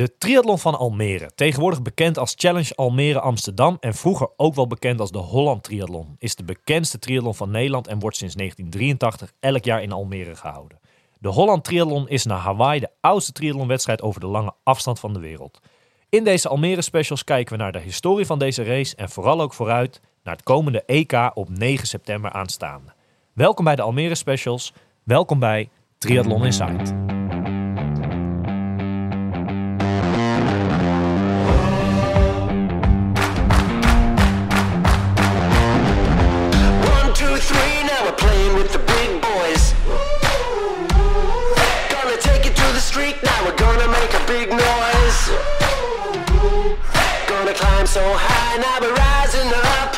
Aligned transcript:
De 0.00 0.16
triathlon 0.18 0.58
van 0.58 0.78
Almere, 0.78 1.30
tegenwoordig 1.34 1.82
bekend 1.82 2.18
als 2.18 2.34
Challenge 2.36 2.74
Almere 2.74 3.20
Amsterdam 3.20 3.76
en 3.80 3.94
vroeger 3.94 4.28
ook 4.36 4.54
wel 4.54 4.66
bekend 4.66 5.00
als 5.00 5.10
de 5.10 5.18
Holland 5.18 5.62
Triathlon, 5.62 6.16
is 6.18 6.34
de 6.34 6.44
bekendste 6.44 6.98
triathlon 6.98 7.34
van 7.34 7.50
Nederland 7.50 7.86
en 7.86 7.98
wordt 7.98 8.16
sinds 8.16 8.34
1983 8.34 9.32
elk 9.40 9.64
jaar 9.64 9.82
in 9.82 9.92
Almere 9.92 10.36
gehouden. 10.36 10.78
De 11.18 11.28
Holland 11.28 11.64
Triathlon 11.64 12.08
is 12.08 12.24
naar 12.24 12.38
Hawaii 12.38 12.80
de 12.80 12.90
oudste 13.00 13.32
triathlonwedstrijd 13.32 14.02
over 14.02 14.20
de 14.20 14.26
lange 14.26 14.52
afstand 14.62 15.00
van 15.00 15.12
de 15.12 15.20
wereld. 15.20 15.60
In 16.08 16.24
deze 16.24 16.48
Almere 16.48 16.82
specials 16.82 17.24
kijken 17.24 17.56
we 17.56 17.62
naar 17.62 17.72
de 17.72 17.80
historie 17.80 18.26
van 18.26 18.38
deze 18.38 18.62
race 18.62 18.96
en 18.96 19.10
vooral 19.10 19.40
ook 19.40 19.54
vooruit 19.54 20.00
naar 20.22 20.34
het 20.34 20.44
komende 20.44 20.82
EK 20.86 21.30
op 21.34 21.48
9 21.48 21.86
september 21.86 22.32
aanstaande. 22.32 22.92
Welkom 23.32 23.64
bij 23.64 23.76
de 23.76 23.82
Almere 23.82 24.14
specials, 24.14 24.72
welkom 25.02 25.38
bij 25.38 25.68
Triathlon 25.98 26.44
Insight. 26.44 27.18
So 47.90 48.00
high, 48.00 48.56
now 48.58 48.78
we're 48.80 48.94
rising 48.94 49.50
up. 49.52 49.90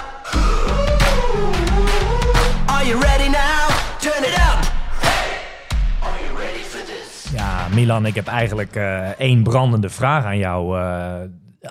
Are 2.68 2.84
you 2.84 2.96
ready 3.01 3.28
now? 3.28 3.68
Turn 4.01 4.24
it 4.24 4.34
up. 4.51 4.60
Are 6.01 6.18
you 6.24 6.38
ready 6.38 6.62
for 6.62 6.84
this? 6.87 7.32
Ja, 7.32 7.68
Milan, 7.74 8.06
ik 8.06 8.15
heb 8.15 8.27
eigenlijk 8.27 8.77
eh, 8.77 9.09
één 9.09 9.42
brandende 9.42 9.88
vraag 9.88 10.24
aan 10.24 10.38
jou. 10.38 10.78
Eh 10.78 11.20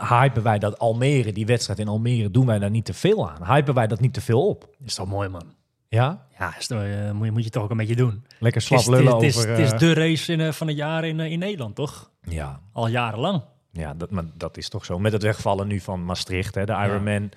hypen 0.09 0.43
wij 0.43 0.59
dat 0.59 0.79
Almere, 0.79 1.31
die 1.31 1.45
wedstrijd 1.45 1.79
in 1.79 1.87
Almere, 1.87 2.31
doen 2.31 2.45
wij 2.45 2.59
daar 2.59 2.69
niet 2.69 2.85
te 2.85 2.93
veel 2.93 3.29
aan? 3.29 3.53
Hypen 3.55 3.73
wij 3.73 3.87
dat 3.87 3.99
niet 3.99 4.13
te 4.13 4.21
veel 4.21 4.47
op? 4.47 4.69
Is 4.83 4.95
toch 4.95 5.07
mooi, 5.07 5.29
man? 5.29 5.53
Ja? 5.87 6.25
Ja, 6.39 6.57
is 6.57 6.67
toch, 6.67 6.81
eh, 6.81 7.11
moet, 7.11 7.25
je, 7.25 7.31
moet 7.31 7.43
je 7.43 7.49
toch 7.49 7.63
ook 7.63 7.69
een 7.69 7.77
beetje 7.77 7.95
doen. 7.95 8.25
Lekker 8.39 8.61
Het 8.61 8.69
slap 8.69 8.79
is, 8.79 8.87
lullen 8.87 9.13
het 9.13 9.23
is, 9.23 9.37
over... 9.37 9.49
het 9.49 9.59
is 9.59 9.71
eh, 9.71 9.79
de 9.79 9.93
race 9.93 10.33
in, 10.33 10.53
van 10.53 10.67
het 10.67 10.75
jaar 10.77 11.05
in, 11.05 11.19
in 11.19 11.39
Nederland, 11.39 11.75
toch? 11.75 12.11
Ja, 12.21 12.59
Al 12.73 12.87
jarenlang. 12.87 13.41
Ja 13.71 13.93
dat, 13.93 14.11
maar 14.11 14.23
dat 14.33 14.57
is 14.57 14.69
toch 14.69 14.85
zo. 14.85 14.99
Met 14.99 15.11
het 15.11 15.23
wegvallen 15.23 15.67
nu 15.67 15.79
van 15.79 16.05
Maastricht, 16.05 16.55
hè, 16.55 16.65
de 16.65 16.73
Ironman. 16.85 17.29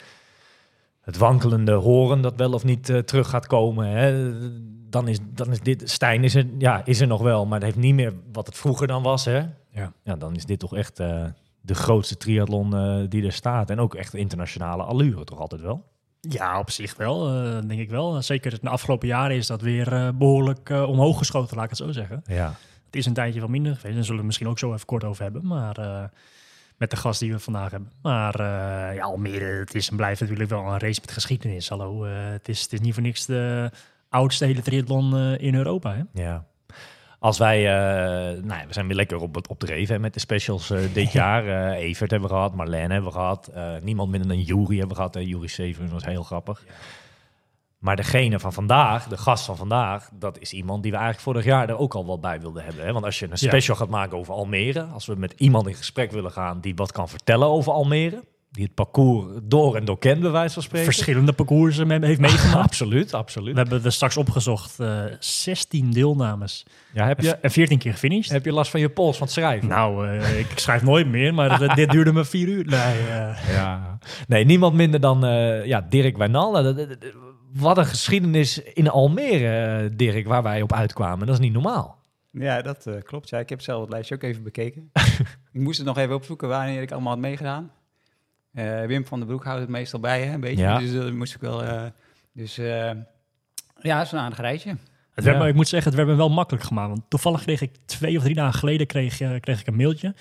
Het 1.00 1.16
wankelende 1.16 1.72
horen 1.72 2.20
dat 2.20 2.36
wel 2.36 2.52
of 2.52 2.64
niet 2.64 2.88
eh, 2.88 2.98
terug 2.98 3.28
gaat 3.28 3.46
komen. 3.46 3.88
Hè. 3.88 4.32
Dan, 4.90 5.08
is, 5.08 5.18
dan 5.22 5.50
is 5.50 5.60
dit... 5.60 5.90
Stijn 5.90 6.24
is 6.24 6.34
er, 6.34 6.46
ja, 6.58 6.84
is 6.84 7.00
er 7.00 7.06
nog 7.06 7.22
wel, 7.22 7.46
maar 7.46 7.58
het 7.58 7.64
heeft 7.64 7.78
niet 7.78 7.94
meer 7.94 8.12
wat 8.32 8.46
het 8.46 8.56
vroeger 8.56 8.86
dan 8.86 9.02
was. 9.02 9.24
Hè. 9.24 9.42
Ja. 9.70 9.92
Ja, 10.02 10.16
dan 10.16 10.34
is 10.34 10.44
dit 10.44 10.58
toch 10.58 10.76
echt 10.76 11.00
eh, 11.00 11.24
de 11.60 11.74
grootste 11.74 12.16
triathlon 12.16 12.74
eh, 12.76 12.96
die 13.08 13.24
er 13.24 13.32
staat. 13.32 13.70
En 13.70 13.80
ook 13.80 13.94
echt 13.94 14.14
internationale 14.14 14.82
allure 14.82 15.24
toch 15.24 15.38
altijd 15.38 15.60
wel? 15.60 15.84
Ja, 16.20 16.58
op 16.58 16.70
zich 16.70 16.96
wel, 16.96 17.24
denk 17.66 17.80
ik 17.80 17.90
wel. 17.90 18.22
Zeker 18.22 18.60
de 18.60 18.68
afgelopen 18.68 19.08
jaren 19.08 19.36
is 19.36 19.46
dat 19.46 19.60
weer 19.60 19.92
eh, 19.92 20.08
behoorlijk 20.14 20.70
eh, 20.70 20.88
omhoog 20.88 21.18
geschoten, 21.18 21.56
laat 21.56 21.64
ik 21.64 21.70
het 21.70 21.78
zo 21.78 21.92
zeggen. 21.92 22.22
Ja. 22.26 22.54
Het 22.94 23.02
is 23.02 23.08
een 23.08 23.14
tijdje 23.16 23.40
wat 23.40 23.48
minder 23.48 23.76
geweest. 23.76 23.94
Daar 23.94 24.04
zullen 24.04 24.20
we 24.20 24.26
misschien 24.26 24.48
ook 24.48 24.58
zo 24.58 24.72
even 24.74 24.86
kort 24.86 25.04
over 25.04 25.22
hebben. 25.22 25.46
Maar 25.46 25.76
eh, 25.78 26.02
met 26.76 26.90
de 26.90 26.96
gast 26.96 27.20
die 27.20 27.32
we 27.32 27.38
vandaag 27.38 27.70
hebben. 27.70 27.92
Maar 28.02 28.34
eh, 28.34 28.96
ja, 28.96 29.02
Almere, 29.04 29.44
het 29.44 29.74
is 29.74 29.90
en 29.90 29.96
blijft 29.96 30.20
natuurlijk 30.20 30.50
wel 30.50 30.66
een 30.66 30.78
race 30.78 31.00
met 31.00 31.10
geschiedenis. 31.12 31.68
Hallo, 31.68 32.04
eh, 32.04 32.12
het, 32.14 32.48
is, 32.48 32.62
het 32.62 32.72
is 32.72 32.80
niet 32.80 32.94
voor 32.94 33.02
niks 33.02 33.26
de 33.26 33.70
oudste 34.08 34.44
hele 34.44 34.62
triathlon 34.62 35.16
in 35.38 35.54
Europa. 35.54 35.94
Hè? 35.94 36.22
Ja. 36.22 36.44
Als 37.18 37.38
wij, 37.38 37.58
eh, 37.58 38.42
nou 38.42 38.60
ja, 38.60 38.66
we 38.66 38.72
zijn 38.72 38.86
weer 38.86 38.96
lekker 38.96 39.20
op, 39.20 39.34
het- 39.34 39.48
op 39.48 39.60
de 39.60 39.66
reven 39.66 39.94
hè, 39.94 40.00
met 40.00 40.14
de 40.14 40.20
specials 40.20 40.72
dit 40.92 41.12
jaar. 41.22 41.46
Eh, 41.72 41.82
Evert 41.82 42.10
hebben 42.10 42.28
we 42.28 42.34
gehad, 42.34 42.54
Marlene 42.54 42.92
hebben 42.92 43.10
we 43.12 43.18
gehad. 43.18 43.46
eh, 43.48 43.72
niemand 43.82 44.10
minder 44.10 44.28
dan 44.28 44.40
Jury 44.40 44.78
hebben 44.78 44.88
we 44.88 44.94
gehad. 44.94 45.14
Jury 45.14 45.46
Seven 45.46 45.90
was 45.90 46.04
heel 46.04 46.22
grappig. 46.22 46.64
Maar 47.84 47.96
degene 47.96 48.40
van 48.40 48.52
vandaag, 48.52 49.08
de 49.08 49.16
gast 49.16 49.44
van 49.44 49.56
vandaag, 49.56 50.08
dat 50.18 50.38
is 50.38 50.52
iemand 50.52 50.82
die 50.82 50.92
we 50.92 50.96
eigenlijk 50.98 51.26
vorig 51.28 51.44
jaar 51.44 51.68
er 51.68 51.78
ook 51.78 51.94
al 51.94 52.06
wat 52.06 52.20
bij 52.20 52.40
wilden 52.40 52.64
hebben. 52.64 52.84
Hè? 52.86 52.92
Want 52.92 53.04
als 53.04 53.18
je 53.18 53.24
een 53.24 53.30
Ja. 53.34 53.48
special 53.48 53.76
gaat 53.76 53.88
maken 53.88 54.18
over 54.18 54.34
Almere, 54.34 54.82
als 54.82 55.06
we 55.06 55.14
met 55.14 55.34
iemand 55.36 55.66
in 55.66 55.74
gesprek 55.74 56.12
willen 56.12 56.30
gaan 56.32 56.60
die 56.60 56.74
wat 56.74 56.92
kan 56.92 57.08
vertellen 57.08 57.46
over 57.48 57.72
Almere, 57.72 58.24
die 58.50 58.64
het 58.64 58.74
parcours 58.74 59.26
door 59.42 59.76
en 59.76 59.84
door 59.84 59.98
kent, 59.98 60.20
bij 60.20 60.30
wijze 60.30 60.54
van 60.54 60.62
spreken. 60.62 60.92
Verschillende 60.92 61.32
parcoursen 61.32 62.02
heeft 62.04 62.20
meegemaakt. 62.20 62.64
absoluut, 62.68 63.14
absoluut. 63.14 63.54
We 63.54 63.60
hebben 63.60 63.84
er 63.84 63.92
straks 63.92 64.16
opgezocht, 64.16 64.80
eh 64.80 65.02
16 65.18 65.90
deelnames 65.90 66.66
Ja, 66.92 67.06
heb, 67.06 67.20
je, 67.20 67.34
en 67.36 67.50
14 67.50 67.78
keer 67.78 67.92
gefinished. 67.92 68.32
heb 68.32 68.44
je 68.44 68.52
last 68.52 68.70
van 68.70 68.80
je 68.80 68.88
pols 68.90 69.16
van 69.16 69.26
het 69.26 69.34
schrijven? 69.36 69.68
Nou, 69.68 70.08
eh, 70.08 70.38
ik 70.38 70.58
schrijf 70.58 70.82
nooit 70.82 71.06
meer, 71.08 71.34
maar 71.34 71.58
dit- 71.58 71.74
dit 71.74 71.90
duurde 71.90 72.12
me 72.12 72.24
vier 72.24 72.48
uur. 72.48 72.64
Nee, 72.66 72.80
eh, 73.08 73.52
Ja. 73.54 73.98
Nee, 74.28 74.44
niemand 74.44 74.74
minder 74.74 75.00
dan 75.00 75.20
ja, 75.64 75.86
Dirk 75.88 76.16
Wijnal. 76.16 76.74
Wat 77.54 77.78
een 77.78 77.86
geschiedenis 77.86 78.58
in 78.62 78.88
Almere, 78.90 79.82
eh, 79.84 79.90
Dirk, 79.96 80.26
waar 80.26 80.42
wij 80.42 80.62
op 80.62 80.72
uitkwamen. 80.72 81.26
Dat 81.26 81.34
is 81.34 81.40
niet 81.40 81.52
normaal. 81.52 81.98
Ja, 82.30 82.62
dat 82.62 82.86
eh, 82.86 82.94
klopt. 83.02 83.28
Ja, 83.28 83.38
ik 83.38 83.48
heb 83.48 83.60
zelf 83.60 83.80
het 83.80 83.90
lijstje 83.90 84.14
ook 84.14 84.22
even 84.22 84.42
bekeken. 84.42 84.90
ik 85.52 85.60
moest 85.60 85.78
het 85.78 85.86
nog 85.86 85.98
even 85.98 86.14
opzoeken 86.14 86.48
wanneer 86.48 86.82
ik 86.82 86.92
allemaal 86.92 87.12
had 87.12 87.20
meegedaan. 87.20 87.70
Eh, 88.52 88.84
Wim 88.84 89.06
van 89.06 89.18
den 89.18 89.28
Broek 89.28 89.44
houdt 89.44 89.60
het 89.60 89.68
meestal 89.68 90.00
bij, 90.00 90.22
hè, 90.24 90.34
een 90.34 90.40
beetje. 90.40 90.62
Ja. 90.62 90.78
Dus 90.78 90.92
dat 90.92 91.12
moest 91.12 91.34
ik 91.34 91.40
wel... 91.40 91.62
eh, 91.64 91.82
dus 92.32 92.58
eh, 92.58 92.90
ja, 93.80 93.96
het 93.98 94.06
is 94.06 94.12
een 94.12 94.18
aardig 94.18 94.38
rijtje. 94.40 94.76
Het 95.14 95.24
werd 95.24 95.36
Ja. 95.36 95.42
me, 95.42 95.48
ik 95.48 95.54
moet 95.54 95.68
zeggen, 95.68 95.88
het 95.90 95.98
werd 96.00 96.10
me 96.12 96.16
wel 96.16 96.30
makkelijk 96.30 96.64
gemaakt. 96.64 96.88
Want 96.88 97.02
toevallig 97.08 97.42
kreeg 97.42 97.60
ik 97.60 97.70
twee 97.84 98.16
of 98.16 98.22
drie 98.22 98.34
dagen 98.34 98.58
geleden 98.58 98.86
kreeg, 98.86 99.16
kreeg 99.40 99.60
ik 99.60 99.66
een 99.66 99.76
mailtje. 99.76 100.14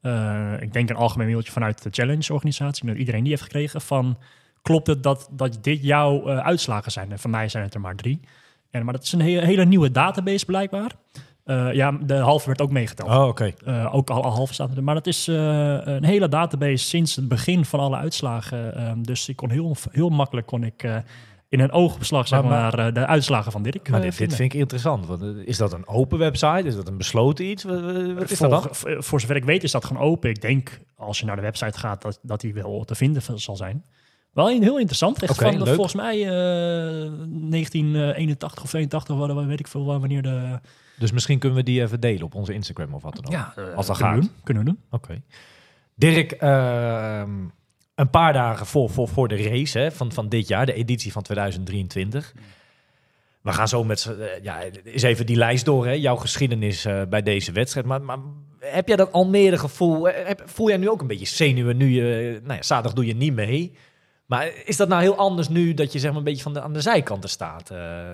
Eh, 0.00 0.52
ik 0.60 0.72
denk 0.72 0.90
een 0.90 0.96
algemeen 0.96 1.26
mailtje 1.28 1.52
vanuit 1.52 1.82
de 1.82 1.88
Challenge-organisatie, 1.92 2.94
iedereen 2.94 3.20
die 3.22 3.30
heeft 3.30 3.42
gekregen. 3.42 3.80
Van, 3.80 4.18
klopt 4.66 4.86
het 4.86 5.02
dat, 5.02 5.28
dat 5.30 5.58
dit 5.60 5.82
jouw 5.82 6.26
eh, 6.28 6.38
uitslagen 6.38 6.92
zijn? 6.92 7.12
En 7.12 7.18
van 7.18 7.30
mij 7.30 7.48
zijn 7.48 7.64
het 7.64 7.74
er 7.74 7.80
maar 7.80 7.94
drie. 7.96 8.20
En, 8.70 8.84
maar 8.84 8.94
dat 8.94 9.02
is 9.02 9.12
een 9.12 9.20
hele, 9.20 9.44
hele 9.46 9.64
nieuwe 9.64 9.90
database 9.90 10.44
blijkbaar. 10.44 10.90
Eh, 11.44 11.72
ja, 11.72 11.90
de 12.02 12.14
halve 12.14 12.46
werd 12.46 12.60
ook 12.60 12.70
meegeteld. 12.70 13.08
Oh, 13.08 13.26
oké. 13.26 13.52
Eh, 13.64 13.94
ook 13.94 14.10
al, 14.10 14.22
al 14.22 14.30
half 14.32 14.52
staat 14.52 14.76
er. 14.76 14.82
Maar 14.82 14.94
dat 14.94 15.06
is 15.06 15.28
eh, 15.28 15.36
een 15.84 16.04
hele 16.04 16.28
database 16.28 16.84
sinds 16.84 17.16
het 17.16 17.28
begin 17.28 17.64
van 17.64 17.80
alle 17.80 17.96
uitslagen. 17.96 18.74
Ehm, 18.76 19.02
dus 19.02 19.28
ik 19.28 19.36
kon 19.36 19.50
heel, 19.50 19.76
heel 19.90 20.08
makkelijk 20.08 20.46
kon 20.46 20.64
ik, 20.64 20.82
eh, 20.82 20.96
in 21.48 21.60
een 21.60 21.72
oogopslag 21.72 22.28
zeg 22.28 22.42
Maar- 22.42 22.50
maar, 22.50 22.86
eh, 22.86 22.94
de 22.94 23.06
uitslagen 23.06 23.52
van 23.52 23.62
Dirk 23.62 23.88
Maar 23.88 23.98
eh, 24.02 24.04
dit, 24.04 24.14
vind 24.14 24.38
ik 24.40 24.54
interessant. 24.54 25.06
Want, 25.06 25.22
eh, 25.22 25.28
is 25.44 25.56
dat 25.56 25.72
een 25.72 25.88
open 25.88 26.18
website? 26.18 26.62
Is 26.66 26.76
dat 26.76 26.88
een 26.88 26.96
besloten 26.96 27.44
iets? 27.44 27.64
Wat, 27.64 27.80
wat 28.14 28.30
is 28.30 28.38
dat 28.38 28.62
voor, 28.62 28.88
dan? 28.88 29.02
voor- 29.02 29.20
zover 29.20 29.36
ik 29.36 29.44
weet 29.44 29.62
is 29.62 29.70
dat 29.70 29.84
gewoon 29.84 30.02
open. 30.02 30.30
Ik 30.30 30.40
denk 30.40 30.80
als 30.96 31.18
je 31.20 31.26
naar 31.26 31.36
de 31.36 31.42
website 31.42 31.78
gaat 31.78 32.02
dat, 32.02 32.18
dat 32.22 32.40
die 32.40 32.54
wel 32.54 32.84
te 32.84 32.94
vinden 32.94 33.22
zal 33.40 33.56
zijn. 33.56 33.84
Wel 34.36 34.50
een- 34.50 34.62
heel 34.62 34.76
interessant. 34.78 35.22
Echt 35.22 35.34
van, 35.42 35.62
leuk. 35.62 35.74
volgens 35.74 35.94
mij 35.94 36.22
eh 36.22 36.30
1981 37.50 38.62
of 38.62 38.68
82, 38.68 39.16
wa- 39.16 39.34
wa- 39.34 39.46
weet 39.46 39.60
ik 39.60 39.66
veel 39.68 39.84
wanneer 39.84 40.22
de... 40.22 40.58
Dus 40.98 41.12
misschien 41.12 41.38
kunnen 41.38 41.58
we 41.58 41.64
die 41.64 41.80
even 41.82 42.00
delen 42.00 42.22
op 42.22 42.34
onze 42.34 42.52
Instagram 42.52 42.94
of 42.94 43.02
wat 43.02 43.14
dan 43.14 43.26
ook. 43.26 43.32
Ja, 43.32 43.52
eh, 43.56 43.74
Als 43.76 43.86
dat 43.86 43.96
kunnen 43.96 44.14
gaat. 44.14 44.24
we 44.24 44.28
doen. 44.30 44.40
Kunnen 44.44 44.64
we 44.64 44.68
doen. 44.70 44.80
Oké. 44.90 45.22
Dirk, 45.94 46.32
ehm, 46.32 47.30
een 47.94 48.10
paar 48.10 48.32
dagen 48.32 48.66
voor, 48.66 48.90
voor, 48.90 49.08
voor 49.08 49.28
de 49.28 49.36
race 49.48 49.78
hè, 49.78 49.92
van, 49.92 50.12
van 50.12 50.28
dit 50.28 50.48
jaar, 50.48 50.66
de 50.66 50.72
editie 50.74 51.12
van 51.12 51.22
2023. 51.22 52.34
We 53.40 53.52
gaan 53.52 53.68
zo 53.68 53.84
met 53.84 54.16
eh, 54.18 54.42
ja, 54.42 54.60
eens 54.84 55.02
even 55.02 55.26
die 55.26 55.36
lijst 55.36 55.64
door, 55.64 55.86
hè, 55.86 55.92
jouw 55.92 56.16
geschiedenis 56.16 56.84
eh, 56.84 57.02
bij 57.08 57.22
deze 57.22 57.52
wedstrijd. 57.52 57.86
Maar, 57.86 58.02
maar 58.02 58.18
heb 58.60 58.86
jij 58.88 58.96
dat 58.96 59.12
Almere 59.12 59.58
gevoel? 59.58 60.08
eh, 60.08 60.26
Heb, 60.26 60.42
voel 60.44 60.68
jij 60.68 60.76
nu 60.76 60.88
ook 60.88 61.00
een 61.00 61.06
beetje 61.06 61.26
zenuwen 61.26 61.76
nu 61.76 61.88
je, 61.88 62.40
nou 62.42 62.54
ja, 62.54 62.62
zaterdag 62.62 62.92
doe 62.94 63.06
je 63.06 63.14
niet 63.16 63.34
mee. 63.34 63.72
Maar 64.26 64.52
is 64.64 64.76
dat 64.76 64.88
nou 64.88 65.02
heel 65.02 65.16
anders 65.16 65.48
nu 65.48 65.74
dat 65.74 65.92
je 65.92 65.98
zeg 65.98 66.08
maar 66.10 66.18
een 66.18 66.24
beetje 66.24 66.42
van 66.42 66.52
de, 66.52 66.60
aan 66.62 66.72
de 66.72 66.80
zijkanten 66.80 67.30
staat? 67.30 67.70
Eh, 67.70 68.08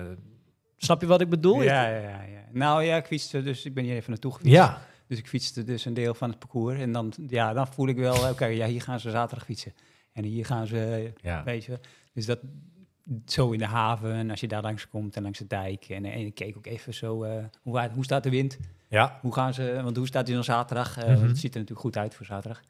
snap 0.77 1.01
je 1.01 1.07
wat 1.07 1.21
ik 1.21 1.29
bedoel? 1.29 1.61
Ja, 1.61 1.87
ja, 1.87 1.97
ja, 1.99 2.21
ja. 2.21 2.41
Nou 2.51 2.83
ja, 2.83 2.95
ik 2.95 3.05
fietste 3.05 3.43
dus, 3.43 3.65
ik 3.65 3.73
ben 3.73 3.83
hier 3.83 3.95
even 3.95 4.09
naartoe 4.09 4.31
gefietst. 4.31 4.53
Ja. 4.55 4.81
Dus 5.07 5.17
ik 5.17 5.27
fietste 5.27 5.63
dus 5.63 5.85
een 5.85 5.93
deel 5.93 6.13
van 6.13 6.29
het 6.29 6.39
parcours. 6.39 6.79
En 6.79 6.91
dan, 6.91 7.13
ja, 7.27 7.53
dan 7.53 7.67
voel 7.67 7.87
ik 7.87 7.97
wel, 7.97 8.29
oké, 8.29 8.45
ja, 8.45 8.67
hier 8.67 8.81
gaan 8.81 8.99
ze 8.99 9.09
zaterdag 9.09 9.45
fietsen. 9.45 9.73
En 10.13 10.23
hier 10.23 10.45
gaan 10.45 10.67
ze, 10.67 11.11
Ja. 11.21 11.43
weet 11.43 11.63
je. 11.65 11.79
Dus 12.13 12.25
dat 12.25 12.39
zo 13.25 13.51
in 13.51 13.59
de 13.59 13.65
haven 13.65 14.13
en 14.13 14.29
als 14.29 14.39
je 14.39 14.47
daar 14.47 14.61
langs 14.61 14.87
komt 14.87 15.15
en 15.15 15.23
langs 15.23 15.39
de 15.39 15.47
dijk. 15.47 15.85
En, 15.89 16.05
en 16.05 16.19
ik 16.25 16.35
keek 16.35 16.57
ook 16.57 16.65
even 16.65 16.93
zo, 16.93 17.23
eh, 17.23 17.43
hoe, 17.61 17.89
hoe 17.93 18.03
staat 18.03 18.23
de 18.23 18.29
wind? 18.29 18.57
Ja. 18.87 19.17
Hoe 19.21 19.33
gaan 19.33 19.53
ze, 19.53 19.79
want 19.83 19.97
hoe 19.97 20.07
staat 20.07 20.25
die 20.25 20.35
dan 20.35 20.43
zaterdag? 20.43 20.97
Eh, 20.97 21.07
Mhm. 21.15 21.27
Het 21.27 21.37
ziet 21.37 21.53
er 21.53 21.59
natuurlijk 21.59 21.79
goed 21.85 21.97
uit 21.97 22.15
voor 22.15 22.25
zaterdag. 22.25 22.61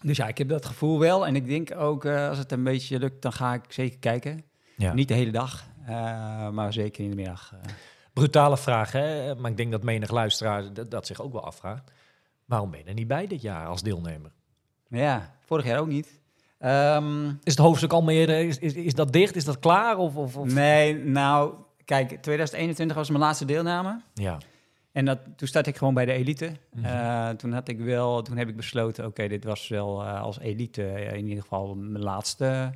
Dus 0.00 0.16
ja, 0.16 0.28
ik 0.28 0.38
heb 0.38 0.48
dat 0.48 0.66
gevoel 0.66 0.98
wel. 0.98 1.26
En 1.26 1.36
ik 1.36 1.46
denk 1.46 1.76
ook, 1.76 2.04
eh, 2.04 2.28
als 2.28 2.38
het 2.38 2.52
een 2.52 2.64
beetje 2.64 2.98
lukt, 2.98 3.22
dan 3.22 3.32
ga 3.32 3.54
ik 3.54 3.64
zeker 3.68 3.98
kijken. 3.98 4.44
ja. 4.76 4.92
Niet 4.92 5.08
de 5.08 5.14
hele 5.14 5.30
dag, 5.30 5.64
eh, 5.86 6.48
maar 6.50 6.72
zeker 6.72 7.04
in 7.04 7.10
de 7.10 7.16
middag. 7.16 7.52
eh. 7.54 7.72
Brutale 8.12 8.56
vraag, 8.56 8.92
hè? 8.92 9.34
maar 9.34 9.50
ik 9.50 9.56
denk 9.56 9.70
dat 9.70 9.82
menig 9.82 10.10
luisteraar 10.10 10.72
dat, 10.72 10.90
dat 10.90 11.06
zich 11.06 11.20
ook 11.22 11.32
wel 11.32 11.44
afvraagt. 11.44 11.90
Waarom 12.44 12.70
ben 12.70 12.78
je 12.80 12.84
er 12.86 12.94
niet 12.94 13.08
bij 13.08 13.26
dit 13.26 13.42
jaar 13.42 13.66
als 13.66 13.82
deelnemer? 13.82 14.30
Ja, 14.88 15.34
vorig 15.44 15.64
jaar 15.64 15.78
ook 15.78 15.86
niet. 15.86 16.20
Ehm, 16.58 17.28
Is 17.28 17.34
het 17.44 17.58
hoofdstuk 17.58 17.92
Almere, 17.92 18.46
is, 18.46 18.58
is, 18.58 18.72
is 18.74 18.94
dat 18.94 19.12
dicht? 19.12 19.36
Is 19.36 19.44
dat 19.44 19.58
klaar? 19.58 19.96
Of, 19.96 20.16
of, 20.16 20.36
of? 20.36 20.52
nee, 20.52 20.94
nou, 20.94 21.54
kijk, 21.84 22.08
2021 22.08 22.96
was 22.96 23.08
mijn 23.08 23.20
laatste 23.20 23.44
deelname. 23.44 24.00
Ja. 24.14 24.38
En 24.92 25.04
dat, 25.04 25.18
toen 25.36 25.48
startte 25.48 25.70
ik 25.70 25.76
gewoon 25.76 25.94
bij 25.94 26.04
de 26.04 26.12
elite. 26.12 26.52
Mhm. 26.72 26.84
Eh, 26.84 27.28
toen, 27.28 27.52
had 27.52 27.68
ik 27.68 27.78
wel, 27.78 28.22
toen 28.22 28.36
heb 28.36 28.48
ik 28.48 28.56
besloten, 28.56 29.06
oké, 29.06 29.28
dit 29.28 29.44
was 29.44 29.68
wel 29.68 30.02
eh, 30.02 30.20
als 30.20 30.38
elite 30.38 30.86
eh, 30.86 31.16
in 31.16 31.26
ieder 31.26 31.42
geval 31.42 31.74
mijn 31.74 32.04
laatste 32.04 32.72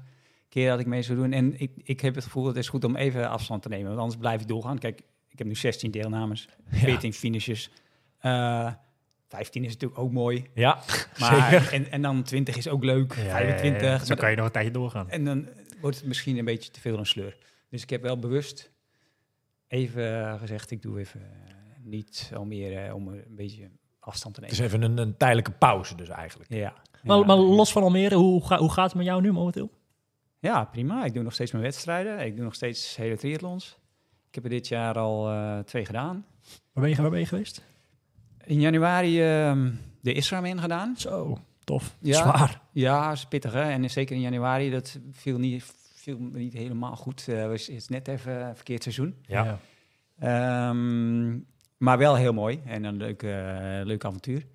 keer 0.48 0.70
dat 0.70 0.80
ik 0.80 0.86
mee 0.86 1.02
zou 1.02 1.18
doen. 1.18 1.32
En 1.32 1.60
ik, 1.60 1.70
ik 1.82 2.00
heb 2.00 2.14
het 2.14 2.24
gevoel 2.24 2.42
dat 2.44 2.54
het 2.54 2.62
is 2.62 2.68
goed 2.68 2.84
om 2.84 2.96
even 2.96 3.28
afstand 3.28 3.62
te 3.62 3.68
nemen, 3.68 3.86
want 3.86 3.98
anders 3.98 4.18
blijf 4.18 4.40
ik 4.40 4.48
doorgaan. 4.48 4.78
Kijk, 4.78 5.00
ik 5.28 5.38
heb 5.38 5.46
nu 5.46 5.54
16 5.54 5.90
deelnames, 5.90 6.48
14 6.70 7.12
finishes. 7.12 7.70
Eh 8.18 8.72
15 9.28 9.64
is 9.64 9.72
natuurlijk 9.72 10.00
ook 10.00 10.12
mooi. 10.12 10.46
Ja, 10.54 10.78
Maar, 11.18 11.50
zeker. 11.50 11.72
en, 11.72 11.90
en 11.90 12.02
dan 12.02 12.22
20 12.22 12.56
is 12.56 12.68
ook 12.68 12.84
leuk, 12.84 13.14
Ja, 13.14 13.22
ja, 13.22 13.38
ja, 13.38 13.58
25. 13.58 14.00
Zo 14.00 14.06
Maar 14.08 14.16
kan 14.16 14.30
je 14.30 14.36
nog 14.36 14.46
een 14.46 14.52
tijdje 14.52 14.70
doorgaan. 14.70 15.10
en 15.10 15.24
dan 15.24 15.48
wordt 15.80 15.96
het 15.96 16.06
misschien 16.06 16.38
een 16.38 16.44
beetje 16.44 16.70
te 16.70 16.80
veel 16.80 16.98
een 16.98 17.06
sleur. 17.06 17.36
Dus 17.70 17.82
ik 17.82 17.90
heb 17.90 18.02
wel 18.02 18.18
bewust 18.18 18.70
even 19.68 20.38
gezegd, 20.38 20.70
ik 20.70 20.82
doe 20.82 20.98
even 20.98 21.20
niet 21.84 22.30
al 22.34 22.44
meer 22.44 22.86
eh, 22.86 22.94
om 22.94 23.08
een 23.08 23.24
beetje 23.28 23.70
afstand 23.98 24.34
te 24.34 24.40
Het 24.40 24.50
nemen. 24.50 24.66
is 24.66 24.72
even 24.72 24.82
een, 24.90 24.98
een 24.98 25.16
tijdelijke 25.16 25.50
pauze 25.50 25.94
dus 25.94 26.08
eigenlijk. 26.08 26.52
Ja. 26.52 26.74
Maar, 27.02 27.18
ja. 27.18 27.24
maar 27.24 27.36
los 27.36 27.72
van 27.72 27.82
Almere, 27.82 28.14
hoe, 28.14 28.46
ga, 28.46 28.58
hoe 28.58 28.72
gaat 28.72 28.86
het 28.86 28.94
met 28.94 29.06
jou 29.06 29.20
nu 29.20 29.32
momenteel? 29.32 29.70
ja, 30.38 30.64
prima. 30.64 31.04
Ik 31.04 31.14
doe 31.14 31.22
nog 31.22 31.32
steeds 31.32 31.52
mijn 31.52 31.64
wedstrijden. 31.64 32.18
Ik 32.26 32.34
doe 32.36 32.44
nog 32.44 32.54
steeds 32.54 32.96
hele 32.96 33.16
triathlons. 33.16 33.78
Ik 34.28 34.34
heb 34.34 34.44
er 34.44 34.50
dit 34.50 34.68
jaar 34.68 34.98
al 34.98 35.30
eh, 35.30 35.58
twee 35.58 35.84
gedaan. 35.84 36.26
Waar 36.72 36.84
ben 36.84 36.88
je, 36.88 37.02
waar 37.02 37.10
ben 37.10 37.20
je 37.20 37.26
geweest? 37.26 37.64
In 38.44 38.60
januari 38.60 39.22
ehm, 39.22 39.72
de 40.00 40.12
Israël 40.12 40.56
gedaan. 40.58 40.94
Zo, 40.96 41.38
tof. 41.64 41.96
Ja. 42.00 42.16
Zwaar. 42.16 42.60
Ja, 42.72 43.12
is 43.12 43.26
pittig 43.26 43.52
hè. 43.52 43.70
En 43.70 43.90
zeker 43.90 44.16
in 44.16 44.22
januari, 44.22 44.70
dat 44.70 44.98
viel 45.10 45.38
niet, 45.38 45.74
viel 45.94 46.18
me 46.18 46.38
niet 46.38 46.52
helemaal 46.52 46.96
goed. 46.96 47.26
Het 47.26 47.48
was 47.48 47.68
is 47.68 47.88
net 47.88 48.08
even 48.08 48.46
een 48.46 48.54
verkeerd 48.56 48.82
seizoen. 48.82 49.16
Ja. 49.22 49.58
Ehm, 50.18 51.38
maar 51.76 51.98
wel 51.98 52.16
heel 52.16 52.32
mooi 52.32 52.62
en 52.64 52.84
een 52.84 52.96
leuk, 52.96 53.22
eh, 53.22 53.80
leuk 53.84 54.04
avontuur. 54.04 54.46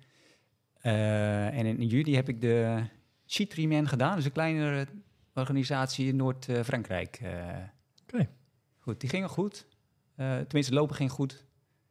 Eh, 0.80 1.58
en 1.58 1.66
in 1.66 1.86
juli 1.86 2.14
heb 2.14 2.28
ik 2.28 2.40
de 2.40 2.82
Citriman 3.26 3.88
gedaan. 3.88 4.16
Dus 4.16 4.24
een 4.24 4.32
kleinere 4.32 4.86
organisatie 5.34 6.06
in 6.08 6.16
Noord-Frankrijk. 6.16 7.18
eh. 7.22 7.56
Oké. 8.02 8.28
Goed, 8.78 9.00
die 9.00 9.08
gingen 9.08 9.28
goed. 9.28 9.66
Tenminste, 10.16 10.74
lopen 10.74 10.96
ging 10.96 11.10
goed. 11.10 11.44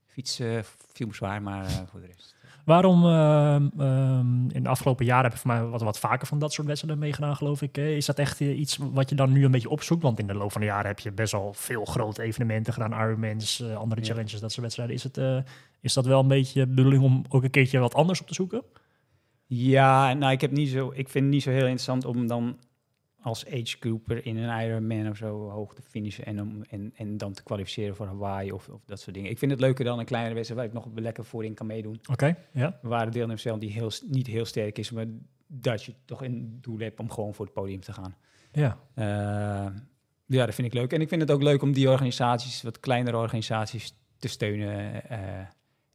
Fietsen 0.06 0.64
viel 0.66 1.08
me 1.08 1.14
zwaar, 1.14 1.42
maar 1.42 1.88
voor 1.88 2.00
de 2.00 2.06
rest. 2.06 2.36
Waarom, 2.70 3.06
ehm, 3.06 3.68
ehm, 3.78 4.50
in 4.50 4.64
de 4.64 4.70
afgelopen 4.70 5.06
jaren 5.06 5.24
heb 5.24 5.32
je 5.34 5.38
voor 5.40 5.52
mij 5.52 5.64
wat, 5.64 5.82
wat 5.82 6.00
vaker 6.00 6.28
van 6.28 6.40
dat 6.40 6.54
soort 6.54 6.68
wedstrijden 6.68 7.00
meegedaan, 7.00 7.36
geloof 7.36 7.62
ik. 7.62 7.78
Is 7.78 8.06
dat 8.06 8.20
echt 8.20 8.42
eh, 8.42 8.60
iets 8.60 8.78
wat 8.78 9.10
je 9.10 9.16
dan 9.16 9.32
nu 9.32 9.46
een 9.46 9.52
beetje 9.52 9.70
opzoekt? 9.70 10.02
Want 10.02 10.20
in 10.20 10.28
de 10.28 10.34
loop 10.34 10.52
van 10.52 10.62
de 10.62 10.68
jaren 10.68 10.88
heb 10.88 11.00
je 11.00 11.12
best 11.12 11.32
wel 11.32 11.54
veel 11.54 11.86
grote 11.86 12.22
evenementen 12.22 12.74
gedaan, 12.74 12.92
Ironmans, 12.92 13.62
eh, 13.62 13.76
andere 13.76 14.02
Ja. 14.02 14.08
challenges, 14.08 14.40
dat 14.40 14.52
soort 14.52 14.62
wedstrijden. 14.62 14.96
Is, 14.96 15.04
het, 15.04 15.18
eh, 15.18 15.38
is 15.82 15.94
dat 15.94 16.06
wel 16.06 16.20
een 16.20 16.28
beetje 16.28 16.60
de 16.68 16.74
bedoeling 16.74 17.04
om 17.04 17.24
ook 17.30 17.44
een 17.44 17.50
keertje 17.50 17.80
wat 17.80 17.94
anders 17.96 18.22
op 18.22 18.28
te 18.28 18.34
zoeken? 18.34 18.62
Ja, 19.46 20.14
nou, 20.14 20.32
ik, 20.32 20.42
heb 20.42 20.52
niet 20.52 20.70
zo, 20.70 20.92
ik 20.94 21.10
vind 21.10 21.24
het 21.26 21.34
niet 21.34 21.44
zo 21.44 21.50
heel 21.50 21.60
interessant 21.60 22.06
om 22.06 22.28
dan 22.28 22.58
als 23.22 23.46
age 23.46 23.78
grouper 23.80 24.26
in 24.26 24.38
een 24.38 24.62
Ironman 24.62 25.10
of 25.10 25.18
zo 25.18 25.50
hoog 25.50 25.74
te 25.74 25.82
finishen 25.82 26.26
en, 26.26 26.42
om, 26.42 26.64
en, 26.70 26.94
en 26.96 27.18
dan 27.18 27.34
te 27.34 27.44
kwalificeren 27.44 27.96
voor 27.96 28.06
Hawaii 28.06 28.52
of, 28.52 28.70
of 28.70 28.86
dat 28.86 29.00
soort 29.00 29.16
dingen. 29.16 29.32
Ik 29.32 29.38
vind 29.38 29.52
het 29.52 29.60
leuker 29.60 29.86
dan 29.86 30.00
een 30.00 30.06
kleinere 30.06 30.36
wedstrijd 30.36 30.62
waar 30.62 30.82
ik 30.82 30.86
nog 30.86 31.02
lekker 31.04 31.26
voorin 31.26 31.54
kan 31.54 31.66
meedoen. 31.68 32.00
Oké, 32.12 32.36
ja. 32.52 32.80
Waar 32.82 33.06
de 33.06 33.12
deelnemer 33.12 33.40
zelf 33.40 33.60
die 33.60 33.72
heel, 33.72 33.92
niet 34.06 34.28
heel 34.28 34.46
sterk 34.46 34.78
is, 34.78 34.92
maar 34.92 35.06
dat 35.48 35.84
je 35.84 35.94
toch 36.06 36.24
een 36.24 36.58
doel 36.62 36.80
hebt 36.80 37.00
om 37.00 37.12
gewoon 37.12 37.34
voor 37.34 37.46
het 37.46 37.54
podium 37.54 37.80
te 37.80 37.94
gaan. 37.94 38.16
ja. 38.52 38.80
Eh, 38.94 39.76
ja, 40.26 40.46
dat 40.46 40.56
vind 40.56 40.68
ik 40.68 40.74
leuk. 40.74 40.94
En 40.94 41.02
ik 41.02 41.08
vind 41.08 41.22
het 41.22 41.32
ook 41.32 41.42
leuk 41.42 41.62
om 41.62 41.74
die 41.74 41.90
organisaties, 41.90 42.62
wat 42.62 42.80
kleinere 42.80 43.18
organisaties, 43.18 43.94
te 44.18 44.28
steunen 44.28 45.10
eh, 45.10 45.20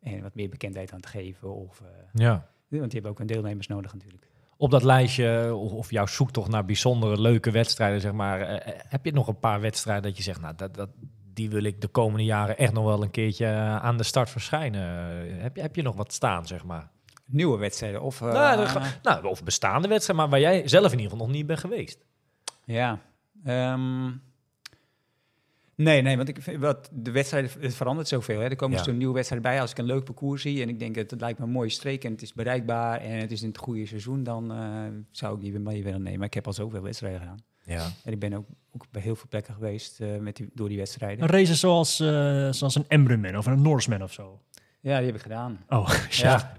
en 0.01 0.23
wat 0.23 0.35
meer 0.35 0.49
bekendheid 0.49 0.93
aan 0.93 1.01
te 1.01 1.09
geven. 1.09 1.55
Of, 1.55 1.81
eh, 1.81 1.87
ja. 2.13 2.49
want 2.69 2.83
die 2.83 2.93
hebben 2.93 3.11
ook 3.11 3.21
een 3.21 3.27
deelnemers 3.27 3.67
nodig 3.67 3.93
natuurlijk. 3.93 4.24
Op 4.57 4.71
dat 4.71 4.83
lijstje, 4.83 5.55
of, 5.55 5.73
of 5.73 5.91
jouw 5.91 6.07
zoektocht 6.07 6.51
naar 6.51 6.65
bijzondere 6.65 7.21
leuke 7.21 7.51
wedstrijden, 7.51 8.01
zeg 8.01 8.13
maar. 8.13 8.41
eh, 8.41 8.55
eh, 8.55 8.81
heb 8.89 9.05
je 9.05 9.13
nog 9.13 9.29
een 9.29 9.39
paar 9.39 9.61
wedstrijden 9.61 10.03
dat 10.03 10.17
je 10.17 10.23
zegt, 10.23 10.41
nou, 10.41 10.55
dat, 10.57 10.75
dat, 10.75 10.89
die 11.33 11.51
wil 11.51 11.63
ik 11.63 11.81
de 11.81 11.89
komende 11.89 12.25
jaren 12.25 12.59
echt 12.59 12.73
nog 12.73 12.85
wel 12.85 13.03
een 13.03 13.11
keertje 13.11 13.47
eh, 13.47 13.77
aan 13.77 13.97
de 13.97 14.03
start 14.03 14.31
verschijnen? 14.31 14.83
Heb, 15.41 15.57
je, 15.57 15.63
heb 15.63 15.77
je 15.77 15.83
nog 15.83 15.97
wat 15.97 16.13
staan, 16.13 16.47
zeg 16.47 16.65
maar? 16.65 16.91
Nieuwe 17.27 17.59
wedstrijden 17.59 18.03
of... 18.03 18.21
nou, 18.21 18.69
nou, 19.03 19.27
of 19.27 19.45
bestaande 19.45 19.89
wedstrijden, 19.89 20.29
maar 20.29 20.41
waar 20.41 20.51
jij 20.51 20.69
zelf 20.69 20.93
in 20.93 20.99
ieder 20.99 21.11
geval 21.11 21.27
nog 21.27 21.37
niet 21.37 21.47
bent 21.47 21.59
geweest. 21.59 22.05
Ja. 22.65 22.99
ehm, 23.45 24.11
nee, 25.77 26.03
nee, 26.03 26.17
want 26.17 26.29
ik 26.29 26.37
vind 26.43 26.61
wat 26.61 26.89
de 26.93 27.11
wedstrijden 27.11 27.51
het 27.61 27.75
verandert 27.75 28.09
zoveel. 28.09 28.41
Hè. 28.41 28.49
Er 28.49 28.57
komen 28.57 28.79
Ja. 28.79 28.85
zo'n 28.85 28.97
nieuwe 28.97 29.15
wedstrijden 29.15 29.51
bij. 29.51 29.61
Als 29.61 29.71
ik 29.71 29.79
een 29.79 29.85
leuk 29.85 30.05
parcours 30.05 30.43
zie 30.43 30.63
en 30.63 30.69
ik 30.69 30.79
denk 30.79 30.95
dat 30.95 31.11
het 31.11 31.21
lijkt 31.21 31.39
me 31.39 31.45
een 31.45 31.51
mooie 31.51 31.69
streek 31.69 32.05
en 32.05 32.13
het 32.13 32.23
is 32.23 32.33
bereikbaar 32.33 33.01
en 33.01 33.19
het 33.19 33.33
is 33.33 33.43
in 33.43 33.49
het 33.49 33.59
goede 33.59 33.87
seizoen, 33.87 34.23
dan 34.23 34.53
eh, 34.53 34.59
zou 35.11 35.35
ik 35.35 35.41
die 35.41 35.53
weer 35.53 35.61
mee 35.61 35.83
willen 35.85 36.03
nemen. 36.03 36.19
Maar 36.19 36.27
ik 36.29 36.35
heb 36.35 36.47
al 36.47 36.53
zoveel 36.53 36.83
wedstrijden 36.83 37.21
gedaan. 37.21 37.39
Ja. 37.65 37.87
En 38.05 38.13
ik 38.13 38.19
ben 38.19 38.33
ook, 38.35 38.47
ook 38.73 38.85
bij 38.91 39.03
heel 39.03 39.17
veel 39.17 39.29
plekken 39.29 39.55
geweest 39.55 40.01
eh, 40.01 40.17
met 40.19 40.37
die, 40.37 40.51
door 40.55 40.69
die 40.69 40.79
wedstrijden. 40.79 41.25
Een 41.25 41.31
race 41.31 41.55
zoals, 41.55 42.01
eh, 42.01 42.07
zoals 42.51 42.75
een 42.75 42.85
Embrunman 42.89 43.37
of 43.37 43.47
een 43.47 43.63
Norseman 43.63 44.03
of 44.03 44.13
zo. 44.13 44.41
Ja, 44.81 44.97
die 44.97 45.07
heb 45.07 45.15
ik 45.15 45.23
gedaan. 45.23 45.65
Oh, 45.69 45.89
ja. 46.11 46.55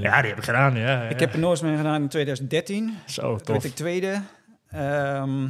Ja, 0.00 0.20
die 0.20 0.28
heb 0.30 0.38
ik 0.38 0.44
gedaan, 0.44 0.76
ja. 0.76 1.02
Ik 1.08 1.20
heb 1.20 1.34
een 1.34 1.40
Norseman 1.40 1.76
gedaan 1.76 2.02
in 2.02 2.08
2013. 2.08 2.94
Zo, 3.06 3.28
Toen 3.28 3.36
tof. 3.38 3.46
werd 3.46 3.64
ik 3.64 3.74
tweede. 3.74 4.22
Ehm 4.68 5.48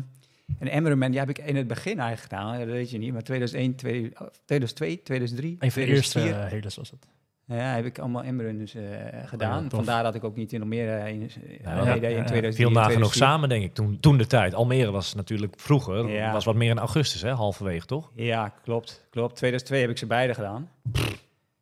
en 0.59 0.69
Emmerman, 0.69 1.11
die 1.11 1.21
heb 1.21 1.29
ik 1.29 1.39
in 1.39 1.57
het 1.57 1.67
begin 1.67 1.99
eigenlijk 1.99 2.33
gedaan. 2.33 2.59
Dat 2.59 2.69
weet 2.69 2.91
je 2.91 2.99
niet. 2.99 3.13
Maar 3.13 3.23
2001, 3.23 3.75
2002, 3.75 5.03
2003, 5.03 5.57
Een 5.59 5.73
van 5.73 5.83
de 5.83 5.89
eerste 5.89 6.11
2004. 6.11 6.45
uh, 6.47 6.51
hele 6.53 6.71
was 6.77 6.91
het. 6.91 7.07
Ja, 7.47 7.75
heb 7.75 7.85
ik 7.85 7.99
allemaal 7.99 8.23
Emmerruns 8.23 8.75
eh 8.75 8.83
gedaan. 9.25 9.63
tof. 9.69 9.79
Vandaar 9.85 10.03
dat 10.03 10.15
ik 10.15 10.25
ook 10.25 10.37
niet 10.37 10.53
in 10.53 10.61
Almere 10.61 11.09
in, 11.11 11.31
Ja, 11.63 11.85
ja, 11.85 11.95
in 11.95 12.01
ja. 12.01 12.25
2003, 12.25 12.53
Viel 12.53 12.71
nagenoeg 12.71 13.13
2004. 13.13 13.23
samen, 13.27 13.49
denk 13.49 13.65
ik, 13.65 13.75
toen, 13.75 14.01
toen 14.01 14.17
de 14.19 14.27
tijd. 14.27 14.55
Almere 14.55 14.91
was 14.91 15.15
natuurlijk 15.15 15.53
vroeger, 15.57 16.09
Ja. 16.09 16.33
was 16.33 16.45
wat 16.45 16.55
meer 16.55 16.71
in 16.71 16.79
augustus, 16.79 17.23
hè, 17.23 17.31
halverwege, 17.31 17.87
toch? 17.87 18.11
Ja, 18.15 18.49
klopt. 18.63 19.07
klopt. 19.11 19.37
2002 19.37 19.81
heb 19.81 19.91
ik 19.91 19.99
ze 19.99 20.07
beide 20.07 20.35
gedaan. 20.35 20.71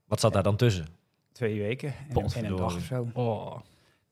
Wat 0.07 0.21
zat 0.21 0.33
daar 0.33 0.43
dan 0.43 0.57
tussen? 0.57 0.87
Twee 1.33 1.59
weken 1.61 1.95
en, 2.09 2.27
en 2.37 2.45
een 2.45 2.57
dag 2.57 2.77
of 2.77 2.83
zo. 2.83 3.09
Oh. 3.13 3.57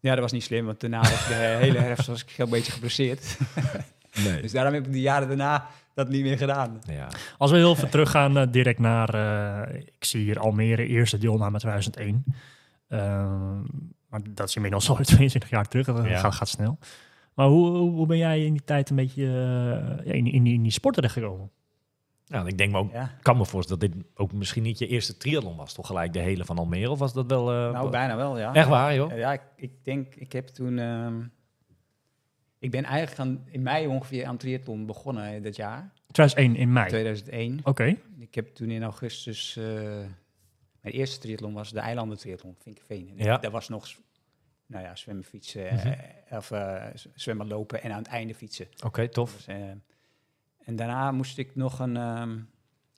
Ja, 0.00 0.10
dat 0.12 0.20
was 0.20 0.32
niet 0.32 0.42
slim, 0.42 0.64
want 0.66 0.80
daarna 0.80 1.00
was 1.00 1.20
ik 1.22 1.28
de 1.28 1.34
hele 1.34 1.78
herfst 1.78 2.06
was 2.06 2.22
ik 2.24 2.38
een 2.38 2.48
beetje 2.50 2.72
geblesseerd. 2.72 3.36
Nee. 4.24 4.42
Dus 4.42 4.52
daarom 4.52 4.74
heb 4.74 4.86
ik 4.86 4.92
de 4.92 5.00
jaren 5.00 5.28
daarna 5.28 5.66
dat 5.94 6.08
niet 6.08 6.22
meer 6.22 6.38
gedaan. 6.38 6.78
Ja. 6.90 7.08
Als 7.38 7.50
we 7.50 7.56
heel 7.56 7.72
even 7.72 7.90
teruggaan 7.90 8.36
eh, 8.38 8.46
direct 8.50 8.78
naar, 8.78 9.14
eh, 9.14 9.74
ik 9.98 10.04
zie 10.04 10.22
hier 10.22 10.38
Almere, 10.38 10.86
eerste 10.86 11.18
deelname 11.18 11.58
2001. 11.58 12.24
Ehm, 12.88 13.60
maar 14.08 14.20
dat 14.30 14.48
is 14.48 14.54
inmiddels 14.56 14.88
al 14.88 14.96
22 14.96 15.50
jaar 15.56 15.68
terug, 15.68 15.86
dat 15.86 16.04
Ja. 16.06 16.18
gaat, 16.18 16.34
gaat 16.34 16.48
snel. 16.48 16.78
Maar 17.34 17.46
hoe, 17.46 17.68
hoe 17.76 17.90
hoe 17.90 18.06
ben 18.06 18.16
jij 18.18 18.44
in 18.44 18.52
die 18.52 18.64
tijd 18.64 18.90
een 18.90 18.96
beetje 18.96 19.24
eh, 20.04 20.14
in, 20.14 20.26
in, 20.32 20.42
die- 20.42 20.54
in 20.54 20.62
die 20.62 20.72
sport 20.72 20.94
terechtgekomen? 20.94 21.50
Nou, 22.26 22.46
ik 22.48 22.58
denk 22.58 22.72
me 22.72 22.78
ook, 22.78 22.92
Ja. 22.92 23.10
kan 23.22 23.36
me 23.36 23.44
voorstellen 23.46 23.80
dat 23.80 23.92
dit 23.92 24.04
ook 24.14 24.32
misschien 24.32 24.62
niet 24.62 24.78
je 24.78 24.86
eerste 24.86 25.16
triathlon 25.16 25.56
was, 25.56 25.72
toch 25.72 25.86
gelijk 25.86 26.12
de 26.12 26.18
hele 26.18 26.44
van 26.44 26.58
Almere? 26.58 26.90
Of 26.90 26.98
was 26.98 27.12
dat 27.12 27.26
wel... 27.26 27.52
eh, 27.52 27.72
Nou, 27.72 27.90
bijna 27.90 28.16
wel, 28.16 28.38
ja. 28.38 28.54
Echt 28.54 28.68
waar, 28.68 28.94
joh? 28.94 29.16
Ja, 29.16 29.32
ik, 29.32 29.40
ik 29.56 29.70
denk, 29.84 30.14
ik 30.14 30.32
heb 30.32 30.46
toen... 30.46 30.78
ehm, 30.78 31.14
ik 32.58 32.70
ben 32.70 32.84
eigenlijk 32.84 33.20
aan, 33.20 33.44
in 33.50 33.62
mei 33.62 33.86
ongeveer 33.86 34.26
aan 34.26 34.36
triathlon 34.36 34.86
begonnen 34.86 35.42
dit 35.42 35.56
jaar, 35.56 35.92
2001 36.12 36.56
in 36.56 36.72
mei. 36.72 36.88
2001. 36.88 37.60
Oké, 37.64 37.96
Ik 38.18 38.34
heb 38.34 38.54
toen 38.54 38.70
in 38.70 38.82
augustus... 38.82 39.56
eh, 39.56 39.64
mijn 40.80 40.94
eerste 40.94 41.18
triathlon 41.20 41.52
was 41.52 41.70
de 41.72 41.80
eilanden 41.80 42.18
triathlon, 42.18 42.54
Vinkenveen. 42.58 43.08
En 43.16 43.24
Ja. 43.24 43.36
Dat 43.38 43.52
was 43.52 43.68
nog, 43.68 43.88
nou 44.66 44.84
ja, 44.84 44.96
zwemmen, 44.96 45.24
fietsen, 45.24 45.74
Mhm. 45.74 45.86
eh, 45.86 46.36
of 46.36 46.50
eh, 46.50 46.84
zwemmen, 47.14 47.46
lopen 47.46 47.82
en 47.82 47.90
aan 47.92 47.98
het 47.98 48.06
einde 48.06 48.34
fietsen. 48.34 48.66
Oké, 48.84 49.08
tof. 49.08 49.32
Dus, 49.36 49.46
eh, 49.46 49.56
en 50.64 50.76
daarna 50.76 51.12
moest 51.12 51.38
ik 51.38 51.56
nog 51.56 51.78
een... 51.78 51.96
ehm, 51.96 52.38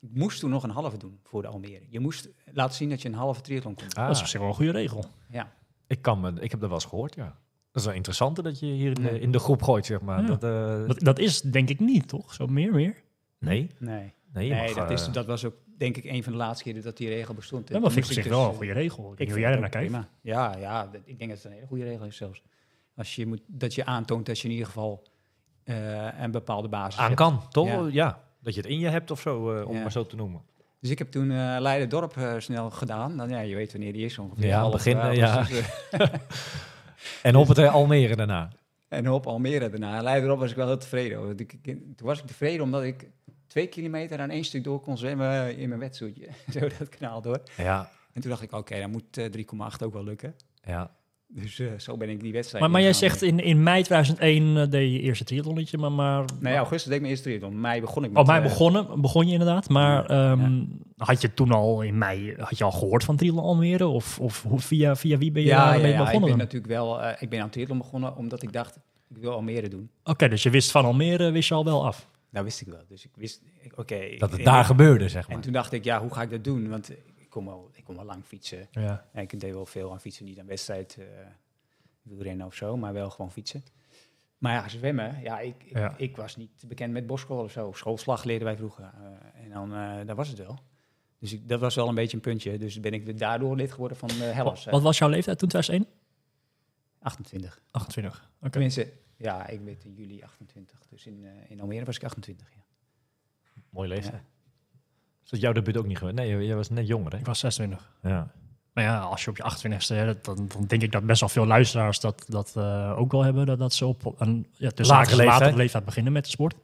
ik 0.00 0.08
moest 0.14 0.40
toen 0.40 0.50
nog 0.50 0.62
een 0.62 0.70
halve 0.70 0.96
doen 0.96 1.20
voor 1.24 1.42
de 1.42 1.48
Almere. 1.48 1.84
Je 1.88 2.00
moest 2.00 2.28
laten 2.52 2.74
zien 2.76 2.88
dat 2.88 3.02
je 3.02 3.08
een 3.08 3.14
halve 3.14 3.40
triathlon 3.40 3.74
kon 3.74 3.88
doen. 3.88 3.94
Ah, 3.98 4.06
dat 4.06 4.14
is 4.16 4.22
op 4.22 4.28
zich 4.28 4.40
wel 4.40 4.48
een 4.48 4.54
goede 4.54 4.70
regel. 4.72 5.04
Ja. 5.30 5.52
ik, 5.86 6.02
kan 6.02 6.20
me, 6.20 6.28
ik 6.40 6.50
heb 6.50 6.60
dat 6.60 6.68
wel 6.68 6.78
eens 6.78 6.84
gehoord, 6.88 7.14
ja. 7.14 7.38
Dat 7.78 7.86
is 7.86 7.86
wel 7.86 7.94
interessant 7.94 8.42
dat 8.44 8.58
je 8.60 8.66
hier 8.66 8.88
in 8.98 9.02
de, 9.02 9.20
in 9.20 9.30
de 9.32 9.38
groep 9.38 9.62
gooit, 9.62 9.86
zeg 9.86 10.00
maar. 10.00 10.20
Ja. 10.20 10.26
Dat, 10.26 10.42
eh, 10.44 10.86
Dat, 10.88 11.00
dat 11.00 11.18
is 11.18 11.40
denk 11.40 11.68
ik 11.68 11.80
niet, 11.80 12.08
toch? 12.08 12.34
Zo 12.34 12.46
meer, 12.46 12.72
meer. 12.72 12.94
nee, 13.38 13.70
Nee, 13.78 14.12
nee, 14.32 14.46
je 14.46 14.54
nee 14.54 14.62
mag, 14.64 14.74
dat, 14.74 14.90
is, 14.90 15.06
eh, 15.06 15.12
dat 15.12 15.26
was 15.26 15.44
ook 15.44 15.54
denk 15.78 15.96
ik 15.96 16.04
een 16.04 16.22
van 16.22 16.32
de 16.32 16.38
laatste 16.38 16.64
keren 16.64 16.82
dat 16.82 16.96
die 16.96 17.08
regel 17.08 17.34
bestond. 17.34 17.68
Ja, 17.68 17.74
maar 17.74 17.82
Toen 17.82 17.92
vind 17.92 18.06
ik 18.06 18.12
zich 18.12 18.22
dus, 18.22 18.32
wel 18.32 18.44
een 18.44 18.50
eh, 18.50 18.56
goede 18.56 18.72
regel. 18.72 19.12
Ik 19.16 19.28
vind 19.30 19.40
jij 19.40 19.52
er 19.52 19.60
naar 19.60 19.68
prima. 19.70 20.08
Ja, 20.20 20.56
ja, 20.56 20.86
dat- 20.86 21.00
ik 21.04 21.18
denk 21.18 21.30
dat 21.30 21.38
het 21.38 21.46
een 21.46 21.52
hele 21.52 21.66
goede 21.66 21.84
regel 21.84 22.06
is 22.06 22.16
zelfs. 22.16 22.42
Als 22.96 23.14
je 23.14 23.26
moet, 23.26 23.40
dat 23.46 23.74
je 23.74 23.84
aantoont 23.84 24.26
dat 24.26 24.38
je 24.38 24.44
in 24.44 24.50
ieder 24.50 24.66
geval 24.66 25.02
eh, 25.64 26.20
een 26.20 26.30
bepaalde 26.30 26.68
basis 26.68 26.98
aan 27.00 27.04
hebt. 27.04 27.16
kan, 27.16 27.42
toch? 27.50 27.68
Ja. 27.68 27.88
Ja. 27.92 28.20
Dat 28.42 28.54
je 28.54 28.60
het 28.60 28.70
in 28.70 28.78
je 28.78 28.88
hebt 28.88 29.10
of 29.10 29.20
zo, 29.20 29.54
eh, 29.56 29.68
om 29.68 29.74
Ja. 29.74 29.80
maar 29.82 29.92
zo 29.92 30.06
te 30.06 30.16
noemen. 30.16 30.42
Dus 30.80 30.90
ik 30.90 30.98
heb 30.98 31.10
toen 31.10 31.30
eh 31.30 31.56
Leiden-Dorp 31.60 32.16
eh, 32.16 32.34
snel 32.38 32.70
gedaan. 32.70 33.16
Dan, 33.16 33.28
ja, 33.28 33.40
je 33.40 33.54
weet 33.54 33.72
wanneer 33.72 33.92
die 33.92 34.04
is 34.04 34.18
ongeveer. 34.18 34.46
Ja, 34.46 34.60
half 34.60 34.72
begin, 34.72 34.92
twaalf, 34.92 35.16
ja. 35.16 35.46
eh, 37.22 37.30
En 37.30 37.36
op 37.36 37.48
het 37.48 37.58
eh, 37.58 37.74
Almere 37.74 38.16
daarna. 38.16 38.48
en 38.88 39.10
op 39.10 39.26
Almere 39.26 39.68
daarna. 39.70 40.02
Leiden-Dorp 40.02 40.40
was 40.40 40.50
ik 40.50 40.56
wel 40.56 40.66
heel 40.66 40.78
tevreden. 40.78 41.18
over. 41.18 41.36
Toen 41.36 41.94
was 41.96 42.18
ik 42.18 42.26
tevreden 42.26 42.62
omdat 42.62 42.82
ik 42.82 43.08
twee 43.46 43.66
kilometer 43.66 44.20
aan 44.20 44.30
één 44.30 44.44
stuk 44.44 44.64
door 44.64 44.80
kon 44.80 44.98
zwemmen 44.98 45.56
in 45.56 45.68
mijn 45.68 45.80
wetsuitje. 45.80 46.28
Zo 46.52 46.60
dat 46.60 46.88
kanaal 46.88 47.22
door. 47.22 47.40
Ja, 47.56 47.90
En 48.12 48.20
toen 48.20 48.30
dacht 48.30 48.42
ik, 48.42 48.52
oké, 48.52 48.80
dan 48.80 48.90
moet 48.90 49.16
eh, 49.16 49.24
3,8 49.24 49.82
ook 49.84 49.92
wel 49.92 50.04
lukken. 50.04 50.34
Ja. 50.64 50.90
Dus 51.30 51.58
eh, 51.58 51.66
zo 51.78 51.96
ben 51.96 52.08
ik 52.08 52.20
die 52.20 52.32
wedstrijd 52.32 52.62
Maar, 52.62 52.72
maar 52.72 52.82
jij 52.82 52.92
zegt 52.92 53.22
in, 53.22 53.40
in 53.40 53.62
mei 53.62 53.82
2001 53.82 54.56
eh, 54.56 54.70
deed 54.70 54.92
je 54.92 55.00
eerste 55.00 55.24
triathlonnetje, 55.24 55.78
maar... 55.78 55.92
maar 55.92 56.24
Nee, 56.40 56.56
augustus 56.56 56.84
deed 56.84 56.94
ik 56.94 57.00
mijn 57.00 57.12
eerste 57.12 57.28
triathlon. 57.28 57.60
Mei 57.60 57.80
begon 57.80 58.04
ik 58.04 58.10
met... 58.10 58.20
Oh, 58.22 58.26
mei 58.28 58.38
eh, 58.42 58.44
begonnen, 58.48 59.00
begon 59.00 59.26
je 59.26 59.32
inderdaad. 59.32 59.68
Maar 59.68 60.12
Ja, 60.12 60.30
ehm, 60.32 60.64
had 60.96 61.20
je 61.20 61.34
toen 61.34 61.52
al 61.52 61.82
in 61.82 61.98
mei 61.98 62.34
had 62.38 62.58
je 62.58 62.64
al 62.64 62.70
gehoord 62.72 63.04
van 63.04 63.16
Triathlon 63.16 63.44
Almere? 63.44 63.86
Of, 63.86 64.18
of 64.20 64.42
hoe, 64.42 64.60
via, 64.60 64.96
via 64.96 65.18
wie 65.18 65.30
ben 65.32 65.42
je 65.42 65.48
ja, 65.48 65.64
ja, 65.64 65.70
daarmee 65.70 65.90
ja, 65.92 65.98
ik 65.98 66.04
begonnen? 66.04 66.28
ben 66.28 66.38
natuurlijk 66.38 66.72
wel... 66.72 67.02
eh, 67.02 67.22
ik 67.22 67.28
ben 67.28 67.40
aan 67.40 67.50
triathlon 67.50 67.78
begonnen 67.78 68.16
omdat 68.16 68.42
ik 68.42 68.52
dacht, 68.52 68.78
ik 69.08 69.16
wil 69.16 69.32
Almere 69.32 69.68
doen. 69.68 69.90
Oké, 70.04 70.28
dus 70.28 70.42
je 70.42 70.50
wist 70.50 70.70
van 70.70 70.84
Almere, 70.84 71.30
wist 71.30 71.48
je 71.48 71.54
al 71.54 71.64
wel 71.64 71.86
af. 71.86 72.08
Nou, 72.30 72.44
wist 72.44 72.60
ik 72.60 72.66
wel. 72.66 72.82
Dus 72.88 73.04
ik 73.04 73.10
wist, 73.16 73.42
oké. 73.74 73.98
Dat 74.18 74.30
het 74.30 74.38
en- 74.38 74.44
daar 74.44 74.64
gebeurde, 74.64 75.08
zeg 75.08 75.26
maar. 75.28 75.36
En 75.36 75.42
toen 75.42 75.52
dacht 75.52 75.72
ik, 75.72 75.84
ja, 75.84 76.00
hoe 76.00 76.12
ga 76.14 76.22
ik 76.22 76.30
dat 76.30 76.44
doen? 76.44 76.68
Want 76.68 76.90
kon 77.28 77.46
wel, 77.46 77.70
ik 77.72 77.84
kon 77.84 77.96
wel 77.96 78.04
lang 78.04 78.24
fietsen. 78.24 78.68
Ja. 78.70 79.06
En 79.12 79.22
ik 79.22 79.40
deed 79.40 79.52
wel 79.52 79.66
veel 79.66 79.92
aan 79.92 80.00
fietsen, 80.00 80.24
niet 80.24 80.38
aan 80.40 80.46
wedstrijd, 80.46 80.96
eh 80.98 81.04
wielrennen 82.02 82.46
of 82.46 82.54
zo, 82.54 82.76
maar 82.76 82.92
wel 82.92 83.10
gewoon 83.10 83.32
fietsen. 83.32 83.64
Maar 84.38 84.52
ja, 84.52 84.68
zwemmen, 84.68 85.20
ja, 85.22 85.40
ik, 85.40 85.64
ik, 85.64 85.72
Ja. 85.76 85.94
ik 85.96 86.16
was 86.16 86.36
niet 86.36 86.64
bekend 86.66 86.92
met 86.92 87.06
boschool 87.06 87.42
of 87.42 87.50
zo. 87.52 87.72
Schoolslag 87.72 88.24
leerden 88.24 88.46
wij 88.46 88.56
vroeger. 88.56 88.84
eh, 88.84 89.44
en 89.44 89.50
dan, 89.50 89.74
eh 89.74 90.06
dat 90.06 90.16
was 90.16 90.28
het 90.28 90.38
wel. 90.38 90.58
Dus 91.18 91.32
ik, 91.32 91.48
dat 91.48 91.60
was 91.60 91.74
wel 91.74 91.88
een 91.88 91.94
beetje 91.94 92.16
een 92.16 92.22
puntje. 92.22 92.58
Dus 92.58 92.80
ben 92.80 92.92
ik 92.92 93.18
daardoor 93.18 93.56
lid 93.56 93.72
geworden 93.72 93.96
van 93.96 94.10
uh, 94.10 94.30
Hellas. 94.32 94.64
Wat 94.64 94.82
was 94.82 94.98
jouw 94.98 95.08
leeftijd 95.08 95.38
toen, 95.38 95.48
2001? 95.48 95.94
28. 96.98 97.60
28. 97.70 98.30
Oké. 98.40 98.50
Tenminste, 98.50 98.92
ja, 99.16 99.46
ik 99.46 99.60
werd 99.60 99.84
in 99.84 99.94
juli 99.94 100.22
28. 100.22 100.86
Dus 100.88 101.06
in, 101.06 101.26
in 101.48 101.60
Almere 101.60 101.84
was 101.84 101.96
ik 101.96 102.04
28, 102.04 102.48
ja. 102.54 102.62
Mooi 103.70 103.88
leeftijd. 103.88 104.22
Is 105.30 105.34
dat 105.34 105.40
jouw 105.40 105.52
debuut 105.52 105.76
ook 105.76 105.86
niet 105.86 105.98
geweest? 105.98 106.16
Nee, 106.16 106.46
jij- 106.46 106.54
was 106.56 106.70
net 106.70 106.86
jonger, 106.86 107.12
hè? 107.12 107.18
Ik 107.18 107.26
was 107.26 107.38
26. 107.38 107.90
Ja. 108.02 108.28
Maar 108.72 108.84
ja, 108.84 108.98
als 109.00 109.24
je 109.24 109.30
op 109.30 109.36
je 109.36 109.42
28ste, 109.42 109.94
hè, 109.94 110.04
dat- 110.06 110.24
dan, 110.24 110.48
dan 110.52 110.64
denk 110.66 110.82
ik 110.82 110.92
dat 110.92 111.06
best 111.06 111.20
wel 111.20 111.28
veel 111.28 111.46
luisteraars 111.46 112.00
dat, 112.00 112.24
dat 112.28 112.52
eh, 112.56 112.94
ook 112.98 113.12
wel 113.12 113.22
hebben. 113.24 113.46
Dat, 113.46 113.58
dat 113.58 113.72
ze 113.72 113.86
op 113.86 114.14
een 114.18 114.46
ja, 114.52 114.70
tussen 114.70 114.96
Lage 114.96 115.16
leeftijd. 115.16 115.54
leeftijd 115.54 115.84
beginnen 115.84 116.12
met 116.12 116.24
de 116.24 116.30
sport. 116.30 116.54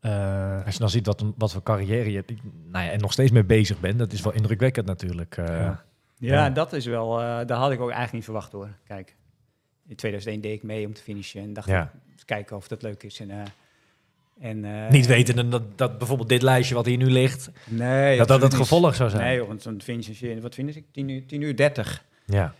Eh, 0.00 0.64
Als 0.64 0.74
je 0.74 0.80
dan 0.80 0.90
ziet 0.90 1.06
wat, 1.06 1.24
wat 1.36 1.52
voor 1.52 1.62
carrière 1.62 2.10
je 2.10 2.16
hebt, 2.16 2.32
nou 2.66 2.84
ja, 2.84 2.90
en 2.90 3.00
nog 3.00 3.12
steeds 3.12 3.30
mee 3.30 3.44
bezig 3.44 3.80
bent, 3.80 3.98
dat 3.98 4.12
is 4.12 4.20
wel 4.20 4.32
indrukwekkend 4.32 4.86
natuurlijk. 4.86 5.36
eh. 5.36 5.46
Ja. 5.46 5.84
Ja, 6.16 6.34
Ja. 6.44 6.50
dat 6.50 6.72
is 6.72 6.86
wel, 6.86 7.20
eh 7.20 7.46
daar 7.46 7.58
had 7.58 7.70
ik 7.70 7.76
ook 7.80 7.82
eigenlijk 7.90 8.12
niet 8.12 8.24
verwacht 8.24 8.52
hoor. 8.52 8.68
Kijk, 8.86 9.16
in 9.86 9.96
2001 9.96 10.40
deed 10.40 10.52
ik 10.54 10.62
mee 10.62 10.86
om 10.86 10.92
te 10.94 11.02
finishen 11.02 11.42
en 11.42 11.52
dacht 11.52 11.68
Ja. 11.68 11.82
ik, 12.16 12.22
kijken 12.24 12.56
of 12.56 12.68
dat 12.68 12.82
leuk 12.82 13.02
is. 13.02 13.20
En, 13.20 13.30
eh, 13.30 13.42
en, 14.40 14.64
eh, 14.64 14.90
Niet 14.90 15.06
wetende 15.06 15.48
dat, 15.48 15.62
dat 15.78 15.98
bijvoorbeeld 15.98 16.28
dit 16.28 16.42
lijstje 16.42 16.74
wat 16.74 16.86
hier 16.86 16.96
nu 16.96 17.10
ligt, 17.10 17.50
nee, 17.64 18.18
dat 18.18 18.28
dat 18.28 18.42
het 18.42 18.54
gevolg 18.54 18.94
zou 18.94 19.10
zijn. 19.10 19.22
Nee, 19.22 19.42
want 19.44 19.62
zo'n 19.62 19.80
finish, 19.82 20.08
is- 20.08 20.40
wat 20.40 20.54
finish 20.54 20.76
ik? 20.76 20.84
10 20.92 21.08
uur, 21.08 21.26
10 21.26 21.42
uur 21.42 21.56
30. 21.56 22.04
Ja. 22.24 22.54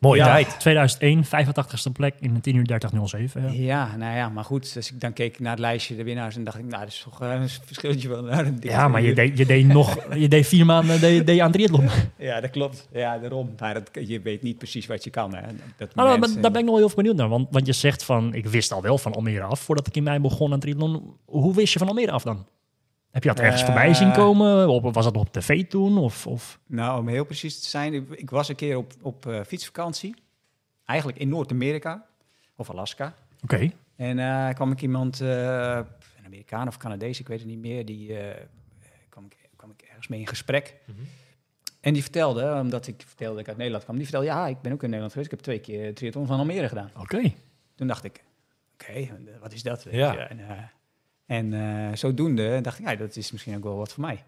Mooie 0.00 0.20
Ja. 0.20 0.26
tijd. 0.26 0.60
2001, 0.60 1.24
85ste 1.24 1.92
plek 1.92 2.14
in 2.20 2.34
de 2.34 2.40
10 2.40 2.56
uur 2.56 2.64
30.07. 2.66 3.40
Ja. 3.42 3.50
Ja, 3.52 3.96
nou 3.96 4.16
ja, 4.16 4.28
maar 4.28 4.44
goed, 4.44 4.72
als 4.76 4.92
ik 4.92 5.00
dan 5.00 5.12
keek 5.12 5.38
naar 5.40 5.50
het 5.50 5.60
lijstje 5.60 5.96
de 5.96 6.04
winnaars 6.04 6.36
en 6.36 6.44
dacht 6.44 6.58
ik, 6.58 6.64
nou, 6.64 6.80
dat 6.82 6.92
is 6.92 7.00
toch 7.04 7.22
eh, 7.22 7.32
een 7.32 7.48
verschilletje 7.48 8.08
wel. 8.08 8.22
naar 8.22 8.46
een 8.46 8.52
dikke 8.60 8.68
Ja, 8.76 8.88
maar 8.88 9.02
je 9.02 9.14
deed, 9.14 9.38
je 9.38 9.46
deed 9.46 9.66
nog, 9.66 10.14
je 10.14 10.28
deed 10.28 10.46
vier 10.46 10.66
maanden 10.66 11.00
deed, 11.00 11.26
deed 11.26 11.36
je 11.36 11.42
aan 11.42 11.52
triathlon. 11.52 11.88
Ja, 12.18 12.40
dat 12.40 12.50
klopt. 12.50 12.88
Ja, 12.92 13.18
daarom. 13.18 13.54
Maar 13.58 13.74
dat, 13.74 13.90
je 14.08 14.20
weet 14.20 14.42
niet 14.42 14.58
precies 14.58 14.86
wat 14.86 15.04
je 15.04 15.10
kan. 15.10 15.34
Hè. 15.34 15.40
Dat 15.76 15.94
Nou, 15.94 16.08
moment, 16.08 16.32
maar 16.32 16.42
daar 16.42 16.50
ben 16.50 16.60
ik 16.60 16.66
nog 16.66 16.74
wel 16.74 16.84
heel 16.84 16.88
veel 16.94 16.96
benieuwd 17.02 17.16
naar. 17.16 17.28
Want, 17.28 17.48
want 17.50 17.66
je 17.66 17.72
zegt 17.72 18.04
van, 18.04 18.34
ik 18.34 18.46
wist 18.46 18.72
al 18.72 18.82
wel 18.82 18.98
van 18.98 19.14
Almere 19.14 19.42
af 19.42 19.60
voordat 19.60 19.86
ik 19.86 19.96
in 19.96 20.02
mei 20.02 20.18
begon 20.18 20.52
aan 20.52 20.60
triathlon. 20.60 21.16
Hoe 21.24 21.54
wist 21.54 21.72
je 21.72 21.78
van 21.78 21.88
Almere 21.88 22.10
af 22.12 22.22
dan? 22.22 22.46
Heb 23.10 23.22
je 23.22 23.28
dat 23.28 23.38
ergens 23.40 23.60
Eh, 23.60 23.66
voorbij 23.66 23.94
zien 23.94 24.12
komen? 24.12 24.68
Op, 24.68 24.94
was 24.94 25.04
dat 25.04 25.14
nog 25.14 25.22
op 25.22 25.32
tv 25.32 25.66
toen? 25.66 25.98
Of, 25.98 26.26
of? 26.26 26.58
Nou, 26.66 27.00
om 27.00 27.08
heel 27.08 27.24
precies 27.24 27.60
te 27.60 27.68
zijn, 27.68 27.94
ik, 27.94 28.10
ik 28.10 28.30
was 28.30 28.48
een 28.48 28.56
keer 28.56 28.76
op, 28.76 28.92
op 29.02 29.26
eh, 29.26 29.40
fietsvakantie. 29.46 30.14
Eigenlijk 30.84 31.18
in 31.18 31.28
Noord-Amerika 31.28 32.06
of 32.56 32.70
Alaska. 32.70 33.14
Oké. 33.42 33.70
En 33.96 34.18
eh 34.18 34.54
kwam 34.54 34.72
ik 34.72 34.82
iemand, 34.82 35.20
eh, 35.20 35.28
een 36.18 36.24
Amerikaan 36.26 36.68
of 36.68 36.76
Canadees, 36.76 37.20
ik 37.20 37.28
weet 37.28 37.38
het 37.38 37.48
niet 37.48 37.58
meer, 37.58 37.84
die 37.84 38.18
eh, 38.18 38.44
kwam, 39.08 39.24
ik, 39.24 39.36
kwam 39.56 39.70
ik 39.70 39.82
ergens 39.88 40.08
mee 40.08 40.20
in 40.20 40.26
gesprek. 40.26 40.74
En 41.80 41.92
die 41.92 42.02
vertelde, 42.02 42.58
omdat 42.60 42.86
ik 42.86 43.02
vertelde 43.06 43.32
dat 43.32 43.40
ik 43.42 43.48
uit 43.48 43.56
Nederland 43.56 43.84
kwam, 43.84 43.96
die 43.96 44.04
vertelde, 44.04 44.26
ja, 44.28 44.46
ik 44.46 44.60
ben 44.60 44.72
ook 44.72 44.82
in 44.82 44.86
Nederland 44.86 45.12
geweest, 45.12 45.32
ik 45.32 45.36
heb 45.38 45.46
twee 45.46 45.58
keer 45.60 45.94
triathlon 45.94 46.26
van 46.26 46.38
Almere 46.38 46.68
gedaan. 46.68 46.90
Oké. 46.98 47.32
Toen 47.74 47.86
dacht 47.86 48.04
ik, 48.04 48.24
oké, 48.74 49.08
wat 49.40 49.52
is 49.52 49.62
dat? 49.62 49.86
Ja. 49.90 50.16
En, 50.28 50.38
eh, 50.48 50.56
en 51.28 51.52
eh, 51.52 51.96
zodoende 51.96 52.60
dacht 52.60 52.78
ik, 52.78 52.84
ja, 52.88 52.94
dat 52.96 53.16
is 53.16 53.32
misschien 53.32 53.56
ook 53.56 53.62
wel 53.62 53.76
wat 53.76 53.92
voor 53.92 54.04
mij. 54.04 54.24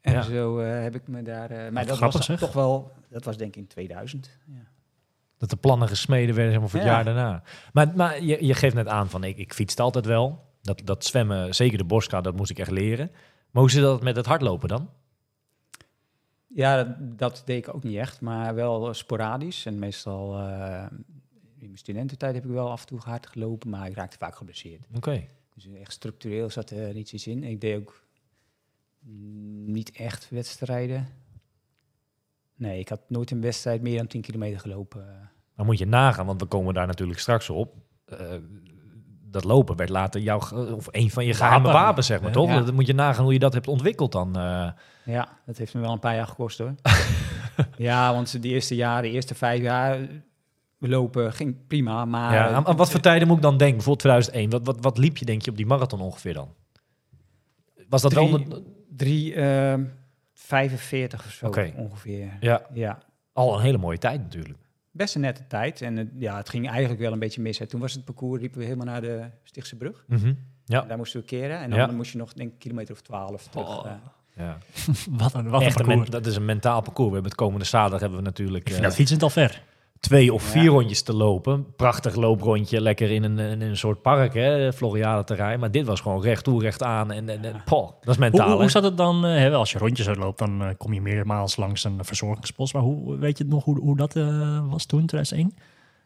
En 0.00 0.12
Ja. 0.12 0.22
zo 0.22 0.58
eh, 0.58 0.82
heb 0.82 0.94
ik 0.94 1.08
me 1.08 1.22
daar... 1.22 1.50
eh 1.50 1.70
maar 1.72 1.86
dat 1.86 1.96
grappig, 1.96 2.16
was 2.18 2.26
zeg. 2.26 2.38
toch 2.38 2.52
wel... 2.52 2.92
Dat 3.08 3.24
was 3.24 3.36
denk 3.36 3.50
ik 3.56 3.62
in 3.62 3.66
2000. 3.66 4.30
Ja. 4.46 4.54
Dat 5.38 5.50
de 5.50 5.56
plannen 5.56 5.88
gesmeden 5.88 6.34
werden 6.34 6.52
zeg 6.52 6.60
maar, 6.60 6.70
voor 6.70 6.78
het 6.78 6.88
Ja. 6.88 6.94
jaar 6.94 7.04
daarna. 7.04 7.42
Maar, 7.72 7.92
maar 7.96 8.22
je, 8.22 8.44
je 8.46 8.54
geeft 8.54 8.74
net 8.74 8.86
aan 8.88 9.08
van, 9.10 9.24
ik, 9.24 9.36
ik 9.38 9.52
fietste 9.54 9.82
altijd 9.82 10.06
wel. 10.06 10.44
Dat, 10.62 10.80
dat 10.84 11.04
zwemmen, 11.04 11.54
zeker 11.54 11.78
de 11.78 11.84
borstka, 11.84 12.20
dat 12.20 12.36
moest 12.36 12.50
ik 12.50 12.58
echt 12.58 12.70
leren. 12.70 13.10
Maar 13.50 13.62
hoe 13.62 13.70
zit 13.70 13.82
dat 13.82 14.02
met 14.02 14.16
het 14.16 14.26
hardlopen 14.26 14.68
dan? 14.68 14.90
Ja, 16.46 16.76
dat, 16.84 17.18
dat 17.18 17.42
deed 17.44 17.66
ik 17.66 17.74
ook 17.74 17.82
niet 17.82 17.96
echt, 17.96 18.20
maar 18.20 18.54
wel 18.54 18.94
sporadisch. 18.94 19.66
En 19.66 19.78
meestal 19.78 20.38
in 21.58 21.66
mijn 21.66 21.78
studententijd 21.78 22.34
heb 22.34 22.44
ik 22.44 22.50
wel 22.50 22.70
af 22.70 22.80
en 22.80 22.86
toe 22.86 22.98
hard 23.00 23.26
gelopen, 23.26 23.70
maar 23.70 23.86
ik 23.88 23.94
raakte 23.94 24.16
vaak 24.18 24.36
geblesseerd. 24.36 24.86
Oké. 24.96 25.24
Dus 25.54 25.68
echt 25.80 25.92
structureel 25.92 26.50
zat 26.50 26.70
er 26.70 26.94
niet 26.94 27.12
iets 27.12 27.26
in. 27.26 27.44
Ik 27.44 27.60
deed 27.60 27.76
ook 27.76 28.02
niet 29.66 29.90
echt 29.90 30.28
wedstrijden. 30.30 31.08
Nee, 32.56 32.78
ik 32.78 32.88
had 32.88 33.00
nooit 33.08 33.30
een 33.30 33.40
wedstrijd 33.40 33.82
meer 33.82 33.96
dan 33.98 34.06
10 34.06 34.20
kilometer 34.20 34.60
gelopen. 34.60 35.30
Dan 35.56 35.66
moet 35.66 35.78
je 35.78 35.86
nagaan, 35.86 36.26
want 36.26 36.40
we 36.40 36.46
komen 36.46 36.74
daar 36.74 36.86
natuurlijk 36.86 37.18
straks 37.18 37.50
op. 37.50 37.74
Eh, 38.04 38.18
dat 39.30 39.44
lopen 39.44 39.76
werd 39.76 39.90
later 39.90 40.20
jouw, 40.20 40.38
of 40.74 40.86
een 40.90 41.10
van 41.10 41.24
je 41.24 41.34
geheime 41.34 41.64
Wapen. 41.64 41.80
wapens, 41.80 42.06
zeg 42.06 42.20
maar, 42.20 42.32
toch? 42.32 42.48
Ja. 42.48 42.60
Dan 42.60 42.74
moet 42.74 42.86
je 42.86 42.94
nagaan 42.94 43.24
hoe 43.24 43.32
je 43.32 43.38
dat 43.38 43.52
hebt 43.52 43.68
ontwikkeld 43.68 44.12
dan. 44.12 44.36
eh. 44.36 44.70
Ja, 45.04 45.38
dat 45.46 45.56
heeft 45.56 45.74
me 45.74 45.80
wel 45.80 45.92
een 45.92 45.98
paar 45.98 46.14
jaar 46.14 46.26
gekost 46.26 46.58
hoor. 46.58 46.74
ja, 47.76 48.12
want 48.12 48.42
de 48.42 48.48
eerste 48.48 48.74
jaren, 48.74 49.02
de 49.02 49.10
eerste 49.10 49.34
vijf 49.34 49.60
jaar 49.62 50.08
eh, 50.80 50.88
lopen 50.88 51.32
ging 51.32 51.66
prima, 51.66 52.04
maar... 52.04 52.32
ja, 52.34 52.48
aan, 52.48 52.66
aan 52.66 52.76
wat 52.76 52.90
voor 52.90 53.00
tijden 53.00 53.26
moet 53.28 53.36
ik 53.36 53.42
dan 53.42 53.56
denken? 53.56 53.76
Bijvoorbeeld 53.76 53.98
2001. 54.04 54.50
Wat, 54.50 54.74
wat, 54.74 54.84
wat 54.84 54.98
liep 54.98 55.16
je, 55.16 55.24
denk 55.24 55.42
je, 55.42 55.50
op 55.50 55.56
die 55.56 55.66
marathon 55.66 56.00
ongeveer 56.00 56.34
dan? 56.34 56.48
Was 57.88 58.02
dat 58.02 58.12
wel... 58.12 58.26
Drie- 58.28 58.44
een- 58.54 58.64
Drie, 58.96 59.34
ehm 59.34 59.84
45 60.32 61.24
of 61.26 61.30
zo 61.32 61.46
ongeveer. 61.76 62.36
ja, 62.40 62.62
Ja, 62.72 62.98
al 63.32 63.54
een 63.56 63.60
hele 63.62 63.78
mooie 63.78 63.98
tijd 63.98 64.20
natuurlijk. 64.22 64.58
best 64.90 65.14
een 65.14 65.20
nette 65.20 65.46
tijd. 65.46 65.80
En 65.82 65.96
het, 65.96 66.08
ja, 66.18 66.36
het 66.36 66.48
ging 66.48 66.68
eigenlijk 66.68 67.00
wel 67.00 67.12
een 67.12 67.18
beetje 67.18 67.40
mis. 67.42 67.58
hè. 67.58 67.66
Toen 67.66 67.80
was 67.80 67.92
het 67.92 68.04
parcours, 68.04 68.40
liepen 68.40 68.58
we 68.58 68.64
helemaal 68.64 68.86
naar 68.86 69.00
de 69.00 69.24
Stichtse 69.42 69.76
Brug. 69.76 70.04
Mhm. 70.08 70.32
Ja. 70.64 70.80
Daar 70.80 70.96
moesten 70.96 71.20
we 71.20 71.26
keren. 71.26 71.58
En 71.58 71.70
dan 71.70 71.78
Ja. 71.78 71.86
moest 71.86 72.12
je 72.12 72.18
nog, 72.18 72.32
denk 72.32 72.52
ik, 72.52 72.58
kilometer 72.58 72.94
of 72.94 73.00
twaalf 73.00 73.46
terug. 73.48 73.78
Oh. 73.78 73.86
eh. 73.86 73.92
ja. 74.36 74.58
Wat 75.22 75.34
een, 75.34 75.48
wat 75.48 75.62
een 75.62 75.72
parcours. 75.72 76.10
dat 76.10 76.26
is 76.26 76.36
een 76.36 76.44
mentaal 76.44 76.80
parcours. 76.80 77.08
We 77.08 77.14
hebben 77.14 77.30
het 77.30 77.40
komende 77.40 77.64
zaterdag 77.64 78.00
hebben 78.00 78.18
we 78.18 78.24
natuurlijk 78.24 78.64
Ik 78.64 78.70
vind 78.72 78.84
dat 78.84 78.94
fietsend 78.94 79.22
al 79.22 79.30
ver. 79.30 79.62
Twee 80.04 80.32
of 80.34 80.42
vier 80.42 80.62
Ja. 80.62 80.68
rondjes 80.70 81.02
te 81.02 81.14
lopen. 81.14 81.66
Prachtig 81.76 82.14
looprondje, 82.14 82.80
lekker 82.80 83.10
in 83.10 83.22
een, 83.22 83.38
in 83.38 83.60
een 83.60 83.76
soort 83.76 84.02
park, 84.02 84.34
hè, 84.34 84.72
Floriade 84.72 85.24
terrein. 85.24 85.60
Maar 85.60 85.70
dit 85.70 85.86
was 85.86 86.00
gewoon 86.00 86.22
recht 86.22 86.44
toe, 86.44 86.62
recht 86.62 86.82
aan. 86.82 87.12
En, 87.12 87.28
en, 87.28 87.44
en 87.44 87.62
poh, 87.64 87.90
dat 88.00 88.14
is 88.14 88.16
mentaal, 88.16 88.46
hoe, 88.46 88.54
hè? 88.54 88.60
hoe 88.60 88.70
zat 88.70 88.82
het 88.82 88.96
dan? 88.96 89.24
eh, 89.26 89.36
hè, 89.36 89.52
als 89.54 89.72
je 89.72 89.78
rondjes 89.78 90.08
uitloopt, 90.08 90.38
dan 90.38 90.62
eh, 90.62 90.68
kom 90.78 90.92
je 90.92 91.00
meermaals 91.00 91.56
langs 91.56 91.84
een 91.84 91.98
verzorgingspost. 92.04 92.72
Maar 92.74 92.82
hoe 92.82 93.16
weet 93.16 93.38
je 93.38 93.44
nog 93.44 93.64
hoe, 93.64 93.78
hoe 93.80 93.96
dat 93.96 94.16
eh, 94.16 94.60
was 94.70 94.86
toen, 94.86 95.06
2001? 95.06 95.54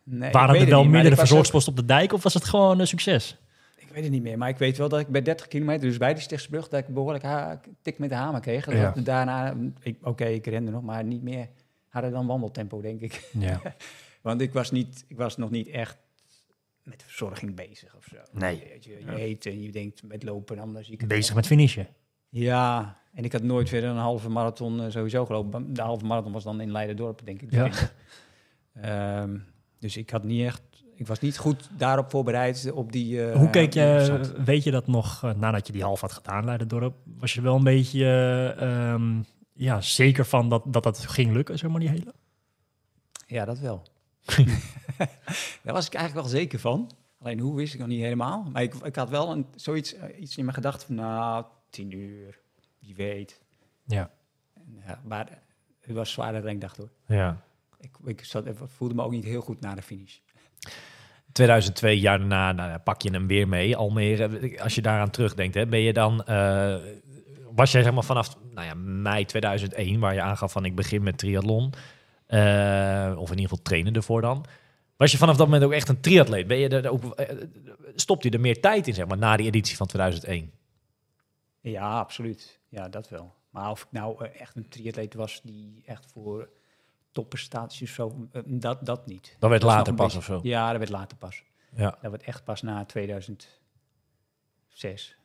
Nee, 0.04 0.30
Waren 0.30 0.60
er 0.60 0.66
wel 0.68 0.84
meerdere 0.84 1.16
verzorgingsposten 1.16 1.72
op 1.72 1.78
de 1.78 1.84
dijk 1.84 2.12
of 2.12 2.22
was 2.22 2.34
het 2.34 2.44
gewoon 2.44 2.78
een 2.80 2.86
succes? 2.86 3.36
Ik 3.76 3.88
weet 3.94 4.02
het 4.02 4.12
niet 4.12 4.22
meer, 4.22 4.38
maar 4.38 4.48
ik 4.48 4.58
weet 4.58 4.78
wel 4.78 4.88
dat 4.88 5.00
ik 5.00 5.08
bij 5.08 5.22
30 5.22 5.48
kilometer, 5.48 5.88
dus 5.88 5.96
bij 5.98 6.12
die 6.14 6.22
Stichtse 6.22 6.48
Brug, 6.48 6.68
dat 6.68 6.80
ik 6.80 6.94
behoorlijk 6.94 7.24
ha- 7.24 7.60
tik 7.82 7.98
met 7.98 8.08
de 8.08 8.14
hamer 8.14 8.40
kreeg. 8.40 8.64
Dat 8.64 8.74
Ja. 8.74 8.92
ik 8.94 9.04
daarna, 9.04 9.54
ik- 9.82 9.98
oké, 10.02 10.24
ik 10.24 10.46
rende 10.46 10.70
nog, 10.70 10.82
maar 10.82 11.04
niet 11.04 11.22
meer 11.22 11.48
harder 11.88 12.11
dan 12.11 12.26
wandeltempo, 12.26 12.80
denk 12.80 13.00
ik. 13.00 13.30
Ja. 13.33 13.61
Want 14.23 14.40
ik 14.40 14.52
was, 14.52 14.71
niet, 14.71 15.04
ik 15.09 15.16
was 15.16 15.37
nog 15.37 15.50
niet 15.50 15.68
echt 15.68 15.97
met 16.83 17.02
verzorging 17.02 17.54
bezig 17.54 17.97
of 17.97 18.04
zo. 18.04 18.16
Nee. 18.33 18.57
Je, 18.80 18.90
je, 18.90 19.04
je 19.04 19.23
eet 19.23 19.47
en 19.47 19.62
je 19.62 19.71
denkt 19.73 20.02
met 20.02 20.23
lopen, 20.23 20.75
het 20.75 21.09
Bezig 21.09 21.35
met 21.35 21.47
finishen. 21.47 21.88
Ja, 22.28 22.99
en 23.12 23.25
ik 23.25 23.33
had 23.33 23.42
nooit 23.42 23.68
verder 23.68 23.90
een 23.90 23.97
halve 23.97 24.28
marathon 24.28 24.83
eh, 24.83 24.90
sowieso 24.90 25.26
gelopen. 25.26 25.75
De 25.75 25.83
halve 25.83 26.04
marathon 26.04 26.33
was 26.33 26.45
dan 26.45 26.61
in 26.61 26.71
Leiderdorp, 26.73 27.21
denk 27.25 27.42
ik. 27.42 27.50
Ja. 27.52 27.59
20. 27.68 27.95
Ehm, 28.75 29.38
dus 29.78 29.97
ik 29.97 30.11
had 30.11 30.25
niet 30.25 30.45
echt, 30.45 30.62
ik 30.95 31.07
was 31.07 31.21
niet 31.21 31.38
goed 31.38 31.68
daarop 31.76 32.11
voorbereid 32.11 32.71
op 32.73 32.92
die. 32.92 33.25
eh, 33.26 33.37
Hoe 33.37 33.50
keek 33.50 33.73
je, 33.73 34.21
weet 34.45 34.64
je 34.64 34.71
dat 34.71 34.87
nog, 34.87 35.25
eh, 35.25 35.35
nadat 35.35 35.66
je 35.66 35.73
die 35.73 35.83
half 35.83 36.00
had 36.00 36.12
gedaan, 36.12 36.45
Leiderdorp, 36.45 36.95
was 37.18 37.35
je 37.35 37.40
wel 37.40 37.57
een 37.57 37.64
beetje 37.64 38.04
eh, 38.04 38.92
ehm, 38.92 39.23
ja, 39.58 39.80
zeker 39.80 40.24
van 40.24 40.48
dat, 40.48 40.62
dat 40.66 40.82
dat 40.82 40.98
ging 40.98 41.32
lukken, 41.32 41.58
zeg 41.58 41.70
maar, 41.70 41.80
die 41.80 41.88
hele? 41.88 42.14
Ja, 43.26 43.44
dat 43.44 43.58
wel. 43.58 43.82
Daar 45.62 45.74
was 45.74 45.86
ik 45.86 45.94
eigenlijk 45.94 46.26
wel 46.26 46.38
zeker 46.38 46.58
van. 46.58 46.90
Alleen 47.20 47.38
hoe 47.38 47.56
wist 47.56 47.74
ik 47.74 47.80
nog 47.80 47.88
niet 47.88 48.00
helemaal. 48.00 48.42
Maar 48.52 48.62
ik, 48.62 48.74
ik 48.74 48.96
had 48.96 49.08
wel 49.08 49.30
een, 49.30 49.46
zoiets 49.54 49.94
eh, 49.94 50.20
iets 50.20 50.36
in 50.36 50.44
mijn 50.44 50.56
gedachten 50.56 50.86
van, 50.86 50.96
nou, 50.96 51.44
tien 51.70 51.90
uur, 51.90 52.38
wie 52.78 52.94
weet. 52.94 53.40
Ja. 53.84 54.10
Ja, 54.86 55.00
maar 55.04 55.42
het 55.80 55.96
was 55.96 56.10
zwaarder 56.10 56.42
dan 56.42 56.50
ik 56.50 56.60
dacht 56.60 56.76
hoor. 56.76 56.90
Ja. 57.06 57.42
Ik, 57.80 57.90
ik 58.04 58.24
zat, 58.24 58.46
ik 58.46 58.56
voelde 58.64 58.94
me 58.94 59.02
ook 59.02 59.10
niet 59.10 59.24
heel 59.24 59.40
goed 59.40 59.60
na 59.60 59.74
de 59.74 59.82
finish. 59.82 60.18
2002, 61.32 61.98
jaar 61.98 62.18
daarna, 62.18 62.52
nou, 62.52 62.78
pak 62.78 63.02
je 63.02 63.10
hem 63.10 63.26
weer 63.26 63.48
mee. 63.48 63.76
Almere, 63.76 64.60
als 64.62 64.74
je 64.74 64.82
daaraan 64.82 65.10
terugdenkt, 65.10 65.54
hè, 65.54 65.66
ben 65.66 65.80
je 65.80 65.92
dan... 65.92 66.24
eh, 66.24 66.76
was 67.54 67.72
jij 67.72 67.82
zeg 67.82 67.92
maar 67.92 68.04
vanaf 68.04 68.36
nou 68.58 68.70
ja, 68.70 68.74
mei 68.84 69.24
2001, 69.24 70.00
waar 70.00 70.14
je 70.14 70.22
aangaf 70.22 70.52
van 70.52 70.64
ik 70.64 70.74
begin 70.74 71.02
met 71.02 71.18
triathlon... 71.18 71.72
eh, 72.26 73.14
of 73.16 73.30
in 73.30 73.36
ieder 73.36 73.48
geval 73.48 73.62
trainen 73.62 73.94
ervoor 73.94 74.20
dan... 74.20 74.44
Was 74.96 75.12
je 75.12 75.18
vanaf 75.18 75.36
dat 75.36 75.46
moment 75.46 75.64
ook 75.64 75.72
echt 75.72 75.88
een 75.88 76.00
triatleet? 76.00 76.46
Ben 76.46 76.58
je 76.58 76.68
er 76.68 76.90
ook, 76.90 77.14
eh, 77.14 77.36
stopt 77.94 78.22
je 78.22 78.30
er 78.30 78.40
meer 78.40 78.60
tijd 78.60 78.86
in, 78.86 78.94
zeg 78.94 79.06
maar, 79.06 79.18
na 79.18 79.36
die 79.36 79.46
editie 79.46 79.76
van 79.76 79.86
2001? 79.86 80.52
Ja, 81.60 81.98
absoluut. 81.98 82.58
Ja, 82.68 82.88
dat 82.88 83.08
wel. 83.08 83.34
Maar 83.50 83.70
of 83.70 83.82
ik 83.82 83.88
nou 83.90 84.24
eh, 84.24 84.40
echt 84.40 84.56
een 84.56 84.68
triatleet 84.68 85.14
was 85.14 85.40
die 85.44 85.82
echt 85.84 86.06
voor 86.12 86.48
topprestaties 87.12 87.88
of 87.88 87.94
zo, 87.94 88.28
dat, 88.44 88.86
dat 88.86 89.06
niet. 89.06 89.36
Dat 89.38 89.50
werd 89.50 89.62
later 89.62 89.94
pas 89.94 90.14
beetje- 90.14 90.34
of 90.34 90.40
zo? 90.42 90.48
Ja, 90.48 90.68
dat 90.70 90.78
werd 90.78 90.90
later 90.90 91.16
pas. 91.16 91.42
Ja. 91.76 91.98
Dat 92.00 92.10
werd 92.10 92.22
echt 92.22 92.44
pas 92.44 92.62
na 92.62 92.84
2006, 92.84 95.16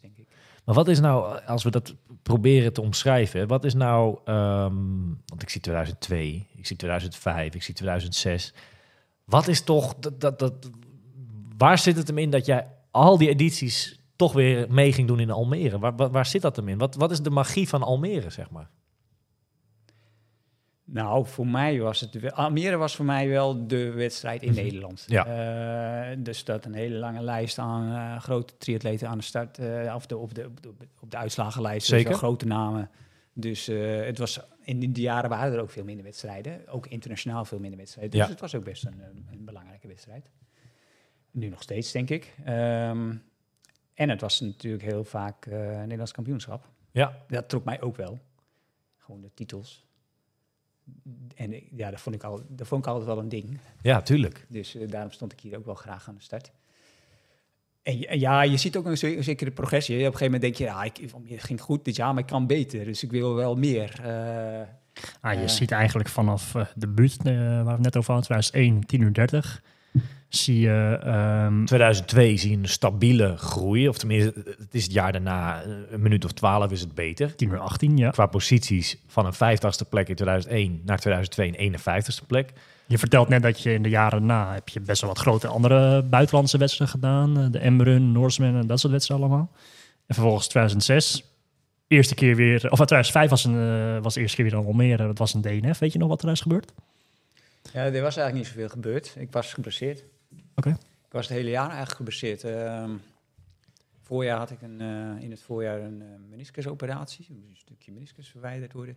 denk 0.00 0.16
ik. 0.16 0.26
Maar 0.64 0.74
wat 0.74 0.88
is 0.88 1.00
nou, 1.00 1.40
als 1.46 1.62
we 1.62 1.70
dat 1.70 1.94
proberen 2.22 2.72
te 2.72 2.80
omschrijven, 2.80 3.46
wat 3.46 3.64
is 3.64 3.74
nou, 3.74 4.18
ehm, 4.24 5.06
want 5.26 5.42
ik 5.42 5.48
zie 5.48 5.60
2002, 5.60 6.46
ik 6.56 6.66
zie 6.66 6.76
2005, 6.76 7.54
ik 7.54 7.62
zie 7.62 7.74
2006. 7.74 8.54
Wat 9.24 9.48
is 9.48 9.60
toch, 9.60 9.94
dat, 9.94 10.20
dat, 10.20 10.38
dat, 10.38 10.70
waar 11.56 11.78
zit 11.78 11.96
het 11.96 12.06
hem 12.06 12.18
in 12.18 12.30
dat 12.30 12.46
jij 12.46 12.66
al 12.90 13.18
die 13.18 13.28
edities 13.28 14.00
toch 14.16 14.32
weer 14.32 14.66
mee 14.70 14.92
ging 14.92 15.08
doen 15.08 15.20
in 15.20 15.30
Almere? 15.30 15.78
Waar, 15.78 15.96
waar, 15.96 16.10
waar 16.10 16.26
zit 16.26 16.42
dat 16.42 16.56
hem 16.56 16.68
in? 16.68 16.78
Wat, 16.78 16.94
wat 16.94 17.10
is 17.10 17.20
de 17.20 17.30
magie 17.30 17.68
van 17.68 17.82
Almere, 17.82 18.30
zeg 18.30 18.50
maar? 18.50 18.70
Nou, 20.86 21.26
voor 21.26 21.46
mij 21.46 21.80
was 21.80 22.00
het... 22.00 22.14
wel- 22.20 22.30
Almere 22.30 22.76
was 22.76 22.96
voor 22.96 23.04
mij 23.04 23.28
wel 23.28 23.66
de 23.66 23.90
wedstrijd 23.90 24.42
in 24.42 24.54
Nederland. 24.54 25.04
Ja. 25.06 25.26
Eh, 25.26 26.26
er 26.26 26.34
staat 26.34 26.64
een 26.64 26.74
hele 26.74 26.94
lange 26.96 27.22
lijst 27.22 27.58
aan 27.58 27.92
eh, 28.16 28.22
grote 28.22 28.56
triatleten 28.56 29.08
aan 29.08 29.18
de 29.18 29.24
start. 29.24 29.58
eh, 29.58 29.92
of 29.94 30.06
de, 30.06 30.16
op, 30.16 30.34
de, 30.34 30.44
op, 30.46 30.62
de, 30.62 30.68
op 31.00 31.10
de 31.10 31.16
uitslagenlijst. 31.16 31.90
Dus 31.90 31.98
Zeker. 32.00 32.14
grote 32.18 32.46
namen. 32.46 32.90
Dus 33.32 33.66
het 33.66 34.18
was, 34.18 34.40
in 34.60 34.78
die 34.78 35.02
jaren 35.02 35.30
waren 35.30 35.52
er 35.52 35.60
ook 35.60 35.70
veel 35.70 35.84
minder 35.84 36.04
wedstrijden. 36.04 36.68
Ook 36.68 36.86
internationaal 36.86 37.44
veel 37.44 37.58
minder 37.58 37.78
wedstrijden. 37.78 38.12
Dus 38.12 38.20
Ja. 38.24 38.28
het 38.30 38.40
was 38.40 38.54
ook 38.54 38.64
best 38.64 38.84
een, 38.86 39.02
een, 39.30 39.44
belangrijke 39.44 39.86
wedstrijd. 39.88 40.30
Nu 41.30 41.48
nog 41.48 41.62
steeds, 41.62 41.92
denk 41.92 42.10
ik. 42.10 42.34
Ehm, 42.44 43.14
en 43.94 44.08
het 44.08 44.20
was 44.20 44.40
natuurlijk 44.40 44.82
heel 44.84 45.04
vaak 45.04 45.46
Nederlands 45.46 46.12
kampioenschap. 46.12 46.68
Ja, 46.90 47.16
Dat 47.28 47.48
trok 47.48 47.64
mij 47.64 47.80
ook 47.80 47.96
wel. 47.96 48.18
Gewoon 48.98 49.20
de 49.20 49.30
titels. 49.34 49.83
En 51.34 51.52
ik- 51.52 51.68
ja, 51.76 51.90
dat 51.90 52.00
vond 52.00 52.14
ik, 52.16 52.22
al, 52.22 52.42
dat 52.48 52.66
vond 52.66 52.84
ik 52.84 52.90
altijd 52.90 53.06
wel 53.06 53.18
een 53.18 53.28
ding. 53.28 53.58
ja, 53.82 54.02
tuurlijk. 54.02 54.46
Dus 54.48 54.74
eh, 54.74 54.88
daarom 54.88 55.10
stond 55.10 55.32
ik 55.32 55.40
hier 55.40 55.56
ook 55.56 55.64
wel 55.64 55.74
graag 55.74 56.08
aan 56.08 56.14
de 56.14 56.22
start. 56.22 56.52
En 57.82 58.18
ja, 58.18 58.42
je 58.42 58.56
ziet 58.56 58.76
ook 58.76 58.86
een, 58.86 58.98
ze- 58.98 59.16
een 59.16 59.24
zekere 59.24 59.50
progressie. 59.50 59.94
Op 59.94 60.00
een 60.00 60.04
gegeven 60.18 60.24
moment 60.24 60.42
denk 60.42 60.56
je, 60.56 60.64
ja, 60.64 60.82
ik, 60.84 60.96
het 61.32 61.42
ging 61.44 61.60
goed 61.60 61.84
dit 61.84 61.96
jaar, 61.96 62.14
maar 62.14 62.22
ik 62.22 62.28
kan 62.28 62.46
beter. 62.46 62.84
Dus 62.84 63.02
ik 63.02 63.10
wil 63.10 63.34
wel 63.34 63.56
meer. 63.56 64.00
Eh, 64.02 64.68
Ah, 65.20 65.32
je 65.34 65.40
Eh. 65.40 65.48
ziet 65.48 65.70
eigenlijk 65.70 66.08
vanaf 66.08 66.54
eh, 66.54 66.66
de 66.74 66.88
buurt, 66.88 67.18
eh, 67.18 67.34
waar 67.34 67.64
we 67.64 67.70
het 67.70 67.80
net 67.80 67.96
over 67.96 68.12
hadden, 68.12 68.30
2001, 68.30 68.86
10 68.86 69.00
uur 69.00 69.12
30, 69.12 69.62
zie 70.36 70.60
je... 70.60 70.98
ehm, 71.02 71.64
2002 71.64 72.36
zie 72.36 72.50
je 72.50 72.56
een 72.56 72.68
stabiele 72.68 73.36
groei, 73.36 73.88
of 73.88 73.98
tenminste, 73.98 74.32
het 74.58 74.68
is 74.70 74.82
het 74.82 74.92
jaar 74.92 75.12
daarna, 75.12 75.62
eh, 75.62 75.70
een 75.90 76.02
minuut 76.02 76.24
of 76.24 76.32
12 76.32 76.70
is 76.70 76.80
het 76.80 76.94
beter. 76.94 77.34
10 77.36 77.48
uur 77.50 77.58
18, 77.58 77.96
ja. 77.96 78.10
Qua 78.10 78.26
posities 78.26 78.96
van 79.06 79.26
een 79.26 79.34
50ste 79.34 79.88
plek 79.88 80.08
in 80.08 80.14
2001 80.14 80.80
naar 80.84 80.98
2002 80.98 81.48
een 81.48 81.72
51ste 81.74 82.26
plek. 82.26 82.52
Je 82.86 82.98
vertelt 82.98 83.28
net 83.28 83.42
dat 83.42 83.60
je 83.62 83.72
in 83.72 83.82
de 83.82 83.88
jaren 83.88 84.26
na 84.26 84.52
heb 84.54 84.68
je 84.68 84.80
best 84.80 85.00
wel 85.00 85.10
wat 85.10 85.18
grote 85.18 85.46
andere 85.46 86.02
buitenlandse 86.02 86.58
wedstrijden 86.58 86.96
gedaan. 86.96 87.38
eh, 87.40 87.50
De 87.50 87.58
Embrun, 87.58 88.12
Norseman 88.12 88.56
en 88.56 88.66
dat 88.66 88.80
soort 88.80 88.92
wedstrijden 88.92 89.26
allemaal. 89.26 89.50
En 90.06 90.14
vervolgens 90.14 90.46
2006, 90.48 91.24
eerste 91.88 92.14
keer 92.14 92.36
weer... 92.36 92.54
Of 92.56 92.76
2005 92.76 93.30
was, 93.30 93.44
een, 93.44 93.54
eh, 93.96 94.02
was 94.02 94.14
de 94.14 94.20
eerste 94.20 94.36
keer 94.36 94.44
weer 94.50 94.60
in 94.60 94.66
Almere. 94.66 95.06
Dat 95.06 95.18
was 95.18 95.34
een 95.34 95.40
DNF. 95.40 95.78
Weet 95.78 95.92
je 95.92 95.98
nog 95.98 96.08
wat 96.08 96.22
er 96.22 96.30
is 96.30 96.40
gebeurd? 96.40 96.72
ja, 97.72 97.80
er 97.84 97.90
was 97.92 98.16
eigenlijk 98.16 98.34
niet 98.34 98.46
zoveel 98.46 98.68
gebeurd. 98.68 99.14
Ik 99.18 99.32
was 99.32 99.52
geblesseerd. 99.52 100.04
Ik 101.04 101.20
was 101.20 101.28
het 101.28 101.36
hele 101.36 101.50
jaar 101.50 101.68
eigenlijk 101.68 101.96
geblesseerd. 101.96 102.44
Ehm 102.44 102.94
voorjaar 104.04 104.38
had 104.38 104.50
ik 104.50 104.62
een, 104.62 104.80
eh, 104.80 105.22
in 105.22 105.30
het 105.30 105.42
voorjaar 105.42 105.80
een 105.80 106.02
eh, 106.02 106.08
meniscusoperatie. 106.28 107.26
Er 107.28 107.34
moest 107.34 107.50
een 107.50 107.56
stukje 107.56 107.92
meniscus 107.92 108.28
verwijderd 108.28 108.72
worden. 108.72 108.96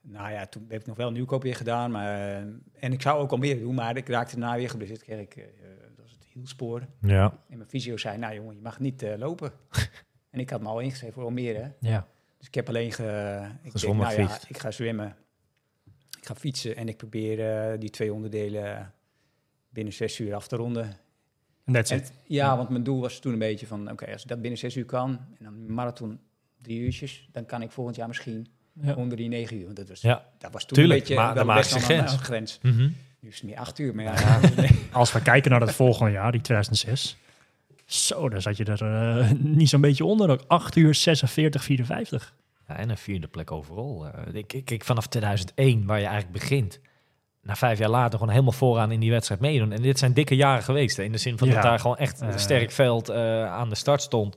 Nou 0.00 0.32
ja, 0.32 0.46
toen 0.46 0.66
heb 0.68 0.80
ik 0.80 0.86
nog 0.86 0.96
wel 0.96 1.06
een 1.06 1.12
nieuwkoop 1.12 1.42
weer 1.42 1.56
gedaan. 1.56 1.90
Maar, 1.90 2.18
eh, 2.18 2.36
en 2.74 2.92
ik 2.92 3.02
zou 3.02 3.20
ook 3.20 3.30
al 3.30 3.36
meer 3.36 3.58
doen, 3.58 3.74
maar 3.74 3.96
ik 3.96 4.08
raakte 4.08 4.38
daarna 4.38 4.56
weer 4.56 4.70
geblesseerd. 4.70 5.02
Kreeg 5.02 5.20
ik, 5.20 5.34
dat 5.34 6.04
was 6.04 6.12
het 6.12 6.24
hielspoor. 6.32 6.86
Ja. 7.00 7.38
En 7.48 7.56
mijn 7.56 7.68
fysio 7.68 7.96
zei, 7.96 8.18
nou 8.18 8.34
jongen, 8.34 8.54
je 8.54 8.60
mag 8.60 8.80
niet 8.80 9.06
lopen. 9.16 9.52
en 10.30 10.40
ik 10.40 10.50
had 10.50 10.60
me 10.60 10.68
al 10.68 10.80
ingeschreven 10.80 11.14
voor 11.14 11.24
Almere. 11.24 11.72
Ja. 11.80 12.06
Dus 12.38 12.46
ik 12.46 12.54
heb 12.54 12.68
alleen 12.68 12.92
ge, 12.92 13.02
ik 13.62 13.80
denk, 13.80 13.96
nou 13.96 14.20
ja, 14.20 14.38
ik 14.48 14.58
ga 14.58 14.70
zwemmen. 14.70 15.16
Ik 16.18 16.26
ga 16.26 16.34
fietsen 16.34 16.76
en 16.76 16.88
ik 16.88 16.96
probeer 16.96 17.78
die 17.78 17.90
twee 17.90 18.12
onderdelen 18.12 18.94
binnen 19.76 19.94
zes 19.94 20.20
uur 20.20 20.34
af 20.34 20.48
te 20.48 20.56
ronden. 20.56 20.96
En 21.64 21.72
that's 21.72 21.90
it. 21.90 22.12
ja, 22.26 22.56
want 22.56 22.68
mijn 22.68 22.82
doel 22.82 23.00
was 23.00 23.18
toen 23.18 23.32
een 23.32 23.38
beetje 23.38 23.66
van, 23.66 23.90
oké, 23.90 24.12
als 24.12 24.22
ik 24.22 24.28
dat 24.28 24.40
binnen 24.40 24.58
zes 24.58 24.76
uur 24.76 24.84
kan, 24.84 25.08
en 25.38 25.44
dan 25.44 25.74
marathon 25.74 26.18
drie 26.62 26.78
uurtjes, 26.80 27.28
dan 27.32 27.46
kan 27.46 27.62
ik 27.62 27.70
volgend 27.70 27.96
jaar 27.96 28.06
misschien 28.08 28.46
Ja. 28.80 28.94
onder 28.94 29.16
die 29.16 29.28
negen 29.28 29.56
uur. 29.56 29.64
Want 29.64 29.76
dat 29.76 29.88
was, 29.88 30.00
Ja. 30.00 30.24
dat 30.38 30.52
was 30.52 30.64
toen 30.66 30.76
Tuurlijk, 30.78 31.00
een 31.00 31.06
beetje 31.08 31.22
maar 31.24 31.34
wel 31.34 31.46
de 31.46 31.52
best 31.54 31.74
een- 31.74 31.80
grens. 31.80 32.12
een 32.12 32.18
grens. 32.18 32.58
Mhm. 32.62 32.88
Nu 33.20 33.28
is 33.28 33.34
het 33.34 33.44
meer 33.44 33.56
acht 33.58 33.78
uur, 33.78 33.94
maar 33.94 34.04
ja. 34.04 34.40
Als 34.92 35.12
we 35.12 35.22
kijken 35.22 35.50
naar 35.50 35.60
het 35.60 35.72
volgende 35.74 36.12
jaar, 36.12 36.32
die 36.32 36.40
2006. 36.40 37.16
Zo, 37.84 38.28
daar 38.28 38.42
zat 38.42 38.56
je 38.56 38.64
er 38.64 38.82
eh, 39.18 39.30
niet 39.38 39.68
zo'n 39.68 39.80
beetje 39.80 40.04
onder. 40.04 40.30
ook. 40.30 40.44
8 40.46 40.76
uur 40.76 40.94
46, 40.94 41.64
54. 41.64 42.34
Ja, 42.68 42.76
en 42.76 42.90
een 42.90 42.96
vierde 42.98 43.26
plek 43.26 43.50
overal. 43.50 44.06
Eh, 44.06 44.34
ik, 44.34 44.52
ik, 44.52 44.70
ik, 44.70 44.84
vanaf 44.84 45.06
2001, 45.06 45.86
waar 45.86 45.98
je 46.00 46.04
eigenlijk 46.06 46.38
begint, 46.38 46.80
na 47.46 47.54
vijf 47.56 47.78
jaar 47.78 47.88
later 47.90 48.18
gewoon 48.18 48.32
helemaal 48.32 48.52
vooraan 48.52 48.92
in 48.92 49.00
die 49.00 49.10
wedstrijd 49.10 49.40
meedoen. 49.40 49.72
En 49.72 49.82
dit 49.82 49.98
zijn 49.98 50.12
dikke 50.12 50.36
jaren 50.36 50.62
geweest. 50.62 50.96
Hè, 50.96 51.02
in 51.02 51.12
de 51.12 51.18
zin 51.18 51.38
van 51.38 51.48
Ja. 51.48 51.54
dat 51.54 51.62
daar 51.62 51.78
gewoon 51.78 51.96
echt 51.96 52.20
een 52.20 52.38
sterk 52.38 52.70
veld 52.70 53.08
eh, 53.08 53.46
aan 53.52 53.68
de 53.68 53.74
start 53.74 54.02
stond. 54.02 54.36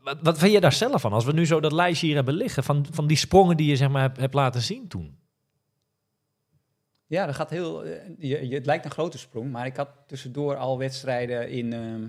Wat, 0.00 0.18
wat 0.22 0.38
vind 0.38 0.52
je 0.52 0.60
daar 0.60 0.72
zelf 0.72 1.00
van? 1.00 1.12
Als 1.12 1.24
we 1.24 1.32
nu 1.32 1.46
zo 1.46 1.60
dat 1.60 1.72
lijstje 1.72 2.06
hier 2.06 2.16
hebben 2.16 2.34
liggen, 2.34 2.64
van, 2.64 2.86
van 2.90 3.06
die 3.06 3.16
sprongen 3.16 3.56
die 3.56 3.66
je 3.68 3.76
zeg 3.76 3.88
maar, 3.88 4.02
hebt, 4.02 4.16
hebt 4.16 4.34
laten 4.34 4.60
zien 4.62 4.88
toen. 4.88 5.18
Ja, 7.06 7.26
dat 7.26 7.34
gaat 7.34 7.50
heel. 7.50 7.84
eh, 7.84 8.00
Je, 8.18 8.48
je, 8.48 8.54
het 8.54 8.66
lijkt 8.66 8.84
een 8.84 8.90
grote 8.90 9.18
sprong, 9.18 9.50
maar 9.50 9.66
ik 9.66 9.76
had 9.76 9.88
tussendoor 10.06 10.56
al 10.56 10.78
wedstrijden 10.78 11.48
in, 11.50 11.72
ehm, 11.72 12.08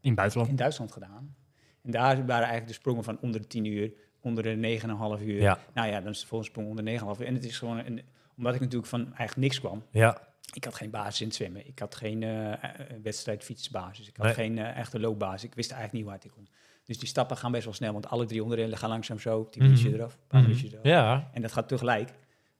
In 0.00 0.14
buitenland. 0.14 0.50
in 0.50 0.56
Duitsland 0.56 0.92
gedaan. 0.92 1.34
En 1.82 1.90
daar 1.90 2.16
waren 2.16 2.32
eigenlijk 2.34 2.66
de 2.66 2.72
sprongen 2.72 3.04
van 3.04 3.18
onder 3.20 3.40
de 3.40 3.46
10 3.46 3.64
uur, 3.64 3.92
onder 4.20 4.42
de 4.42 4.54
9,5 4.56 5.22
uur. 5.22 5.40
Ja. 5.40 5.58
Nou 5.74 5.88
ja, 5.88 6.00
dan 6.00 6.10
is 6.12 6.20
de 6.20 6.26
volgende 6.26 6.52
sprong 6.52 6.68
onder 6.68 6.84
9,5 6.84 7.20
uur. 7.20 7.26
En 7.26 7.34
het 7.34 7.44
is 7.44 7.58
gewoon, 7.58 7.78
een, 7.78 8.00
omdat 8.36 8.54
ik 8.54 8.60
natuurlijk 8.60 8.88
van 8.90 9.00
eigenlijk 9.04 9.36
niks 9.36 9.60
kwam. 9.60 9.82
Ja, 9.90 10.18
Ik 10.52 10.64
had 10.64 10.74
geen 10.74 10.90
basis 10.90 11.20
in 11.20 11.26
het 11.26 11.36
zwemmen. 11.36 11.66
Ik 11.66 11.78
had 11.78 11.94
geen 11.94 12.22
eh, 12.22 12.52
eh, 12.52 12.58
wedstrijd 13.02 13.44
fietsbasis. 13.44 14.08
Ik 14.08 14.16
had 14.16 14.26
Nee. 14.26 14.34
geen 14.34 14.58
eh, 14.58 14.76
echte 14.78 15.00
loopbasis. 15.00 15.44
Ik 15.44 15.54
wist 15.54 15.70
eigenlijk 15.70 16.02
niet 16.02 16.12
hard 16.12 16.24
ik 16.24 16.30
kon. 16.30 16.48
Dus 16.84 16.98
die 16.98 17.08
stappen 17.08 17.36
gaan 17.36 17.52
best 17.52 17.64
wel 17.64 17.74
snel, 17.74 17.92
want 17.92 18.08
alle 18.08 18.26
drie 18.26 18.42
onderdelen 18.42 18.78
gaan 18.78 18.88
langzaam 18.90 19.18
zo. 19.18 19.48
10 19.48 19.62
Mhm. 19.62 19.70
minuutjes 19.70 19.92
eraf, 19.98 20.12
een 20.12 20.18
paar 20.28 20.40
Mhm. 20.40 20.48
minuutjes 20.48 20.72
eraf. 20.72 20.84
ja. 20.84 21.30
En 21.32 21.42
dat 21.42 21.52
gaat 21.52 21.68
tegelijk. 21.68 22.10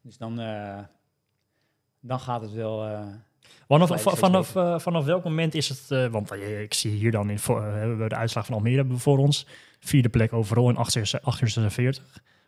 Dus 0.02 0.16
dan, 0.18 0.40
eh, 0.40 0.78
dan 2.00 2.20
gaat 2.20 2.40
het 2.40 2.52
wel... 2.52 2.84
eh, 2.86 3.06
Vanaf, 3.68 4.02
vanaf, 4.02 4.56
eh, 4.56 4.78
vanaf 4.78 5.04
welk 5.04 5.24
moment 5.24 5.54
is 5.54 5.68
het... 5.68 5.90
eh, 5.90 6.06
want 6.06 6.30
eh, 6.30 6.60
ik 6.62 6.74
zie 6.74 6.90
hier 6.90 7.10
dan 7.10 7.30
in 7.30 7.38
voor, 7.38 7.62
eh, 7.66 7.72
hebben 7.74 7.98
we 7.98 8.08
de 8.08 8.14
uitslag 8.14 8.46
van 8.46 8.54
Almere 8.54 8.86
voor 8.88 9.18
ons. 9.18 9.46
Vierde 9.80 10.08
plek 10.08 10.32
overal 10.32 10.68
in 10.68 10.76
8 10.76 10.96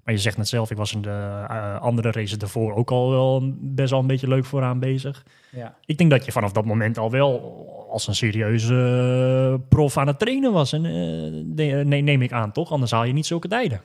uur 0.04 0.14
8 0.14 0.14
uur 0.14 0.14
46. 0.14 0.14
Maar 0.14 0.14
je 0.14 0.20
zegt 0.20 0.36
net 0.36 0.48
zelf, 0.48 0.70
ik 0.70 0.76
was 0.76 0.92
in 0.92 1.02
de 1.02 1.44
eh, 1.48 1.80
andere 1.80 2.10
races 2.10 2.36
ervoor 2.36 2.74
ook 2.74 2.90
al 2.90 3.10
wel 3.10 3.52
best 3.56 3.90
wel 3.90 4.00
een 4.00 4.06
beetje 4.06 4.28
leuk 4.28 4.44
vooraan 4.44 4.78
bezig. 4.78 5.24
ja. 5.50 5.76
Ik 5.84 5.98
denk 5.98 6.10
dat 6.10 6.24
je 6.24 6.32
vanaf 6.32 6.52
dat 6.52 6.64
moment 6.64 6.98
al 6.98 7.10
wel 7.10 7.66
als 7.90 8.06
een 8.06 8.14
serieuze 8.14 8.74
eh, 8.74 9.68
prof 9.68 9.96
aan 9.96 10.06
het 10.06 10.18
trainen 10.18 10.52
was. 10.52 10.72
En, 10.72 10.84
eh, 10.84 11.44
nee, 11.44 11.84
nee, 11.84 12.02
neem 12.02 12.22
ik 12.22 12.32
aan, 12.32 12.52
toch? 12.52 12.72
Anders 12.72 12.90
haal 12.90 13.04
je 13.04 13.12
niet 13.12 13.26
zulke 13.26 13.48
tijden. 13.48 13.82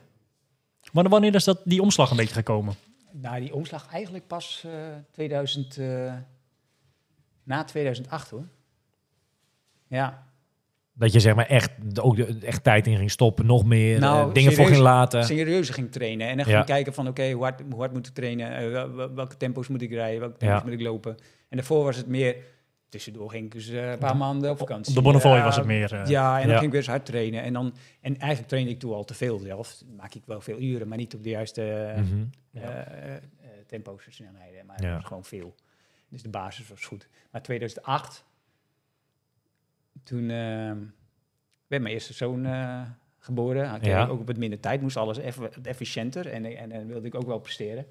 Wanneer, 0.92 1.12
wanneer 1.12 1.34
is 1.34 1.44
dat, 1.44 1.60
die 1.64 1.82
omslag 1.82 2.10
een 2.10 2.16
beetje 2.16 2.34
gekomen? 2.34 2.74
Nou, 3.12 3.40
die 3.40 3.54
omslag 3.54 3.88
eigenlijk 3.92 4.26
pas 4.26 4.64
eh 4.66 4.72
2000, 5.10 5.78
eh, 5.78 6.14
na 7.42 7.64
2008 7.64 8.30
hoor. 8.30 8.48
Ja, 9.86 10.26
Dat 10.96 11.12
je 11.12 11.20
zeg 11.20 11.34
maar 11.34 11.46
echt, 11.46 11.70
ook 12.00 12.16
de, 12.16 12.38
echt 12.42 12.64
tijd 12.64 12.86
in 12.86 12.96
ging 12.96 13.10
stoppen, 13.10 13.46
nog 13.46 13.64
meer 13.64 13.98
Nou, 14.00 14.28
eh, 14.28 14.34
dingen 14.34 14.52
voor 14.52 14.66
ging 14.66 14.78
laten. 14.78 15.24
serieus 15.24 15.70
ging 15.70 15.92
trainen. 15.92 16.28
En 16.28 16.36
dan 16.36 16.46
Ja. 16.46 16.52
ging 16.54 16.64
kijken 16.64 16.94
van, 16.94 17.08
oké, 17.08 17.30
hoe, 17.30 17.42
hard, 17.42 17.62
hoe 17.70 17.78
hard 17.80 17.92
moet 17.92 18.06
ik 18.06 18.14
trainen? 18.14 18.56
Eh, 18.56 18.70
wel- 18.70 18.92
wel- 18.94 19.14
welke 19.14 19.36
tempo's 19.36 19.68
moet 19.68 19.82
ik 19.82 19.90
rijden? 19.90 20.20
Welke 20.20 20.36
tempo's 20.36 20.58
Ja. 20.58 20.64
moet 20.64 20.72
ik 20.72 20.80
lopen? 20.80 21.16
En 21.48 21.56
daarvoor 21.56 21.84
was 21.84 21.96
het 21.96 22.06
meer 22.06 22.36
tussendoor 22.88 23.30
ging 23.30 23.44
ik 23.44 23.52
dus 23.52 23.68
eh, 23.68 23.90
een 23.90 23.98
paar 23.98 24.16
maanden 24.16 24.50
op 24.50 24.58
vakantie. 24.58 24.88
Op 24.90 24.96
de 24.96 25.02
Bonnefoy 25.02 25.42
was 25.42 25.56
het 25.56 25.64
meer. 25.66 26.08
ja, 26.10 26.34
en 26.34 26.40
dan 26.42 26.50
Ja. 26.50 26.54
ging 26.54 26.64
ik 26.64 26.70
weer 26.70 26.80
eens 26.80 26.86
hard 26.88 27.06
trainen. 27.06 27.42
En, 27.42 27.52
dan, 27.52 27.74
en 28.00 28.16
eigenlijk 28.18 28.48
trainde 28.48 28.70
ik 28.70 28.78
toen 28.78 28.92
al 28.94 29.04
te 29.04 29.14
veel 29.14 29.38
zelf. 29.38 29.76
Dan 29.86 29.96
maak 29.96 30.14
ik 30.14 30.22
wel 30.26 30.40
veel 30.40 30.60
uren, 30.60 30.88
maar 30.88 30.98
niet 30.98 31.14
op 31.14 31.22
de 31.22 31.28
juiste 31.30 31.62
eh, 31.62 31.98
eh, 32.52 33.20
tempo's 33.66 34.06
en 34.06 34.12
snelheden. 34.12 34.66
Maar 34.66 35.02
gewoon 35.04 35.24
veel. 35.24 35.54
Dus 36.08 36.22
de 36.22 36.28
basis 36.28 36.68
was 36.68 36.84
goed. 36.84 37.08
Maar 37.32 37.42
2008, 37.42 38.24
toen 40.02 40.30
eh, 40.30 40.72
werd 41.66 41.82
mijn 41.82 41.86
eerste 41.86 42.12
zoon 42.12 42.46
eh, 42.46 42.80
geboren. 43.18 43.68
Had 43.68 43.76
ik 43.78 43.84
Ja. 43.84 44.06
Ook 44.06 44.20
op 44.20 44.26
het 44.26 44.38
minder 44.38 44.60
tijd 44.60 44.80
moest 44.80 44.96
alles 44.96 45.18
even 45.18 45.50
efficiënter. 45.62 46.26
En, 46.28 46.44
en, 46.44 46.72
en 46.72 46.86
wilde 46.86 47.06
ik 47.06 47.14
ook 47.14 47.26
wel 47.26 47.38
presteren. 47.38 47.86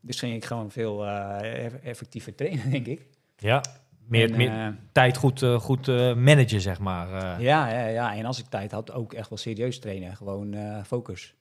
Dus 0.00 0.18
ging 0.18 0.34
ik 0.34 0.44
gewoon 0.44 0.70
veel 0.70 1.06
eh, 1.06 1.64
eff- 1.64 1.74
effectiever 1.82 2.34
trainen, 2.34 2.70
denk 2.76 2.86
ik. 2.86 3.06
Ja, 3.36 3.62
meer, 4.06 4.30
En, 4.30 4.36
meer 4.36 4.50
eh, 4.50 4.68
tijd 4.92 5.16
goed, 5.16 5.42
goed 5.42 5.86
managen, 6.16 6.60
zeg 6.60 6.78
maar. 6.78 7.08
ja, 7.42 7.68
ja, 7.68 7.86
ja, 7.86 8.14
en 8.16 8.24
als 8.24 8.38
ik 8.38 8.46
tijd 8.46 8.70
had, 8.72 8.92
ook 8.92 9.12
echt 9.12 9.28
wel 9.28 9.38
serieus 9.38 9.78
trainen. 9.78 10.16
Gewoon 10.16 10.56
focus. 10.86 11.34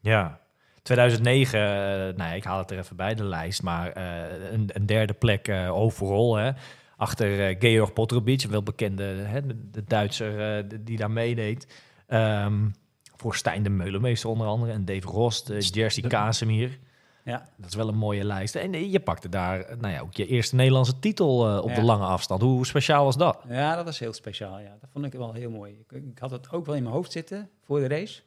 Ja. 0.00 0.40
2009, 0.82 1.60
eh, 1.60 1.66
nou 1.96 2.16
ja, 2.16 2.32
ik 2.32 2.44
haal 2.44 2.58
het 2.58 2.70
er 2.70 2.78
even 2.78 2.96
bij 2.96 3.14
de 3.14 3.24
lijst, 3.24 3.62
maar 3.62 3.96
een, 4.52 4.70
een 4.72 4.86
derde 4.86 5.12
plek 5.12 5.48
overall. 5.70 6.42
Hè, 6.44 6.50
achter 6.96 7.48
eh, 7.48 7.56
Georg 7.58 7.92
Potterbeach, 7.92 8.42
een 8.42 8.50
wel 8.50 8.62
bekende 8.62 9.02
hè, 9.04 9.46
de, 9.46 9.70
de 9.70 9.84
Duitser 9.84 10.56
eh, 10.58 10.78
die 10.80 10.96
daar 10.96 11.10
meedeed. 11.10 11.82
Ehm, 12.06 12.68
voor 13.16 13.34
Stijn 13.34 13.62
de 13.62 13.70
Meulemeester 13.70 14.30
onder 14.30 14.46
andere 14.46 14.72
en 14.72 14.84
Dave 14.84 15.06
Rost, 15.06 15.50
eh, 15.50 15.60
Jersey 15.60 16.02
Casimir. 16.08 16.78
Ja. 17.24 17.48
Dat 17.56 17.68
is 17.68 17.74
wel 17.74 17.88
een 17.88 17.96
mooie 17.96 18.24
lijst. 18.24 18.54
En 18.54 18.90
je 18.90 19.00
pakte 19.00 19.28
daar 19.28 19.76
nou 19.78 19.92
ja, 19.92 20.00
ook 20.00 20.14
je 20.14 20.26
eerste 20.26 20.54
Nederlandse 20.54 20.98
titel 20.98 21.60
op 21.62 21.68
Ja. 21.68 21.74
de 21.74 21.82
lange 21.82 22.04
afstand. 22.04 22.40
Hoe 22.40 22.66
speciaal 22.66 23.04
was 23.04 23.16
dat? 23.16 23.44
Ja, 23.48 23.76
dat 23.76 23.84
was 23.84 23.98
heel 23.98 24.12
speciaal. 24.12 24.58
Ja. 24.58 24.76
Dat 24.80 24.90
vond 24.92 25.04
ik 25.04 25.12
wel 25.12 25.32
heel 25.32 25.50
mooi. 25.50 25.78
Ik, 25.88 26.02
ik 26.02 26.18
had 26.18 26.30
het 26.30 26.50
ook 26.50 26.66
wel 26.66 26.74
in 26.74 26.82
mijn 26.82 26.94
hoofd 26.94 27.12
zitten 27.12 27.50
voor 27.64 27.78
de 27.80 27.88
race. 27.88 28.22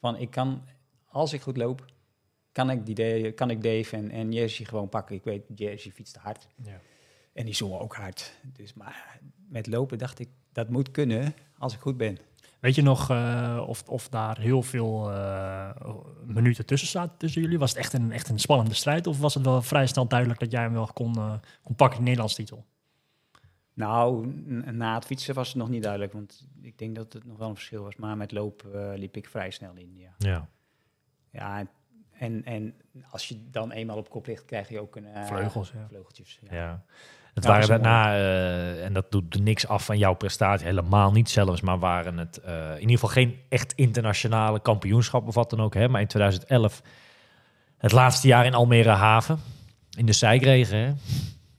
Van 0.00 0.16
ik 0.16 0.30
kan, 0.30 0.62
als 1.08 1.32
ik 1.32 1.40
goed 1.40 1.56
loop, 1.56 1.84
kan 2.52 2.70
ik, 2.70 2.86
die 2.86 3.32
kan 3.32 3.50
ik 3.50 3.62
Dave 3.62 3.96
en, 3.96 4.10
en 4.10 4.32
Jersey 4.32 4.64
gewoon 4.64 4.88
pakken. 4.88 5.16
Ik 5.16 5.24
weet, 5.24 5.42
Jersey 5.54 5.90
fietste 5.90 6.18
hard. 6.18 6.48
Ja. 6.62 6.80
En 7.36 7.44
die 7.44 7.54
zongen 7.54 7.80
ook 7.80 7.94
hard. 7.94 8.32
Dus, 8.52 8.74
maar 8.74 9.18
met 9.48 9.66
lopen 9.66 9.98
dacht 9.98 10.18
ik, 10.18 10.28
dat 10.52 10.68
moet 10.68 10.90
kunnen 10.90 11.34
als 11.58 11.74
ik 11.74 11.80
goed 11.80 11.96
ben. 11.96 12.18
Weet 12.60 12.74
je 12.74 12.82
nog 12.82 13.10
eh, 13.10 13.64
of, 13.66 13.82
of 13.88 14.08
daar 14.08 14.38
heel 14.38 14.62
veel 14.62 15.12
eh, 15.12 15.70
minuten 16.24 16.66
tussen 16.66 16.88
zaten 16.88 17.16
tussen 17.18 17.42
jullie? 17.42 17.58
Was 17.58 17.70
het 17.70 17.78
echt 17.78 17.92
een, 17.92 18.12
echt 18.12 18.28
een 18.28 18.38
spannende 18.38 18.74
strijd? 18.74 19.06
Of 19.06 19.18
was 19.18 19.34
het 19.34 19.44
wel 19.44 19.62
vrij 19.62 19.86
snel 19.86 20.08
duidelijk 20.08 20.40
dat 20.40 20.50
jij 20.50 20.62
hem 20.62 20.72
wel 20.72 20.90
kon, 20.92 21.14
eh, 21.16 21.34
kon 21.62 21.74
pakken, 21.74 21.98
de 21.98 22.04
Nederlands 22.04 22.34
titel? 22.34 22.64
Nou, 23.72 24.26
na 24.72 24.94
het 24.94 25.04
fietsen 25.04 25.34
was 25.34 25.48
het 25.48 25.56
nog 25.56 25.68
niet 25.68 25.82
duidelijk. 25.82 26.12
Want 26.12 26.46
ik 26.62 26.78
denk 26.78 26.96
dat 26.96 27.12
het 27.12 27.24
nog 27.24 27.38
wel 27.38 27.48
een 27.48 27.54
verschil 27.54 27.82
was. 27.82 27.96
Maar 27.96 28.16
met 28.16 28.32
lopen 28.32 28.98
liep 28.98 29.16
ik 29.16 29.28
vrij 29.28 29.50
snel 29.50 29.74
in, 29.74 29.96
ja. 29.96 30.14
Ja. 30.18 30.48
Ja, 31.30 31.66
en, 32.12 32.44
en 32.44 32.74
als 33.10 33.28
je 33.28 33.50
dan 33.50 33.70
eenmaal 33.70 33.96
op 33.96 34.10
kop 34.10 34.26
ligt, 34.26 34.44
krijg 34.44 34.68
je 34.68 34.80
ook 34.80 34.96
een... 34.96 35.26
Vleugels, 35.26 35.72
ja. 35.72 35.86
Vleugeltjes, 35.88 36.38
ja. 36.42 36.54
Ja. 36.54 36.84
Het 37.36 37.44
Ja, 37.44 37.50
waren 37.50 37.68
daarna, 37.68 38.14
eh, 38.14 38.84
en 38.84 38.92
dat 38.92 39.10
doet 39.10 39.42
niks 39.42 39.66
af 39.68 39.84
van 39.84 39.98
jouw 39.98 40.14
prestatie, 40.14 40.66
helemaal 40.66 41.12
niet 41.12 41.30
zelfs, 41.30 41.60
maar 41.60 41.78
waren 41.78 42.18
het 42.18 42.36
eh, 42.40 42.54
in 42.74 42.80
ieder 42.80 42.90
geval 42.94 43.08
geen 43.08 43.36
echt 43.48 43.72
internationale 43.72 44.60
kampioenschappen 44.60 45.28
of 45.28 45.34
wat 45.34 45.50
dan 45.50 45.60
ook. 45.60 45.74
Hè? 45.74 45.88
Maar 45.88 46.00
in 46.00 46.06
2011, 46.06 46.82
het 47.78 47.92
laatste 47.92 48.26
jaar 48.28 48.44
in 48.46 48.54
Almere 48.54 48.88
Haven, 48.88 49.38
in 49.98 50.06
de 50.06 50.12
zijkregen, 50.12 50.78
hè? 50.78 50.92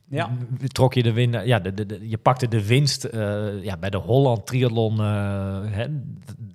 Ja. 0.09 0.29
trok 0.67 0.93
je 0.93 1.03
de 1.03 1.11
winnaar, 1.13 1.47
ja, 1.47 1.59
de, 1.59 1.73
de, 1.73 1.85
de- 1.85 2.09
je 2.09 2.17
pakte 2.17 2.47
de 2.47 2.67
winst 2.67 3.03
eh, 3.03 3.63
ja, 3.63 3.77
bij 3.77 3.89
de 3.89 3.97
Holland 3.97 4.45
Triathlon. 4.47 4.99
eh, 4.99 5.59
hè? 5.65 5.85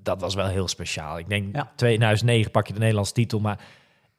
Dat 0.03 0.21
was 0.21 0.35
wel 0.35 0.47
heel 0.47 0.69
speciaal. 0.69 1.19
Ik 1.19 1.29
denk 1.29 1.57
Ja. 1.57 1.73
2009 1.77 2.51
pak 2.51 2.67
je 2.67 2.73
de 2.73 2.79
Nederlandse 2.79 3.13
titel, 3.13 3.41
maar 3.41 3.59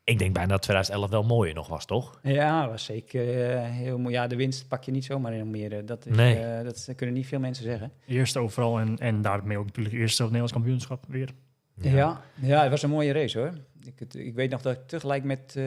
ik 0.03 0.19
denk 0.19 0.33
bijna 0.33 0.49
dat 0.49 0.61
2011 0.61 1.09
wel 1.09 1.23
mooier 1.23 1.53
nog 1.53 1.67
was, 1.67 1.85
toch? 1.85 2.19
Ja, 2.23 2.69
was 2.69 2.83
zeker 2.85 3.49
eh, 3.51 3.69
heel 3.69 3.97
mooi. 3.99 4.13
Ja, 4.13 4.27
de 4.27 4.35
winst 4.35 4.67
pak 4.67 4.83
je 4.83 4.91
niet 4.91 5.05
zomaar 5.05 5.33
in 5.33 5.39
Almere. 5.41 5.83
Dat, 5.83 6.05
is, 6.05 6.15
Nee. 6.15 6.35
eh, 6.39 6.63
dat 6.63 6.89
kunnen 6.95 7.15
niet 7.15 7.27
veel 7.27 7.39
mensen 7.39 7.63
zeggen. 7.63 7.91
Eerste 8.07 8.39
overal 8.39 8.79
en, 8.79 8.97
en 8.97 9.21
daarmee 9.21 9.57
ook 9.57 9.65
natuurlijk 9.65 9.95
eerste 9.95 10.23
op 10.23 10.29
het 10.31 10.37
Nederlands 10.37 10.53
kampioenschap 10.53 11.05
weer. 11.07 11.29
Ja. 11.75 12.21
Ja, 12.41 12.61
het 12.61 12.69
was 12.69 12.83
een 12.83 12.89
mooie 12.89 13.11
race 13.13 13.39
hoor. 13.39 13.53
Ik, 13.85 13.99
het, 13.99 14.15
ik 14.15 14.33
weet 14.35 14.49
nog 14.49 14.61
dat 14.61 14.73
ik 14.75 14.87
tegelijk 14.87 15.23
met, 15.23 15.55
eh, 15.55 15.63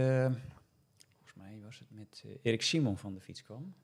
volgens 1.07 1.35
mij 1.35 1.59
was 1.65 1.79
het 1.79 1.89
met 1.91 2.23
eh, 2.25 2.31
Erik 2.43 2.63
Simon 2.63 2.97
van 2.97 3.15
de 3.15 3.21
fiets 3.21 3.43
kwam. 3.43 3.75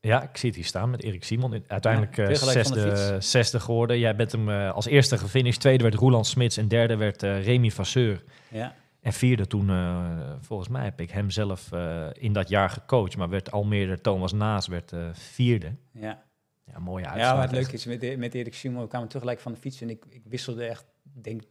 Ja, 0.00 0.22
ik 0.22 0.36
zie 0.36 0.48
het 0.48 0.58
hier 0.58 0.66
staan 0.68 0.90
met 0.90 1.02
Erik 1.02 1.24
Simon. 1.24 1.64
Uiteindelijk 1.66 2.16
Ja, 2.16 2.24
eh, 2.28 2.34
zesde, 2.34 3.16
zesde 3.20 3.60
geworden. 3.60 3.98
Jij 3.98 4.16
bent 4.16 4.32
hem 4.32 4.50
eh, 4.50 4.72
als 4.72 4.86
eerste 4.86 5.18
gefinished. 5.18 5.60
Tweede 5.60 5.82
werd 5.82 5.94
Roland 5.94 6.26
Smits 6.26 6.56
en 6.56 6.68
derde 6.68 6.96
werd 6.96 7.22
eh, 7.22 7.44
Remy 7.44 7.70
Vasseur. 7.70 8.24
Ja, 8.50 8.74
En 9.06 9.12
vierde 9.12 9.46
toen, 9.46 9.70
eh, 9.70 10.06
volgens 10.40 10.68
mij 10.68 10.84
heb 10.84 11.00
ik 11.00 11.10
hem 11.10 11.30
zelf 11.30 11.72
eh, 11.72 12.06
in 12.12 12.32
dat 12.32 12.48
jaar 12.48 12.70
gecoacht. 12.70 13.16
Maar 13.16 13.28
werd 13.28 13.50
Almere 13.50 14.00
Thomas 14.00 14.32
Naas 14.32 14.66
werd 14.66 14.92
eh, 14.92 15.08
vierde. 15.12 15.72
ja. 15.92 16.24
Ja, 16.72 16.78
mooie 16.78 17.04
ja 17.04 17.10
uitslag. 17.10 17.32
maar 17.34 17.42
het 17.42 17.52
leuke 17.52 17.72
is, 17.72 17.84
met, 17.84 18.18
met 18.18 18.34
Erik 18.34 18.54
Simon 18.54 18.82
we 18.82 18.88
kwamen 18.88 19.08
tegelijk 19.08 19.40
van 19.40 19.52
de 19.52 19.58
fiets 19.58 19.80
en 19.80 19.90
ik, 19.90 20.04
ik 20.08 20.22
wisselde 20.28 20.64
echt, 20.66 20.84
denk 21.02 21.42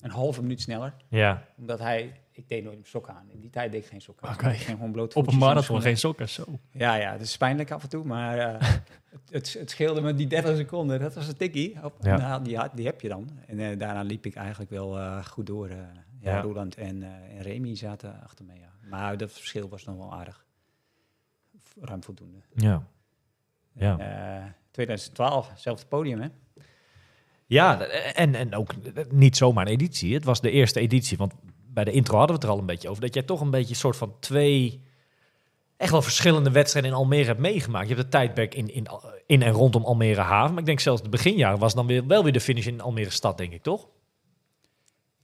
een 0.00 0.10
halve 0.10 0.42
minuut 0.42 0.60
sneller. 0.60 0.94
Ja, 1.08 1.42
Omdat 1.56 1.78
hij, 1.78 2.20
ik 2.32 2.48
deed 2.48 2.62
nooit 2.62 2.74
mijn 2.76 2.86
sok 2.88 3.08
aan. 3.08 3.26
In 3.30 3.40
die 3.40 3.50
tijd 3.50 3.72
deed 3.72 3.82
ik 3.82 3.88
geen 3.88 4.00
sok 4.00 4.18
aan. 4.20 4.32
Ik 4.34 4.40
ging 4.40 4.76
gewoon 4.76 4.92
bloot 4.92 5.14
Op 5.14 5.26
een 5.26 5.38
marathon, 5.38 5.80
geen 5.82 5.96
sokken, 5.96 6.28
zo. 6.28 6.44
Ja, 6.70 6.94
ja, 6.94 7.12
het 7.12 7.20
is 7.20 7.36
pijnlijk 7.36 7.70
af 7.70 7.82
en 7.82 7.88
toe, 7.88 8.04
maar 8.04 8.38
eh, 8.38 8.60
het, 9.10 9.22
het, 9.30 9.52
het 9.58 9.70
scheelde 9.70 10.00
me 10.00 10.14
die 10.14 10.26
30 10.26 10.56
seconden. 10.56 11.00
Dat 11.00 11.14
was 11.14 11.28
een 11.28 11.36
tikkie. 11.36 11.84
Op, 11.84 11.94
Ja. 12.00 12.16
nou, 12.16 12.44
die, 12.44 12.56
had- 12.56 12.76
die 12.76 12.86
heb 12.86 13.00
je 13.00 13.08
dan. 13.08 13.28
En 13.46 13.78
daarna 13.78 14.02
liep 14.02 14.26
ik 14.26 14.34
eigenlijk 14.34 14.70
wel 14.70 14.98
eh, 14.98 15.24
goed 15.24 15.46
door. 15.46 15.70
Eh 16.26 16.32
ja. 16.32 16.40
Roland 16.40 16.74
en, 16.74 17.02
eh, 17.02 17.36
en 17.36 17.42
Remy 17.42 17.74
zaten 17.74 18.22
achter 18.22 18.44
me, 18.44 18.54
ja. 18.54 18.72
Maar 18.90 19.16
dat 19.16 19.32
verschil 19.32 19.68
was 19.68 19.84
nog 19.84 19.96
wel 19.96 20.12
aardig. 20.12 20.44
Ruim 21.80 22.02
voldoende. 22.02 22.38
ja. 22.54 22.86
Ja. 23.72 23.98
Eh, 23.98 24.44
2012, 24.70 25.52
zelfde 25.56 25.86
podium, 25.86 26.20
hè? 26.20 26.28
Ja, 27.46 27.80
en, 28.14 28.34
en 28.34 28.54
ook 28.54 28.74
niet 29.10 29.36
zomaar 29.36 29.66
een 29.66 29.72
editie. 29.72 30.14
Het 30.14 30.24
was 30.24 30.40
de 30.40 30.50
eerste 30.50 30.80
editie, 30.80 31.16
want 31.16 31.32
bij 31.66 31.84
de 31.84 31.90
intro 31.90 32.18
hadden 32.18 32.36
we 32.36 32.42
het 32.42 32.50
er 32.50 32.54
al 32.54 32.58
een 32.58 32.66
beetje 32.66 32.88
over. 32.88 33.02
Dat 33.02 33.14
jij 33.14 33.22
toch 33.22 33.40
een 33.40 33.50
beetje 33.50 33.70
een 33.70 33.76
soort 33.76 33.96
van 33.96 34.16
twee 34.20 34.82
echt 35.76 35.90
wel 35.90 36.02
verschillende 36.02 36.50
wedstrijden 36.50 36.90
in 36.90 36.96
Almere 36.96 37.24
hebt 37.24 37.40
meegemaakt. 37.40 37.88
Je 37.88 37.94
hebt 37.94 38.02
het 38.02 38.10
tijdperk 38.10 38.54
in, 38.54 38.74
in, 38.74 38.86
in 39.26 39.42
en 39.42 39.52
rondom 39.52 39.84
Almere 39.84 40.20
Haven. 40.20 40.50
Maar 40.50 40.60
ik 40.60 40.66
denk 40.66 40.80
zelfs 40.80 41.02
de 41.02 41.08
beginjaren 41.08 41.58
was 41.58 41.74
dan 41.74 41.86
weer, 41.86 42.06
wel 42.06 42.22
weer 42.22 42.32
de 42.32 42.40
finish 42.40 42.66
in 42.66 42.80
Almere 42.80 43.10
Stad, 43.10 43.38
denk 43.38 43.52
ik, 43.52 43.62
toch? 43.62 43.88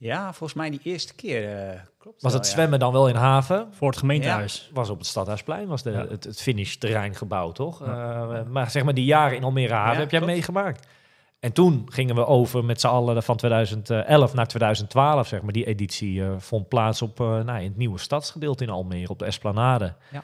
Ja, 0.02 0.22
volgens 0.32 0.54
mij 0.54 0.70
die 0.70 0.80
eerste 0.82 1.14
keer 1.14 1.56
eh, 1.58 1.80
klopt 1.98 2.22
Was 2.22 2.32
wel, 2.32 2.40
het 2.40 2.50
ja. 2.50 2.54
zwemmen 2.56 2.78
dan 2.78 2.92
wel 2.92 3.08
in 3.08 3.14
Haven? 3.14 3.68
Voor 3.72 3.88
het 3.88 3.98
gemeentehuis. 3.98 4.70
Was 4.72 4.90
op 4.90 4.98
het 4.98 5.06
Stadhuisplein, 5.06 5.66
was 5.68 5.82
de, 5.82 5.90
Ja. 5.90 6.06
het, 6.08 6.24
het 6.24 6.42
finishterrein 6.42 7.14
gebouwd, 7.14 7.54
toch? 7.54 7.82
Eh, 7.82 8.42
maar 8.50 8.70
zeg 8.70 8.84
maar 8.84 8.94
die 8.94 9.04
jaren 9.04 9.36
in 9.36 9.44
Almere 9.44 9.74
Haven 9.74 9.92
Ja, 9.94 10.00
heb 10.00 10.10
jij 10.10 10.18
klopt. 10.20 10.34
meegemaakt. 10.34 10.86
En 11.40 11.52
toen 11.52 11.86
gingen 11.88 12.14
we 12.14 12.26
over 12.26 12.64
met 12.64 12.80
z'n 12.80 12.86
allen 12.86 13.22
van 13.22 13.36
2011 13.36 14.34
naar 14.34 14.46
2012, 14.46 15.26
zeg 15.26 15.42
maar. 15.42 15.52
Die 15.52 15.64
editie 15.66 16.22
eh, 16.22 16.30
vond 16.38 16.68
plaats 16.68 17.02
op 17.02 17.20
eh, 17.20 17.26
nou, 17.26 17.58
in 17.58 17.68
het 17.68 17.76
nieuwe 17.76 17.98
stadsgedeelte 17.98 18.64
in 18.64 18.70
Almere, 18.70 19.08
op 19.08 19.18
de 19.18 19.24
Esplanade. 19.24 19.94
Ja. 20.12 20.22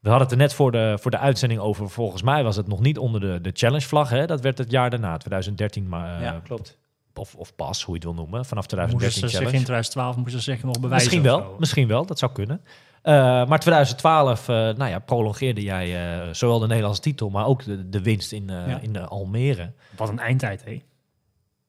We 0.00 0.08
hadden 0.08 0.28
het 0.28 0.36
er 0.36 0.42
net 0.42 0.54
voor 0.54 0.72
de, 0.72 0.96
voor 1.00 1.10
de 1.10 1.18
uitzending 1.18 1.60
over. 1.60 1.90
Volgens 1.90 2.22
mij 2.22 2.44
was 2.44 2.56
het 2.56 2.68
nog 2.68 2.80
niet 2.80 2.98
onder 2.98 3.20
de, 3.20 3.40
de 3.40 3.50
challenge-vlag. 3.52 4.10
Hè? 4.10 4.26
Dat 4.26 4.40
werd 4.40 4.58
het 4.58 4.70
jaar 4.70 4.90
daarna, 4.90 5.16
2013. 5.16 5.88
Maar, 5.88 6.16
eh, 6.16 6.22
Ja, 6.22 6.40
klopt. 6.44 6.78
Of, 7.18 7.34
of 7.34 7.54
pas, 7.54 7.82
hoe 7.82 7.94
je 7.98 8.06
het 8.06 8.14
wil 8.14 8.22
noemen. 8.24 8.44
Vanaf 8.44 8.62
Moesten 8.70 8.76
2013 8.78 9.20
ze 9.20 9.28
zich 9.28 9.38
challenge. 9.38 9.56
in 9.58 9.64
2012 9.64 10.16
moesten 10.16 10.42
ze 10.42 10.50
zich 10.52 10.62
nog 10.62 10.80
bewijzen. 10.80 10.96
Misschien 10.96 11.22
wel, 11.22 11.56
misschien 11.58 11.88
wel, 11.88 12.06
dat 12.06 12.18
zou 12.18 12.32
kunnen. 12.32 12.60
Eh, 13.02 13.14
maar 13.46 13.58
2012, 13.58 14.48
eh, 14.48 14.54
nou 14.54 14.86
ja, 14.86 14.98
prolongeerde 14.98 15.62
jij 15.62 16.12
eh, 16.22 16.28
zowel 16.32 16.58
de 16.58 16.66
Nederlandse 16.66 17.00
titel, 17.02 17.30
maar 17.30 17.46
ook 17.46 17.64
de, 17.64 17.88
de 17.88 18.02
winst 18.02 18.32
in, 18.32 18.50
eh, 18.50 18.68
Ja. 18.68 18.80
in 18.80 18.92
de 18.92 19.00
Almere. 19.00 19.72
Wat 19.96 20.08
een 20.08 20.18
eindtijd, 20.18 20.64
hé. 20.64 20.82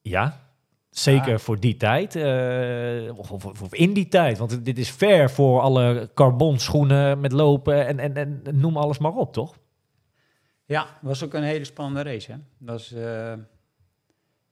Ja, 0.02 0.40
zeker 0.90 1.30
Ja. 1.30 1.38
voor 1.38 1.60
die 1.60 1.76
tijd, 1.76 2.16
eh, 2.16 3.18
of, 3.18 3.30
of, 3.32 3.44
of 3.62 3.74
in 3.74 3.92
die 3.92 4.08
tijd. 4.08 4.38
Want 4.38 4.64
dit 4.64 4.78
is 4.78 4.90
ver 4.90 5.30
voor 5.30 5.60
alle 5.60 6.10
carbonschoenen 6.14 7.20
met 7.20 7.32
lopen 7.32 7.86
en, 7.86 7.98
en, 7.98 8.16
en 8.16 8.42
noem 8.52 8.76
alles 8.76 8.98
maar 8.98 9.12
op, 9.12 9.32
toch? 9.32 9.54
Ja, 10.64 10.86
was 11.00 11.24
ook 11.24 11.34
een 11.34 11.42
hele 11.42 11.64
spannende 11.64 12.10
race. 12.10 12.30
Hè? 12.32 12.36
Dat 12.58 12.74
was, 12.76 12.92
eh, 12.92 13.32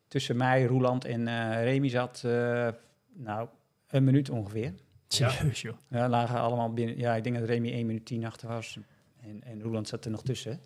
tussen 0.09 0.37
mij, 0.37 0.65
Roeland 0.65 1.05
en 1.05 1.29
eh 1.29 1.63
Remy 1.65 1.89
zat, 1.89 2.23
eh, 2.25 2.69
nou, 3.15 3.49
een 3.89 4.05
minuut 4.05 4.31
ongeveer. 4.31 4.73
Serieus, 5.09 5.61
joh. 5.63 5.75
Ja, 5.89 6.09
lagen 6.09 6.41
allemaal 6.41 6.73
binnen. 6.73 6.99
Ja, 6.99 7.15
ik 7.15 7.25
denk 7.25 7.39
dat 7.39 7.49
Remy 7.49 7.73
1 7.73 7.87
minuut 7.87 8.07
10 8.07 8.27
achter 8.27 8.49
was. 8.49 8.79
En, 9.23 9.41
en 9.45 9.63
Roeland 9.63 9.89
zat 9.89 10.05
er 10.05 10.11
nog 10.11 10.23
tussen. 10.23 10.61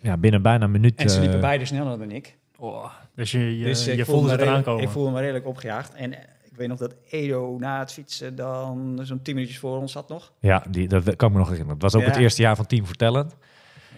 Ja, 0.00 0.16
binnen 0.16 0.42
bijna 0.42 0.64
een 0.64 0.70
minuut. 0.70 0.98
En 1.00 1.10
ze 1.10 1.18
liepen 1.20 1.36
eh, 1.36 1.42
beide 1.42 1.64
sneller 1.64 1.98
dan 1.98 2.10
ik. 2.10 2.36
Oh, 2.58 2.92
dus 3.14 3.30
je, 3.30 3.58
je, 3.58 3.64
dus 3.64 3.84
je 3.84 4.04
voelde 4.04 4.24
me 4.26 4.30
het 4.30 4.40
eraan 4.40 4.46
redelijk- 4.54 4.64
komen. 4.64 4.82
Ik 4.82 4.88
voelde 4.90 5.10
me 5.10 5.20
redelijk 5.20 5.46
opgejaagd. 5.46 5.94
En 5.94 6.12
ik 6.12 6.56
weet 6.56 6.68
nog 6.68 6.78
dat 6.78 6.94
Edo 7.10 7.56
na 7.58 7.78
het 7.78 7.92
fietsen 7.92 8.34
dan 8.36 8.98
zo'n 9.02 9.22
10 9.22 9.34
minuutjes 9.34 9.58
voor 9.60 9.78
ons 9.78 9.92
zat 9.92 10.08
nog. 10.08 10.32
Ja, 10.40 10.64
die, 10.70 10.88
dat 10.88 11.04
kan 11.16 11.28
ik 11.28 11.34
me 11.34 11.38
nog 11.40 11.48
herinneren. 11.48 11.72
Het 11.72 11.82
was 11.82 11.94
ook 11.94 12.02
Ja. 12.02 12.08
het 12.08 12.16
eerste 12.16 12.42
jaar 12.42 12.56
van 12.56 12.66
Team 12.66 12.86
Vertellend. 12.86 13.36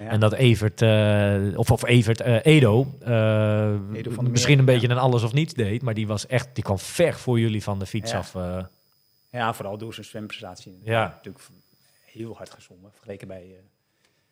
Ja. 0.00 0.08
En 0.08 0.20
dat 0.20 0.32
Evert, 0.32 0.82
eh, 0.82 1.58
of, 1.58 1.70
of 1.70 1.84
Evert, 1.84 2.20
eh, 2.20 2.44
Edo, 2.44 2.86
eh, 3.00 3.74
Edo 3.92 4.10
van 4.10 4.30
misschien 4.30 4.58
een 4.58 4.64
beetje 4.64 4.88
ja. 4.88 4.94
een 4.94 5.00
alles 5.00 5.22
of 5.22 5.32
niets 5.32 5.54
deed. 5.54 5.82
Maar 5.82 5.94
die 5.94 6.06
was 6.06 6.26
echt, 6.26 6.48
die 6.54 6.64
kwam 6.64 6.78
ver 6.78 7.14
voor 7.14 7.40
jullie 7.40 7.62
van 7.62 7.78
de 7.78 7.86
fiets 7.86 8.10
Ja. 8.10 8.18
af. 8.18 8.34
Ja, 9.30 9.54
vooral 9.54 9.78
door 9.78 9.94
zijn 9.94 10.06
zwemprestatie. 10.06 10.78
Ja. 10.82 11.02
Natuurlijk 11.08 11.44
heel 12.04 12.36
hard 12.36 12.50
gezongen, 12.50 12.90
vergeleken 12.92 13.28
bij 13.28 13.46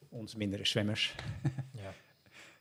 ons 0.09 0.35
mindere 0.35 0.67
zwemmers. 0.67 1.15
Ja. 1.73 1.93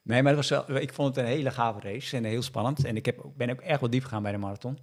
Nee, 0.03 0.23
maar 0.23 0.35
het 0.35 0.49
was 0.49 0.65
wel, 0.67 0.77
ik 0.81 0.93
vond 0.93 1.15
het 1.15 1.25
een 1.25 1.31
hele 1.31 1.51
gave 1.51 1.79
race 1.79 2.17
en 2.17 2.23
heel 2.23 2.41
spannend. 2.41 2.85
En 2.85 2.95
ik 2.95 3.05
heb, 3.05 3.25
ben 3.35 3.49
ook 3.49 3.61
echt 3.61 3.79
wel 3.79 3.89
diep 3.89 4.03
gegaan 4.03 4.23
bij 4.23 4.31
de 4.31 4.37
marathon. 4.37 4.77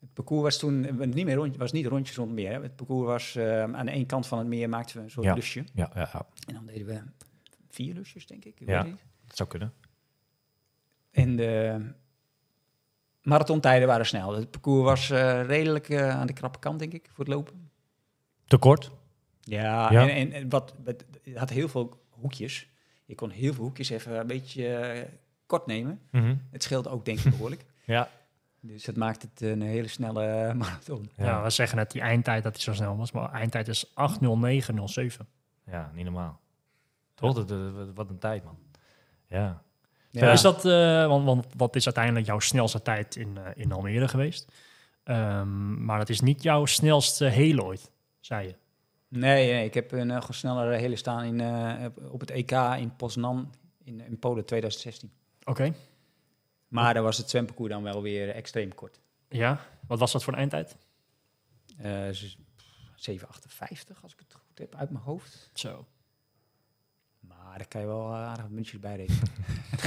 Het 0.00 0.12
parcours 0.12 0.42
was 0.42 0.58
toen 0.58 0.80
niet 1.10 1.24
meer 1.24 1.34
rond, 1.34 1.56
was 1.56 1.72
niet 1.72 1.86
rondjes 1.86 2.16
rond 2.16 2.32
meer. 2.32 2.52
Hè. 2.52 2.62
Het 2.62 2.76
parcours 2.76 3.06
was 3.06 3.36
eh, 3.36 3.62
aan 3.62 3.86
de 3.86 3.92
ene 3.92 4.06
kant 4.06 4.26
van 4.26 4.38
het 4.38 4.46
meer 4.46 4.68
maakten 4.68 4.96
we 4.96 5.02
een 5.02 5.10
soort 5.10 5.26
Ja. 5.26 5.34
lusje. 5.34 5.64
ja, 5.74 5.90
ja, 5.94 6.08
ja, 6.12 6.26
En 6.48 6.54
dan 6.54 6.66
deden 6.66 6.86
we 6.86 7.00
vier 7.74 7.94
lusjes, 7.94 8.26
denk 8.26 8.44
ik. 8.44 8.60
ik 8.60 8.68
Ja. 8.68 8.82
dat 8.82 9.36
zou 9.36 9.48
kunnen. 9.48 9.72
En 11.10 11.36
de 11.36 11.80
marathontijden 13.22 13.88
waren 13.88 14.06
snel. 14.06 14.34
Het 14.34 14.50
parcours 14.50 14.84
was 14.84 15.10
eh, 15.10 15.42
redelijk 15.46 15.88
eh, 15.88 16.10
aan 16.10 16.26
de 16.26 16.32
krappe 16.32 16.58
kant, 16.58 16.78
denk 16.78 16.92
ik, 16.92 17.08
voor 17.12 17.24
het 17.24 17.34
lopen. 17.34 17.70
Te 18.46 18.56
kort? 18.58 18.90
Ja, 19.40 19.92
Ja. 19.92 20.02
en, 20.02 20.08
en, 20.14 20.32
en 20.32 20.48
wat, 20.48 20.74
het 20.84 21.04
had 21.34 21.50
heel 21.50 21.68
veel 21.68 22.02
hoekjes. 22.10 22.68
Je 23.04 23.14
kon 23.14 23.30
heel 23.30 23.52
veel 23.54 23.64
hoekjes 23.64 23.88
even 23.90 24.18
een 24.20 24.26
beetje 24.26 24.74
eh, 24.76 25.08
kort 25.46 25.66
nemen. 25.66 26.00
Mhm. 26.10 26.36
Het 26.50 26.62
scheelde 26.62 26.88
ook, 26.88 27.04
denk 27.04 27.18
ik, 27.18 27.30
behoorlijk. 27.30 27.64
Ja. 27.86 28.08
Dus 28.60 28.84
dat 28.84 28.96
maakt 28.96 29.22
het 29.22 29.40
een 29.40 29.62
hele 29.62 29.88
snelle 29.88 30.24
marathon. 30.54 31.10
Ja. 31.16 31.42
we 31.42 31.50
zeggen 31.50 31.76
net 31.78 31.90
die 31.90 32.00
eindtijd 32.00 32.42
dat 32.42 32.52
hij 32.52 32.62
zo 32.62 32.72
snel 32.72 32.96
was, 32.96 33.12
maar 33.12 33.32
eindtijd 33.32 33.68
is 33.68 33.86
8.09.07. 33.88 35.26
ja, 35.66 35.90
niet 35.94 36.04
normaal. 36.04 36.40
Toch? 37.14 37.34
Dat- 37.34 37.48
dat- 37.48 37.94
wat- 37.94 38.08
een 38.10 38.18
tijd, 38.18 38.44
man. 38.44 38.58
Ja. 39.26 39.62
Ja. 40.10 40.32
Is 40.32 40.40
dat, 40.40 40.64
eh, 40.64 41.06
want, 41.06 41.24
want 41.24 41.46
wat 41.56 41.76
is 41.76 41.84
uiteindelijk 41.84 42.26
jouw 42.26 42.38
snelste 42.38 42.82
tijd 42.82 43.16
in, 43.16 43.38
eh, 43.38 43.50
in 43.54 43.72
Almere 43.72 44.08
geweest? 44.08 44.52
Ehm, 45.04 45.84
maar 45.84 45.98
dat 45.98 46.08
is 46.08 46.20
niet 46.20 46.42
jouw 46.42 46.64
snelste 46.66 47.24
heel 47.24 47.58
ooit, 47.58 47.90
zei 48.20 48.46
je. 48.46 48.54
Nee, 49.08 49.52
nee, 49.52 49.64
ik 49.64 49.74
heb 49.74 49.92
een 49.92 50.08
uh, 50.10 50.20
snellere 50.28 50.76
hele 50.76 50.96
staan 50.96 51.24
in, 51.24 51.40
eh, 51.40 51.84
op 52.10 52.20
het 52.20 52.30
EK 52.30 52.50
in 52.78 52.96
Poznan 52.96 53.52
in, 53.84 54.00
in 54.00 54.18
Polen 54.18 54.44
2016. 54.44 55.12
Oké. 55.44 55.72
Maar 56.68 56.94
daar 56.94 57.02
was 57.02 57.16
het 57.18 57.30
zwemparcours 57.30 57.70
dan 57.72 57.82
wel 57.82 58.02
weer 58.02 58.28
extreem 58.28 58.74
kort. 58.74 59.00
Ja, 59.28 59.60
wat 59.86 59.98
was 59.98 60.12
dat 60.12 60.24
voor 60.24 60.32
een 60.32 60.38
eindtijd? 60.38 60.76
Eh, 61.78 62.08
z- 62.10 62.36
7,58 62.96 64.02
als 64.02 64.12
ik 64.12 64.18
het 64.18 64.32
goed 64.34 64.58
heb 64.58 64.74
uit 64.74 64.90
mijn 64.90 65.04
hoofd. 65.04 65.50
Zo. 65.54 65.86
Daar 67.56 67.68
kan 67.68 67.80
je 67.80 67.86
wel 67.86 68.08
eh, 68.10 68.14
aardig 68.14 68.42
wat 68.42 68.50
minuutjes 68.50 68.80
bij 68.80 68.96
rekenen. 68.96 69.20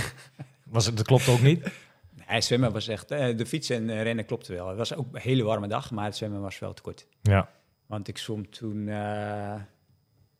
Was 0.63 0.85
het, 0.85 0.97
dat 0.97 1.05
klopt 1.05 1.27
ook 1.27 1.41
niet? 1.41 1.67
Nee, 2.29 2.41
zwemmen 2.41 2.71
was 2.71 2.87
echt... 2.87 3.11
eh, 3.11 3.37
de 3.37 3.45
fietsen 3.45 3.75
en 3.75 3.89
eh, 3.89 4.03
rennen 4.03 4.25
klopte 4.25 4.53
wel. 4.53 4.67
Het 4.67 4.77
was 4.77 4.95
ook 4.95 5.05
een 5.15 5.21
hele 5.21 5.43
warme 5.43 5.67
dag, 5.67 5.91
maar 5.91 6.05
het 6.05 6.15
zwemmen 6.15 6.41
was 6.41 6.59
wel 6.59 6.73
te 6.73 6.81
kort. 6.81 7.07
Ja. 7.21 7.49
Want 7.85 8.07
ik 8.07 8.17
zwom 8.17 8.49
toen... 8.49 8.87
eh 8.87 9.53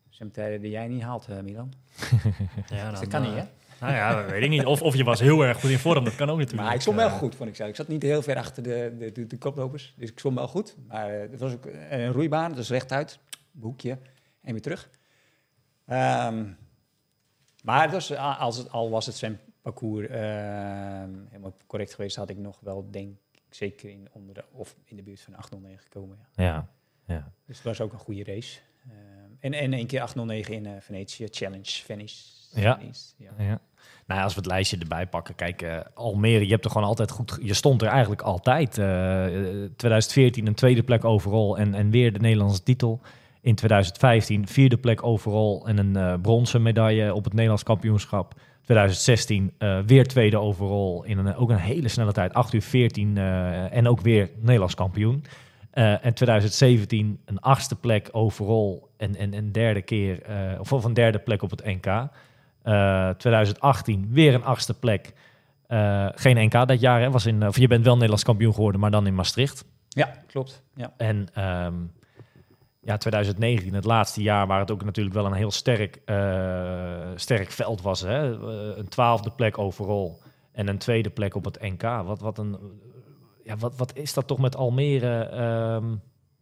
zwemtijden 0.10 0.62
die 0.62 0.72
jij 0.72 0.88
niet 0.88 1.02
haalt, 1.02 1.28
Milan. 1.44 1.74
Ja, 2.70 2.90
Dus 2.90 3.00
dat 3.00 3.10
kan 3.10 3.22
niet, 3.22 3.34
hè? 3.34 3.44
Nou 3.80 3.94
ja, 3.94 4.22
dat 4.22 4.32
weet 4.32 4.44
ik 4.44 4.50
niet. 4.50 4.66
Of, 4.66 4.82
of 4.82 4.96
je 4.96 5.04
was 5.04 5.20
heel 5.20 5.42
erg 5.46 5.60
goed 5.60 5.70
in 5.70 5.80
vorm, 5.80 6.04
dat 6.04 6.16
kan 6.16 6.30
ook 6.30 6.38
natuurlijk. 6.38 6.68
Maar 6.68 6.76
ik 6.76 6.82
zwom 6.82 6.96
wel 6.96 7.10
goed, 7.10 7.36
vond 7.36 7.50
ik 7.50 7.56
zelf. 7.56 7.70
Ik 7.70 7.76
zat 7.76 7.88
niet 7.88 8.02
heel 8.02 8.22
ver 8.22 8.36
achter 8.36 8.64
de, 8.64 8.96
de, 8.98 9.12
de, 9.12 9.28
de 9.28 9.38
koplopers. 9.38 9.94
Dus 9.98 10.10
ik 10.12 10.20
zwom 10.20 10.36
wel 10.36 10.48
goed. 10.48 10.76
Maar 10.88 11.12
het 11.12 11.40
was 11.40 11.54
ook 11.54 11.66
een 11.90 12.12
roeibaan, 12.12 12.54
dus 12.54 12.70
rechtuit. 12.70 13.20
Boekje 13.52 13.98
en 14.42 14.52
weer 14.52 14.62
terug. 14.62 14.90
Ehm, 15.86 16.44
maar 17.68 18.10
a- 18.12 18.34
als 18.34 18.58
het, 18.58 18.72
al 18.72 18.90
was 18.90 19.06
het 19.06 19.16
zwemparcours 19.16 20.08
ehm, 20.08 21.10
helemaal 21.30 21.56
correct 21.68 21.94
geweest... 21.94 22.16
had 22.16 22.30
ik 22.30 22.38
nog 22.38 22.60
wel, 22.60 22.88
denk 22.92 23.16
ik, 23.32 23.42
zeker 23.50 23.90
in, 23.90 24.08
onder 24.12 24.34
de, 24.36 24.44
of 24.52 24.76
in 24.86 24.96
de 24.96 25.04
buurt 25.04 25.22
van 25.22 25.36
809 25.36 25.84
gekomen. 25.84 26.18
Ja. 26.36 26.44
Ja. 26.44 26.68
ja. 27.06 27.32
Dus 27.46 27.56
het 27.56 27.66
was 27.66 27.82
ook 27.82 27.94
een 27.94 28.00
goede 28.00 28.24
race. 28.24 28.60
Ehm, 28.90 29.32
en, 29.40 29.54
en 29.54 29.74
één 29.74 29.88
keer 29.88 30.02
809 30.02 30.54
in 30.54 30.66
eh, 30.66 30.72
Venetië, 30.80 31.28
Challenge, 31.30 31.64
Venice. 31.84 32.24
Ja. 32.54 32.80
Ja. 33.18 33.32
Ja. 33.38 33.60
Nou, 34.06 34.22
als 34.22 34.34
we 34.34 34.40
het 34.40 34.50
lijstje 34.50 34.78
erbij 34.78 35.08
pakken, 35.08 35.36
kijk, 35.36 35.86
Almere, 35.94 36.46
je 36.46 36.52
hebt 36.52 36.66
er 36.66 36.72
gewoon 36.72 36.88
altijd 36.88 37.12
goed, 37.12 37.38
je 37.42 37.54
stond 37.54 37.82
er 37.82 37.88
eigenlijk 37.88 38.22
altijd. 38.22 38.78
Eh, 38.78 39.26
eh, 39.26 39.72
2014 39.76 40.48
een 40.48 40.54
tweede 40.56 40.84
plek 40.84 41.06
overal 41.06 41.58
en, 41.58 41.74
en 41.74 41.90
weer 41.90 42.14
de 42.14 42.20
Nederlandse 42.20 42.64
titel. 42.64 43.02
In 43.48 43.56
2015 43.56 44.48
vierde 44.48 44.78
plek 44.78 45.04
overal 45.04 45.68
en 45.68 45.78
een 45.78 45.96
eh, 45.96 46.14
bronzen 46.22 46.62
medaille 46.62 47.14
op 47.14 47.24
het 47.24 47.34
Nederlands 47.34 47.64
kampioenschap. 47.64 48.34
2016 48.64 49.52
eh, 49.58 49.80
weer 49.86 50.08
tweede 50.08 50.38
overal 50.38 51.04
in 51.04 51.18
een, 51.18 51.36
ook 51.36 51.50
een 51.50 51.58
hele 51.58 51.88
snelle 51.88 52.12
tijd, 52.12 52.34
8 52.34 52.54
uur 52.54 52.62
14 52.62 53.18
eh, 53.18 53.74
en 53.74 53.88
ook 53.88 54.02
weer 54.02 54.30
Nederlands 54.40 54.76
kampioen. 54.76 55.24
En 55.72 56.14
2017 56.14 57.20
een 57.26 57.40
achtste 57.40 57.76
plek 57.76 58.10
overal 58.12 58.90
en, 58.98 59.16
en 59.16 59.34
een 59.34 59.52
derde 59.52 59.82
keer, 59.82 60.22
of, 60.60 60.74
of 60.74 60.84
een 60.84 60.94
derde 60.94 61.20
plek 61.20 61.42
op 61.42 61.50
het 61.50 61.66
NK. 61.66 61.86
Eh, 61.86 63.10
2018 63.10 64.08
weer 64.12 64.34
een 64.34 64.44
achtste 64.44 64.74
plek. 64.74 65.14
Geen 66.16 66.46
NK 66.46 66.68
dat 66.68 66.80
jaar, 66.80 67.02
hè? 67.02 67.12
Was 67.12 67.26
in, 67.26 67.48
of 67.48 67.58
je 67.58 67.68
bent 67.68 67.84
wel 67.84 67.94
Nederlands 67.94 68.24
kampioen 68.24 68.54
geworden, 68.54 68.82
maar 68.82 68.92
dan 68.92 69.08
in 69.08 69.16
Maastricht. 69.16 69.66
ja, 69.90 70.12
klopt. 70.28 70.64
Ja. 70.76 70.94
En 70.98 71.28
ehm, 71.34 71.74
ja, 72.88 72.98
2019, 72.98 73.74
het 73.74 73.86
laatste 73.86 74.22
jaar 74.22 74.48
waar 74.48 74.60
het 74.60 74.72
ook 74.72 74.84
natuurlijk 74.84 75.16
wel 75.16 75.26
een 75.26 75.34
heel 75.34 75.52
sterk, 75.52 76.02
eh, 76.06 77.08
sterk 77.16 77.52
veld 77.52 77.82
was. 77.82 78.02
Hè? 78.02 78.32
Eh, 78.34 78.78
een 78.78 78.88
twaalfde 78.88 79.30
plek 79.32 79.58
overal 79.58 80.20
en 80.52 80.68
een 80.68 80.78
tweede 80.78 81.10
plek 81.10 81.36
op 81.36 81.46
het 81.46 81.62
NK. 81.62 81.82
Wat, 81.82 82.20
wat, 82.22 82.38
een, 82.38 82.58
ja, 83.44 83.58
wat, 83.58 83.78
wat 83.78 83.96
is 83.96 84.14
dat 84.14 84.28
toch 84.28 84.38
met 84.40 84.56
Almere? 84.56 85.20
ehm, 85.24 85.96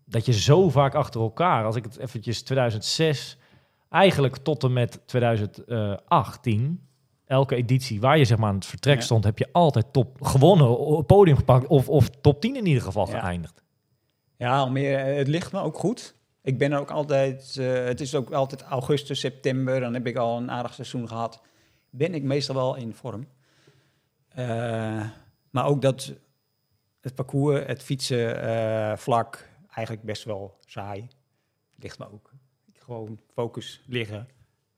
dat 0.06 0.26
je 0.26 0.34
zo 0.34 0.70
vaak 0.70 0.96
achter 0.96 1.22
elkaar, 1.22 1.66
als 1.66 1.76
ik 1.76 1.84
het 1.84 1.98
eventjes 1.98 2.42
2006, 2.44 3.38
eigenlijk 3.90 4.38
tot 4.38 4.64
en 4.64 4.74
met 4.74 5.02
2018, 5.08 6.80
elke 7.26 7.56
editie 7.56 8.00
waar 8.02 8.18
je 8.18 8.26
zeg 8.26 8.38
maar 8.38 8.50
aan 8.50 8.56
het 8.56 8.66
vertrek 8.66 8.96
Ja. 8.98 9.02
stond, 9.02 9.24
heb 9.24 9.38
je 9.38 9.50
altijd 9.52 9.94
top 9.94 10.22
gewonnen, 10.22 11.06
podium 11.06 11.36
gepakt 11.38 11.68
of, 11.68 11.90
of 11.90 12.10
top 12.10 12.42
10 12.42 12.56
in 12.56 12.66
ieder 12.66 12.84
geval 12.84 13.10
Ja. 13.10 13.20
geëindigd. 13.20 13.64
Ja, 14.38 14.58
Almere, 14.58 14.98
het 14.98 15.28
ligt 15.28 15.52
me 15.52 15.60
ook 15.60 15.78
goed. 15.78 16.16
Ik 16.46 16.58
ben 16.58 16.72
er 16.72 16.80
ook 16.80 16.92
altijd, 16.92 17.58
eh, 17.58 17.84
het 17.84 18.02
is 18.02 18.16
ook 18.16 18.32
altijd 18.32 18.62
augustus, 18.62 19.20
september, 19.20 19.80
dan 19.80 19.94
heb 19.94 20.08
ik 20.08 20.16
al 20.16 20.38
een 20.38 20.52
aardig 20.52 20.74
seizoen 20.74 21.08
gehad. 21.08 21.42
Ben 21.90 22.14
ik 22.14 22.24
meestal 22.24 22.56
wel 22.56 22.76
in 22.76 22.94
vorm. 22.94 23.28
Eh, 24.28 25.10
maar 25.50 25.66
ook 25.66 25.82
dat 25.82 26.14
het 27.02 27.16
parcours, 27.16 27.66
het 27.66 27.84
fietsen 27.84 28.42
eh, 28.42 28.98
vlak, 28.98 29.50
eigenlijk 29.72 30.06
best 30.06 30.24
wel 30.24 30.58
saai. 30.66 31.08
Ligt 31.76 32.00
me 32.00 32.12
ook. 32.12 32.32
Gewoon 32.74 33.20
focus, 33.34 33.84
liggen, 33.88 34.28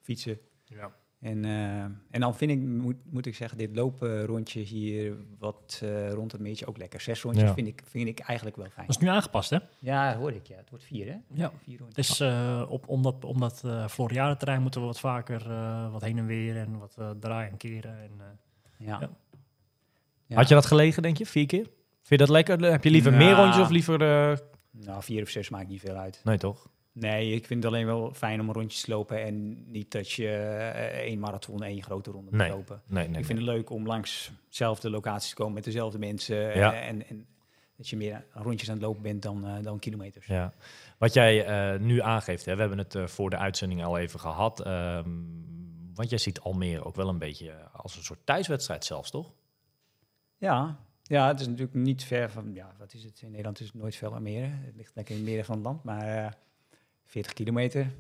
fietsen. 0.02 0.40
Ja. 0.66 0.96
En, 1.20 1.46
eh, 1.46 1.82
en 2.10 2.20
dan 2.20 2.36
vind 2.36 2.52
ik, 2.52 2.60
moet, 2.60 2.96
moet 3.10 3.26
ik 3.26 3.36
zeggen, 3.36 3.58
dit 3.58 3.76
lopen 3.76 4.26
rondje 4.26 4.60
hier 4.60 5.16
wat 5.40 5.80
eh, 5.84 6.12
rond 6.12 6.32
het 6.32 6.42
meertje 6.42 6.66
ook 6.66 6.78
lekker. 6.78 7.02
Zes 7.02 7.22
rondjes 7.22 7.44
Ja. 7.48 7.54
vind, 7.54 7.68
ik, 7.68 7.82
vind 7.86 8.08
ik 8.08 8.20
eigenlijk 8.20 8.58
wel 8.58 8.70
fijn. 8.70 8.88
Dat 8.88 8.96
is 8.96 9.02
nu 9.02 9.08
aangepast, 9.08 9.50
hè? 9.50 9.58
Ja, 9.80 10.18
hoor 10.18 10.32
ik. 10.32 10.48
Ja. 10.48 10.56
Het 10.58 10.70
wordt 10.70 10.86
vier, 10.86 11.06
hè? 11.06 11.18
Ja. 11.34 11.52
Vier 11.64 11.78
rondjes. 11.80 12.08
Dus 12.08 12.20
eh, 12.20 12.64
op, 12.70 12.88
om 12.88 13.02
dat, 13.04 13.24
om 13.26 13.40
dat 13.40 13.64
Floriade-terrein 13.90 14.62
moeten 14.62 14.82
we 14.82 14.88
wat 14.88 15.00
vaker 15.00 15.52
eh, 15.52 15.92
wat 15.92 16.02
heen 16.02 16.18
en 16.18 16.26
weer 16.26 16.58
en 16.58 16.78
wat 16.80 16.96
eh, 17.00 17.10
draaien 17.20 17.52
en 17.52 17.58
keren. 17.58 18.00
En, 18.00 18.12
eh, 18.20 18.88
ja. 18.88 18.98
ja. 19.02 19.10
Ja. 20.26 20.36
Had 20.36 20.48
je 20.48 20.54
dat 20.54 20.66
gelegen, 20.66 21.02
denk 21.02 21.18
je? 21.18 21.26
Vier 21.26 21.46
keer? 21.46 21.64
Vind 21.64 22.10
je 22.10 22.18
dat 22.18 22.30
lekker? 22.30 22.60
Heb 22.72 22.84
je 22.84 22.90
liever 22.92 23.12
Ja. 23.12 23.18
meer 23.18 23.34
rondjes 23.36 23.62
of 23.64 23.70
liever... 23.70 24.02
eh, 24.32 24.38
Nou, 24.72 25.04
vier 25.04 25.22
of 25.24 25.30
zes 25.30 25.50
maakt 25.50 25.68
niet 25.68 25.80
veel 25.80 25.96
uit. 25.96 26.22
Nee, 26.24 26.38
toch? 26.38 26.70
Nee, 27.00 27.32
ik 27.34 27.46
vind 27.46 27.64
het 27.64 27.74
alleen 27.74 27.86
wel 27.86 28.14
fijn 28.14 28.40
om 28.42 28.52
rondjes 28.52 28.82
te 28.82 28.92
lopen 28.92 29.24
en 29.24 29.66
niet 29.72 29.92
dat 29.92 30.12
je 30.12 30.28
eh, 30.28 31.00
één 31.00 31.20
marathon, 31.20 31.64
één 31.64 31.84
grote 31.84 32.12
ronde 32.12 32.30
moet 32.32 32.40
Nee. 32.40 32.50
lopen. 32.50 32.82
Nee, 32.86 33.08
nee. 33.08 33.20
ik 33.20 33.26
vind 33.26 33.40
het 33.40 33.48
leuk 33.48 33.70
om 33.70 33.86
langs 33.86 34.32
dezelfde 34.50 34.90
locaties 34.90 35.30
te 35.30 35.36
komen 35.36 35.54
met 35.54 35.64
dezelfde 35.64 36.00
mensen. 36.00 36.52
eh, 36.52 36.56
Ja. 36.56 36.74
en, 36.82 37.08
en 37.08 37.26
dat 37.76 37.90
je 37.90 37.98
meer 37.98 38.26
rondjes 38.34 38.70
aan 38.70 38.76
het 38.76 38.84
lopen 38.84 39.02
bent 39.02 39.22
dan, 39.22 39.48
eh, 39.48 39.64
dan 39.64 39.80
kilometers. 39.80 40.26
Ja. 40.26 40.54
Wat 40.98 41.14
jij 41.14 41.78
nu 41.78 42.02
aangeeft, 42.02 42.46
hè, 42.46 42.54
we 42.54 42.60
hebben 42.60 42.78
het 42.78 42.96
voor 43.12 43.30
de 43.30 43.38
uitzending 43.38 43.84
al 43.84 43.98
even 43.98 44.20
gehad. 44.20 44.60
ehm, 44.66 45.10
want 45.94 46.10
jij 46.10 46.18
ziet 46.20 46.40
Almere 46.40 46.84
ook 46.84 46.96
wel 46.96 47.10
een 47.10 47.18
beetje 47.18 47.54
als 47.74 47.96
een 47.96 48.04
soort 48.04 48.20
thuiswedstrijd 48.24 48.86
zelfs, 48.86 49.10
toch? 49.12 49.32
Ja. 50.38 50.78
ja, 51.04 51.28
het 51.28 51.40
is 51.40 51.48
natuurlijk 51.48 51.74
niet 51.76 52.04
ver 52.04 52.30
van, 52.32 52.54
ja, 52.54 52.76
wat 52.78 52.94
is 52.94 53.04
het? 53.04 53.22
In 53.22 53.30
Nederland 53.30 53.60
is 53.60 53.66
het 53.68 53.76
nooit 53.76 53.96
veel 53.96 54.14
Almere. 54.14 54.46
Het 54.48 54.76
ligt 54.76 54.92
lekker 54.96 55.14
in 55.14 55.20
het 55.20 55.30
midden 55.30 55.46
van 55.46 55.56
het 55.56 55.66
land, 55.66 55.84
maar 55.84 56.38
40 57.08 57.34
kilometer. 57.34 57.92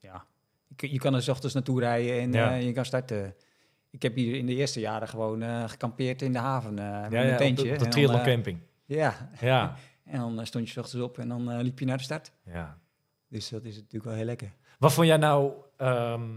Ja, 0.00 0.24
je, 0.76 0.92
je 0.92 0.98
kan 0.98 1.14
er 1.14 1.22
s 1.22 1.28
ochtends 1.28 1.54
naartoe 1.54 1.80
rijden 1.80 2.20
en 2.20 2.32
Ja. 2.32 2.50
eh, 2.56 2.64
je 2.66 2.72
kan 2.72 2.84
starten. 2.84 3.34
Ik 3.90 4.02
heb 4.02 4.14
hier 4.14 4.34
in 4.36 4.46
de 4.46 4.54
eerste 4.54 4.80
jaren 4.80 5.08
gewoon 5.08 5.42
eh, 5.42 5.68
gekampeerd 5.68 6.22
in 6.22 6.32
de 6.32 6.38
haven 6.38 6.78
eh 6.78 7.00
met 7.02 7.12
ja, 7.12 7.20
een 7.22 7.26
ja, 7.28 7.36
tentje. 7.36 7.72
op 7.72 7.78
de, 7.78 7.88
de 7.88 8.06
dan, 8.06 8.22
Camping. 8.22 8.58
Ja, 8.84 9.30
Ja. 9.40 9.74
en 10.04 10.18
dan 10.18 10.46
stond 10.46 10.66
je 10.66 10.72
's 10.72 10.76
ochtends 10.76 11.04
op 11.04 11.18
en 11.18 11.28
dan 11.28 11.60
liep 11.62 11.78
je 11.78 11.84
naar 11.84 11.96
de 11.96 12.02
start. 12.02 12.32
ja. 12.44 12.78
Dus 13.28 13.48
dat 13.48 13.64
is 13.64 13.74
natuurlijk 13.76 14.04
wel 14.04 14.14
heel 14.14 14.24
lekker. 14.24 14.52
Wat 14.78 14.92
vond 14.92 15.06
jij 15.06 15.16
nou... 15.16 15.52
ehm, 15.76 16.30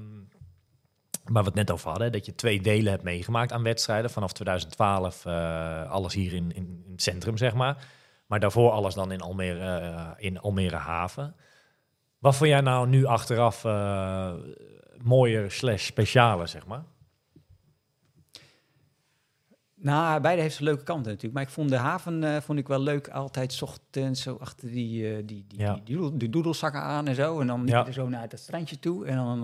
waar 1.23 1.43
we 1.43 1.49
het 1.49 1.58
net 1.58 1.71
over 1.71 1.89
hadden, 1.89 2.12
dat 2.12 2.25
je 2.25 2.36
twee 2.36 2.62
delen 2.62 2.91
hebt 2.91 3.04
meegemaakt 3.04 3.52
aan 3.52 3.63
wedstrijden. 3.63 4.10
Vanaf 4.10 4.34
2012 4.34 5.25
eh, 5.25 5.89
alles 5.89 6.13
hier 6.13 6.34
in, 6.34 6.52
in, 6.52 6.82
in 6.86 6.91
het 6.91 7.02
centrum, 7.02 7.38
zeg 7.38 7.54
maar. 7.54 7.88
Maar 8.28 8.39
daarvoor 8.39 8.71
alles 8.71 8.93
dan 8.93 9.12
in 9.12 9.21
Almere, 9.21 10.15
in 10.17 10.39
Almere 10.39 10.75
Haven. 10.75 11.36
Wat 12.19 12.36
vond 12.36 12.49
jij 12.49 12.62
nou 12.62 12.88
nu 12.88 13.05
achteraf 13.05 13.65
eh 13.65 14.34
mooier 15.03 15.51
slash 15.51 15.86
specialer, 15.86 16.47
zeg 16.47 16.65
maar? 16.65 16.84
Nou, 19.82 20.21
beide 20.21 20.41
heeft 20.41 20.53
zijn 20.55 20.67
leuke 20.67 20.84
kanten 20.84 21.05
natuurlijk. 21.05 21.34
Maar 21.34 21.43
ik 21.43 21.49
vond 21.49 21.69
de 21.69 21.75
haven 21.77 22.23
eh, 22.23 22.41
vond 22.41 22.60
ik 22.60 22.67
wel 22.67 22.79
leuk. 22.79 23.08
Altijd 23.10 23.53
's 23.53 23.62
ochtends 23.62 24.21
zo 24.21 24.36
achter 24.36 24.67
die, 24.71 25.10
eh, 25.15 25.15
die, 25.25 25.45
die, 25.47 25.60
Ja. 25.60 25.73
die, 25.73 25.84
doedel- 25.84 26.17
die 26.17 26.29
doedelzakken 26.29 26.82
aan 26.82 27.08
en 27.08 27.15
zo. 27.15 27.39
En 27.39 27.47
dan 27.47 27.67
Ja. 27.67 27.86
er 27.88 27.93
zo 27.93 28.10
naar 28.10 28.21
het 28.21 28.39
strandje 28.39 28.79
toe. 28.79 29.05
En 29.05 29.15
dan, 29.15 29.41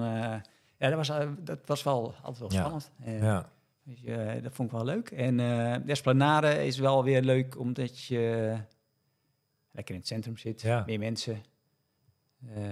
ja, 0.77 0.89
dat 0.89 0.93
was, 0.93 1.11
dat 1.39 1.59
was 1.65 1.83
wel 1.83 2.13
altijd 2.21 2.39
wel 2.39 2.51
Ja. 2.51 2.59
spannend. 2.59 2.91
Ja, 3.21 3.49
dus, 3.83 4.01
dat 4.43 4.53
vond 4.53 4.71
ik 4.71 4.75
wel 4.77 4.85
leuk. 4.85 5.11
En 5.11 5.37
de 5.85 5.91
Esplanade 5.91 6.65
is 6.65 6.77
wel 6.77 7.03
weer 7.03 7.21
leuk, 7.21 7.59
omdat 7.59 8.03
je 8.03 8.55
lekker 9.71 9.93
in 9.93 9.99
het 9.99 10.09
centrum 10.09 10.37
zit. 10.37 10.63
Meer 10.85 10.99
mensen. 10.99 11.43
Eh 12.55 12.63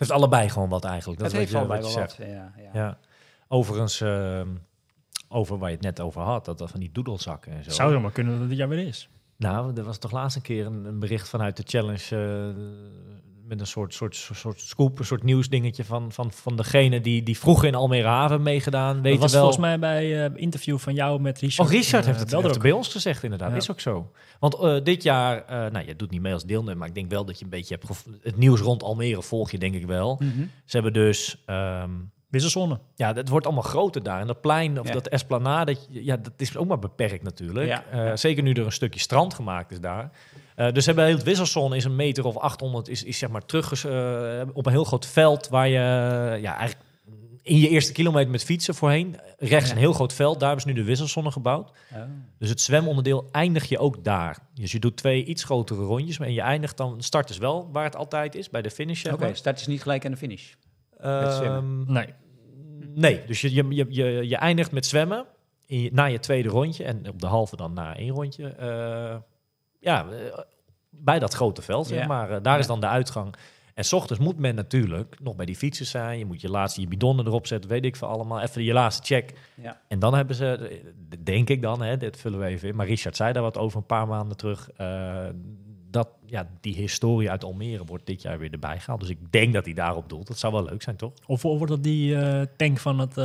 het 0.00 0.08
heeft 0.08 0.10
allebei 0.10 0.48
gewoon 0.48 0.68
wat 0.68 0.84
eigenlijk. 0.84 1.20
Dat 1.20 1.30
het 1.30 1.40
heeft 1.40 1.54
allebei 1.54 1.80
wel 1.80 1.94
wat. 1.94 2.16
Ja, 2.18 2.52
ja. 2.56 2.70
Ja. 2.72 2.98
Overigens, 3.48 4.00
ehm, 4.00 4.48
over 5.28 5.58
waar 5.58 5.68
je 5.68 5.74
het 5.74 5.84
net 5.84 6.00
over 6.00 6.20
had, 6.22 6.44
dat, 6.44 6.58
dat 6.58 6.70
van 6.70 6.80
die 6.80 6.92
doedelzakken 6.92 7.52
en 7.52 7.64
zo. 7.64 7.70
Zou 7.70 7.92
het 7.92 8.02
maar 8.02 8.12
kunnen 8.12 8.38
dat 8.38 8.48
het 8.48 8.58
jaar 8.58 8.68
weer 8.68 8.86
is. 8.86 9.08
Nou, 9.36 9.76
er 9.76 9.84
was 9.84 9.98
toch 9.98 10.10
laatst 10.10 10.36
een 10.36 10.42
keer 10.42 10.66
een, 10.66 10.84
een 10.84 10.98
bericht 10.98 11.28
vanuit 11.28 11.56
de 11.56 11.62
challenge 11.66 12.16
eh, 12.16 12.64
met 13.50 13.60
een 13.60 13.66
soort, 13.66 13.94
soort, 13.94 14.16
soort, 14.32 14.60
scoop, 14.60 14.98
een 14.98 15.04
soort 15.04 15.22
nieuwsdingetje 15.22 15.84
van, 15.84 16.12
van, 16.12 16.32
van 16.32 16.56
degene 16.56 17.00
die, 17.00 17.22
die 17.22 17.38
vroeger 17.38 17.68
in 17.68 17.74
Almere 17.74 18.08
Haven 18.08 18.42
meegedaan. 18.42 18.94
Dat 18.94 19.02
Weet 19.02 19.18
was 19.18 19.32
wel. 19.32 19.40
volgens 19.40 19.60
mij 19.60 19.78
bij 19.78 20.24
eh 20.24 20.30
interview 20.34 20.78
van 20.78 20.94
jou 20.94 21.20
met 21.20 21.38
Richard. 21.38 21.68
Oh, 21.68 21.74
Richard 21.74 22.02
eh, 22.02 22.08
heeft 22.08 22.20
het, 22.20 22.30
wel 22.30 22.40
heeft 22.40 22.54
er 22.54 22.56
het 22.56 22.56
ook. 22.56 22.62
bij 22.62 22.72
ons 22.72 22.88
gezegd, 22.88 23.22
inderdaad. 23.22 23.50
Ja. 23.50 23.56
Is 23.56 23.70
ook 23.70 23.80
zo. 23.80 24.12
Want 24.38 24.54
eh, 24.54 24.76
dit 24.82 25.02
jaar, 25.02 25.44
eh, 25.44 25.70
nou, 25.70 25.86
je 25.86 25.96
doet 25.96 26.10
niet 26.10 26.20
mee 26.20 26.32
als 26.32 26.44
deelnemer, 26.44 26.76
maar 26.76 26.88
ik 26.88 26.94
denk 26.94 27.10
wel 27.10 27.24
dat 27.24 27.38
je 27.38 27.44
een 27.44 27.50
beetje 27.50 27.78
hebt 27.80 28.04
het 28.22 28.36
nieuws 28.36 28.60
rond 28.60 28.82
Almere 28.82 29.22
volg 29.22 29.50
je, 29.50 29.58
denk 29.58 29.74
ik 29.74 29.86
wel. 29.86 30.16
Mhm. 30.20 30.40
Ze 30.64 30.76
hebben 30.76 30.92
dus 30.92 31.42
ehm, 31.46 31.90
Wisselzone. 32.30 32.80
ja, 32.94 33.14
het 33.14 33.28
wordt 33.28 33.46
allemaal 33.46 33.64
groter 33.64 34.02
daar. 34.02 34.20
En 34.20 34.26
dat 34.26 34.40
plein 34.40 34.80
of 34.80 34.86
Ja. 34.86 34.92
dat 34.92 35.08
esplanade, 35.08 35.76
ja, 35.88 36.16
dat 36.16 36.32
is 36.36 36.56
ook 36.56 36.66
maar 36.66 36.78
beperkt 36.78 37.22
natuurlijk. 37.22 37.68
Eh, 37.68 38.04
ja. 38.04 38.16
Zeker 38.16 38.42
nu 38.42 38.52
er 38.52 38.64
een 38.64 38.72
stukje 38.72 39.00
strand 39.00 39.34
gemaakt 39.34 39.70
is 39.70 39.80
daar. 39.80 40.10
Eh, 40.66 40.72
dus 40.72 40.86
hebben 40.86 41.04
heel 41.04 41.14
het 41.16 41.22
wisselzone 41.24 41.76
is 41.76 41.84
een 41.84 41.96
meter 41.96 42.24
of 42.24 42.36
800, 42.36 42.88
is, 42.88 43.02
is 43.04 43.18
zeg 43.18 43.30
maar 43.30 43.44
terug 43.46 43.84
eh, 43.84 44.42
op 44.52 44.66
een 44.66 44.72
heel 44.72 44.84
groot 44.84 45.06
veld 45.06 45.48
waar 45.48 45.68
je 45.68 45.76
eh, 45.78 46.42
ja, 46.42 46.56
eigenlijk 46.56 46.88
in 47.42 47.58
je 47.58 47.68
eerste 47.68 47.92
kilometer 47.92 48.30
met 48.30 48.44
fietsen 48.44 48.74
voorheen. 48.74 49.16
Rechts 49.38 49.68
Ja. 49.68 49.74
een 49.74 49.80
heel 49.80 49.92
groot 49.92 50.12
veld, 50.12 50.38
daar 50.40 50.48
hebben 50.48 50.66
ze 50.66 50.72
nu 50.72 50.80
de 50.80 50.86
wisselzone 50.88 51.30
gebouwd. 51.30 51.70
Oh. 51.94 51.98
Dus 52.38 52.48
het 52.48 52.60
zwemonderdeel 52.60 53.28
eindig 53.32 53.64
je 53.68 53.78
ook 53.78 54.04
daar. 54.04 54.38
Dus 54.54 54.72
je 54.72 54.78
doet 54.78 54.96
twee 54.96 55.24
iets 55.24 55.44
grotere 55.44 55.82
rondjes, 55.82 56.18
maar 56.18 56.28
en 56.28 56.34
je 56.34 56.40
eindigt 56.40 56.76
dan, 56.76 57.02
start 57.02 57.30
is 57.30 57.38
wel 57.38 57.68
waar 57.72 57.84
het 57.84 57.96
altijd 57.96 58.34
is, 58.34 58.50
bij 58.50 58.62
de 58.62 58.70
finish. 58.70 59.04
Oké, 59.04 59.34
start 59.34 59.60
is 59.60 59.66
niet 59.66 59.82
gelijk 59.82 60.04
aan 60.04 60.10
de 60.10 60.16
finish. 60.16 60.52
met 61.00 61.32
zwemmen. 61.32 61.84
Ehm, 61.86 61.92
Nee. 61.92 62.06
Nee, 62.94 63.24
dus 63.26 63.40
je, 63.40 63.54
je, 63.54 63.64
je, 63.68 63.86
je, 63.88 64.28
je 64.28 64.36
eindigt 64.36 64.72
met 64.72 64.86
zwemmen 64.86 65.24
in 65.66 65.80
je- 65.80 65.90
na 65.92 66.04
je 66.04 66.18
tweede 66.18 66.48
rondje 66.48 66.84
en 66.84 67.08
op 67.08 67.20
de 67.20 67.26
halve 67.26 67.56
dan 67.56 67.72
na 67.72 67.96
één 67.96 68.10
rondje. 68.14 68.48
eh, 68.48 69.16
ja, 69.80 70.06
eh, 70.10 70.38
bij 70.90 71.18
dat 71.18 71.34
grote 71.34 71.62
veld, 71.62 71.86
zeg 71.86 72.06
maar. 72.06 72.30
Eh, 72.30 72.42
daar 72.42 72.58
is 72.58 72.66
dan 72.66 72.80
de 72.80 72.86
uitgang. 72.86 73.34
En 73.74 73.84
s 73.84 73.92
ochtends 73.92 74.22
moet 74.22 74.38
men 74.38 74.54
natuurlijk 74.54 75.16
nog 75.20 75.36
bij 75.36 75.46
die 75.46 75.56
fietsen 75.56 75.86
zijn. 75.86 76.18
Je 76.18 76.24
moet 76.24 76.40
je 76.40 76.50
laatste 76.50 76.80
je 76.80 76.88
bidonnen 76.88 77.26
erop 77.26 77.46
zetten, 77.46 77.70
weet 77.70 77.84
ik 77.84 77.96
veel 77.96 78.08
allemaal. 78.08 78.40
Even 78.40 78.62
je 78.62 78.72
laatste 78.72 79.14
check. 79.14 79.32
Ja. 79.54 79.80
En 79.88 79.98
dan 79.98 80.14
hebben 80.14 80.36
ze, 80.36 80.80
denk 81.18 81.48
ik 81.48 81.62
dan, 81.62 81.82
hè, 81.82 81.96
dit 81.96 82.16
vullen 82.16 82.38
we 82.38 82.44
even 82.46 82.68
in. 82.68 82.76
Maar 82.76 82.86
Richard 82.86 83.16
zei 83.16 83.32
daar 83.32 83.42
wat 83.42 83.58
over 83.58 83.78
een 83.78 83.86
paar 83.86 84.06
maanden 84.06 84.36
terug. 84.36 84.70
eh, 84.70 85.26
dat 85.90 86.08
ja, 86.26 86.46
die 86.60 86.74
historie 86.74 87.30
uit 87.30 87.44
Almere 87.44 87.84
wordt 87.84 88.06
dit 88.06 88.22
jaar 88.22 88.38
weer 88.38 88.52
erbij 88.52 88.78
gehaald. 88.80 89.00
Dus 89.00 89.08
ik 89.08 89.32
denk 89.32 89.52
dat 89.52 89.64
hij 89.64 89.74
daarop 89.74 90.08
doelt. 90.08 90.26
Dat 90.26 90.38
zou 90.38 90.52
wel 90.52 90.64
leuk 90.64 90.82
zijn, 90.82 90.96
toch? 90.96 91.12
Of, 91.26 91.44
of 91.44 91.56
wordt 91.56 91.72
dat 91.72 91.82
die 91.82 92.16
eh, 92.16 92.46
tank 92.56 92.78
van, 92.78 92.98
het, 92.98 93.16
eh 93.18 93.24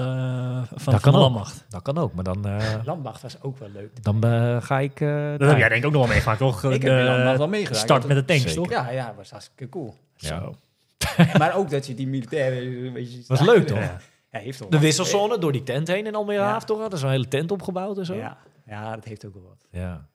van, 0.76 0.94
Dat 0.94 1.02
van 1.02 1.12
de 1.12 1.18
ook. 1.18 1.24
landmacht? 1.24 1.66
Dat 1.70 1.82
kan 1.82 1.98
ook, 1.98 2.14
maar 2.14 2.24
dan... 2.24 2.46
eh, 2.48 2.74
Landmacht 2.86 3.22
was 3.22 3.42
ook 3.42 3.58
wel 3.58 3.70
leuk. 3.74 4.04
Dan 4.04 4.22
ga 4.62 4.80
ik. 4.80 5.02
eh, 5.02 5.32
Dat 5.38 5.50
heb 5.50 5.58
jij 5.58 5.70
denk 5.70 5.82
ik 5.82 5.86
ook 5.86 5.92
nog 5.94 6.02
wel 6.02 6.12
meegemaakt, 6.12 6.40
toch? 6.40 6.64
Ik 6.64 6.72
heb 6.72 6.82
De 6.82 6.88
in 7.00 7.04
Landmacht 7.06 7.38
wel 7.38 7.48
meegedaan. 7.48 7.82
Start 7.82 8.08
met 8.08 8.18
de 8.18 8.26
tanks, 8.26 8.42
Zeker. 8.44 8.56
toch? 8.62 8.72
Ja, 8.72 8.90
ja, 8.90 9.14
was 9.18 9.30
hartstikke 9.32 9.70
cool. 9.70 9.96
Ja. 10.16 10.28
Zo. 10.28 10.56
maar 11.40 11.56
ook 11.56 11.70
dat 11.70 11.88
je 11.88 11.94
die 11.94 12.08
militairen 12.08 13.06
ziet 13.08 13.28
Was 13.28 13.42
leuk, 13.42 13.68
toch? 13.68 13.78
Ja, 13.78 13.98
ja 14.32 14.40
heeft 14.40 14.58
toch 14.60 14.70
De 14.70 14.80
wisselzone 14.80 15.38
door 15.40 15.52
die 15.52 15.64
tent 15.64 15.88
heen 15.88 16.06
in 16.06 16.16
Almere 16.16 16.40
Ja. 16.40 16.46
Haven, 16.46 16.68
toch? 16.68 16.86
Er 16.86 16.94
is 16.94 17.02
een 17.02 17.10
hele 17.10 17.28
tent 17.28 17.52
opgebouwd 17.52 17.98
en 17.98 18.06
zo. 18.06 18.14
Ja, 18.16 18.38
ja, 18.68 18.96
dat 18.96 19.06
heeft 19.06 19.26
ook 19.26 19.34
wel 19.34 19.44
wat. 19.44 19.66
ja. 19.72 20.06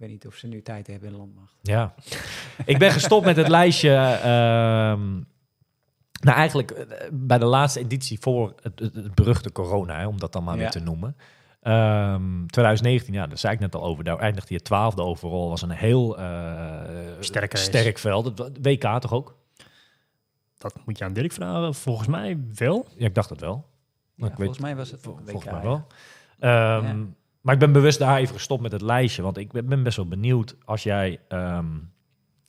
Ik 0.00 0.06
weet 0.06 0.14
niet 0.14 0.26
of 0.26 0.34
ze 0.34 0.46
nu 0.46 0.62
tijd 0.62 0.86
hebben 0.86 1.08
in 1.10 1.16
Landmacht. 1.16 1.54
Ja. 1.62 1.94
ik 2.64 2.78
ben 2.78 2.90
gestopt 2.90 3.24
met 3.24 3.36
het 3.36 3.48
lijstje. 3.48 3.90
ehm, 3.94 5.12
nou, 6.20 6.36
eigenlijk 6.36 6.70
eh, 6.70 7.08
bij 7.12 7.38
de 7.38 7.44
laatste 7.44 7.80
editie 7.80 8.18
voor 8.20 8.54
het, 8.62 8.78
het, 8.78 8.94
het 8.94 9.14
beruchte 9.14 9.52
corona, 9.52 9.98
hè, 9.98 10.06
om 10.06 10.18
dat 10.18 10.32
dan 10.32 10.44
maar 10.44 10.54
Ja. 10.54 10.60
weer 10.60 10.70
te 10.70 10.80
noemen. 10.80 11.16
Ehm, 11.62 12.46
2019, 12.46 13.14
ja, 13.14 13.26
daar 13.26 13.38
zei 13.38 13.52
ik 13.54 13.60
net 13.60 13.74
al 13.74 13.82
over. 13.82 14.04
Daar 14.04 14.18
eindigde 14.18 14.54
je 14.54 14.60
twaalfde 14.62 15.02
overal. 15.02 15.48
Was 15.48 15.62
een 15.62 15.70
heel 15.70 16.18
eh, 16.18 16.24
Sterke 17.20 17.56
race. 17.56 17.64
sterk 17.68 17.98
veld. 17.98 18.38
WK 18.62 19.00
toch 19.00 19.12
ook? 19.12 19.36
Dat 20.58 20.74
moet 20.84 20.98
je 20.98 21.04
aan 21.04 21.12
Dirk 21.12 21.32
vragen. 21.32 21.74
Volgens 21.74 22.08
mij 22.08 22.38
wel. 22.54 22.86
Ja, 22.96 23.06
ik 23.06 23.14
dacht 23.14 23.30
het 23.30 23.40
wel. 23.40 23.66
Ja, 24.14 24.24
ik 24.24 24.30
weet- 24.30 24.36
volgens 24.36 24.58
mij 24.58 24.76
was 24.76 24.90
het 24.90 25.00
Vol- 25.00 25.16
WK, 25.16 25.30
Volgens 25.30 25.52
mij 25.52 25.60
ja. 25.62 25.66
wel. 25.68 25.86
Ehm, 26.38 26.86
Ja. 26.98 27.06
Maar 27.40 27.54
ik 27.54 27.60
ben 27.60 27.72
bewust 27.72 27.98
daar 27.98 28.18
even 28.18 28.34
gestopt 28.34 28.62
met 28.62 28.72
het 28.72 28.82
lijstje. 28.82 29.22
Want 29.22 29.36
ik 29.36 29.52
ben, 29.52 29.82
best 29.82 29.96
wel 29.96 30.08
benieuwd 30.08 30.56
als 30.64 30.82
jij... 30.82 31.20
ehm, 31.28 31.66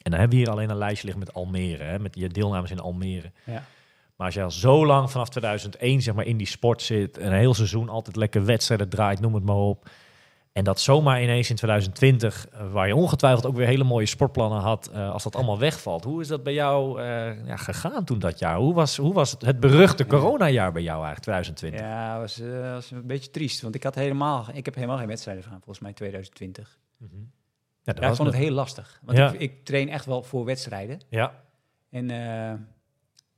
en 0.01 0.11
dan 0.11 0.19
hebben 0.19 0.37
we 0.37 0.43
hier 0.43 0.53
alleen 0.53 0.69
een 0.69 0.77
lijstje 0.77 1.07
liggen 1.07 1.25
met 1.25 1.33
Almere. 1.33 1.83
Hè, 1.83 1.99
met 1.99 2.15
je 2.15 2.29
deelnames 2.29 2.71
in 2.71 2.79
Almere. 2.79 3.31
Ja. 3.45 3.63
Maar 4.15 4.25
als 4.25 4.35
je 4.35 4.43
al 4.43 4.51
zo 4.51 4.85
lang 4.85 5.11
vanaf 5.11 5.29
2001 5.29 6.01
zeg 6.01 6.13
maar, 6.13 6.25
in 6.25 6.37
die 6.37 6.47
sport 6.47 6.81
zit... 6.81 7.17
en 7.17 7.31
een 7.31 7.39
heel 7.39 7.53
seizoen 7.53 7.89
altijd 7.89 8.15
lekker 8.15 8.45
wedstrijden 8.45 8.89
draait, 8.89 9.19
noem 9.19 9.33
het 9.33 9.43
maar 9.43 9.55
op... 9.55 9.89
En 10.51 10.63
dat 10.63 10.79
zomaar 10.79 11.23
ineens 11.23 11.49
in 11.49 11.55
2020, 11.55 12.47
eh, 12.47 12.71
waar 12.71 12.87
je 12.87 12.95
ongetwijfeld 12.95 13.45
ook 13.45 13.55
weer 13.55 13.67
hele 13.67 13.83
mooie 13.83 14.05
sportplannen 14.05 14.59
had, 14.59 14.87
eh, 14.87 15.11
als 15.11 15.23
dat 15.23 15.35
allemaal 15.35 15.59
wegvalt. 15.59 16.03
Hoe 16.03 16.21
is 16.21 16.27
dat 16.27 16.43
bij 16.43 16.53
jou 16.53 17.01
eh, 17.01 17.45
ja, 17.45 17.55
gegaan 17.55 18.05
toen 18.05 18.19
dat 18.19 18.39
jaar? 18.39 18.57
Hoe 18.57 18.73
was, 18.73 18.97
hoe 18.97 19.13
was 19.13 19.31
het, 19.31 19.41
het 19.41 19.59
beruchte 19.59 20.05
coronajaar 20.05 20.71
bij 20.71 20.81
jou 20.81 21.05
eigenlijk, 21.05 21.23
2020? 21.23 21.79
Ja, 21.79 22.19
was, 22.19 22.37
was 22.61 22.91
een 22.91 23.07
beetje 23.07 23.31
triest. 23.31 23.61
Want 23.61 23.75
ik, 23.75 23.83
had 23.83 23.95
helemaal, 23.95 24.45
ik 24.53 24.65
heb 24.65 24.75
helemaal 24.75 24.97
geen 24.97 25.07
wedstrijden 25.07 25.43
gedaan, 25.43 25.59
volgens 25.59 25.79
mij 25.79 25.93
2020. 25.93 26.79
Mhm. 26.97 27.15
Ja, 27.83 27.93
dat 27.93 28.03
Ja, 28.03 28.09
ik 28.09 28.15
vond 28.15 28.27
het 28.27 28.37
heel 28.37 28.51
lastig. 28.51 28.99
Want 29.03 29.17
Ja. 29.17 29.31
ik, 29.31 29.39
ik 29.39 29.65
train 29.65 29.89
echt 29.89 30.05
wel 30.05 30.23
voor 30.23 30.45
wedstrijden. 30.45 30.99
Ja, 31.09 31.43
En 31.89 32.09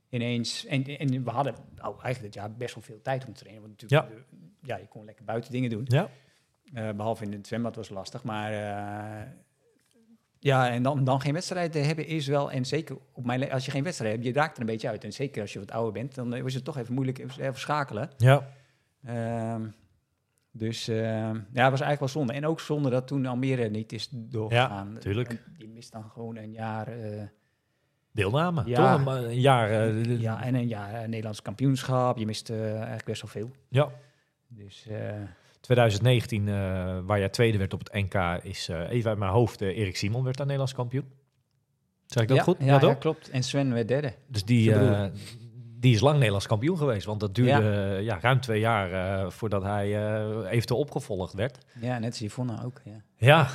ineens... 0.09 0.65
En, 0.65 0.83
en 0.83 1.23
we 1.23 1.29
hadden 1.29 1.55
nou, 1.75 1.93
eigenlijk 2.01 2.33
dit 2.33 2.33
jaar 2.33 2.51
best 2.53 2.75
wel 2.75 2.83
veel 2.83 3.01
tijd 3.01 3.25
om 3.25 3.33
te 3.33 3.39
trainen. 3.39 3.67
Want 3.67 3.81
natuurlijk, 3.81 4.11
ja. 4.11 4.75
ja, 4.75 4.77
je 4.77 4.87
kon 4.87 5.05
lekker 5.05 5.25
buiten 5.25 5.51
dingen 5.51 5.69
doen. 5.69 5.85
ja. 5.87 6.09
Eh, 6.73 6.89
behalve 6.91 7.23
in 7.23 7.31
het 7.31 7.47
zwembad 7.47 7.75
was 7.75 7.89
lastig. 7.89 8.23
Maar 8.23 8.51
eh, 8.53 9.27
ja, 10.39 10.69
en 10.69 10.83
dan, 10.83 11.03
dan 11.03 11.21
geen 11.21 11.33
wedstrijd 11.33 11.71
te 11.71 11.79
hebben 11.79 12.05
is 12.07 12.27
wel... 12.27 12.51
En 12.51 12.65
zeker 12.65 12.97
op 13.11 13.25
mijn, 13.25 13.51
als 13.51 13.65
je 13.65 13.71
geen 13.71 13.83
wedstrijd 13.83 14.13
hebt, 14.13 14.25
je 14.25 14.33
raakt 14.33 14.55
er 14.55 14.59
een 14.61 14.65
beetje 14.65 14.89
uit. 14.89 15.03
En 15.03 15.13
zeker 15.13 15.41
als 15.41 15.53
je 15.53 15.59
wat 15.59 15.71
ouder 15.71 15.93
bent, 15.93 16.15
dan 16.15 16.35
is 16.35 16.53
het 16.53 16.63
toch 16.65 16.77
even 16.77 16.93
moeilijk 16.93 17.17
even 17.19 17.59
schakelen. 17.59 18.09
ja. 18.17 18.47
Ehm, 19.03 19.67
dus 20.51 20.87
eh, 20.87 20.97
ja, 21.29 21.33
het 21.33 21.71
was 21.71 21.81
eigenlijk 21.81 21.99
wel 21.99 22.07
zonde. 22.07 22.33
En 22.33 22.45
ook 22.45 22.59
zonde 22.59 22.89
dat 22.89 23.07
toen 23.07 23.25
Almere 23.25 23.69
niet 23.69 23.91
is 23.93 24.07
doorgegaan. 24.11 24.97
tuurlijk. 24.99 25.29
En 25.29 25.39
Je 25.57 25.67
mist 25.67 25.91
dan 25.91 26.09
gewoon 26.09 26.35
een 26.37 26.51
jaar... 26.51 26.87
eh, 26.87 27.21
Deelname, 28.11 28.61
Ja. 28.65 28.97
toch? 28.97 29.07
Een, 29.15 29.23
een 29.23 29.39
jaar. 29.39 29.69
eh, 29.69 30.19
ja, 30.19 30.43
en 30.43 30.55
een 30.55 30.67
jaar 30.67 30.93
eh, 30.93 31.07
Nederlands 31.07 31.41
kampioenschap. 31.41 32.17
Je 32.17 32.25
mist 32.25 32.49
eh, 32.49 32.73
eigenlijk 32.75 33.05
best 33.05 33.21
wel 33.21 33.31
veel. 33.31 33.51
ja. 33.69 33.89
Dus 34.47 34.87
eh, 34.87 35.11
2019, 35.63 36.47
eh, 36.47 36.53
waar 37.05 37.19
jij 37.19 37.29
tweede 37.29 37.57
werd 37.57 37.73
op 37.73 37.79
het 37.79 37.93
NK, 37.93 38.43
is 38.43 38.69
eh, 38.69 38.89
even 38.89 39.09
uit 39.09 39.19
mijn 39.19 39.31
hoofd, 39.31 39.61
eh, 39.61 39.77
Erik 39.77 39.97
Simon 39.97 40.23
werd 40.23 40.35
daar 40.35 40.45
Nederlands 40.45 40.73
kampioen. 40.73 41.05
Zeg 42.05 42.23
ik 42.23 42.29
dat 42.29 42.37
ja, 42.37 42.43
goed? 42.43 42.57
Ja, 42.59 42.81
ja, 42.81 42.93
klopt. 42.93 43.29
En 43.29 43.43
Sven 43.43 43.73
werd 43.73 43.87
derde. 43.87 44.13
Dus 44.27 44.45
die, 44.45 44.73
die 45.79 45.93
is 45.93 45.99
lang 45.99 46.15
Nederlands 46.15 46.47
kampioen 46.47 46.77
geweest. 46.77 47.05
Want 47.05 47.19
dat 47.19 47.35
duurde 47.35 47.99
ja. 48.01 48.19
ruim 48.19 48.39
twee 48.39 48.59
jaar 48.59 49.31
voordat 49.31 49.63
hij 49.63 49.85
eh, 49.85 50.51
eventueel 50.51 50.79
opgevolgd 50.79 51.33
werd. 51.33 51.57
Ja, 51.79 51.99
net 51.99 52.09
als 52.09 52.19
Yvonne 52.19 52.63
ook. 52.65 52.81
Ja. 52.85 53.01
Ja, 53.17 53.47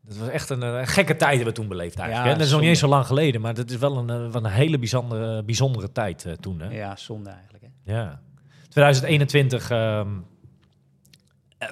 dat 0.00 0.16
was 0.16 0.28
echt 0.28 0.50
een, 0.50 0.86
gekke 0.86 1.16
tijd 1.16 1.34
hebben 1.34 1.54
we 1.54 1.60
toen 1.60 1.68
beleefd 1.68 1.98
eigenlijk. 1.98 2.26
Ja, 2.26 2.32
hè? 2.32 2.38
Dat 2.38 2.46
is 2.46 2.52
nog 2.52 2.60
niet 2.60 2.68
eens 2.68 2.78
zo 2.78 2.88
lang 2.88 3.06
geleden, 3.06 3.40
maar 3.40 3.54
dat 3.54 3.70
is 3.70 3.76
wel 3.76 3.96
een, 3.96 4.08
een 4.08 4.46
hele 4.46 4.78
bijzondere, 4.78 5.44
bijzondere 5.44 5.92
tijd 5.92 6.36
toen. 6.40 6.60
Hè? 6.60 6.68
ja, 6.76 6.96
zonde 6.96 7.30
eigenlijk. 7.30 7.64
Hè. 7.64 7.92
Ja. 7.94 8.20
2021, 8.68 9.70
ehm, 9.70 9.80
eh, 9.80 10.06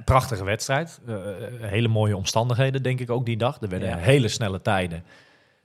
prachtige 0.04 0.44
wedstrijd. 0.44 1.00
Eh, 1.06 1.14
eh, 1.14 1.20
hele 1.60 1.88
mooie 1.88 2.16
omstandigheden, 2.16 2.82
denk 2.82 3.00
ik 3.00 3.10
ook 3.10 3.26
die 3.26 3.36
dag. 3.36 3.60
Er 3.60 3.68
werden 3.68 3.88
Ja. 3.88 3.96
hele 3.96 4.28
snelle 4.28 4.62
tijden. 4.62 5.04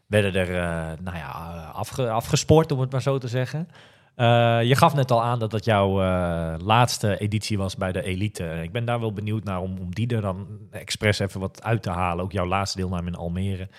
Werden 0.08 0.34
er, 0.36 0.56
eh, 0.56 0.98
nou 1.04 1.18
ja, 1.18 1.30
afge, 1.74 2.10
afgespoord, 2.10 2.72
om 2.72 2.80
het 2.80 2.92
maar 2.92 3.02
zo 3.02 3.18
te 3.18 3.28
zeggen. 3.28 3.68
Eh, 4.16 4.64
je 4.64 4.76
gaf 4.76 4.94
net 4.96 5.12
al 5.12 5.24
aan 5.24 5.40
dat 5.40 5.52
dat 5.52 5.66
jouw 5.66 6.02
eh, 6.02 6.54
laatste 6.64 7.18
editie 7.20 7.58
was 7.58 7.76
bij 7.76 7.92
de 7.92 8.04
Elite. 8.04 8.60
Ik 8.64 8.72
ben 8.72 8.86
daar 8.86 9.00
wel 9.00 9.14
benieuwd 9.14 9.44
naar 9.44 9.60
om, 9.62 9.78
om 9.80 9.94
die 9.94 10.16
er 10.16 10.22
dan 10.22 10.48
expres 10.72 11.20
even 11.20 11.40
wat 11.40 11.64
uit 11.64 11.82
te 11.84 11.90
halen. 11.90 12.24
Ook 12.24 12.32
jouw 12.32 12.46
laatste 12.46 12.78
deelname 12.78 13.08
in 13.08 13.16
Almere. 13.16 13.70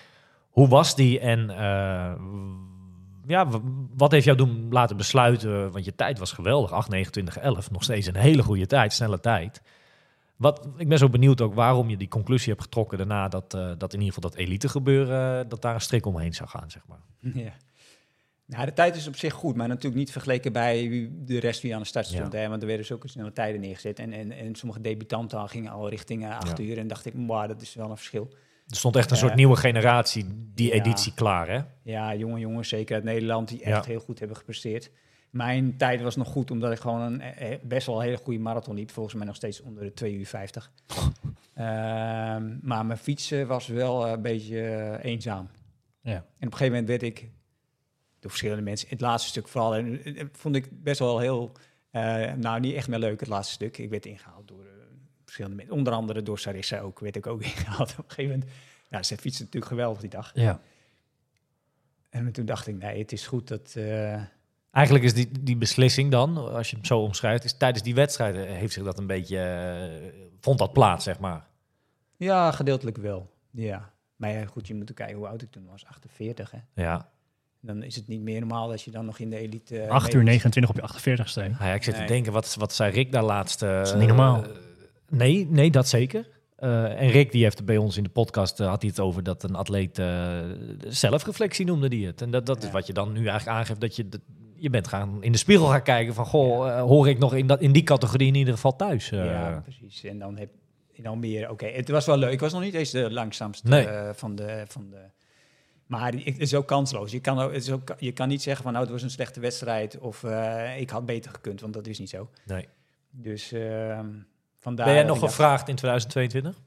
Hoe 0.51 0.69
was 0.69 0.97
die 0.97 1.21
en 1.21 1.51
eh, 1.51 2.13
ja, 3.27 3.47
wat 3.97 4.11
heeft 4.11 4.25
jou 4.25 4.37
doen 4.37 4.67
laten 4.71 4.97
besluiten? 4.97 5.71
Want 5.73 5.85
je 5.85 5.95
tijd 5.95 6.19
was 6.19 6.33
geweldig, 6.33 6.73
8, 6.73 6.89
29, 6.89 7.39
11. 7.39 7.71
Nog 7.71 7.83
steeds 7.83 8.07
een 8.07 8.17
hele 8.17 8.43
goede 8.43 8.67
tijd, 8.67 8.93
snelle 8.93 9.21
tijd. 9.21 9.63
Wat, 10.43 10.69
ik 10.77 10.89
ben 10.89 10.99
zo 10.99 11.09
benieuwd 11.09 11.41
ook 11.41 11.55
waarom 11.55 11.89
je 11.91 11.97
die 11.97 12.09
conclusie 12.09 12.51
hebt 12.51 12.63
getrokken 12.63 12.99
daarna 12.99 13.29
dat, 13.29 13.55
eh, 13.55 13.71
dat 13.79 13.93
in 13.93 13.99
ieder 14.01 14.15
geval 14.15 14.31
dat 14.31 14.39
elite 14.39 14.69
gebeuren, 14.69 15.49
dat 15.49 15.63
daar 15.63 15.75
een 15.75 15.81
strik 15.81 16.07
omheen 16.07 16.33
zou 16.35 16.49
gaan, 16.49 16.71
zeg 16.71 16.83
maar. 16.87 17.01
Ja. 17.45 17.53
Nou, 18.47 18.65
de 18.65 18.73
tijd 18.73 18.97
is 18.97 19.07
op 19.07 19.17
zich 19.17 19.33
goed, 19.33 19.57
maar 19.57 19.69
natuurlijk 19.69 19.95
niet 19.97 20.13
vergeleken 20.13 20.53
bij 20.53 21.09
de 21.13 21.41
rest 21.41 21.63
die 21.63 21.75
aan 21.75 21.81
de 21.81 21.87
start 21.87 22.07
stond. 22.07 22.33
Ja. 22.33 22.39
Hè? 22.39 22.49
Want 22.49 22.63
er 22.63 22.69
werden 22.69 22.87
zulke 22.87 23.09
snelle 23.09 23.33
tijden 23.33 23.61
neergezet. 23.61 23.99
En, 23.99 24.13
en, 24.13 24.33
en 24.33 24.55
sommige 24.55 24.81
debutanten 24.81 25.49
gingen 25.49 25.73
al 25.73 25.89
richting 25.89 26.25
eh, 26.25 26.37
acht 26.39 26.59
Ja. 26.59 26.65
uur. 26.65 26.79
En 26.79 26.87
dacht 26.89 27.07
ik, 27.07 27.13
wow, 27.17 27.49
dat 27.49 27.61
is 27.63 27.75
wel 27.75 27.91
een 27.91 27.97
verschil. 27.97 28.29
Er 28.67 28.77
stond 28.77 28.97
echt 28.97 29.11
een 29.11 29.17
soort 29.17 29.35
nieuwe 29.35 29.57
generatie, 29.57 30.25
die 30.55 30.69
Ja. 30.69 30.75
editie 30.75 31.15
klaar, 31.15 31.49
hè? 31.49 31.61
Ja, 31.83 32.15
jonge 32.15 32.39
jongens, 32.39 32.69
zeker 32.69 32.95
uit 32.95 33.05
Nederland, 33.05 33.49
die 33.49 33.63
echt 33.63 33.87
heel 33.87 34.01
goed 34.01 34.19
hebben 34.19 34.37
gepresteerd. 34.37 34.91
Mijn 35.33 35.77
tijd 35.77 36.03
was 36.03 36.17
nog 36.17 36.29
goed, 36.29 36.51
omdat 36.51 36.73
ik 36.73 36.79
gewoon 36.79 37.01
een 37.01 37.21
eh, 37.21 37.59
best 37.63 37.87
wel 37.87 37.97
een 37.97 38.03
hele 38.03 38.17
goede 38.17 38.39
marathon 38.39 38.75
liep. 38.75 38.91
Volgens 38.91 39.15
mij 39.15 39.27
nog 39.27 39.37
steeds 39.37 39.61
onder 39.61 39.83
de 39.85 39.93
2 39.95 40.15
uur 40.15 40.27
50. 40.27 40.71
Ehm, 41.55 42.57
maar 42.63 42.87
mijn 42.87 42.99
fietsen 42.99 43.47
was 43.47 43.67
wel 43.67 44.07
eh, 44.07 44.13
een 44.13 44.23
beetje 44.23 44.61
eh, 44.61 45.11
eenzaam. 45.11 45.49
Ja. 46.01 46.13
En 46.15 46.23
op 46.23 46.25
een 46.39 46.53
gegeven 46.53 46.67
moment 46.73 46.89
werd 46.89 47.03
ik 47.03 47.31
door 48.19 48.31
verschillende 48.31 48.63
mensen, 48.63 48.89
het 48.89 49.01
laatste 49.01 49.29
stuk 49.29 49.49
vooral, 49.49 49.75
en, 49.75 50.05
eh, 50.05 50.25
vond 50.33 50.57
ik 50.57 50.83
best 50.83 50.99
wel 50.99 51.19
heel, 51.19 51.53
eh, 51.91 52.33
nou 52.33 52.61
niet 52.61 52.75
echt 52.75 52.89
meer 52.89 52.99
leuk 52.99 53.21
het 53.21 53.29
laatste 53.29 53.53
stuk. 53.53 53.79
Ik 53.79 53.91
werd 53.91 54.07
ingehaald 54.07 54.49
door 54.49 54.65
eh, 54.65 54.71
verschillende 55.25 55.57
mensen, 55.57 55.75
onder 55.77 55.93
andere 55.93 56.23
door 56.23 56.39
Sarissa 56.39 56.81
ook, 56.81 56.99
werd 57.01 57.17
ik 57.17 57.27
ook 57.27 57.43
ingehaald. 57.53 57.91
Op 57.91 57.99
een 57.99 58.05
gegeven 58.11 58.39
moment, 58.39 58.51
nou, 58.91 59.03
ze 59.05 59.17
fietsen 59.17 59.45
natuurlijk 59.45 59.73
geweldig 59.73 60.01
die 60.01 60.11
dag. 60.11 60.31
Ja. 60.35 60.61
En 62.11 62.33
toen 62.33 62.45
dacht 62.47 62.67
ik, 62.67 62.77
nee, 62.77 62.99
het 62.99 63.13
is 63.13 63.27
goed 63.27 63.49
dat... 63.49 63.75
eh, 63.77 64.23
Eigenlijk 64.73 65.05
is 65.05 65.15
die, 65.15 65.29
die 65.41 65.57
beslissing 65.57 66.11
dan, 66.11 66.55
als 66.55 66.71
je 66.71 66.77
hem 66.77 66.85
zo 66.85 66.99
omschrijft, 66.99 67.45
is 67.45 67.57
tijdens 67.57 67.83
die 67.85 67.95
wedstrijd 67.95 68.35
eh, 68.37 68.43
heeft 68.43 68.73
zich 68.73 68.85
dat 68.85 68.99
een 68.99 69.07
beetje, 69.07 69.39
eh, 69.39 70.13
vond 70.41 70.59
dat 70.59 70.73
plaats, 70.73 71.05
zeg 71.05 71.19
maar. 71.19 71.47
ja, 72.17 72.51
gedeeltelijk 72.53 72.97
wel. 72.97 73.31
Ja. 73.51 73.91
Maar 74.17 74.31
ja, 74.31 74.45
goed, 74.47 74.67
je 74.67 74.75
moet 74.75 74.91
ook 74.91 74.97
kijken 74.97 75.17
hoe 75.17 75.27
oud 75.27 75.43
ik 75.43 75.51
toen 75.51 75.67
was. 75.71 75.85
48, 75.87 76.51
hè. 76.51 76.83
Ja. 76.83 77.09
Dan 77.61 77.83
is 77.83 77.97
het 77.97 78.09
niet 78.09 78.21
meer 78.21 78.41
normaal 78.41 78.69
dat 78.69 78.83
je 78.83 78.91
dan 78.91 79.05
nog 79.05 79.19
in 79.19 79.31
de 79.31 79.37
elite... 79.37 79.79
eh, 79.81 79.91
8 79.91 80.07
mee- 80.07 80.17
uur 80.17 80.23
29 80.25 80.71
op 80.73 80.77
je 80.95 81.11
48ste. 81.11 81.35
Nou 81.35 81.65
ja, 81.65 81.73
ik 81.75 81.83
zit 81.83 81.95
te 81.95 82.05
denken, 82.05 82.33
wat, 82.33 82.55
wat 82.59 82.73
zei 82.75 82.93
Rick 82.93 83.13
daar 83.13 83.23
laatst? 83.25 83.63
eh, 83.63 83.81
is 83.81 83.95
niet 83.95 84.07
normaal. 84.09 84.45
nee, 85.09 85.47
nee, 85.51 85.71
dat 85.71 85.89
zeker. 85.89 86.29
Eh, 86.57 87.01
en 87.01 87.09
Rick, 87.09 87.33
die 87.33 87.43
heeft 87.43 87.65
bij 87.65 87.77
ons 87.77 87.97
in 87.97 88.03
de 88.03 88.09
podcast, 88.09 88.59
had 88.59 88.81
hij 88.83 88.91
het 88.91 89.01
over 89.01 89.23
dat 89.23 89.43
een 89.43 89.55
atleet 89.55 89.99
eh, 89.99 90.41
zelfreflectie 90.89 91.67
noemde 91.67 91.89
die 91.89 92.07
het. 92.07 92.23
En 92.23 92.31
dat, 92.31 92.47
dat 92.47 92.63
is 92.63 92.71
wat 92.71 92.87
je 92.87 92.93
dan 92.93 93.13
nu 93.13 93.27
eigenlijk 93.27 93.59
aangeeft, 93.59 93.81
dat 93.81 93.97
je, 93.97 94.09
dat- 94.09 94.21
je 94.63 94.71
bent 94.71 94.89
gaan 94.89 95.23
in 95.23 95.33
de 95.33 95.39
spiegel 95.39 95.67
gaan 95.67 95.83
kijken 95.83 96.15
van, 96.15 96.27
goh, 96.27 96.69
eh, 96.69 96.81
hoor 96.83 97.09
ik 97.09 97.19
nog 97.19 97.35
in, 97.35 97.47
dat, 97.47 97.61
in 97.61 97.73
die 97.73 97.83
categorie 97.83 98.27
in 98.29 98.35
ieder 98.35 98.55
geval 98.55 98.77
thuis? 98.77 99.11
eh? 99.11 99.25
Ja, 99.25 99.61
precies. 99.63 100.05
En 100.05 100.19
dan 100.19 100.37
heb 100.37 100.51
in 100.93 101.07
Almere, 101.07 101.51
oké, 101.51 101.67
het 101.67 101.89
was 101.89 102.07
wel 102.07 102.17
leuk. 102.17 102.33
Ik 102.33 102.41
was 102.41 102.53
nog 102.53 102.63
niet 102.63 102.75
eens 102.75 102.91
de 102.91 103.11
langzaamste 103.13 103.69
Nee. 103.69 103.87
eh, 103.87 104.11
van, 104.15 104.35
de, 104.35 104.65
van 104.69 104.91
de... 104.91 104.97
Maar 105.87 106.15
ik- 106.15 106.25
het 106.25 106.39
is 106.39 106.55
ook 106.55 106.67
kansloos. 106.67 107.11
Je 107.13 107.21
kan, 107.21 107.39
ook, 107.39 107.53
het 107.53 107.63
is 107.63 107.71
ook, 107.71 107.95
je 107.99 108.13
kan 108.13 108.29
niet 108.29 108.43
zeggen 108.43 108.63
van, 108.63 108.73
nou, 108.73 108.85
het 108.85 108.93
was 108.95 109.03
een 109.03 109.11
slechte 109.11 109.41
wedstrijd 109.41 109.99
of 109.99 110.25
ik 110.79 110.91
had 110.91 111.07
beter 111.07 111.31
gekund, 111.31 111.61
want 111.61 111.73
dat 111.75 111.87
is 111.87 111.99
niet 111.99 112.11
zo. 112.11 112.29
nee. 112.47 112.69
Dus 113.11 113.53
ehm 113.53 114.07
vandaar... 114.59 114.87
Ben 114.87 114.95
jij 114.95 115.05
nog 115.05 115.19
dacht- 115.19 115.33
gevraagd 115.33 115.69
in 115.69 115.75
2022? 115.77 116.63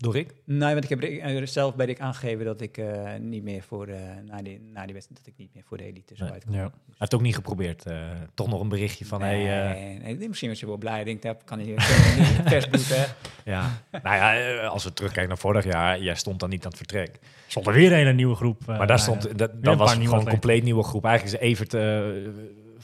Door 0.00 0.12
Rick? 0.12 0.34
Nee, 0.44 0.72
want 0.72 0.84
ik 0.84 0.90
heb 0.90 1.02
eh, 1.02 1.46
zelf 1.46 1.74
ben 1.76 1.88
ik 1.88 2.00
aangegeven 2.00 2.44
dat 2.44 2.60
ik 2.60 2.76
eh, 2.78 3.14
niet 3.18 3.42
meer 3.42 3.62
voor 3.62 3.86
eh, 3.86 4.00
na 4.26 4.42
die 4.42 4.60
na 4.72 4.84
die 4.84 4.92
wedstrijd 4.94 5.20
dat 5.24 5.26
ik 5.26 5.34
niet 5.36 5.54
meer 5.54 5.62
voor 5.66 5.76
de 5.76 5.84
elite 5.84 6.14
zou 6.16 6.22
Nee. 6.30 6.32
uitkomen. 6.32 6.58
Ja. 6.60 6.64
Hij 6.64 6.94
heeft 6.98 7.14
ook 7.14 7.20
niet 7.20 7.34
geprobeerd. 7.34 7.86
eh, 7.86 7.96
toch 8.34 8.48
nog 8.48 8.60
een 8.60 8.68
berichtje 8.68 9.04
van, 9.06 9.20
nee, 9.20 9.46
hey, 9.46 9.98
eh, 10.02 10.18
nee, 10.18 10.28
misschien 10.28 10.48
was 10.48 10.60
je 10.60 10.66
wel 10.66 10.76
blij. 10.76 10.98
Ik 10.98 11.04
denk, 11.04 11.22
dat 11.22 11.44
kan 11.44 11.58
bloed, 12.70 12.88
hè? 12.88 13.04
ja. 13.44 13.70
nou 14.02 14.16
ja, 14.16 14.66
als 14.66 14.84
we 14.84 14.92
terugkijken 14.92 15.28
naar 15.28 15.38
vorig 15.38 15.64
jaar, 15.64 16.00
jij 16.02 16.14
stond 16.14 16.40
dan 16.40 16.48
niet 16.50 16.62
aan 16.64 16.68
het 16.68 16.78
vertrek. 16.78 17.18
Stond 17.46 17.66
er 17.66 17.72
weer 17.72 17.90
een 17.92 17.98
hele 17.98 18.12
nieuwe 18.12 18.34
groep. 18.34 18.66
Maar 18.66 18.76
daar 18.78 18.86
bij, 18.86 18.98
stond, 18.98 19.38
dat, 19.38 19.62
dat 19.62 19.76
was 19.78 19.92
gewoon 19.94 20.18
een 20.20 20.28
compleet 20.28 20.62
nieuwe 20.62 20.82
groep. 20.82 21.04
Eigenlijk 21.04 21.42
is 21.42 21.48
Evert 21.48 21.74
eh, 21.74 21.80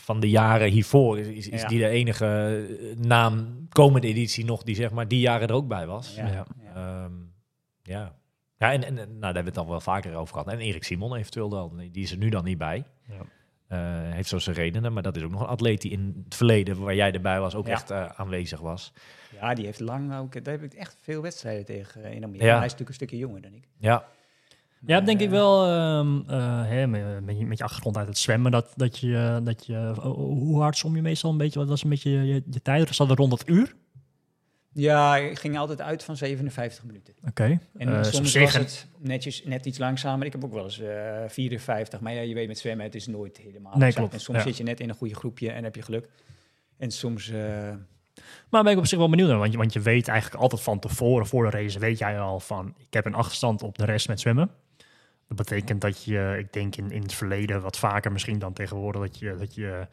van 0.06 0.20
de 0.20 0.30
jaren 0.30 0.70
hiervoor, 0.70 1.18
is, 1.18 1.26
is, 1.26 1.48
is 1.48 1.60
Ja. 1.60 1.68
die 1.68 1.78
de 1.78 1.88
enige 1.88 2.26
eh, 2.80 2.96
naam 2.96 3.66
komende 3.68 4.06
editie 4.06 4.44
nog 4.44 4.62
die 4.62 4.74
zeg 4.74 4.90
maar 4.90 5.08
die 5.08 5.20
jaren 5.20 5.48
er 5.48 5.54
ook 5.54 5.68
bij 5.68 5.86
was. 5.86 6.14
Ja, 6.14 6.26
Ja. 6.26 6.46
Ehm, 6.74 7.12
ja. 7.82 8.14
Ja, 8.58 8.72
en, 8.72 8.84
en 8.84 8.94
nou, 8.94 9.06
daar 9.06 9.34
hebben 9.34 9.42
we 9.42 9.48
het 9.48 9.58
al 9.58 9.68
wel 9.68 9.80
vaker 9.80 10.14
over 10.14 10.34
gehad. 10.34 10.52
En 10.52 10.58
Erik 10.58 10.84
Simon 10.84 11.14
eventueel 11.16 11.48
dan. 11.48 11.76
Die 11.92 12.02
is 12.02 12.10
er 12.10 12.16
nu 12.18 12.28
dan 12.28 12.44
niet 12.44 12.58
bij. 12.58 12.84
Ja. 13.08 13.14
Eh, 13.68 14.12
heeft 14.12 14.28
zo 14.28 14.38
zijn 14.38 14.56
redenen. 14.56 14.92
Maar 14.92 15.02
dat 15.02 15.16
is 15.16 15.22
ook 15.22 15.30
nog 15.30 15.40
een 15.40 15.46
atleet 15.46 15.80
die 15.80 15.90
in 15.90 16.22
het 16.24 16.34
verleden, 16.34 16.78
waar 16.80 16.94
jij 16.94 17.12
erbij 17.12 17.40
was, 17.40 17.54
ook 17.54 17.66
Ja. 17.66 17.72
echt 17.72 17.90
eh, 17.90 18.06
aanwezig 18.16 18.60
was. 18.60 18.92
Ja, 19.40 19.54
die 19.54 19.64
heeft 19.64 19.80
lang 19.80 20.14
ook. 20.16 20.44
Daar 20.44 20.54
heb 20.54 20.62
ik 20.62 20.74
echt 20.74 20.96
veel 21.00 21.22
wedstrijden 21.22 21.64
tegen 21.64 22.04
in 22.04 22.24
Amerika. 22.24 22.44
Ja. 22.46 22.56
Hij 22.56 22.64
is 22.66 22.72
natuurlijk 22.72 22.88
een 22.88 22.94
stukje 22.94 23.18
jonger 23.18 23.40
dan 23.42 23.52
ik. 23.54 23.64
Ja, 23.78 24.04
Ja, 24.86 25.00
denk 25.00 25.20
ik 25.20 25.26
eh, 25.26 25.32
wel, 25.32 25.66
ehm, 25.66 26.20
eh, 26.30 26.62
hè, 26.66 26.86
met, 26.86 27.24
met 27.24 27.38
je, 27.38 27.46
met 27.46 27.58
je 27.58 27.64
achtergrond 27.64 27.96
uit 27.96 28.06
het 28.08 28.18
zwemmen, 28.18 28.50
dat, 28.52 28.72
dat 28.76 28.98
je, 28.98 29.40
dat 29.44 29.66
je 29.66 29.92
hoe 30.02 30.60
hard 30.60 30.76
som 30.76 30.96
je 30.96 31.02
meestal 31.02 31.30
een 31.30 31.36
beetje, 31.36 31.58
wat 31.58 31.68
was 31.68 31.84
een 31.84 31.90
beetje 31.90 32.10
je, 32.10 32.24
je, 32.26 32.42
je 32.50 32.62
tijd? 32.62 32.94
Zat 32.94 33.10
er 33.10 33.16
rond 33.16 33.32
het 33.32 33.48
uur? 33.48 33.74
Ja, 34.72 35.16
ik 35.16 35.38
ging 35.38 35.58
altijd 35.58 35.80
uit 35.80 36.04
van 36.04 36.16
57 36.16 36.84
minuten. 36.84 37.14
Oké. 37.28 37.58
En 37.78 37.88
Eh, 37.96 38.02
soms 38.02 38.34
was 38.34 38.52
het 38.54 38.86
netjes, 38.98 39.44
net 39.44 39.66
iets 39.66 39.78
langzamer. 39.78 40.26
Ik 40.26 40.32
heb 40.32 40.44
ook 40.44 40.52
wel 40.52 40.64
eens 40.64 40.80
eh 40.80 41.22
54. 41.28 42.00
Maar 42.00 42.14
ja, 42.14 42.20
je 42.20 42.34
weet 42.34 42.48
met 42.48 42.58
zwemmen, 42.58 42.84
het 42.84 42.94
is 42.94 43.06
nooit 43.06 43.36
helemaal 43.36 43.76
Nee, 43.76 43.92
klopt, 43.92 44.12
En 44.12 44.20
soms 44.20 44.38
ja. 44.38 44.44
zit 44.44 44.56
je 44.56 44.62
net 44.62 44.80
in 44.80 44.88
een 44.88 44.94
goede 44.94 45.14
groepje 45.14 45.50
en 45.50 45.64
heb 45.64 45.74
je 45.74 45.82
geluk. 45.82 46.08
En 46.78 46.90
soms... 46.90 47.28
eh, 47.30 47.38
Maar 48.50 48.62
ben 48.62 48.72
ik 48.72 48.78
op 48.78 48.86
zich 48.86 48.98
wel 48.98 49.10
benieuwd 49.10 49.28
naar, 49.28 49.38
want 49.38 49.52
je, 49.52 49.58
want 49.58 49.72
je 49.72 49.80
weet 49.80 50.08
eigenlijk 50.08 50.42
altijd 50.42 50.60
van 50.62 50.78
tevoren, 50.78 51.26
voor 51.26 51.50
de 51.50 51.56
race, 51.56 51.78
weet 51.78 51.98
jij 51.98 52.20
al 52.20 52.40
van, 52.40 52.74
ik 52.78 52.92
heb 52.94 53.04
een 53.06 53.14
achterstand 53.14 53.62
op 53.62 53.78
de 53.78 53.84
rest 53.84 54.08
met 54.08 54.20
zwemmen. 54.20 54.50
Dat 55.28 55.36
betekent 55.36 55.80
dat 55.80 56.04
je, 56.04 56.36
ik 56.38 56.52
denk 56.52 56.76
in, 56.76 56.90
in 56.90 57.02
het 57.02 57.14
verleden 57.14 57.62
wat 57.62 57.78
vaker 57.78 58.12
misschien 58.12 58.38
dan 58.38 58.52
tegenwoordig, 58.52 59.00
dat 59.00 59.18
je, 59.18 59.36
dat 59.38 59.54
je 59.54 59.86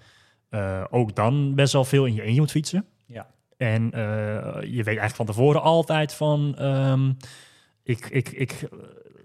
eh, 0.49 0.83
ook 0.89 1.15
dan 1.15 1.55
best 1.55 1.73
wel 1.73 1.85
veel 1.85 2.05
in 2.05 2.13
je 2.13 2.21
eentje 2.21 2.39
moet 2.39 2.51
fietsen. 2.51 2.85
Ja. 3.05 3.27
En 3.57 3.91
eh, 3.91 4.01
je 4.61 4.83
weet 4.83 4.85
eigenlijk 4.85 5.15
van 5.15 5.25
tevoren 5.25 5.61
altijd 5.61 6.13
van, 6.13 6.55
ehm, 6.57 7.11
ik, 7.83 8.05
ik, 8.09 8.29
ik, 8.29 8.61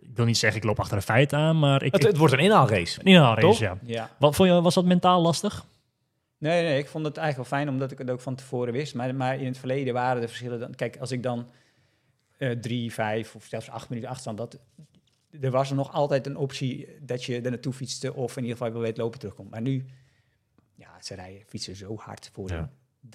ik 0.01 0.15
wil 0.15 0.25
niet 0.25 0.39
zeggen 0.39 0.61
ik 0.61 0.67
loop 0.67 0.81
achter 0.81 0.97
de 0.97 1.03
feiten 1.03 1.39
aan, 1.39 1.59
maar 1.59 1.83
ik... 1.83 1.93
het, 1.93 2.03
ik 2.03 2.09
het 2.09 2.17
wordt 2.17 2.33
een 2.33 2.39
inhaalrace. 2.39 3.01
een 3.01 3.07
inhaalrace, 3.07 3.65
ja. 3.65 3.79
ja. 3.83 4.11
Wat 4.19 4.37
vond 4.37 4.49
je, 4.49 4.61
was 4.61 4.75
dat 4.75 4.85
mentaal 4.85 5.21
lastig? 5.21 5.65
Nee, 6.39 6.63
nee, 6.63 6.79
ik 6.79 6.89
vond 6.89 7.05
het 7.05 7.17
eigenlijk 7.17 7.51
wel 7.51 7.59
fijn 7.59 7.73
omdat 7.73 7.93
ik 7.93 7.99
het 7.99 8.11
ook 8.11 8.21
van 8.21 8.35
tevoren 8.35 8.73
wist. 8.73 8.95
Maar, 8.95 9.15
maar 9.15 9.41
in 9.41 9.47
het 9.47 9.59
verleden 9.59 9.95
waren 9.95 10.21
de 10.21 10.29
verschillen 10.29 10.61
dan... 10.61 10.75
Kijk, 10.75 10.97
als 10.97 11.13
ik 11.13 11.23
dan 11.23 11.49
eh, 12.37 12.51
drie, 12.51 12.93
vijf 12.93 13.35
of 13.35 13.45
zelfs 13.45 13.71
acht 13.71 13.89
minuten 13.89 14.11
achterstand 14.11 14.39
had... 14.39 14.59
Er 15.41 15.51
was 15.51 15.71
er 15.71 15.77
nog 15.77 15.93
altijd 15.93 16.27
een 16.27 16.37
optie 16.37 16.89
dat 17.01 17.25
je 17.25 17.41
er 17.41 17.51
naartoe 17.51 17.73
fietste... 17.73 18.15
of 18.15 18.37
in 18.37 18.43
ieder 18.43 18.57
geval 18.59 18.73
wel 18.73 18.83
weet 18.83 18.97
lopen 18.97 19.19
terugkomt. 19.19 19.51
Maar 19.51 19.61
nu, 19.63 19.85
ja, 20.75 20.89
ze 21.01 21.15
rijden, 21.15 21.43
fietsen 21.47 21.77
zo 21.77 21.97
hard 21.97 22.31
voor 22.33 22.51
Ja. 22.51 22.71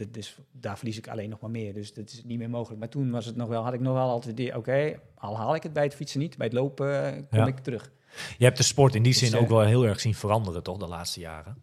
dus 0.10 0.38
daar 0.52 0.78
verlies 0.78 0.98
ik 0.98 1.08
alleen 1.08 1.30
nog 1.30 1.40
maar 1.40 1.50
meer. 1.52 1.74
Dus 1.74 1.94
dat 1.94 2.10
is 2.12 2.24
niet 2.24 2.38
meer 2.38 2.50
mogelijk. 2.50 2.80
Maar 2.80 2.90
toen 2.90 3.12
was 3.12 3.26
het 3.26 3.36
nog 3.36 3.48
wel, 3.48 3.64
had 3.64 3.74
ik 3.74 3.80
nog 3.80 3.94
wel 3.94 4.10
altijd 4.10 4.38
die... 4.38 4.58
Oké, 4.58 5.00
al 5.16 5.38
haal 5.38 5.56
ik 5.56 5.64
het 5.64 5.74
bij 5.74 5.84
het 5.84 5.96
fietsen 5.96 6.20
niet, 6.20 6.38
bij 6.38 6.46
het 6.48 6.56
lopen 6.56 7.06
eh, 7.06 7.22
kom 7.30 7.40
Ja. 7.40 7.46
ik 7.46 7.58
terug. 7.60 7.92
Je 8.38 8.46
hebt 8.46 8.58
de 8.58 8.64
sport 8.64 8.96
in 8.96 9.04
die 9.04 9.12
Dus, 9.12 9.22
zin 9.22 9.34
eh, 9.34 9.42
ook 9.42 9.50
wel 9.50 9.62
heel 9.62 9.86
erg 9.86 10.00
zien 10.00 10.16
veranderen, 10.16 10.64
toch, 10.64 10.78
de 10.78 10.88
laatste 10.88 11.20
jaren? 11.20 11.58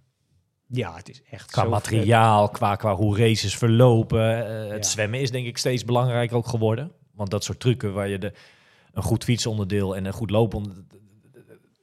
Ja, 0.67 0.95
het 0.97 1.09
is 1.09 1.23
echt 1.31 1.51
Qua 1.51 1.65
materiaal, 1.65 2.49
qua, 2.49 2.77
qua 2.77 2.95
hoe 2.95 3.17
races 3.19 3.57
verlopen. 3.57 4.47
eh, 4.47 4.71
het 4.73 4.85
Ja. 4.85 4.91
zwemmen 4.91 5.21
is 5.21 5.31
denk 5.31 5.47
ik 5.47 5.59
steeds 5.59 5.85
belangrijker 5.85 6.37
ook 6.37 6.47
geworden. 6.47 6.93
Want 7.15 7.31
dat 7.31 7.45
soort 7.45 7.61
trucken 7.61 7.93
waar 7.93 8.09
je 8.09 8.19
de, 8.19 8.33
een 8.93 9.03
goed 9.03 9.24
fietsonderdeel 9.24 9.97
en 9.97 10.05
een 10.05 10.12
goed 10.12 10.30
looponderdeel... 10.30 10.84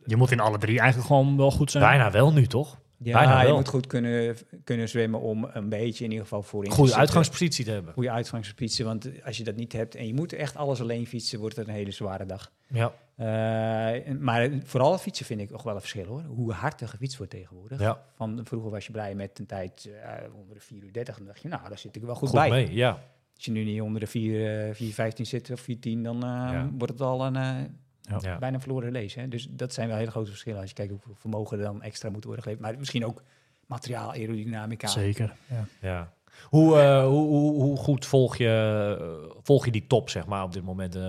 Je 0.06 0.16
moet 0.16 0.32
in 0.32 0.40
alle 0.40 0.58
drie 0.58 0.80
eigenlijk 0.80 1.08
gewoon 1.08 1.38
wel 1.38 1.52
goed 1.52 1.72
zijn. 1.72 1.84
Bijna 1.84 2.12
wel 2.12 2.34
nu, 2.34 2.48
toch? 2.48 2.80
Ja, 3.00 3.14
Bijna 3.14 3.40
je 3.42 3.48
wel. 3.48 3.56
moet 3.56 3.68
goed 3.68 3.88
kunnen, 3.88 4.38
kunnen 4.64 4.90
zwemmen 4.90 5.20
om 5.20 5.50
een 5.54 5.70
beetje 5.70 6.04
in 6.04 6.10
ieder 6.10 6.26
geval 6.26 6.44
voorin 6.44 6.70
te 6.70 6.76
Goede 6.76 6.96
uitgangspositie 6.96 7.66
te 7.66 7.72
hebben. 7.72 7.94
Goede 7.94 8.12
uitgangspositie, 8.12 8.86
want 8.86 9.10
als 9.26 9.38
je 9.38 9.44
dat 9.44 9.56
niet 9.56 9.74
hebt 9.74 9.96
en 9.96 10.08
je 10.08 10.14
moet 10.14 10.34
echt 10.34 10.56
alles 10.56 10.82
alleen 10.82 11.08
fietsen, 11.08 11.40
wordt 11.40 11.56
het 11.56 11.68
een 11.68 11.74
hele 11.74 11.92
zware 11.92 12.26
dag. 12.26 12.52
Ja. 12.68 12.92
Eh, 13.16 14.14
maar 14.20 14.50
vooral 14.64 14.98
fietsen 14.98 15.26
vind 15.26 15.40
ik 15.42 15.50
nog 15.50 15.64
wel 15.64 15.74
een 15.74 15.80
verschil 15.80 16.06
hoor. 16.06 16.22
Hoe 16.22 16.52
hard 16.52 16.82
er 16.82 16.88
gefietst 16.88 17.18
wordt 17.18 17.32
tegenwoordig. 17.32 17.80
Ja. 17.80 18.04
Van, 18.16 18.42
vroeger 18.44 18.72
was 18.72 18.86
je 18.86 18.92
blij 18.92 19.16
met 19.16 19.40
een 19.40 19.46
tijd 19.46 19.90
eh, 20.04 20.12
onder 20.40 20.56
de 20.56 20.62
4 20.62 20.84
uur 20.84 20.94
30. 20.94 21.18
Dan 21.18 21.26
dacht 21.28 21.42
je, 21.42 21.48
nou, 21.48 21.70
daar 21.70 21.78
zit 21.78 21.96
ik 21.96 22.02
wel 22.02 22.16
goed, 22.16 22.30
Goed, 22.30 22.38
bij. 22.38 22.50
mee, 22.50 22.74
ja. 22.74 23.04
Als 23.38 23.46
je 23.46 23.52
nu 23.52 23.64
niet 23.64 23.82
onder 23.82 24.00
de 24.00 24.08
4, 24.08 24.68
eh 24.68 24.74
4 24.76 24.94
15 24.94 25.26
zit 25.26 25.52
of 25.52 25.60
4 25.60 25.80
10, 25.80 26.04
dan 26.04 26.16
eh, 26.16 26.30
Ja. 26.30 26.70
wordt 26.78 26.94
het 26.94 27.02
al 27.02 27.26
een 27.26 27.36
eh, 27.36 28.20
ja. 28.22 28.38
bijna 28.38 28.60
verloren 28.60 28.94
race. 28.94 29.20
Hè? 29.20 29.28
Dus 29.28 29.48
dat 29.50 29.74
zijn 29.74 29.88
wel 29.88 29.98
hele 29.98 30.12
grote 30.12 30.30
verschillen 30.30 30.60
als 30.60 30.70
je 30.70 30.76
kijkt 30.76 30.92
hoeveel 30.92 31.16
vermogen 31.16 31.58
er 31.58 31.64
dan 31.64 31.82
extra 31.82 32.10
moet 32.10 32.24
worden 32.24 32.44
geleverd. 32.44 32.68
Maar 32.70 32.78
misschien 32.80 33.06
ook 33.06 33.24
materiaal, 33.66 34.12
aerodynamica. 34.12 34.88
Zeker. 34.88 35.36
Ja. 35.50 35.66
Ja. 35.82 36.14
Hoe, 36.44 36.80
eh, 36.80 37.06
hoe, 37.06 37.28
hoe, 37.28 37.62
hoe 37.62 37.78
goed 37.78 38.06
volg 38.06 38.36
je, 38.38 39.34
volg 39.42 39.66
je 39.66 39.72
die 39.72 39.88
top, 39.88 40.10
zeg 40.10 40.26
maar, 40.26 40.44
op 40.44 40.54
dit 40.54 40.64
moment? 40.64 40.96
eh, 40.96 41.04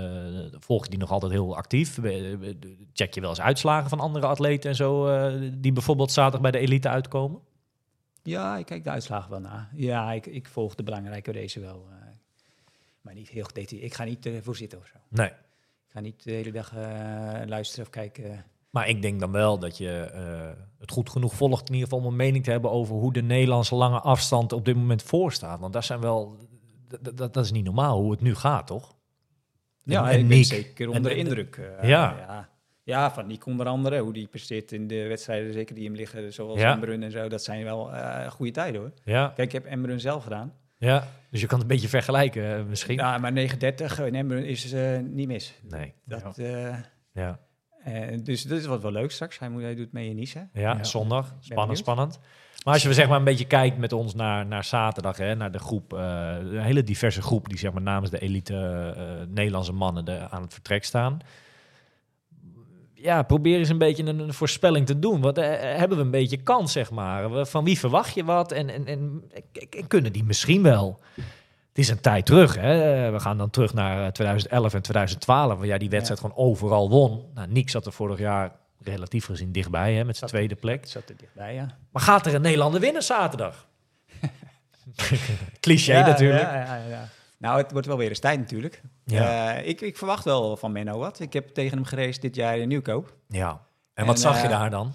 volg 0.59 0.85
je 0.85 0.91
die 0.91 0.99
nog 0.99 1.11
altijd 1.11 1.33
heel 1.33 1.57
actief? 1.57 1.99
Check 2.93 3.15
je 3.15 3.21
wel 3.21 3.31
eens 3.31 3.41
uitslagen 3.41 3.89
van 3.89 4.01
andere 4.01 4.27
atleten 4.27 4.71
en 4.71 4.77
zo, 4.77 5.07
eh, 5.09 5.51
die 5.55 5.73
bijvoorbeeld 5.73 6.13
zaterdag 6.13 6.41
bij 6.41 6.51
de 6.51 6.59
elite 6.59 6.89
uitkomen? 6.89 7.41
Ja, 8.23 8.57
ik 8.57 8.67
kijk 8.67 8.85
de 8.85 8.91
uitslagen 8.91 9.31
wel 9.31 9.41
na. 9.41 9.69
Ja, 9.75 10.13
ik, 10.13 10.27
ik 10.27 10.49
volg 10.49 10.75
de 10.75 10.83
belangrijke 10.83 11.33
race 11.33 11.61
wel. 11.61 11.87
Eh, 12.99 13.05
maar 13.05 13.15
niet 13.15 13.29
heel 13.29 13.45
gedetailleerd. 13.45 13.91
Ik 13.91 13.95
ga 13.97 14.05
niet 14.05 14.27
ervoor 14.27 14.57
zitten 14.57 14.79
of 14.79 14.87
zo. 14.87 14.97
Nee. 15.09 15.29
Ik 15.29 15.95
ga 15.95 16.01
niet 16.01 16.25
de 16.25 16.33
hele 16.33 16.53
dag 16.53 16.75
eh, 16.77 17.41
luisteren 17.47 17.85
of 17.85 17.91
kijken. 17.91 18.45
Maar 18.71 18.89
ik 18.89 19.03
denk 19.03 19.21
dan 19.21 19.33
wel 19.33 19.59
dat 19.59 19.79
je 19.79 19.91
eh, 20.01 20.63
het 20.79 20.91
goed 20.91 21.11
genoeg 21.11 21.35
volgt, 21.35 21.69
in 21.69 21.75
ieder 21.75 21.89
geval 21.89 22.05
om 22.05 22.11
een 22.11 22.17
mening 22.17 22.45
te 22.45 22.51
hebben 22.51 22.71
over 22.71 22.95
hoe 22.95 23.13
de 23.13 23.23
Nederlandse 23.23 23.75
lange 23.75 24.01
afstand 24.01 24.53
op 24.53 24.65
dit 24.65 24.77
moment 24.77 25.03
voorstaat. 25.03 25.61
Want 25.61 25.73
daar 25.73 25.83
zijn 25.85 26.01
wel, 26.01 26.37
dat, 26.89 27.17
dat, 27.17 27.35
dat 27.35 27.45
is 27.45 27.51
niet 27.53 27.65
normaal 27.65 28.01
hoe 28.01 28.11
het 28.11 28.21
nu 28.21 28.35
gaat, 28.35 28.67
toch? 28.67 28.97
Ja, 29.85 30.11
en 30.11 30.19
ik 30.19 30.29
ben 30.29 30.45
zeker 30.45 30.89
onder 30.91 31.11
En- 31.11 31.17
indruk. 31.17 31.57
eh, 31.57 31.89
Ja. 31.89 32.17
ja. 32.19 32.49
Ja, 32.83 33.13
van 33.13 33.27
Niek 33.27 33.47
onder 33.47 33.67
andere. 33.67 34.01
Hoe 34.01 34.13
die 34.13 34.27
presteert 34.27 34.73
in 34.73 34.87
de 34.87 35.07
wedstrijden, 35.07 35.53
zeker 35.53 35.75
die 35.75 35.85
hem 35.85 35.95
liggen, 35.95 36.33
zoals 36.33 36.59
Ja. 36.61 36.73
Embrun 36.75 37.03
en 37.03 37.11
zo. 37.11 37.29
Dat 37.29 37.45
zijn 37.45 37.65
wel 37.65 37.93
eh, 37.93 38.31
goede 38.31 38.53
tijden 38.53 38.81
hoor. 38.81 38.93
Ja, 39.05 39.27
Kijk, 39.29 39.39
ik 39.49 39.53
heb 39.53 39.65
Embrun 39.65 40.01
zelf 40.01 40.23
gedaan. 40.23 40.55
Ja. 40.79 41.07
Dus 41.31 41.41
je 41.41 41.47
kan 41.47 41.59
het 41.59 41.69
een 41.69 41.75
beetje 41.75 41.89
vergelijken 41.89 42.57
eh, 42.57 42.65
misschien. 42.65 42.95
Ja, 42.97 43.19
maar 43.19 43.33
39 43.33 43.99
in 44.01 44.15
Embrun 44.15 44.45
is 44.45 44.73
eh, 44.73 44.99
niet 44.99 45.27
mis. 45.27 45.55
Nee, 45.69 45.95
Dat, 46.05 46.39
eh, 46.39 46.75
ja. 47.13 47.39
eh, 47.85 48.19
dus 48.23 48.43
dat 48.43 48.59
is 48.59 48.67
wat 48.67 48.83
wel 48.83 48.93
leuk 48.93 49.11
straks. 49.11 49.39
Hij, 49.39 49.49
moet, 49.49 49.63
hij 49.63 49.75
doet 49.75 49.93
mee 49.93 50.09
in 50.09 50.17
Nice. 50.17 50.49
Ja, 50.53 50.61
Ja. 50.77 50.85
zondag. 50.85 51.35
Spannend, 51.41 51.79
spannend. 51.79 52.21
Maar 52.65 52.75
als 52.75 52.83
je 52.83 52.95
zeg 52.95 53.09
maar 53.09 53.19
een 53.19 53.25
beetje 53.25 53.47
kijkt 53.47 53.79
met 53.79 53.93
ons 53.93 54.15
naar, 54.15 54.47
naar 54.47 54.65
zaterdag, 54.65 55.17
hè, 55.17 55.35
naar 55.35 55.53
de 55.53 55.59
groep, 55.59 55.93
eh, 55.93 56.37
een 56.41 56.59
hele 56.61 56.83
diverse 56.83 57.23
groep 57.23 57.49
die 57.49 57.59
zeg 57.59 57.73
maar 57.73 57.83
namens 57.83 58.11
de 58.11 58.19
elite 58.19 58.55
eh, 58.97 59.27
Nederlandse 59.35 59.73
mannen 59.73 60.05
de, 60.05 60.29
aan 60.31 60.43
het 60.43 60.53
vertrek 60.53 60.85
staan. 60.85 61.19
Ja, 63.03 63.23
probeer 63.23 63.59
eens 63.59 63.69
een 63.69 63.79
beetje 63.79 64.05
een, 64.05 64.19
een 64.19 64.35
voorspelling 64.35 64.87
te 64.87 64.99
doen. 64.99 65.21
Wat 65.21 65.39
eh, 65.39 65.45
hebben 65.61 65.99
we 65.99 66.05
een 66.05 66.11
beetje 66.11 66.37
kans, 66.37 66.73
zeg 66.73 66.91
maar? 66.91 67.47
Van 67.47 67.65
wie 67.65 67.79
verwacht 67.79 68.15
je 68.15 68.25
wat? 68.25 68.53
En, 68.53 68.69
en, 68.71 68.87
en, 68.87 69.23
en- 69.35 69.43
en 69.71 69.87
kunnen 69.87 70.13
die 70.13 70.25
misschien 70.25 70.63
wel? 70.63 71.01
Het 71.69 71.79
is 71.87 71.89
een 71.89 72.01
tijd 72.01 72.27
terug. 72.27 72.55
Hè? 72.57 73.11
We 73.11 73.21
gaan 73.21 73.39
dan 73.39 73.51
terug 73.51 73.75
naar 73.75 74.05
eh, 74.05 74.11
2011 74.13 74.75
en 74.75 74.83
2012, 74.83 75.59
waar 75.59 75.67
jij 75.67 75.79
die 75.79 75.89
wedstrijd 75.91 76.21
gewoon 76.21 76.37
overal 76.37 76.91
won. 76.91 77.25
Nou, 77.35 77.49
Nick 77.49 77.71
zat 77.71 77.87
er 77.87 77.93
vorig 77.93 78.19
jaar 78.19 78.53
relatief 78.83 79.25
gezien 79.25 79.53
dichtbij, 79.53 79.95
hè, 79.95 80.05
met 80.05 80.17
zijn 80.17 80.31
tweede 80.31 80.55
plek. 80.55 80.87
Zat 80.87 81.09
er 81.09 81.17
dichtbij, 81.17 81.55
ja. 81.55 81.67
Maar 81.93 82.03
gaat 82.03 82.27
er 82.27 82.35
een 82.35 82.41
Nederlander 82.43 82.81
winnen 82.81 83.03
zaterdag? 83.03 83.67
Cliché 85.61 85.93
Ja, 85.99 86.07
natuurlijk. 86.07 86.43
ja, 86.43 86.65
ja, 86.65 86.81
ja. 86.89 87.09
Nou, 87.39 87.59
het 87.59 87.73
wordt 87.73 87.87
wel 87.87 87.97
weer 87.97 88.09
eens 88.09 88.19
tijd 88.19 88.39
natuurlijk. 88.39 88.83
Ja. 89.05 89.55
Eh, 89.57 89.69
ik, 89.69 89.81
ik 89.81 89.97
verwacht 89.97 90.25
wel 90.25 90.57
van 90.57 90.73
Menno 90.73 90.99
wat. 90.99 91.21
Ik 91.21 91.33
heb 91.33 91.49
tegen 91.49 91.77
hem 91.77 91.87
gereisd 91.87 92.21
dit 92.23 92.35
jaar 92.35 92.59
in 92.59 92.69
Nieuwkoop. 92.69 93.17
Ja. 93.29 93.51
En 93.51 93.59
En, 93.95 94.07
wat 94.07 94.21
zag 94.21 94.37
je 94.37 94.43
eh, 94.43 94.51
daar 94.51 94.71
dan? 94.71 94.93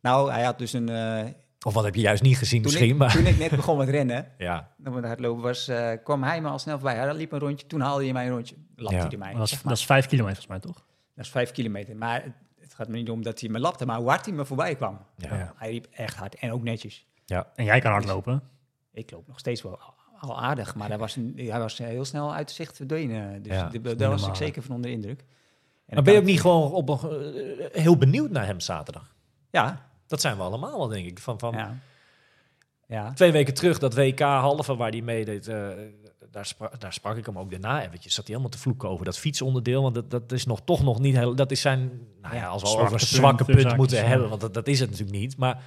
Nou, 0.00 0.30
hij 0.32 0.42
had 0.44 0.58
dus 0.58 0.72
een... 0.72 0.88
eh, 0.88 1.24
Of 1.66 1.74
wat 1.74 1.84
heb 1.84 1.94
je 1.94 2.00
juist 2.00 2.22
niet 2.22 2.38
gezien 2.38 2.62
toen, 2.62 2.70
misschien? 2.72 2.90
ik, 2.92 2.96
maar 2.96 3.12
toen 3.12 3.26
ik 3.26 3.38
net 3.38 3.50
begon 3.50 3.76
met 3.78 3.88
rennen, 3.88 4.28
ja, 4.38 4.70
dan 4.76 4.94
met 4.94 5.04
hardlopen 5.04 5.42
was, 5.42 5.68
eh, 5.68 5.90
kwam 6.04 6.22
hij 6.22 6.40
me 6.40 6.48
al 6.48 6.58
snel 6.58 6.78
voorbij. 6.78 6.96
Hij 6.96 7.14
liep 7.14 7.32
een 7.32 7.38
rondje, 7.38 7.66
toen 7.66 7.80
haalde 7.80 8.04
hij 8.04 8.12
mij 8.12 8.24
een 8.26 8.32
rondje. 8.32 8.54
Lapte 8.76 8.96
Ja. 8.96 9.08
hij 9.08 9.16
mij. 9.16 9.32
Dat, 9.34 9.42
is, 9.42 9.48
zeg 9.50 9.58
maar. 9.62 9.68
dat 9.72 9.78
is 9.80 9.86
vijf 9.86 10.06
kilometer 10.06 10.42
volgens 10.42 10.64
mij, 10.64 10.72
toch? 10.72 10.84
Dat 11.14 11.24
is 11.24 11.30
vijf 11.30 11.50
kilometer. 11.50 11.96
Maar 11.96 12.22
het, 12.22 12.32
het 12.60 12.74
gaat 12.74 12.88
me 12.88 12.96
niet 12.96 13.10
om 13.10 13.22
dat 13.22 13.40
hij 13.40 13.48
me 13.48 13.58
lapte, 13.58 13.86
maar 13.86 13.98
hoe 13.98 14.08
hard 14.08 14.24
hij 14.26 14.34
me 14.34 14.44
voorbij 14.44 14.74
kwam. 14.74 14.98
ja, 15.16 15.34
Ja. 15.36 15.52
Hij 15.56 15.72
liep 15.72 15.86
echt 15.90 16.16
hard 16.16 16.34
en 16.34 16.52
ook 16.52 16.62
netjes. 16.62 17.06
ja. 17.24 17.46
En 17.54 17.64
jij 17.64 17.80
kan 17.80 17.92
hardlopen. 17.92 18.42
Ik 18.92 19.10
loop 19.10 19.26
nog 19.28 19.38
steeds 19.38 19.62
wel 19.62 19.78
al 20.22 20.40
aardig, 20.40 20.74
maar 20.74 20.88
hij 20.88 20.98
was, 20.98 21.14
hij 21.36 21.58
was 21.58 21.78
heel 21.78 22.04
snel 22.04 22.34
uit 22.34 22.50
zicht 22.50 22.76
verdwenen. 22.76 23.42
Dus 23.42 23.52
Ja, 23.52 23.68
de- 23.68 23.96
daar 23.96 24.10
was 24.10 24.26
ik 24.26 24.34
zeker 24.34 24.62
van 24.62 24.74
onder 24.74 24.90
de 24.90 24.96
indruk. 24.96 25.20
En 25.86 25.94
Maar 25.94 26.02
ben 26.04 26.12
je 26.12 26.18
ook 26.18 26.24
niet 26.26 26.40
gewoon 26.40 26.72
op 26.72 26.88
een, 26.88 26.98
eh, 27.00 27.82
heel 27.82 27.96
benieuwd 27.96 28.30
naar 28.30 28.46
hem 28.46 28.60
zaterdag? 28.60 29.14
Ja, 29.50 29.90
Dat 30.06 30.20
zijn 30.20 30.36
we 30.36 30.42
allemaal 30.42 30.78
wel, 30.78 30.88
denk 30.88 31.06
ik. 31.06 31.18
Van, 31.18 31.38
van 31.38 31.52
ja. 31.54 31.74
Ja, 32.86 33.12
twee 33.12 33.32
weken 33.32 33.54
terug, 33.54 33.78
dat 33.78 33.94
WK 33.94 34.20
halve 34.20 34.76
waar 34.76 34.90
hij 34.90 35.00
meedeed, 35.00 35.48
eh, 35.48 35.68
daar, 36.30 36.46
sprak, 36.46 36.80
daar 36.80 36.92
sprak 36.92 37.16
ik 37.16 37.26
hem 37.26 37.38
ook 37.38 37.50
daarna 37.50 37.82
eventjes. 37.84 38.14
Zat 38.14 38.26
hij 38.26 38.34
helemaal 38.34 38.56
te 38.56 38.62
vloeken 38.62 38.88
over 38.88 39.04
dat 39.04 39.18
fietsonderdeel. 39.18 39.82
Want 39.82 39.94
dat, 39.94 40.10
dat 40.10 40.32
is 40.32 40.46
nog, 40.46 40.60
toch 40.64 40.82
nog 40.82 40.98
niet 41.00 41.16
heel... 41.16 41.34
Dat 41.34 41.50
is 41.50 41.60
zijn... 41.60 42.00
Nou 42.22 42.34
ja, 42.34 42.46
als 42.46 42.62
we 42.62 42.68
over 42.78 42.92
een 42.92 43.00
zwakke 43.00 43.44
punt 43.44 43.76
moeten 43.76 44.06
hebben. 44.08 44.28
Want 44.28 44.40
dat, 44.40 44.54
dat 44.54 44.66
is 44.66 44.80
het 44.80 44.90
natuurlijk 44.90 45.18
niet. 45.18 45.36
Maar 45.36 45.62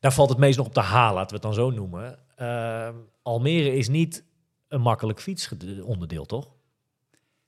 daar 0.00 0.12
valt 0.12 0.28
het 0.28 0.38
meest 0.38 0.56
nog 0.56 0.66
op 0.66 0.74
te 0.74 0.80
halen, 0.80 1.14
laten 1.14 1.28
we 1.28 1.34
het 1.34 1.42
dan 1.42 1.54
zo 1.54 1.70
noemen. 1.70 2.18
Eh, 2.36 2.88
Almere 3.24 3.76
is 3.76 3.88
niet 3.88 4.24
een 4.68 4.80
makkelijk 4.80 5.20
fietsonderdeel, 5.20 6.24
toch? 6.26 6.52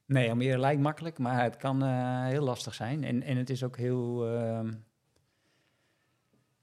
nee, 0.07 0.29
Almere 0.31 0.59
lijkt 0.59 0.81
makkelijk, 0.83 1.19
maar 1.19 1.43
het 1.43 1.57
kan 1.57 1.83
eh, 1.83 2.27
heel 2.27 2.43
lastig 2.45 2.75
zijn. 2.75 3.05
En, 3.05 3.23
en 3.23 3.37
het 3.37 3.51
is 3.51 3.63
ook 3.63 3.77
heel... 3.77 4.27
ehm, 4.37 4.73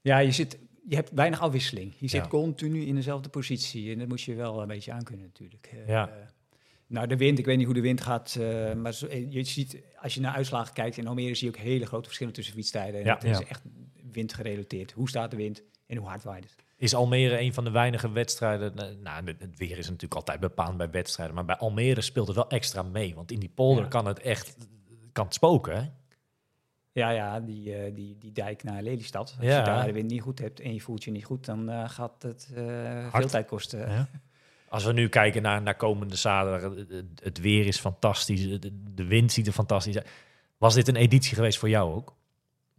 ja, 0.00 0.18
je, 0.18 0.32
zit, 0.32 0.58
je 0.88 0.94
hebt 0.94 1.10
weinig 1.10 1.40
afwisseling. 1.40 1.94
Je 1.98 2.08
zit 2.08 2.22
Ja. 2.22 2.28
continu 2.28 2.80
in 2.84 2.94
dezelfde 2.94 3.28
positie 3.28 3.92
en 3.92 3.98
dat 3.98 4.08
moet 4.08 4.22
je 4.22 4.34
wel 4.34 4.60
een 4.62 4.68
beetje 4.68 4.92
aankunnen 4.92 5.26
natuurlijk. 5.26 5.66
Eh, 5.72 5.88
Ja. 5.88 6.10
nou, 6.86 7.06
de 7.06 7.16
wind, 7.16 7.38
ik 7.38 7.44
weet 7.44 7.56
niet 7.56 7.66
hoe 7.66 7.74
de 7.74 7.80
wind 7.80 8.00
gaat, 8.00 8.36
eh, 8.40 8.74
maar 8.74 8.94
zo- 8.94 9.08
je 9.12 9.44
ziet, 9.44 9.82
als 10.00 10.14
je 10.14 10.20
naar 10.20 10.34
uitslagen 10.34 10.74
kijkt, 10.74 10.96
in 10.96 11.06
Almere 11.06 11.34
zie 11.34 11.50
je 11.50 11.56
ook 11.56 11.62
hele 11.62 11.86
grote 11.86 12.04
verschillen 12.04 12.32
tussen 12.32 12.54
fietstijden. 12.54 13.00
En 13.00 13.06
Ja. 13.06 13.14
het 13.14 13.24
is 13.24 13.38
Ja. 13.38 13.44
echt 13.46 13.62
windgerelateerd. 14.12 14.92
Hoe 14.92 15.08
staat 15.08 15.30
de 15.30 15.36
wind 15.36 15.62
en 15.86 15.96
hoe 15.96 16.08
hard 16.08 16.22
waait 16.22 16.44
het? 16.44 16.63
Is 16.84 16.94
Almere 16.94 17.38
een 17.40 17.54
van 17.54 17.64
de 17.64 17.70
weinige 17.70 18.12
wedstrijden... 18.12 18.76
eh, 18.78 18.96
Nou, 19.02 19.24
het 19.38 19.56
weer 19.58 19.78
is 19.78 19.86
natuurlijk 19.86 20.14
altijd 20.14 20.40
bepaald 20.40 20.76
bij 20.76 20.90
wedstrijden. 20.90 21.34
Maar 21.34 21.44
bij 21.44 21.56
Almere 21.56 22.00
speelt 22.00 22.26
het 22.26 22.36
wel 22.36 22.48
extra 22.48 22.82
mee. 22.82 23.14
Want 23.14 23.30
in 23.32 23.40
die 23.40 23.48
polder 23.54 23.82
Ja. 23.82 23.88
kan 23.88 24.06
het 24.06 24.18
echt 24.18 24.56
kan 25.12 25.24
het 25.24 25.34
spoken, 25.34 25.76
hè? 25.76 25.82
Ja, 26.92 27.10
ja, 27.10 27.40
die, 27.40 27.74
eh, 27.74 27.94
die, 27.94 28.18
die 28.18 28.32
dijk 28.32 28.62
naar 28.62 28.82
Lelystad. 28.82 29.34
Als 29.38 29.46
Ja. 29.48 29.58
je 29.58 29.64
daar 29.64 29.86
de 29.86 29.92
wind 29.92 30.10
niet 30.10 30.20
goed 30.22 30.38
hebt 30.38 30.60
en 30.60 30.74
je 30.74 30.80
voelt 30.80 31.04
je 31.04 31.10
niet 31.10 31.24
goed, 31.24 31.44
dan 31.44 31.68
eh, 31.68 31.88
gaat 31.88 32.22
het 32.22 32.50
veel 33.10 33.26
tijd 33.28 33.46
kosten. 33.46 33.90
Ja. 33.90 34.08
Als 34.68 34.84
we 34.84 34.92
nu 34.92 35.08
kijken 35.08 35.42
naar, 35.42 35.62
naar 35.62 35.76
komende 35.76 36.16
zaterdag, 36.16 36.74
het, 36.76 36.88
het- 36.90 37.20
het 37.22 37.38
weer 37.40 37.66
is 37.66 37.78
fantastisch, 37.78 38.60
de, 38.60 38.80
de 38.94 39.04
wind 39.04 39.32
ziet 39.32 39.46
er 39.46 39.52
fantastisch 39.52 39.96
uit. 39.96 40.08
Was 40.58 40.74
dit 40.74 40.88
een 40.88 40.96
editie 40.96 41.34
geweest 41.34 41.58
voor 41.58 41.68
jou 41.68 41.94
ook? 41.94 42.16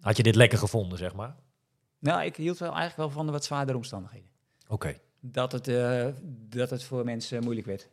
Had 0.01 0.17
je 0.17 0.23
dit 0.23 0.35
lekker 0.35 0.57
gevonden, 0.57 0.97
zeg 0.97 1.13
maar? 1.15 1.35
Nou, 2.05 2.23
ik 2.23 2.35
hield 2.35 2.57
wel 2.57 2.69
eigenlijk 2.69 2.97
wel 2.97 3.09
van 3.09 3.25
de 3.25 3.31
wat 3.31 3.45
zwaardere 3.45 3.77
omstandigheden. 3.77 4.29
Oké. 4.67 4.97
Dat 5.19 5.51
het, 5.51 5.67
eh, 5.67 6.07
dat 6.49 6.69
het 6.69 6.83
voor 6.83 7.03
mensen 7.03 7.43
moeilijk 7.43 7.67
werd. 7.67 7.89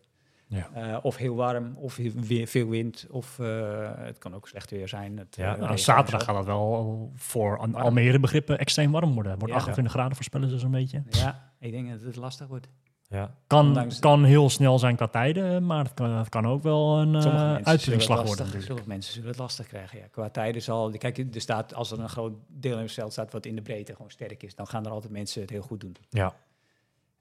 Ja. 0.47 0.71
Eh, 0.75 0.99
of 1.03 1.17
heel 1.17 1.35
warm, 1.35 1.77
of 1.77 1.97
weer 2.15 2.47
veel 2.47 2.69
wind, 2.69 3.07
of 3.11 3.39
eh, 3.39 3.91
het 3.95 4.19
kan 4.19 4.35
ook 4.35 4.49
slecht 4.49 4.71
weer 4.71 4.89
zijn. 4.89 5.19
Het, 5.19 5.37
Ja, 5.37 5.57
nou, 5.57 5.79
zaterdag 5.79 6.25
gaat 6.25 6.37
het 6.37 6.47
wel 6.47 7.11
voor 7.15 7.57
Warm. 7.57 7.75
Almere 7.75 8.21
begrippen 8.21 8.59
extreem 8.59 8.91
warm 8.91 9.15
worden. 9.15 9.39
Wordt 9.39 9.53
Ja. 9.55 9.59
28 9.59 9.93
graden 9.93 10.15
voorspellen 10.15 10.49
ze 10.51 10.59
zo'n 10.59 10.71
beetje. 10.71 11.03
Ja, 11.11 11.53
ik 11.59 11.71
denk 11.71 11.91
dat 11.91 12.01
het 12.01 12.17
lastig 12.17 12.47
wordt. 12.47 12.69
Ja. 13.13 13.35
Kan, 13.47 13.67
Ondanks- 13.67 13.99
kan 13.99 14.25
heel 14.25 14.51
snel 14.51 14.79
zijn 14.79 14.97
qua 14.97 15.07
tijden, 15.09 15.67
maar 15.67 15.85
het 15.85 15.95
kan, 15.95 16.11
het 16.11 16.29
kan 16.29 16.47
ook 16.47 16.63
wel 16.63 16.99
een 16.99 17.23
Sommige 17.23 17.29
uh, 17.29 17.33
mensen 17.33 17.41
zullen 17.41 17.57
het 17.57 17.67
uitputtingsslag 17.67 18.17
lastig- 18.19 18.27
worden. 18.37 18.45
natuurlijk. 18.45 18.67
Sommige 18.67 18.89
mensen 18.89 19.13
zullen 19.13 19.29
het 19.29 19.39
lastig 19.39 19.67
krijgen. 19.67 19.99
Ja. 19.99 20.05
Qua 20.11 20.29
tijden 20.31 20.63
zal... 20.63 20.91
Kijk, 20.91 21.19
er 21.19 21.41
staat, 21.41 21.75
als 21.75 21.91
er 21.91 21.99
een 22.01 22.09
groot 22.09 22.33
deelnemersveld 22.49 23.13
staat 23.13 23.33
wat 23.33 23.47
in 23.47 23.55
de 23.57 23.63
breedte 23.63 23.95
gewoon 23.95 24.11
sterk 24.11 24.43
is, 24.43 24.55
dan 24.55 24.67
gaan 24.67 24.85
er 24.85 24.91
altijd 24.91 25.13
mensen 25.13 25.41
het 25.41 25.51
heel 25.51 25.63
goed 25.63 25.81
doen. 25.81 25.97
ja. 26.11 26.35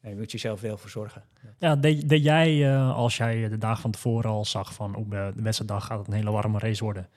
En 0.01 0.09
je 0.09 0.15
moet 0.15 0.31
jezelf 0.31 0.61
wel 0.61 0.77
voor 0.77 0.89
zorgen. 0.89 1.23
Ja, 1.59 1.75
deed, 1.75 2.09
deed 2.09 2.23
jij, 2.23 2.73
eh, 2.73 2.95
als 2.95 3.17
jij 3.17 3.49
de 3.49 3.57
dag 3.57 3.81
van 3.81 3.91
tevoren 3.91 4.29
al 4.29 4.45
zag 4.45 4.73
van 4.73 4.95
op 4.95 5.09
de 5.09 5.31
wedstrijddag 5.35 5.85
gaat 5.85 5.97
het 5.97 6.07
een 6.07 6.13
hele 6.13 6.31
warme 6.31 6.59
race 6.59 6.83
worden, 6.83 7.09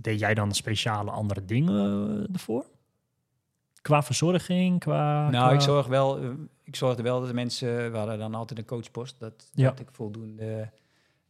deed 0.00 0.18
jij 0.20 0.34
dan 0.34 0.52
speciale 0.52 1.10
andere 1.10 1.44
dingen 1.44 1.74
eh, 2.28 2.34
ervoor? 2.34 2.64
Qua 3.84 4.02
verzorging, 4.02 4.80
qua... 4.80 5.30
nou, 5.30 5.44
qua- 5.46 5.54
ik, 5.54 5.60
zorg 5.60 5.86
wel, 5.86 6.18
eh, 6.18 6.28
ik 6.62 6.76
zorgde 6.76 7.02
wel 7.02 7.18
dat 7.18 7.28
de 7.28 7.34
mensen... 7.34 7.90
We 7.92 7.96
hadden 7.98 8.18
dan 8.18 8.34
altijd 8.34 8.58
een 8.58 8.64
coachpost. 8.64 9.20
Dat, 9.20 9.50
Ja. 9.54 9.68
dat 9.70 9.80
ik 9.80 9.88
voldoende 9.92 10.70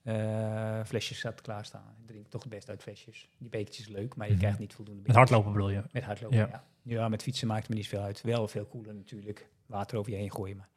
eh, 0.02 0.80
flesjes 0.84 1.22
had 1.22 1.40
klaarstaan. 1.40 1.94
Ik 2.00 2.07
drink 2.07 2.26
toch 2.28 2.42
het 2.42 2.50
best 2.52 2.68
uit 2.68 2.82
flesjes. 2.82 3.28
Die 3.38 3.48
bekertjes 3.48 3.88
leuk, 3.88 4.16
maar 4.16 4.26
je 4.26 4.32
Mhm. 4.32 4.40
krijgt 4.42 4.59
niet 4.59 4.74
voldoende 4.74 5.00
Met 5.02 5.07
bekertjes. 5.12 5.36
hardlopen 5.36 5.61
bedoel 5.61 5.82
je? 5.82 5.88
Met 5.92 6.05
hardlopen, 6.05 6.36
Ja. 6.38 6.48
ja. 6.50 6.64
ja. 6.82 7.09
met 7.09 7.22
fietsen 7.22 7.46
maakt 7.48 7.68
me 7.68 7.74
niet 7.74 7.88
veel 7.88 8.00
uit. 8.00 8.22
Wel 8.22 8.48
veel 8.48 8.64
koeler 8.64 8.94
natuurlijk. 8.94 9.48
Water 9.66 9.98
over 9.98 10.12
je 10.12 10.18
heen 10.18 10.32
gooien. 10.32 10.57
Maar. 10.57 10.68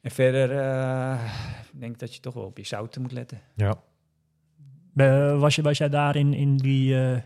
En 0.00 0.10
verder 0.10 0.50
eh, 0.58 1.24
ik 1.72 1.80
denk 1.80 1.92
ik 1.92 1.98
dat 1.98 2.14
je 2.14 2.20
toch 2.20 2.34
wel 2.34 2.44
op 2.44 2.56
je 2.58 2.64
zouten 2.66 3.02
moet 3.02 3.12
letten. 3.12 3.40
ja. 3.54 3.74
Was, 5.38 5.54
je, 5.54 5.62
was 5.62 5.78
jij 5.78 5.88
daar 5.88 6.16
in, 6.16 6.34
in 6.34 6.56
die 6.56 7.00
eh 7.00 7.22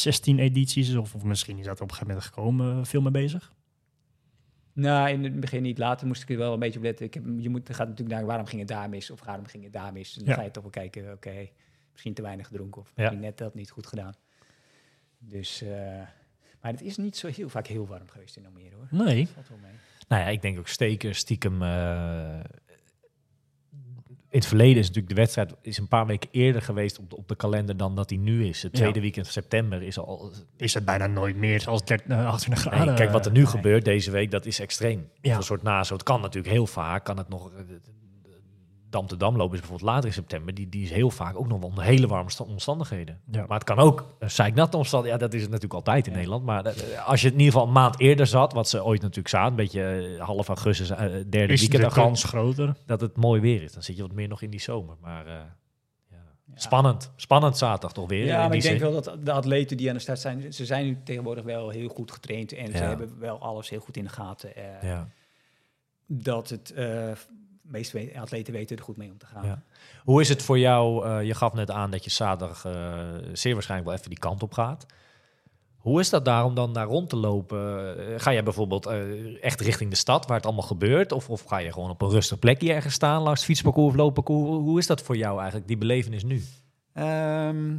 16 0.00 0.38
edities, 0.38 0.94
of, 0.94 1.14
of 1.14 1.24
misschien 1.24 1.58
is 1.58 1.64
dat 1.64 1.74
op 1.74 1.80
een 1.80 1.88
gegeven 1.94 2.06
moment 2.06 2.26
gekomen, 2.26 2.78
eh, 2.78 2.84
veel 2.84 3.00
mee 3.00 3.10
bezig? 3.12 3.52
Nou, 4.72 5.08
in 5.10 5.24
het 5.24 5.40
begin 5.40 5.62
niet. 5.62 5.78
Later 5.78 6.06
moest 6.06 6.22
ik 6.22 6.30
er 6.30 6.36
wel 6.36 6.52
een 6.52 6.58
beetje 6.58 6.78
op 6.78 6.84
letten. 6.84 7.06
Ik 7.06 7.14
heb, 7.14 7.24
je 7.38 7.48
moet, 7.48 7.68
gaat 7.74 7.88
natuurlijk 7.88 8.16
naar 8.18 8.26
waarom 8.26 8.46
ging 8.46 8.58
het 8.60 8.68
daar 8.70 8.88
mis 8.88 9.10
of 9.10 9.24
waarom 9.24 9.46
ging 9.46 9.64
het 9.64 9.72
daar 9.72 9.92
mis. 9.92 10.12
En 10.12 10.18
dan 10.18 10.28
Ja. 10.28 10.34
ga 10.34 10.42
je 10.42 10.50
toch 10.50 10.62
wel 10.62 10.72
kijken, 10.72 11.12
oké, 11.12 11.48
misschien 11.92 12.14
te 12.14 12.22
weinig 12.22 12.46
gedronken 12.46 12.80
of 12.80 12.86
Ja. 12.88 12.92
misschien 12.96 13.20
net 13.20 13.38
dat 13.38 13.54
niet 13.54 13.70
goed 13.70 13.86
gedaan. 13.86 14.14
Dus, 15.18 15.62
eh, 15.62 15.68
maar 16.60 16.70
het 16.72 16.82
is 16.82 16.96
niet 16.96 17.16
zo 17.16 17.28
heel 17.28 17.48
vaak 17.48 17.66
heel 17.66 17.86
warm 17.86 18.08
geweest 18.08 18.36
in 18.36 18.46
Almere 18.46 18.74
hoor. 18.74 19.04
Nee. 19.04 19.28
Valt 19.28 19.48
wel 19.48 19.58
mee. 19.62 19.72
Nou 20.08 20.22
ja, 20.22 20.28
ik 20.28 20.42
denk 20.42 20.58
ook 20.58 20.68
steken, 20.68 21.14
stiekem. 21.14 21.62
eh, 21.62 22.40
in 24.32 24.38
het 24.38 24.46
verleden 24.48 24.76
is 24.76 24.86
natuurlijk 24.86 25.14
de 25.14 25.20
wedstrijd 25.20 25.54
is 25.62 25.78
een 25.78 25.88
paar 25.88 26.06
weken 26.06 26.28
eerder 26.32 26.62
geweest 26.62 26.98
op 26.98 27.10
de, 27.10 27.16
op 27.16 27.28
de 27.28 27.36
kalender 27.36 27.76
dan 27.76 27.94
dat 27.96 28.08
die 28.08 28.18
nu 28.18 28.46
is. 28.46 28.62
Het 28.62 28.72
Ja. 28.72 28.78
tweede 28.78 29.00
weekend 29.00 29.24
van 29.26 29.34
september 29.42 29.82
is 29.82 29.98
al. 29.98 30.32
Is 30.56 30.74
het 30.74 30.84
bijna 30.84 31.06
nooit 31.06 31.36
meer 31.36 31.64
als 31.66 31.84
30, 31.84 32.06
eh, 32.08 32.26
28 32.26 32.64
Nee, 32.64 32.74
graden. 32.74 32.94
kijk, 32.94 33.10
wat 33.10 33.26
er 33.26 33.32
nu 33.32 33.38
Nee. 33.38 33.46
gebeurt 33.48 33.84
deze 33.84 34.10
week, 34.10 34.30
dat 34.30 34.46
is 34.46 34.60
extreem. 34.60 35.08
Ja. 35.20 35.36
Een 35.36 35.42
soort 35.42 35.62
nazo. 35.62 35.94
Het 35.94 36.02
kan 36.02 36.20
natuurlijk 36.20 36.52
heel 36.54 36.66
vaak. 36.66 37.04
Kan 37.04 37.16
het 37.18 37.28
nog. 37.28 37.50
Eh, 38.92 38.98
Dam 38.98 39.06
te 39.06 39.16
Dam 39.16 39.36
lopen 39.36 39.54
is 39.54 39.60
bijvoorbeeld 39.60 39.90
later 39.90 40.06
in 40.08 40.12
september. 40.14 40.54
Die, 40.54 40.68
die 40.68 40.82
is 40.82 40.90
heel 40.90 41.10
vaak 41.10 41.36
ook 41.38 41.48
nog 41.48 41.58
wel 41.60 41.68
onder 41.68 41.84
hele 41.84 42.06
warme 42.06 42.30
sta- 42.30 42.44
omstandigheden. 42.44 43.20
Ja. 43.30 43.44
Maar 43.48 43.58
het 43.58 43.64
kan 43.66 43.78
ook 43.78 44.14
een 44.18 44.30
zeiknatte 44.30 44.76
omstandigheden. 44.76 45.20
Ja, 45.20 45.26
dat 45.28 45.34
is 45.36 45.42
het 45.42 45.50
natuurlijk 45.50 45.78
altijd 45.86 46.06
in 46.06 46.12
Nederland. 46.12 46.44
Maar 46.44 46.64
eh, 46.66 47.08
als 47.08 47.20
je 47.20 47.26
het 47.26 47.34
in 47.34 47.40
ieder 47.40 47.52
geval 47.52 47.66
een 47.66 47.72
maand 47.74 48.00
eerder 48.00 48.26
zat, 48.26 48.52
wat 48.52 48.68
ze 48.68 48.84
ooit 48.84 49.00
natuurlijk 49.00 49.28
zaten, 49.28 49.50
een 49.50 49.56
beetje 49.56 50.16
eh, 50.18 50.24
half 50.24 50.48
augustus, 50.48 50.90
eh, 50.90 50.98
derde 50.98 51.52
Is 51.52 51.60
weekend 51.60 51.82
de 51.82 51.88
augustus, 52.00 52.02
kans 52.02 52.24
groter? 52.24 52.74
dat 52.86 53.00
het 53.00 53.16
mooi 53.16 53.40
weer 53.40 53.62
is. 53.62 53.72
Dan 53.72 53.82
zit 53.82 53.96
je 53.96 54.02
wat 54.02 54.12
meer 54.12 54.28
nog 54.28 54.42
in 54.42 54.50
die 54.50 54.60
zomer. 54.60 54.96
Maar 55.00 55.26
eh, 55.26 55.32
ja. 56.10 56.16
spannend. 56.54 57.10
Spannend 57.16 57.58
zaterdag 57.58 57.92
toch 57.92 58.08
weer. 58.08 58.24
Ja, 58.24 58.36
maar 58.46 58.54
ik 58.56 58.62
denk 58.62 58.78
zin. 58.80 58.90
wel 58.92 59.02
dat 59.02 59.16
de 59.26 59.32
atleten 59.32 59.76
die 59.76 59.88
aan 59.88 59.94
de 59.94 60.00
start 60.00 60.18
zijn, 60.18 60.52
ze 60.52 60.64
zijn 60.64 60.84
nu 60.86 60.98
tegenwoordig 61.04 61.44
wel 61.44 61.68
heel 61.68 61.88
goed 61.88 62.12
getraind 62.12 62.52
en 62.52 62.66
ze 62.70 62.82
hebben 62.82 63.18
wel 63.18 63.38
alles 63.38 63.68
heel 63.70 63.80
goed 63.80 63.96
in 63.96 64.04
de 64.04 64.10
gaten. 64.10 64.56
eh, 64.56 64.82
Ja. 64.82 65.08
Dat 66.06 66.48
het, 66.48 66.70
eh, 66.70 66.76
de 66.76 67.16
meeste 67.72 68.10
atleten 68.16 68.52
weten 68.52 68.76
er 68.76 68.82
goed 68.82 68.96
mee 68.96 69.10
om 69.10 69.18
te 69.18 69.26
gaan. 69.26 69.44
Ja. 69.46 69.62
Hoe 70.04 70.20
is 70.20 70.28
het 70.28 70.42
voor 70.42 70.58
jou? 70.58 71.06
eh, 71.06 71.26
je 71.26 71.34
gaf 71.34 71.52
net 71.52 71.70
aan 71.70 71.90
dat 71.90 72.04
je 72.04 72.10
zaterdag 72.10 72.64
eh, 72.64 72.72
zeer 73.32 73.52
waarschijnlijk 73.52 73.88
wel 73.90 73.98
even 73.98 74.10
die 74.10 74.18
kant 74.18 74.42
op 74.42 74.52
gaat. 74.52 74.86
Hoe 75.76 76.00
is 76.00 76.10
dat 76.10 76.24
daar 76.24 76.44
om 76.44 76.54
dan 76.54 76.72
daar 76.72 76.86
rond 76.86 77.08
te 77.08 77.16
lopen? 77.16 77.58
Eh, 78.14 78.20
ga 78.20 78.32
jij 78.32 78.42
bijvoorbeeld 78.42 78.86
echt 79.40 79.60
richting 79.60 79.90
de 79.90 79.96
stad 79.96 80.26
waar 80.26 80.36
het 80.36 80.46
allemaal 80.46 80.66
gebeurt? 80.66 81.12
Of, 81.12 81.30
of 81.30 81.42
ga 81.44 81.58
je 81.58 81.72
gewoon 81.72 81.90
op 81.90 82.02
een 82.02 82.10
rustig 82.10 82.38
plekje 82.38 82.72
ergens 82.72 82.94
staan 82.94 83.22
langs 83.22 83.38
het 83.40 83.48
fietsparcours 83.48 83.90
of 83.92 83.96
loopparcours? 83.96 84.48
Hoe, 84.48 84.60
hoe 84.62 84.78
is 84.78 84.86
dat 84.86 85.02
voor 85.02 85.16
jou 85.16 85.36
eigenlijk, 85.36 85.68
die 85.68 85.76
belevenis 85.78 86.24
nu? 86.24 86.42
Ehm, 86.92 87.70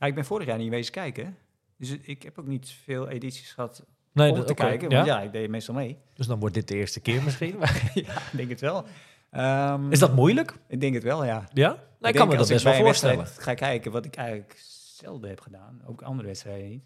ja, 0.00 0.06
ik 0.06 0.14
ben 0.14 0.24
vorig 0.24 0.46
jaar 0.46 0.58
niet 0.58 0.70
wezen 0.70 0.92
kijken. 0.92 1.36
Dus 1.78 1.96
ik 2.02 2.22
heb 2.22 2.38
ook 2.38 2.46
niet 2.46 2.74
veel 2.84 3.08
edities 3.08 3.52
gehad 3.52 3.84
Nee, 4.12 4.30
om 4.30 4.36
dat- 4.36 4.46
te 4.46 4.54
kijken. 4.54 4.90
Want 4.90 5.06
ja, 5.06 5.20
ik 5.20 5.32
deed 5.32 5.48
meestal 5.50 5.74
mee. 5.74 5.96
Dus 6.14 6.26
dan 6.26 6.38
wordt 6.40 6.54
dit 6.54 6.68
de 6.68 6.74
eerste 6.74 7.00
keer 7.00 7.22
misschien. 7.22 7.56
ja, 7.94 8.12
ik 8.16 8.30
denk 8.32 8.48
het 8.48 8.60
wel. 8.60 8.84
Ehm, 9.34 9.92
is 9.92 9.98
dat 9.98 10.14
moeilijk? 10.14 10.58
Ik 10.66 10.80
denk 10.80 10.94
het 10.94 11.02
wel, 11.02 11.24
ja. 11.24 11.48
Ja? 11.52 11.68
Nou, 11.68 11.78
ik, 11.78 11.80
denk 12.00 12.16
kan 12.16 12.26
me 12.26 12.30
dat 12.32 12.40
als 12.40 12.48
best 12.48 12.64
wel 12.64 12.74
voorstellen. 12.74 13.26
Ga 13.26 13.54
kijken 13.54 13.92
wat 13.92 14.04
ik 14.04 14.16
eigenlijk 14.16 14.54
zelden 14.96 15.28
heb 15.28 15.40
gedaan. 15.40 15.80
Ook 15.86 16.02
andere 16.02 16.28
wedstrijden 16.28 16.68
niet. 16.68 16.84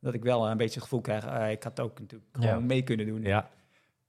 Dat 0.00 0.14
ik 0.14 0.22
wel 0.22 0.48
een 0.50 0.56
beetje 0.56 0.74
het 0.74 0.82
gevoel 0.82 1.00
krijg, 1.00 1.24
eh, 1.24 1.50
ik 1.50 1.62
had 1.62 1.80
ook 1.80 1.98
natuurlijk 2.00 2.36
Ja. 2.40 2.48
gewoon 2.48 2.66
mee 2.66 2.82
kunnen 2.82 3.06
doen. 3.06 3.22
Ja. 3.22 3.48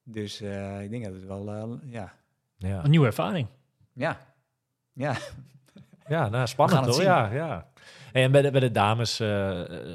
Dus 0.04 0.42
eh, 0.42 0.82
ik 0.82 0.90
denk 0.90 1.04
dat 1.06 1.14
het 1.14 1.26
wel, 1.26 1.52
eh, 1.52 1.92
ja. 1.92 2.14
Ja. 2.58 2.84
Een 2.84 2.90
nieuwe 2.90 3.06
ervaring. 3.06 3.48
Ja. 3.94 4.20
Ja. 4.94 5.16
Ja, 6.08 6.30
nou, 6.30 6.48
spannend 6.48 6.86
hoor. 6.86 6.94
zien. 6.94 7.04
Ja, 7.04 7.32
ja. 7.32 7.68
Hey, 8.12 8.24
en 8.24 8.32
bij 8.32 8.42
de, 8.42 8.52
bij 8.52 8.60
de 8.60 8.72
dames 8.72 9.16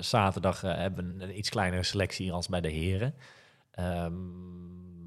zaterdag 0.00 0.60
hebben 0.60 1.16
we 1.18 1.24
een 1.24 1.38
iets 1.38 1.48
kleinere 1.48 1.82
selectie 1.82 2.32
als 2.32 2.48
bij 2.48 2.60
de 2.60 2.68
heren. 2.70 3.14
Ehm, 3.70 4.14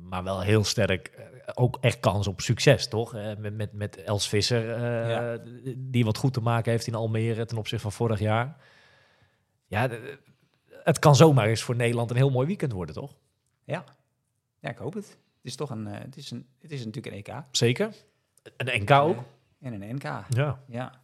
maar 0.07 0.23
wel 0.23 0.41
heel 0.41 0.63
sterk, 0.63 1.11
ook 1.53 1.77
echt 1.81 1.99
kans 1.99 2.27
op 2.27 2.41
succes, 2.41 2.87
toch? 2.87 3.15
Eh, 3.15 3.35
met, 3.37 3.53
met, 3.55 3.73
met 3.73 3.97
Els 4.03 4.29
Visser, 4.29 4.73
eh, 4.73 5.09
Ja. 5.09 5.37
die 5.77 6.05
wat 6.05 6.17
goed 6.17 6.33
te 6.33 6.41
maken 6.41 6.71
heeft 6.71 6.87
in 6.87 6.95
Almere 6.95 7.45
ten 7.45 7.57
opzichte 7.57 7.83
van 7.83 7.91
vorig 7.91 8.19
jaar. 8.19 8.57
Ja, 9.67 9.89
het 10.83 10.99
kan 10.99 11.15
zomaar 11.15 11.47
eens 11.47 11.63
voor 11.63 11.75
Nederland 11.75 12.09
een 12.09 12.15
heel 12.15 12.29
mooi 12.31 12.47
weekend 12.47 12.71
worden, 12.71 12.95
toch? 12.95 13.15
Ja. 13.63 13.83
Ja, 14.59 14.69
ik 14.69 14.77
hoop 14.77 14.93
het. 14.93 15.07
Het 15.07 15.17
is 15.51 15.55
toch 15.55 15.69
een, 15.69 15.87
eh, 15.87 15.99
het 16.01 16.17
is 16.17 16.31
een, 16.31 16.47
het 16.61 16.71
is 16.71 16.85
natuurlijk 16.85 17.15
een 17.15 17.33
EK. 17.35 17.43
Zeker. 17.51 17.95
Een 18.57 18.81
NK 18.81 18.91
ook. 18.91 19.17
En 19.61 19.81
een 19.81 19.95
NK. 19.95 20.03
Ja. 20.29 20.59
Ja. 20.67 21.01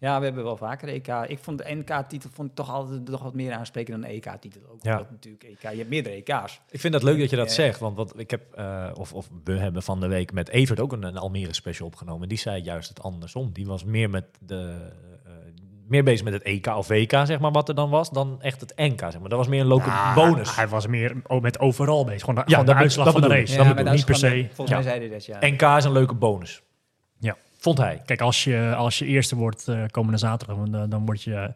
Ja, 0.00 0.18
we 0.18 0.24
hebben 0.24 0.44
wel 0.44 0.56
vaker 0.56 0.88
EK. 0.88 1.08
Ik 1.08 1.38
vond 1.38 1.58
de 1.58 1.74
NK-titel 1.74 2.30
vond 2.32 2.48
ik 2.48 2.54
toch 2.54 2.70
altijd 2.70 3.08
nog 3.08 3.22
wat 3.22 3.34
meer 3.34 3.52
aanspreken 3.52 3.92
dan 3.92 4.00
de 4.00 4.06
EK-titel. 4.14 4.60
Ook 4.72 4.82
Ja. 4.82 5.06
natuurlijk 5.10 5.44
EK, 5.44 5.60
je 5.62 5.76
hebt 5.76 5.88
meerdere 5.88 6.14
EK's. 6.14 6.60
Ik 6.70 6.80
vind 6.80 6.92
dat 6.92 7.02
leuk 7.02 7.18
dat 7.18 7.30
je 7.30 7.36
dat 7.36 7.48
Ja. 7.48 7.52
zegt, 7.54 7.80
want 7.80 7.96
wat 7.96 8.12
ik 8.18 8.30
heb, 8.30 8.52
eh, 8.54 8.90
of, 8.94 9.12
of 9.12 9.28
we 9.44 9.52
hebben 9.52 9.82
van 9.82 10.00
de 10.00 10.06
week 10.06 10.32
met 10.32 10.48
Evert 10.48 10.80
ook 10.80 10.92
een, 10.92 11.02
een 11.02 11.16
Almere 11.16 11.54
special 11.54 11.86
opgenomen. 11.86 12.28
Die 12.28 12.38
zei 12.38 12.62
juist 12.62 12.88
het 12.88 13.02
andersom. 13.02 13.52
Die 13.52 13.66
was 13.66 13.84
meer 13.84 14.10
met 14.10 14.24
de 14.40 14.76
eh, 15.24 15.32
meer 15.88 16.04
bezig 16.04 16.24
met 16.24 16.32
het 16.32 16.42
EK 16.42 16.66
of 16.66 16.88
WK, 16.88 17.10
zeg 17.10 17.38
maar, 17.38 17.52
wat 17.52 17.68
er 17.68 17.74
dan 17.74 17.90
was, 17.90 18.10
dan 18.10 18.42
echt 18.42 18.60
het 18.60 18.72
NK, 18.76 19.00
zeg 19.00 19.18
maar. 19.20 19.28
Dat 19.28 19.38
was 19.38 19.48
meer 19.48 19.60
een 19.60 19.66
local 19.66 19.90
Ah, 19.90 20.14
bonus. 20.14 20.56
Hij 20.56 20.68
was 20.68 20.86
meer 20.86 21.16
met 21.40 21.58
overal 21.58 22.04
bezig. 22.04 22.20
Gewoon 22.20 22.34
de, 22.34 22.40
Ja, 22.40 22.58
gewoon 22.58 22.74
de 22.74 22.80
uitslag 22.80 23.12
van 23.12 23.20
de 23.20 23.26
race. 23.28 23.52
Ja, 23.56 23.64
Dat 23.64 23.76
bedoel 23.76 23.92
niet 23.92 24.04
per 24.04 24.14
se. 24.16 24.46
Volgens 24.52 24.68
Ja. 24.68 24.74
mij 24.74 24.82
zei 24.82 24.98
hij 24.98 25.08
dat, 25.08 25.24
ja. 25.26 25.38
NK 25.40 25.62
is 25.78 25.84
een 25.84 25.92
leuke 25.92 26.14
bonus. 26.14 26.62
Ja. 27.58 27.64
Vond 27.64 27.78
hij. 27.78 28.02
Kijk, 28.04 28.20
als 28.20 28.44
je, 28.44 28.74
als 28.76 28.98
je 28.98 29.04
eerste 29.04 29.36
wordt 29.36 29.68
eh, 29.68 29.82
komende 29.90 30.18
zaterdag, 30.18 30.56
dan, 30.56 30.74
eh, 30.74 30.82
dan 30.88 31.06
word 31.06 31.22
je 31.22 31.54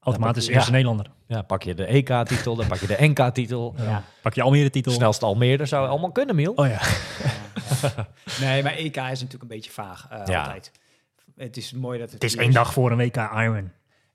automatisch 0.00 0.46
Ja. 0.46 0.52
eerste 0.54 0.70
Nederlander. 0.70 1.06
Ja, 1.26 1.42
pak 1.42 1.62
je 1.62 1.74
de 1.74 1.84
EK-titel, 1.86 2.56
dan 2.56 2.66
pak 2.66 2.78
je 2.78 2.86
de 2.86 2.96
NK-titel. 3.00 3.74
Ja. 3.78 4.02
Pak 4.22 4.34
je 4.34 4.42
Almere 4.42 4.70
titel. 4.70 4.92
Snelste 4.92 5.24
Almere 5.26 5.66
zou 5.66 5.88
allemaal 5.88 6.12
kunnen, 6.12 6.34
Miel. 6.34 6.52
Oh 6.52 6.66
ja. 6.66 6.80
Nee, 8.40 8.62
maar 8.62 8.72
EK 8.72 8.96
is 8.96 9.02
natuurlijk 9.02 9.42
een 9.42 9.48
beetje 9.48 9.70
vaag 9.70 10.06
eh, 10.10 10.20
Ja. 10.26 10.42
altijd. 10.42 10.72
Het 11.36 11.56
is 11.56 11.72
mooi 11.72 11.98
dat 11.98 12.10
het... 12.12 12.22
Het 12.22 12.32
is 12.32 12.36
één 12.36 12.52
dag 12.52 12.72
voor 12.72 12.90
een 12.90 12.96
WK 12.96 13.16
Iron. 13.16 13.72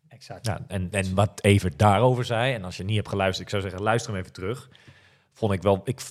Exact. 0.10 0.46
Ja, 0.46 0.60
en, 0.68 0.88
en 0.92 1.16
wat 1.16 1.32
Evert 1.44 1.80
daarover 1.80 2.26
zei, 2.26 2.54
en 2.54 2.64
als 2.64 2.78
je 2.78 2.84
niet 2.84 2.96
hebt 2.96 3.10
geluisterd, 3.10 3.44
ik 3.44 3.50
zou 3.50 3.62
zeggen, 3.62 3.82
luister 3.82 4.12
hem 4.12 4.20
even 4.22 4.34
terug. 4.34 4.70
Vond 5.34 5.54
ik 5.54 5.62
wel, 5.62 5.82
ik 5.84 6.02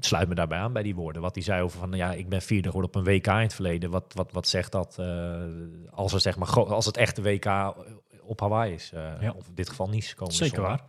sluit 0.00 0.28
me 0.28 0.34
daarbij 0.34 0.58
aan 0.58 0.72
bij 0.72 0.82
die 0.82 0.94
woorden. 0.94 1.22
Wat 1.22 1.34
hij 1.34 1.44
zei 1.44 1.62
over 1.62 1.78
van, 1.78 1.92
ja, 1.92 2.12
ik 2.12 2.28
ben 2.28 2.42
vierde 2.42 2.68
geworden 2.68 2.90
op 2.90 2.96
een 2.96 3.12
WK 3.14 3.26
in 3.26 3.32
het 3.34 3.54
verleden. 3.54 3.90
Wat, 3.90 4.04
wat, 4.14 4.32
wat 4.32 4.48
zegt 4.48 4.72
dat 4.72 4.96
eh, 4.98 5.42
als, 5.90 6.12
er, 6.12 6.20
zeg 6.20 6.36
maar, 6.36 6.48
als 6.48 6.86
het 6.86 6.96
echte 6.96 7.22
WK 7.22 7.74
op 8.22 8.40
Hawaii 8.40 8.72
is? 8.74 8.90
eh, 8.94 9.12
Ja. 9.20 9.30
Of 9.36 9.46
in 9.48 9.54
dit 9.54 9.68
geval 9.68 9.88
niet 9.88 10.14
komen. 10.14 10.34
Zeker 10.34 10.62
waar. 10.62 10.80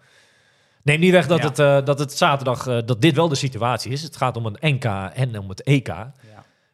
Neem 0.83 0.99
niet 0.99 1.11
weg 1.11 1.27
dat, 1.27 1.37
Ja. 1.39 1.45
het, 1.47 1.59
eh, 1.59 1.85
dat 1.85 1.99
het 1.99 2.11
zaterdag, 2.13 2.67
eh, 2.67 2.77
dat 2.85 3.01
dit 3.01 3.15
wel 3.15 3.27
de 3.27 3.35
situatie 3.35 3.91
is. 3.91 4.01
Het 4.03 4.17
gaat 4.17 4.37
om 4.37 4.45
een 4.45 4.57
NK 4.75 4.85
en 5.13 5.39
om 5.39 5.49
het 5.49 5.61
EK. 5.63 5.87
Ja. 5.87 6.11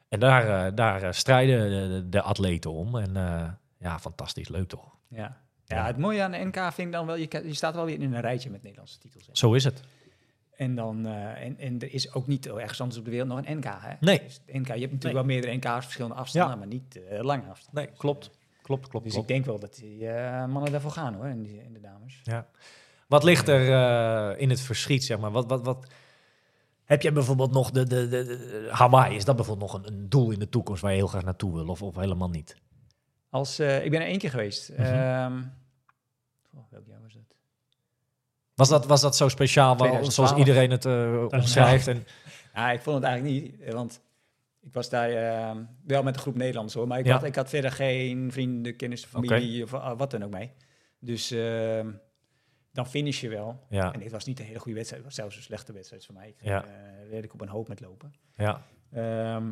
En 0.09 0.19
daar, 0.19 0.75
daar 0.75 1.13
strijden 1.13 1.69
de, 1.89 2.09
de 2.09 2.21
atleten 2.21 2.71
om. 2.71 2.97
En 2.97 3.17
eh, 3.17 3.49
ja, 3.77 3.99
fantastisch, 3.99 4.47
leuk 4.49 4.67
toch? 4.67 4.95
Ja. 5.07 5.37
ja, 5.65 5.85
het 5.85 5.97
mooie 5.97 6.23
aan 6.23 6.31
de 6.31 6.37
NK 6.37 6.55
vind 6.73 6.87
ik 6.87 6.91
dan 6.91 7.05
wel, 7.05 7.15
je, 7.15 7.41
je 7.45 7.53
staat 7.53 7.75
wel 7.75 7.85
weer 7.85 7.99
in 8.01 8.13
een 8.13 8.21
rijtje 8.21 8.49
met 8.49 8.61
Nederlandse 8.63 8.97
titels. 8.99 9.25
hè. 9.27 9.31
Zo 9.35 9.53
is 9.53 9.63
het. 9.63 9.81
En, 10.55 10.75
dan, 10.75 11.05
eh, 11.05 11.41
en, 11.45 11.57
en 11.57 11.79
er 11.79 11.93
is 11.93 12.13
ook 12.13 12.27
niet 12.27 12.47
ergens 12.47 12.81
anders 12.81 12.99
op 12.99 13.05
de 13.05 13.11
wereld 13.11 13.29
nog 13.29 13.41
een 13.45 13.57
NK. 13.57 13.65
Hè? 13.65 13.93
Nee. 13.99 14.21
Dus 14.23 14.41
NK, 14.47 14.67
je 14.67 14.71
hebt 14.71 14.81
natuurlijk 14.81 15.13
wel 15.13 15.23
meerdere 15.23 15.53
NK's, 15.55 15.83
verschillende 15.83 16.15
afstanden, 16.15 16.57
maar 16.57 16.67
niet 16.67 17.03
eh, 17.09 17.19
lange 17.21 17.43
afstanden. 17.49 17.83
Nee, 17.83 17.93
klopt. 17.97 18.31
Klopt, 18.61 18.87
klopt, 18.87 19.05
Dus 19.05 19.13
klopt. 19.13 19.29
ik 19.29 19.35
denk 19.35 19.45
wel 19.47 19.59
dat 19.59 19.75
die 19.75 20.07
eh, 20.07 20.45
mannen 20.45 20.71
daarvoor 20.71 20.91
gaan 20.91 21.13
hoor, 21.13 21.25
en, 21.25 21.43
die, 21.43 21.61
en 21.61 21.73
de 21.73 21.79
dames. 21.79 22.19
Ja. 22.23 22.47
Wat 23.07 23.23
ligt 23.23 23.47
er 23.47 23.71
eh, 23.73 24.41
in 24.41 24.49
het 24.49 24.61
verschiet, 24.61 25.03
zeg 25.03 25.19
maar? 25.19 25.31
Wat, 25.31 25.49
wat, 25.49 25.65
wat... 25.65 25.87
Heb 26.83 27.01
jij 27.01 27.13
bijvoorbeeld 27.13 27.51
nog 27.51 27.71
de, 27.71 27.83
de, 27.87 28.07
de, 28.07 28.23
de- 28.25 28.67
Hawaii? 28.71 29.15
Is 29.15 29.25
dat 29.25 29.35
bijvoorbeeld 29.35 29.71
nog 29.71 29.83
een, 29.83 29.93
een 29.93 30.09
doel 30.09 30.31
in 30.31 30.39
de 30.39 30.49
toekomst 30.49 30.81
waar 30.81 30.91
je 30.91 30.97
heel 30.97 31.07
graag 31.07 31.23
naartoe 31.23 31.53
wil? 31.53 31.67
Of, 31.67 31.81
of 31.81 31.95
helemaal 31.95 32.29
niet? 32.29 32.55
Als, 33.29 33.59
eh, 33.59 33.85
ik 33.85 33.91
ben 33.91 34.01
er 34.01 34.07
één 34.07 34.17
keer 34.17 34.29
geweest. 34.29 34.69
Oh, 34.69 34.77
welk 36.69 36.85
jaar 36.85 37.01
was 37.01 37.13
dat? 37.13 37.22
Was 38.55 38.69
dat, 38.69 38.85
was 38.85 39.01
dat 39.01 39.15
zo 39.15 39.27
speciaal, 39.29 39.67
waar- 39.77 39.77
2012. 39.89 40.13
zoals 40.27 40.39
iedereen 40.47 40.71
het 40.71 40.85
eh 40.85 41.25
omschrijft? 41.39 41.87
En, 41.87 42.05
Ja, 42.53 42.71
ik 42.71 42.81
vond 42.81 42.95
het 42.95 43.05
eigenlijk 43.05 43.41
niet, 43.41 43.59
eh, 43.61 43.73
want 43.73 44.01
ik 44.61 44.73
was 44.73 44.89
daar 44.89 45.09
ehm, 45.09 45.63
wel 45.85 46.03
met 46.03 46.15
een 46.15 46.21
groep 46.21 46.35
Nederlanders 46.35 46.73
hoor, 46.75 46.87
maar 46.87 46.99
ik, 46.99 47.05
Ja. 47.05 47.11
had, 47.13 47.23
ik 47.23 47.35
had 47.35 47.49
verder 47.49 47.71
geen 47.71 48.31
vrienden, 48.31 48.75
kennissen, 48.75 49.09
familie 49.09 49.63
of 49.63 49.73
ah, 49.73 49.97
wat 49.97 50.11
dan 50.11 50.23
ook 50.23 50.31
mee. 50.31 50.51
Dus 50.99 51.31
ehm, 51.31 51.91
dan 52.71 52.87
finish 52.87 53.21
je 53.21 53.29
wel. 53.29 53.65
ja, 53.69 53.93
En 53.93 53.99
dit 53.99 54.11
was 54.11 54.25
niet 54.25 54.39
een 54.39 54.45
hele 54.45 54.59
goede 54.59 54.75
wedstrijd, 54.77 55.03
het 55.03 55.11
was 55.11 55.21
zelfs 55.21 55.35
een 55.37 55.43
slechte 55.43 55.73
wedstrijd 55.73 56.05
voor 56.05 56.15
mij. 56.15 56.27
Ik 56.27 56.35
Ja. 56.41 56.65
werd 57.09 57.23
ik 57.23 57.33
op 57.33 57.41
een 57.41 57.47
hoop 57.47 57.67
met 57.67 57.79
lopen. 57.79 58.13
ja, 58.35 58.61
Ehm, 58.91 59.51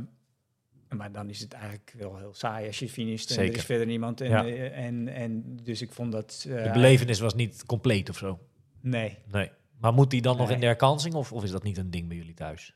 maar 0.97 1.11
dan 1.11 1.29
is 1.29 1.39
het 1.39 1.53
eigenlijk 1.53 1.93
wel 1.97 2.17
heel 2.17 2.33
saai 2.33 2.67
als 2.67 2.79
je 2.79 2.89
finisht 2.89 3.29
en 3.29 3.35
Zeker. 3.35 3.51
er 3.51 3.57
is 3.59 3.65
verder 3.65 3.85
niemand. 3.87 4.21
En, 4.21 4.29
Ja. 4.29 4.45
eh, 4.45 4.85
en, 4.85 5.07
en 5.07 5.57
dus 5.63 5.81
ik 5.81 5.91
vond 5.91 6.11
dat... 6.11 6.45
eh, 6.49 6.63
de 6.63 6.69
belevenis 6.71 7.19
was 7.19 7.33
niet 7.35 7.65
compleet 7.65 8.09
of 8.09 8.17
zo. 8.17 8.39
Nee, 8.81 9.17
Nee. 9.31 9.51
Maar 9.79 9.93
moet 9.93 10.09
die 10.09 10.21
dan 10.21 10.37
nog 10.37 10.49
in 10.49 10.59
de 10.59 10.65
herkansing? 10.65 11.13
Of, 11.13 11.31
of 11.31 11.43
is 11.43 11.51
dat 11.51 11.63
niet 11.63 11.77
een 11.77 11.91
ding 11.91 12.07
bij 12.07 12.17
jullie 12.17 12.33
thuis? 12.33 12.75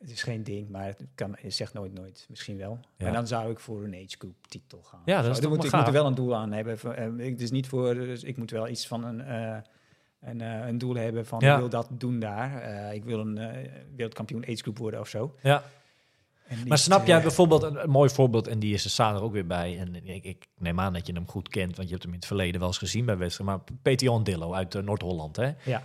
het 0.00 0.10
is 0.10 0.22
geen 0.22 0.42
ding, 0.42 0.68
maar 0.68 0.84
het 0.84 1.04
kan, 1.14 1.36
je 1.42 1.50
zegt 1.50 1.72
nooit 1.72 1.92
nooit. 1.94 2.26
Misschien 2.28 2.56
wel. 2.56 2.78
Ja. 2.96 3.04
Maar 3.04 3.12
dan 3.12 3.26
zou 3.26 3.50
ik 3.50 3.58
voor 3.58 3.84
een 3.84 3.94
age 3.94 4.16
group 4.18 4.46
titel 4.48 4.82
gaan. 4.82 5.02
Ja, 5.04 5.22
dat 5.22 5.30
is 5.30 5.40
toch 5.40 5.50
moet, 5.50 5.64
Ik 5.64 5.72
moet 5.72 5.86
er 5.86 5.92
wel 5.92 6.06
een 6.06 6.14
doel 6.14 6.36
aan 6.36 6.52
hebben. 6.52 6.78
Eh, 6.96 7.26
ik, 7.26 7.38
dus 7.38 7.50
niet 7.50 7.68
voor, 7.68 7.94
dus 7.94 8.22
ik 8.22 8.36
moet 8.36 8.50
wel 8.50 8.68
iets 8.68 8.86
van 8.86 9.04
een, 9.04 9.20
eh, 9.20 9.56
een, 10.20 10.40
eh, 10.40 10.66
een 10.66 10.78
doel 10.78 10.94
hebben 10.94 11.26
van 11.26 11.40
Ja. 11.40 11.52
ik 11.52 11.58
wil 11.58 11.68
dat 11.68 11.88
doen 11.90 12.18
daar. 12.18 12.94
Ik 12.94 13.04
wil 13.04 13.20
een 13.20 13.68
wereldkampioen 13.96 14.42
age 14.42 14.56
group 14.56 14.78
worden 14.78 15.00
of 15.00 15.08
zo. 15.08 15.34
Ja. 15.42 15.62
Maar 16.66 16.78
snap 16.78 17.06
jij 17.06 17.16
eh, 17.16 17.22
bijvoorbeeld, 17.22 17.62
een, 17.62 17.82
een 17.82 17.90
mooi 17.90 18.10
voorbeeld, 18.10 18.46
en 18.46 18.58
die 18.58 18.74
is 18.74 18.98
er 18.98 19.14
er 19.14 19.22
ook 19.22 19.32
weer 19.32 19.46
bij. 19.46 19.78
En 19.78 20.06
ik, 20.08 20.24
ik 20.24 20.46
neem 20.58 20.80
aan 20.80 20.92
dat 20.92 21.06
je 21.06 21.12
hem 21.12 21.28
goed 21.28 21.48
kent, 21.48 21.76
want 21.76 21.88
je 21.88 21.94
hebt 21.94 22.02
hem 22.02 22.12
in 22.12 22.18
het 22.18 22.28
verleden 22.28 22.58
wel 22.60 22.68
eens 22.68 22.78
gezien 22.78 23.04
bij 23.04 23.16
wedstrijden. 23.16 23.56
Maar 23.56 23.78
Peter 23.82 24.06
Jan 24.06 24.24
Dillo 24.24 24.52
uit 24.52 24.74
eh, 24.74 24.82
Noord-Holland, 24.82 25.36
hè? 25.36 25.50
Ja. 25.64 25.82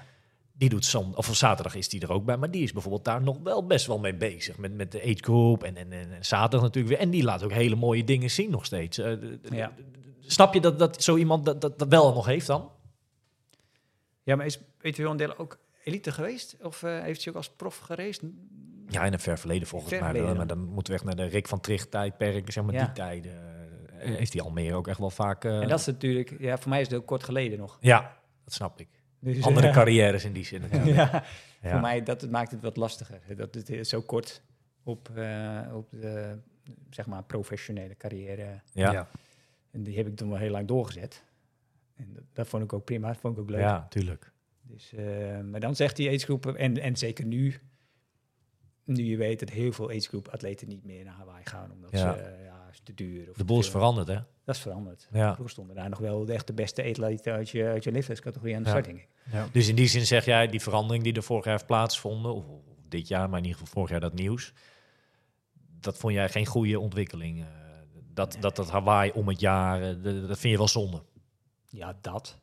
Die 0.57 0.69
doet 0.69 0.85
zondag, 0.85 1.17
of 1.17 1.35
zaterdag 1.35 1.75
is 1.75 1.89
die 1.89 2.01
er 2.01 2.11
ook 2.11 2.25
bij, 2.25 2.37
maar 2.37 2.51
die 2.51 2.63
is 2.63 2.71
bijvoorbeeld 2.73 3.05
daar 3.05 3.21
nog 3.21 3.37
wel 3.43 3.65
best 3.65 3.85
wel 3.85 3.99
mee 3.99 4.15
bezig. 4.15 4.57
Met, 4.57 4.73
met 4.73 4.91
de 4.91 5.01
age 5.01 5.17
group 5.23 5.63
en, 5.63 5.77
en, 5.77 5.91
en 5.91 6.25
zaterdag 6.25 6.61
natuurlijk 6.61 6.95
weer. 6.95 7.03
En 7.03 7.09
die 7.11 7.23
laat 7.23 7.43
ook 7.43 7.51
hele 7.51 7.75
mooie 7.75 8.03
dingen 8.03 8.31
zien 8.31 8.49
nog 8.49 8.65
steeds. 8.65 8.97
Eh, 8.97 9.13
Ja. 9.49 9.71
Snap 10.19 10.53
je 10.53 10.61
dat, 10.61 10.79
dat 10.79 11.03
zo 11.03 11.15
iemand 11.17 11.45
dat, 11.45 11.61
dat, 11.61 11.79
dat 11.79 11.87
wel 11.87 12.13
nog 12.13 12.25
heeft 12.25 12.47
dan? 12.47 12.71
Ja, 14.23 14.35
maar 14.35 14.45
is 14.45 14.59
Peter 14.77 15.17
Deel 15.17 15.37
ook 15.37 15.57
elite 15.83 16.11
geweest? 16.11 16.55
Of 16.61 16.81
heeft 16.81 17.23
hij 17.23 17.33
ook 17.33 17.37
als 17.39 17.49
prof 17.49 17.77
gereisd? 17.77 18.21
Ja, 18.95 19.05
in 19.05 19.13
een 19.13 19.19
ver 19.19 19.37
verleden 19.39 19.67
volgens 19.67 19.91
Ver 19.93 20.01
mij 20.01 20.13
wel. 20.13 20.35
Maar 20.35 20.47
dan 20.47 20.59
moeten 20.59 20.93
we 20.93 20.99
echt 20.99 21.07
naar 21.07 21.15
de 21.25 21.31
Rick 21.31 21.47
van 21.47 21.59
Tricht 21.59 21.91
tijdperk, 21.91 22.51
zeg 22.51 22.63
maar 22.63 22.73
Ja. 22.73 22.83
die 22.83 22.93
tijden. 22.93 23.31
eh, 23.99 24.15
heeft 24.15 24.33
hij 24.33 24.41
Almere 24.41 24.75
ook 24.75 24.87
echt 24.87 24.99
wel 24.99 25.09
vaak... 25.09 25.43
eh, 25.45 25.61
En 25.61 25.67
dat 25.67 25.79
is 25.79 25.85
natuurlijk, 25.85 26.35
ja, 26.39 26.57
voor 26.57 26.69
mij 26.69 26.81
is 26.81 26.87
het 26.87 26.95
ook 26.97 27.05
kort 27.05 27.23
geleden 27.23 27.57
nog. 27.57 27.77
Ja, 27.81 28.17
dat 28.43 28.53
snap 28.53 28.79
ik. 28.79 28.87
Dus, 29.19 29.43
Andere 29.43 29.67
ja. 29.67 29.73
carrières 29.73 30.23
in 30.25 30.33
die 30.33 30.45
zin. 30.45 30.61
natuurlijk. 30.71 30.95
Ja, 30.95 31.23
Ja. 31.61 31.71
voor 31.71 31.79
mij 31.81 32.03
dat 32.03 32.21
het 32.21 32.31
maakt 32.31 32.51
het 32.51 32.61
wat 32.61 32.77
lastiger. 32.77 33.19
Dat 33.35 33.53
het 33.55 33.69
is 33.69 33.89
zo 33.89 34.01
kort 34.01 34.41
op, 34.83 35.09
eh, 35.15 35.59
op 35.73 35.87
de 35.91 36.37
zeg 36.89 37.05
maar 37.05 37.23
professionele 37.23 37.97
carrière. 37.97 38.61
Ja. 38.71 38.91
Ja. 38.91 39.07
En 39.71 39.83
die 39.83 39.97
heb 39.97 40.07
ik 40.07 40.15
toen 40.15 40.29
wel 40.29 40.37
heel 40.37 40.51
lang 40.51 40.67
doorgezet. 40.67 41.23
En 41.95 42.13
dat, 42.13 42.23
dat 42.33 42.47
vond 42.47 42.63
ik 42.63 42.73
ook 42.73 42.85
prima, 42.85 43.07
dat 43.07 43.17
vond 43.17 43.33
ik 43.35 43.41
ook 43.43 43.49
leuk. 43.49 43.59
ja, 43.59 43.85
tuurlijk. 43.89 44.31
Dus, 44.61 44.93
eh, 44.93 45.39
maar 45.41 45.59
dan 45.59 45.75
zegt 45.75 45.95
die 45.95 46.09
agegroep, 46.09 46.45
en, 46.47 46.77
en 46.77 46.95
zeker 46.95 47.25
nu, 47.25 47.59
nu 48.85 49.03
je 49.03 49.17
weet 49.17 49.39
dat 49.39 49.49
heel 49.49 49.71
veel 49.71 49.89
agegroep 49.89 50.27
atleten 50.27 50.67
niet 50.67 50.83
meer 50.83 51.03
naar 51.03 51.13
Hawaii 51.13 51.45
gaan, 51.45 51.71
omdat 51.71 51.91
Ja. 51.91 51.97
ze, 52.13 52.19
eh, 52.19 52.45
ja, 52.45 52.67
is 52.71 52.79
te 52.83 52.93
duur. 52.93 53.29
Of 53.29 53.37
De 53.37 53.43
boel 53.43 53.59
is 53.59 53.69
veranderd, 53.69 54.07
hè? 54.07 54.19
Dat 54.43 54.55
is 54.55 54.61
veranderd. 54.61 55.07
Ja. 55.11 55.25
Vroeger 55.33 55.49
stonden 55.49 55.75
daar 55.75 55.89
nog 55.89 55.99
wel 55.99 56.25
de 56.25 56.33
echt 56.33 56.47
de 56.47 56.53
beste 56.53 56.83
atleten 56.83 57.33
uit 57.33 57.49
je, 57.49 57.63
uit 57.65 57.83
je 57.83 57.91
leeftijdscategorie 57.91 58.55
aan 58.55 58.63
de 58.63 58.69
Ja. 58.69 58.75
start, 58.81 58.95
denk 58.95 59.07
ik. 59.07 59.53
Dus 59.53 59.67
in 59.67 59.75
die 59.75 59.87
zin 59.87 60.05
zeg 60.05 60.25
jij, 60.25 60.47
die 60.47 60.61
verandering 60.61 61.03
die 61.03 61.13
er 61.13 61.23
vorig 61.23 61.43
jaar 61.43 61.53
heeft 61.53 61.65
plaatsgevonden, 61.67 62.33
of 62.33 62.47
of 62.47 62.61
dit 62.89 63.07
jaar, 63.07 63.29
maar 63.29 63.39
in 63.39 63.45
ieder 63.45 63.59
geval 63.59 63.73
vorig 63.73 63.89
jaar 63.91 63.99
dat 63.99 64.13
nieuws, 64.13 64.53
dat 65.79 65.97
vond 65.97 66.13
jij 66.13 66.29
geen 66.29 66.45
goede 66.45 66.79
ontwikkeling. 66.79 67.39
eh, 67.41 67.47
dat, 68.13 68.37
dat 68.39 68.55
dat 68.55 68.69
Hawaii 68.69 69.11
om 69.11 69.27
het 69.27 69.39
jaar, 69.39 69.81
eh, 69.81 69.89
de- 70.03 70.27
dat 70.27 70.39
vind 70.39 70.51
je 70.53 70.57
wel 70.57 70.67
zonde. 70.67 71.03
Ja, 71.69 71.97
dat. 72.01 72.39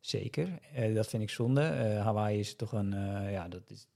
Zeker. 0.00 0.48
Dat 0.94 1.06
vind 1.06 1.22
ik 1.22 1.30
zonde. 1.30 1.62
Eh, 1.62 2.02
Hawaii 2.02 2.38
is 2.38 2.56
toch 2.56 2.72
een, 2.72 2.90
ja, 3.30 3.48
dat 3.48 3.70
is 3.70 3.86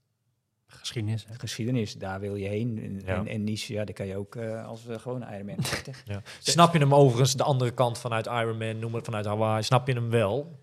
Geschiedenis. 0.71 1.25
hè. 1.27 1.33
geschiedenis. 1.37 1.93
Daar 1.93 2.19
wil 2.19 2.35
je 2.35 2.47
heen. 2.47 2.79
En, 2.83 3.01
Ja. 3.05 3.15
en, 3.15 3.27
en 3.27 3.43
Nice, 3.43 3.73
ja, 3.73 3.83
daar 3.85 3.93
kan 3.93 4.07
je 4.07 4.15
ook 4.17 4.35
eh, 4.35 4.65
als 4.65 4.85
uh, 4.87 4.97
gewone 4.99 5.25
Ironman 5.35 5.63
zetten. 5.63 5.93
Ja. 6.05 6.21
Snap 6.39 6.73
je 6.73 6.79
hem 6.79 6.95
overigens, 6.95 7.35
de 7.35 7.43
andere 7.43 7.71
kant 7.71 7.97
vanuit 7.97 8.25
Ironman, 8.25 8.79
noem 8.79 8.93
het 8.93 9.05
vanuit 9.05 9.25
Hawaii, 9.25 9.63
snap 9.63 9.87
je 9.87 9.93
hem 9.93 10.09
wel? 10.09 10.59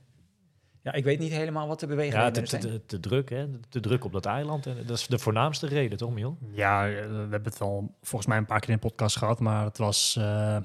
ja, 0.83 0.93
ik 0.93 1.05
weet 1.05 1.19
niet 1.19 1.33
helemaal 1.33 1.69
wat 1.69 1.81
de 1.81 1.87
Ja, 1.87 1.93
bewegingen 1.95 2.33
te, 2.33 2.41
te, 2.43 2.47
zijn. 2.47 2.63
te, 2.63 2.87
te 2.87 3.01
druk, 3.01 3.31
hè? 3.31 3.47
Te 3.69 3.81
druk 3.81 4.05
op 4.05 4.13
dat 4.13 4.27
eiland. 4.27 4.67
En 4.67 4.77
dat 4.87 4.97
is 4.99 5.07
de 5.07 5.19
voornaamste 5.19 5.67
reden, 5.67 5.99
toch, 5.99 6.13
Miel? 6.13 6.39
Ja, 6.53 6.89
eh, 6.89 6.95
we 6.95 7.17
hebben 7.17 7.43
het 7.45 7.61
al 7.61 7.95
volgens 8.03 8.27
mij 8.31 8.39
een 8.39 8.47
paar 8.47 8.61
keer 8.61 8.69
in 8.69 8.75
de 8.75 8.81
podcast 8.81 9.17
gehad, 9.17 9.41
maar 9.41 9.65
het 9.65 9.79
was 9.79 10.17
eh, 10.19 10.57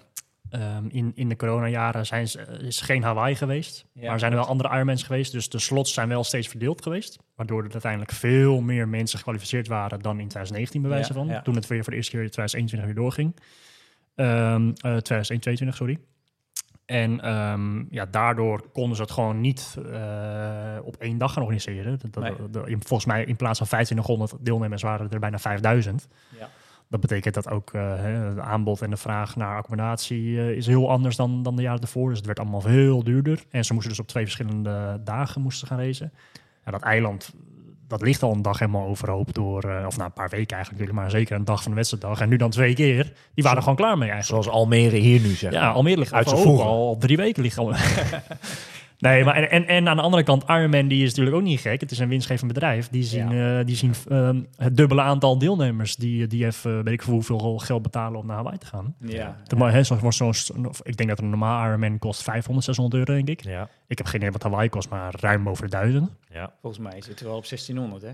ehm, 0.52 0.86
in, 0.90 1.12
in 1.16 1.30
de 1.30 1.36
coronajaren 1.36 2.06
zijn 2.06 2.28
ze, 2.28 2.42
eh, 2.42 2.68
is 2.68 2.82
geen 2.82 3.04
Hawaii 3.04 3.36
geweest, 3.36 3.86
Ja, 3.94 4.10
maar 4.10 4.20
zijn 4.20 4.32
er 4.32 4.38
wel 4.38 4.48
andere 4.48 4.70
Ironmans 4.74 5.04
geweest, 5.04 5.32
dus 5.32 5.50
de 5.50 5.60
slots 5.60 5.94
zijn 5.94 6.08
wel 6.08 6.24
steeds 6.24 6.48
verdeeld 6.48 6.82
geweest, 6.84 7.18
waardoor 7.36 7.64
er 7.64 7.72
uiteindelijk 7.72 8.12
veel 8.12 8.62
meer 8.62 8.88
mensen 8.88 9.18
gekwalificeerd 9.18 9.68
waren 9.68 10.00
dan 10.00 10.20
in 10.20 10.28
2019 10.28 10.82
bij 10.82 10.90
wijze 10.92 11.14
Ja, 11.14 11.20
van, 11.20 11.28
ja. 11.28 11.42
toen 11.42 11.56
het 11.56 11.68
weer 11.68 11.82
voor 11.84 11.92
de 11.92 11.96
eerste 11.98 12.12
keer 12.12 12.22
in 12.24 12.30
2021 12.32 12.86
weer 12.94 13.04
doorging. 13.04 13.36
Ehm 14.16 14.68
eh 14.68 14.98
2022, 14.98 15.76
sorry. 15.76 16.00
En 16.86 17.20
ehm, 17.22 17.84
ja, 17.90 18.06
daardoor 18.06 18.70
konden 18.74 18.96
ze 18.96 19.02
het 19.02 19.12
gewoon 19.12 19.42
niet 19.42 19.78
eh, 19.92 20.78
op 20.84 20.96
één 20.96 21.18
dag 21.18 21.34
gaan 21.34 21.42
organiseren. 21.44 22.00
Dat, 22.00 22.14
dat- 22.14 22.24
Nee. 22.24 22.50
dat- 22.50 22.68
in- 22.68 22.82
volgens 22.84 23.06
mij 23.06 23.24
in 23.26 23.36
plaats 23.36 23.58
van 23.58 23.68
2500 23.68 24.46
deelnemers 24.46 24.82
waren 24.82 25.10
er 25.12 25.20
bijna 25.20 25.40
5000. 25.40 26.08
Ja. 26.40 26.50
Dat 26.92 27.00
betekent 27.00 27.34
dat 27.34 27.50
ook 27.50 27.74
eh, 27.74 27.94
het 28.04 28.40
aanbod 28.40 28.82
en 28.82 28.90
de 28.90 28.98
vraag 28.98 29.36
naar 29.36 29.58
accommodatie 29.58 30.40
eh, 30.40 30.50
is 30.50 30.68
heel 30.68 30.90
anders 30.90 31.16
dan, 31.16 31.44
dan 31.44 31.56
de 31.56 31.62
jaren 31.62 31.82
ervoor. 31.82 32.08
Dus 32.08 32.18
het 32.18 32.26
werd 32.26 32.40
allemaal 32.40 32.62
veel 32.62 33.04
duurder. 33.04 33.44
En 33.50 33.66
ze 33.66 33.74
moesten 33.74 33.92
dus 33.92 34.02
op 34.02 34.08
twee 34.08 34.24
verschillende 34.24 35.02
dagen 35.04 35.42
moesten 35.42 35.68
gaan 35.68 35.80
racen. 35.80 36.12
Ja, 36.66 36.72
dat 36.72 36.82
eiland, 36.82 37.34
dat 37.88 38.02
ligt 38.02 38.24
al 38.24 38.32
een 38.32 38.42
dag 38.42 38.60
helemaal 38.60 38.88
overhoop 38.88 39.34
door, 39.34 39.64
eh, 39.64 39.86
of 39.86 39.96
nou 39.96 40.08
een 40.08 40.14
paar 40.14 40.30
weken 40.30 40.56
eigenlijk, 40.56 40.92
maar 40.92 41.10
zeker 41.10 41.36
een 41.36 41.46
dag 41.46 41.62
van 41.62 41.72
de 41.72 41.78
wedstrijddag. 41.78 42.22
En 42.22 42.30
nu 42.30 42.38
dan 42.38 42.50
twee 42.50 42.74
keer. 42.74 43.14
Die 43.34 43.44
waren 43.44 43.58
er 43.58 43.64
gewoon 43.64 43.78
klaar 43.78 43.98
mee 43.98 44.10
eigenlijk. 44.10 44.44
Zoals 44.44 44.60
Almere 44.60 44.98
hier 44.98 45.22
nu, 45.22 45.30
zeg 45.30 45.52
Ja. 45.52 45.70
Almere 45.70 45.98
ligt 45.98 46.14
Uit 46.14 46.30
zijn 46.30 46.48
al 46.48 46.98
drie 47.00 47.18
weken. 47.18 47.44
Ligt 47.44 47.58
al. 47.58 47.74
nee, 49.02 49.24
maar 49.24 49.36
en, 49.36 49.50
en, 49.50 49.68
en 49.68 49.88
aan 49.90 49.96
de 49.96 50.02
andere 50.02 50.24
kant, 50.24 50.44
Ironman 50.48 50.88
die 50.88 51.04
is 51.04 51.10
natuurlijk 51.10 51.36
ook 51.36 51.42
niet 51.44 51.60
gek. 51.60 51.82
Het 51.82 51.92
is 51.92 52.00
een 52.00 52.10
winstgevend 52.10 52.54
bedrijf. 52.54 52.90
Die 52.90 53.04
zien, 53.04 53.32
eh, 53.32 53.66
die 53.66 53.76
zien 53.76 53.94
ehm, 54.10 54.42
het 54.56 54.78
dubbele 54.78 55.02
aantal 55.02 55.38
deelnemers 55.38 55.96
die, 55.96 56.28
die 56.28 56.46
even, 56.46 56.84
weet 56.84 56.94
ik 56.94 57.02
veel 57.02 57.14
hoeveel 57.14 57.58
geld 57.58 57.82
betalen 57.82 58.20
om 58.20 58.26
naar 58.26 58.36
Hawaii 58.36 58.58
te 58.58 58.66
gaan. 58.66 58.96
Ja, 59.00 59.38
De, 59.48 59.56
maar, 59.56 59.72
hè, 59.74 59.84
zoals, 59.84 60.18
zoals, 60.18 60.52
ik 60.84 60.98
denk 60.98 61.10
dat 61.10 61.20
een 61.20 61.30
normaal 61.30 61.66
Ironman 61.68 62.00
kost 62.00 62.24
500, 62.24 62.66
600 62.66 62.96
euro, 63.10 63.14
denk 63.24 63.40
ik. 63.40 63.44
Ja, 63.46 63.70
Ik 63.88 63.98
heb 63.98 64.08
geen 64.08 64.20
idee 64.20 64.32
wat 64.32 64.44
Hawaii 64.44 64.70
kost, 64.70 64.90
maar 64.90 65.14
ruim 65.20 65.44
boven 65.44 65.64
de 65.64 65.70
duizend. 65.70 66.10
ja. 66.30 66.54
volgens 66.62 66.84
mij 66.84 67.02
zitten 67.02 67.26
we 67.26 67.32
wel 67.32 67.38
op 67.40 67.48
1600, 67.48 68.02
hè? 68.02 68.12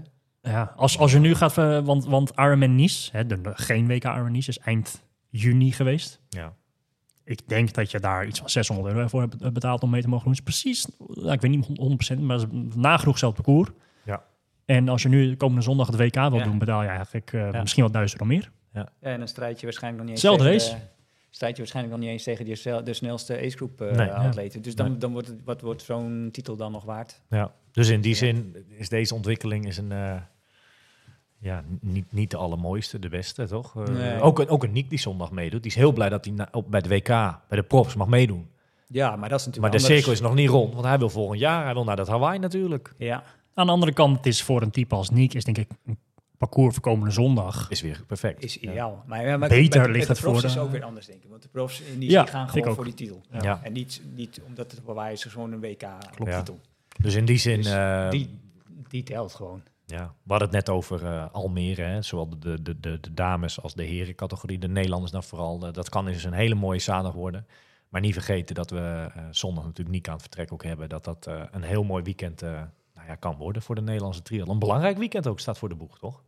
Ja, 0.52 0.74
als, 0.76 0.98
als 1.00 1.12
je 1.12 1.20
nu 1.20 1.36
gaat, 1.36 1.58
eh, 1.58 1.80
want, 1.80 2.06
want 2.06 2.32
Ironman 2.36 2.76
Nice, 2.76 3.10
hè, 3.12 3.26
de, 3.26 3.42
de- 3.42 3.52
geen 3.54 3.88
WK 3.88 4.04
Ironman 4.04 4.32
Nice, 4.32 4.50
is 4.50 4.60
eind 4.60 5.04
juni 5.30 5.72
geweest. 5.72 6.22
ja. 6.30 6.54
Ik 7.30 7.48
denk 7.48 7.74
dat 7.74 7.92
je 7.92 8.00
daar 8.00 8.26
iets 8.28 8.40
van 8.40 8.50
600 8.50 8.96
euro 8.96 9.08
voor 9.08 9.22
hebt 9.22 9.54
betaald 9.54 9.84
om 9.84 9.90
mee 9.90 10.02
te 10.02 10.08
mogen 10.08 10.24
doen. 10.26 10.34
Dus 10.34 10.44
precies, 10.44 10.88
nou, 11.08 11.32
ik 11.32 11.42
weet 11.42 11.52
niet 11.52 12.14
100%, 12.16 12.20
maar 12.20 12.40
nagenoeg 12.76 13.14
hetzelfde 13.14 13.42
parcours. 13.42 13.70
Ja. 14.06 14.24
En 14.66 14.90
als 14.90 15.02
je 15.02 15.10
nu 15.10 15.36
komende 15.36 15.62
zondag 15.62 15.88
het 15.88 15.96
WK 15.96 16.14
wil 16.16 16.34
Ja. 16.34 16.44
doen, 16.44 16.58
betaal 16.58 16.82
je 16.82 16.88
eigenlijk 16.88 17.34
eh, 17.34 17.52
Ja. 17.52 17.62
misschien 17.62 17.84
wel 17.84 17.92
1000 17.92 18.22
euro 18.22 18.34
meer. 18.34 18.52
Ja, 18.74 18.90
en 19.00 19.18
dan 19.20 19.28
strijd 19.28 19.60
je 19.60 19.66
waarschijnlijk 19.66 20.04
nog 20.04 20.12
niet 20.14 20.24
eens 20.24 20.34
Zelfde 20.36 20.50
tegen 20.50 20.68
race. 20.70 20.76
de- 20.86 20.92
strijd 21.30 21.54
je 21.56 21.62
waarschijnlijk 21.62 21.96
nog 21.96 22.04
niet 22.06 22.14
eens 22.14 22.24
tegen 22.24 22.46
de, 22.46 22.56
sel- 22.56 22.84
de 22.84 22.94
snelste 22.94 23.38
agegroep 23.38 23.82
eh 23.82 23.96
Nee. 23.98 24.12
atleten. 24.12 24.62
Dus 24.62 24.76
dan, 24.76 24.90
Nee. 24.90 24.98
dan 24.98 25.12
wordt 25.12 25.28
het, 25.28 25.44
wat 25.46 25.62
wordt 25.62 25.82
zo'n 25.82 26.30
titel 26.32 26.56
dan 26.56 26.72
nog 26.72 26.84
waard? 26.86 27.22
Ja, 27.30 27.52
dus 27.72 27.90
in 27.90 28.02
die 28.02 28.12
Ja. 28.12 28.18
zin 28.18 28.56
is 28.70 28.90
deze 28.90 29.16
ontwikkeling 29.16 29.68
is 29.68 29.78
een, 29.78 29.92
eh, 29.92 30.16
ja, 31.40 31.64
niet, 31.82 32.12
niet 32.12 32.32
de 32.32 32.38
allermooiste, 32.38 33.00
de 33.00 33.10
beste, 33.10 33.48
toch? 33.48 33.76
Eh, 33.76 33.84
Nee. 33.94 34.22
ook, 34.22 34.40
een, 34.40 34.48
ook 34.48 34.64
een 34.64 34.72
Nick 34.72 34.90
die 34.90 35.00
zondag 35.00 35.32
meedoet. 35.32 35.62
Die 35.64 35.72
is 35.72 35.78
heel 35.78 35.92
blij 35.92 36.10
dat 36.10 36.26
hij 36.26 36.34
na- 36.34 36.48
op, 36.52 36.72
bij 36.72 36.82
de 36.82 36.90
WK, 36.90 37.08
bij 37.08 37.38
de 37.50 37.64
profs 37.64 37.96
mag 37.96 38.08
meedoen. 38.08 38.48
Ja, 38.88 39.16
maar 39.16 39.30
dat 39.30 39.40
is 39.40 39.46
Maar 39.46 39.54
natuurlijk 39.56 39.74
de 39.74 39.80
anders. 39.80 39.86
cirkel 39.86 40.12
is 40.12 40.22
nog 40.22 40.34
niet 40.34 40.50
rond, 40.50 40.74
want 40.74 40.86
hij 40.86 40.98
wil 40.98 41.10
volgend 41.10 41.40
jaar, 41.40 41.64
hij 41.64 41.74
wil 41.74 41.84
naar 41.84 41.96
dat 41.96 42.08
Hawaii 42.08 42.40
natuurlijk. 42.40 42.94
Ja, 42.98 43.24
Aan 43.54 43.66
de 43.66 43.72
andere 43.72 43.94
kant, 43.94 44.18
het 44.18 44.26
is 44.26 44.44
voor 44.44 44.62
een 44.62 44.72
type 44.72 44.96
als 44.96 45.10
Nick, 45.10 45.34
is 45.34 45.44
denk 45.44 45.58
ik 45.58 45.70
een 45.86 45.98
parcours 46.38 46.74
voor 46.74 46.84
komende 46.84 47.12
zondag. 47.12 47.70
Is 47.70 47.82
weer 47.82 48.04
perfect. 48.08 48.44
is 48.44 48.54
Ja. 48.54 48.62
ideaal. 48.62 49.04
Maar, 49.08 49.26
ja, 49.28 49.38
maar 49.38 49.50
Beter 49.50 49.80
met- 49.80 49.88
met 49.88 49.96
ligt 49.96 50.08
de 50.08 50.14
het 50.14 50.22
profs 50.22 50.40
voor 50.40 50.48
is 50.50 50.54
de- 50.56 50.60
ook 50.60 50.72
weer 50.72 50.84
anders, 50.84 51.06
denk 51.06 51.24
ik. 51.24 51.30
Want 51.30 51.42
de 51.42 51.48
profs 51.48 51.82
in 51.82 52.00
die 52.00 52.10
Ja, 52.10 52.26
gaan 52.26 52.50
gewoon 52.50 52.68
ook. 52.68 52.76
voor 52.76 52.84
die 52.84 52.94
titel. 52.94 53.22
Ja. 53.42 53.60
En 53.64 53.74
niet, 53.74 54.02
niet 54.16 54.42
omdat 54.48 54.72
het 54.72 54.96
bij 54.96 55.12
is 55.14 55.24
gewoon 55.24 55.52
een 55.52 55.60
WK 55.60 55.86
Klopt. 56.16 56.36
titel. 56.38 56.60
Dus 57.02 57.16
in 57.16 57.26
die 57.26 57.38
zin, 57.38 57.56
Dus 57.62 57.72
eh, 57.72 58.10
die, 58.10 58.30
die 58.90 59.04
telt 59.04 59.34
gewoon. 59.34 59.62
Ja, 59.90 60.14
we 60.24 60.30
hadden 60.30 60.48
het 60.48 60.58
net 60.58 60.70
over 60.70 61.06
eh, 61.06 61.26
Almere, 61.32 61.82
hè, 61.82 62.02
zowel 62.02 62.30
de, 62.30 62.62
de, 62.62 62.80
de, 62.80 63.00
de, 63.00 63.14
dames 63.14 63.62
als 63.62 63.74
de 63.74 63.84
heren 63.84 64.16
categorie, 64.16 64.60
de 64.60 64.68
Nederlanders 64.68 65.12
dan 65.12 65.24
vooral. 65.24 65.66
Eh, 65.66 65.74
dat 65.74 65.90
kan 65.90 66.06
dus 66.06 66.24
een 66.24 66.34
hele 66.34 66.56
mooie 66.56 66.80
zaterdag 66.80 67.14
worden. 67.14 67.48
Maar 67.90 68.02
niet 68.02 68.14
vergeten 68.14 68.56
dat 68.56 68.70
we 68.70 69.12
eh, 69.16 69.24
zondag 69.32 69.64
natuurlijk 69.64 69.96
niet 69.96 70.08
aan 70.08 70.14
het 70.14 70.22
vertrek 70.22 70.54
ook 70.54 70.64
hebben. 70.64 70.90
Dat 70.90 71.04
dat 71.04 71.26
een 71.52 71.64
heel 71.64 71.84
mooi 71.84 72.04
weekend 72.04 72.42
nou 72.42 73.08
ja, 73.08 73.16
kan 73.16 73.36
worden 73.36 73.62
voor 73.62 73.76
de 73.76 73.82
Nederlandse 73.82 74.22
triathlon. 74.22 74.54
Een 74.54 74.60
belangrijk 74.60 74.98
weekend 74.98 75.28
ook 75.28 75.40
staat 75.40 75.58
voor 75.58 75.70
de 75.70 75.76
boeg, 75.76 76.00
toch? 76.00 76.24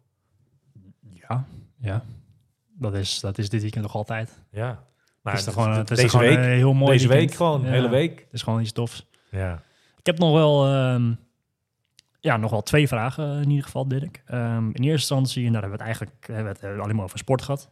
Ja, 1.14 1.46
ja. 1.80 2.04
Dat 2.68 2.94
is, 2.94 3.20
dat 3.20 3.38
is 3.38 3.50
dit 3.50 3.62
weekend 3.62 3.84
nog 3.84 3.96
altijd. 3.96 4.44
Ja. 4.52 4.84
Maar 5.22 5.34
het 5.34 5.48
is 5.48 5.54
gewoon, 5.54 5.72
het 5.72 5.92
is 5.92 5.98
deze 5.98 6.10
gewoon 6.10 6.26
week, 6.26 6.38
een 6.38 6.44
heel 6.44 6.74
mooi 6.74 6.92
deze 6.92 7.08
weekend. 7.08 7.30
week 7.30 7.38
gewoon, 7.38 7.62
Ja, 7.62 7.68
hele 7.68 7.90
week. 7.90 8.20
Het 8.20 8.34
is 8.34 8.42
gewoon 8.42 8.62
iets 8.62 8.72
tofs. 8.72 9.10
Ja. 9.30 9.62
Ik 9.98 10.06
heb 10.06 10.20
nog 10.20 10.34
wel, 10.34 10.66
ehm, 10.66 11.14
ja, 12.20 12.38
nog 12.38 12.52
wel 12.52 12.62
twee 12.62 12.88
vragen 12.88 13.32
eh, 13.36 13.42
in 13.42 13.50
ieder 13.50 13.66
geval, 13.66 13.88
Dirk. 13.88 14.24
Ehm, 14.26 14.66
in 14.66 14.84
eerste 14.84 14.90
instantie, 15.16 15.46
en 15.46 15.52
daar 15.52 15.62
hebben 15.62 15.80
we 15.80 15.86
het 15.86 15.96
eigenlijk 15.96 16.28
hebben 16.28 16.54
we 16.54 16.60
het 16.60 16.76
eh, 16.78 16.84
alleen 16.84 16.96
maar 16.96 17.06
over 17.06 17.18
sport 17.20 17.42
gehad. 17.42 17.70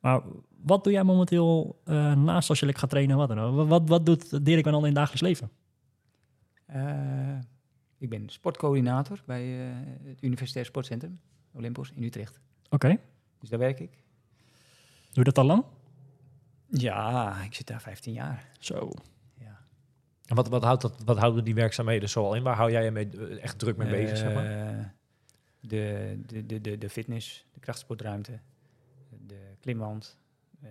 Maar 0.00 0.22
wat 0.62 0.84
doe 0.84 0.92
jij 0.92 1.04
momenteel 1.04 1.80
eh, 1.84 2.14
naast 2.14 2.48
als 2.48 2.58
je 2.58 2.64
lekker 2.64 2.82
gaat 2.82 2.90
trainen? 2.90 3.20
en 3.20 3.26
Wat, 3.26 3.28
dan 3.28 3.38
ook? 3.38 3.68
wat, 3.68 3.88
wat 3.88 4.06
doet 4.06 4.44
Dirk 4.44 4.64
dan 4.64 4.72
al 4.74 4.78
in 4.80 4.84
het 4.86 4.94
dagelijks 4.94 5.22
leven? 5.22 5.50
Eh, 6.66 7.38
ik 7.98 8.08
ben 8.08 8.28
sportcoördinator 8.28 9.22
bij 9.26 9.60
eh, 9.60 9.74
het 10.02 10.22
Universitair 10.22 10.64
Sportcentrum 10.64 11.20
Olympus 11.52 11.92
in 11.94 12.02
Utrecht. 12.02 12.40
Oké. 12.68 12.96
Dus 13.38 13.48
daar 13.48 13.58
werk 13.58 13.80
ik. 13.80 13.90
Doe 15.12 15.12
je 15.12 15.24
dat 15.24 15.38
al 15.38 15.44
lang? 15.44 15.64
Ja, 16.68 17.36
ik 17.42 17.54
zit 17.54 17.66
daar 17.66 17.80
15 17.80 18.12
jaar. 18.12 18.50
Zo. 18.58 18.90
En 20.30 20.36
wat, 20.36 20.48
wat, 20.48 20.62
houdt 20.64 20.82
dat, 20.82 21.02
wat 21.04 21.18
houden 21.18 21.44
die 21.44 21.54
werkzaamheden 21.54 22.08
zoal 22.08 22.34
in? 22.34 22.42
Waar 22.42 22.56
hou 22.56 22.70
jij 22.70 22.84
je 22.84 22.90
mee, 22.90 23.08
eh, 23.10 23.42
echt 23.42 23.58
druk 23.58 23.76
mee 23.76 23.90
bezig? 23.90 24.16
Zeg 24.16 24.34
maar? 24.34 24.68
Eh, 24.68 24.84
de, 25.60 26.18
de, 26.26 26.60
de, 26.60 26.78
de, 26.78 26.88
fitness, 26.90 27.46
de 27.52 27.60
krachtsportruimte, 27.60 28.38
de 29.26 29.38
klimwand, 29.60 30.18
eh, 30.62 30.68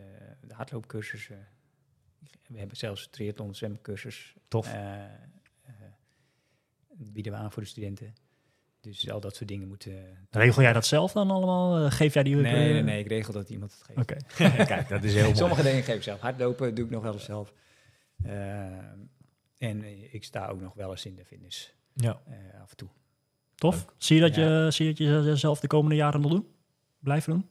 de 0.47 0.53
hardloopcursussen. 0.53 1.47
We 2.47 2.57
hebben 2.59 2.77
zelfs 2.77 3.07
triathlon 3.09 3.55
zwemcursus. 3.55 4.35
Tof. 4.47 4.73
eh, 4.73 5.03
eh, 5.03 5.09
bieden 6.97 7.31
we 7.31 7.37
aan 7.37 7.51
voor 7.51 7.61
de 7.63 7.69
studenten. 7.69 8.13
Dus 8.81 9.09
al 9.11 9.19
dat 9.19 9.35
soort 9.35 9.49
dingen 9.49 9.67
moeten... 9.67 9.93
Regel 10.29 10.61
jij 10.61 10.73
dat 10.73 10.85
zelf 10.85 11.11
dan 11.11 11.31
allemaal? 11.31 11.85
Eh, 11.85 11.91
Geef 11.91 12.13
jij 12.13 12.23
die... 12.23 12.35
Nee, 12.35 12.53
nee, 12.53 12.77
eh, 12.79 12.83
nee, 12.83 12.99
ik 12.99 13.07
regel 13.07 13.33
dat 13.33 13.49
iemand 13.49 13.71
het 13.71 13.83
geeft. 13.83 13.99
Oké. 13.99 14.65
Kijk, 14.65 14.89
dat 14.89 15.03
is 15.03 15.13
heel 15.13 15.23
mooi. 15.31 15.35
Sommige 15.35 15.63
dingen 15.63 15.83
geef 15.83 15.95
ik 15.95 16.03
zelf. 16.03 16.19
Hardlopen 16.19 16.75
doe 16.75 16.85
ik 16.85 16.91
nog 16.91 17.03
wel 17.03 17.19
zelf. 17.19 17.53
En 19.59 19.83
eh, 19.83 20.13
ik 20.13 20.23
sta 20.23 20.47
ook 20.47 20.61
nog 20.61 20.73
wel 20.73 20.91
eens 20.91 21.05
in 21.05 21.15
de 21.15 21.25
fitness. 21.25 21.73
Ja. 21.93 22.21
eh, 22.25 22.61
af 22.61 22.69
en 22.71 22.77
toe. 22.77 22.89
Tof. 23.55 23.85
Zie 23.97 24.15
je 24.15 24.21
dat 24.21 24.35
Ja. 24.35 24.63
je, 24.65 24.71
zie 24.71 24.85
je 24.85 25.11
dat 25.11 25.25
je 25.25 25.35
zelf 25.35 25.59
de 25.59 25.67
komende 25.67 25.95
jaren 25.95 26.21
nog 26.21 26.31
doen? 26.31 26.47
Blijven 26.99 27.31
doen? 27.33 27.49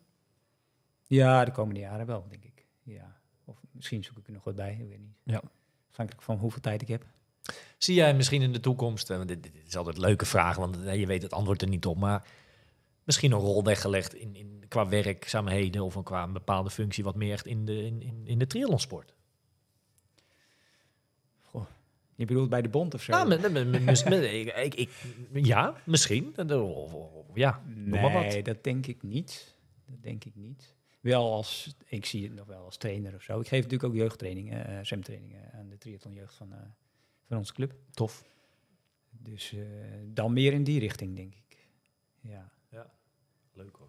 Ja, 1.07 1.45
de 1.45 1.51
komende 1.53 1.81
jaren 1.81 2.07
wel, 2.07 2.27
denk 2.29 2.45
ik. 2.45 2.67
Ja. 2.83 3.17
Of 3.45 3.57
misschien 3.71 4.05
zoek 4.05 4.19
ik 4.19 4.27
er 4.27 4.33
nog 4.33 4.45
wat 4.45 4.55
bij, 4.57 4.73
ik 4.81 4.89
weet 4.89 4.99
niet. 5.01 5.17
Ja. 5.23 5.43
Afhankelijk 5.91 6.25
van 6.25 6.39
hoeveel 6.39 6.61
tijd 6.61 6.83
ik 6.83 6.89
heb. 6.89 7.05
Zie 7.79 7.95
jij 7.95 8.15
misschien 8.15 8.43
in 8.43 8.53
de 8.53 8.61
toekomst, 8.61 9.11
eh, 9.11 9.17
want 9.17 9.29
dit, 9.29 9.43
dit 9.43 9.67
is 9.67 9.77
altijd 9.77 9.97
een 9.97 10.03
leuke 10.03 10.25
vraag, 10.27 10.57
want 10.57 10.77
je 10.77 11.07
weet 11.07 11.23
het 11.23 11.33
antwoord 11.33 11.63
er 11.63 11.69
niet 11.69 11.87
op, 11.87 11.97
maar 11.99 12.27
misschien 13.05 13.33
een 13.33 13.39
rol 13.39 13.65
weggelegd 13.65 14.15
in, 14.15 14.35
in, 14.37 14.65
qua 14.69 14.89
werkzaamheden 14.89 15.83
of 15.85 15.95
een, 15.95 16.03
qua 16.03 16.23
een 16.23 16.33
bepaalde 16.33 16.71
functie 16.71 17.05
wat 17.05 17.15
meer 17.15 17.33
echt 17.33 17.47
in 17.47 17.65
de, 17.65 17.85
in, 17.85 18.03
in, 18.03 18.23
in 18.25 18.39
de 18.39 18.47
triathlonsport? 18.47 19.15
Je 22.19 22.25
bedoelt 22.25 22.49
bij 22.51 22.63
de 22.63 22.69
bond 22.69 22.95
of 22.95 23.03
zo? 23.03 23.13
Nou, 23.13 23.29
met- 23.29 23.41
met- 23.41 23.53
met- 23.53 23.85
met- 23.85 24.05
met- 24.09 24.23
ik, 24.33 24.55
ik, 24.57 24.75
ik- 24.75 24.91
ja, 25.47 25.75
misschien. 25.85 26.35
Of- 26.39 26.95
of- 26.95 27.13
of- 27.13 27.27
Ja, 27.35 27.63
maar 27.87 28.11
nee, 28.13 28.35
wat. 28.37 28.45
dat 28.45 28.65
denk 28.65 28.87
ik 28.87 29.03
niet. 29.03 29.57
Dat 29.87 30.03
denk 30.03 30.25
ik 30.25 30.35
niet. 30.35 30.75
Wel 31.01 31.33
als, 31.33 31.77
ik 31.87 32.05
zie 32.05 32.23
het 32.25 32.35
nog 32.35 32.47
wel 32.47 32.65
als 32.65 32.77
trainer 32.77 33.15
of 33.15 33.23
zo. 33.23 33.41
Ik 33.41 33.49
geef 33.49 33.63
natuurlijk 33.63 33.93
ook 33.93 33.99
jeugdtrainingen, 33.99 34.67
eh 34.67 34.79
zwemtrainingen 34.85 35.53
aan 35.53 35.69
de 35.69 35.79
triathlonjeugd 35.79 36.35
van, 36.35 36.53
eh, 36.53 36.59
van 37.29 37.37
onze 37.37 37.53
club. 37.53 37.75
Tof. 37.91 38.25
Dus 39.11 39.53
eh, 39.53 39.61
dan 40.07 40.33
meer 40.33 40.53
in 40.53 40.65
die 40.65 40.81
richting, 40.81 41.17
denk 41.17 41.35
ik. 41.35 41.57
Ja. 42.21 42.51
Leuk 43.53 43.77
hoor. 43.77 43.89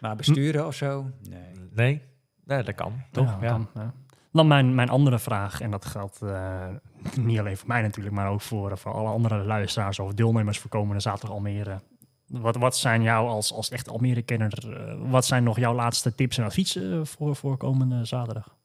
Maar 0.00 0.16
besturen 0.16 0.66
of 0.66 0.74
zo? 0.74 1.10
Nee. 1.28 1.52
Nee? 1.70 2.00
Nee, 2.44 2.62
dat 2.62 2.74
kan. 2.74 3.02
Toch? 3.12 3.26
Ja, 3.26 3.38
Ja. 3.42 3.48
kan, 3.48 3.68
ja. 3.74 3.94
Dan 4.32 4.46
mijn, 4.46 4.74
mijn 4.74 4.88
andere 4.88 5.18
vraag, 5.18 5.60
en 5.60 5.70
dat 5.70 5.84
geldt 5.84 6.22
eh, 6.22 6.66
niet 7.16 7.38
alleen 7.38 7.56
voor 7.56 7.68
mij 7.68 7.82
natuurlijk, 7.82 8.14
maar 8.14 8.30
ook 8.30 8.40
voor, 8.40 8.78
voor 8.78 8.92
alle 8.92 9.08
andere 9.08 9.44
luisteraars 9.44 9.98
of 9.98 10.14
deelnemers 10.14 10.58
voor 10.58 10.70
komende 10.70 11.00
zaterdag 11.00 11.30
Almere. 11.30 11.80
Wat, 12.26 12.56
wat 12.56 12.76
zijn 12.76 13.02
jou 13.02 13.28
als, 13.28 13.52
als 13.52 13.70
echt 13.70 13.88
Almere-kenner, 13.88 14.76
eh, 14.76 15.10
wat 15.10 15.24
zijn 15.24 15.42
nog 15.42 15.58
jouw 15.58 15.74
laatste 15.74 16.14
tips 16.14 16.38
en 16.38 16.44
adviezen 16.44 17.00
eh, 17.00 17.04
voor, 17.04 17.36
voor 17.36 17.56
komende 17.56 18.04
zaterdag? 18.04 18.56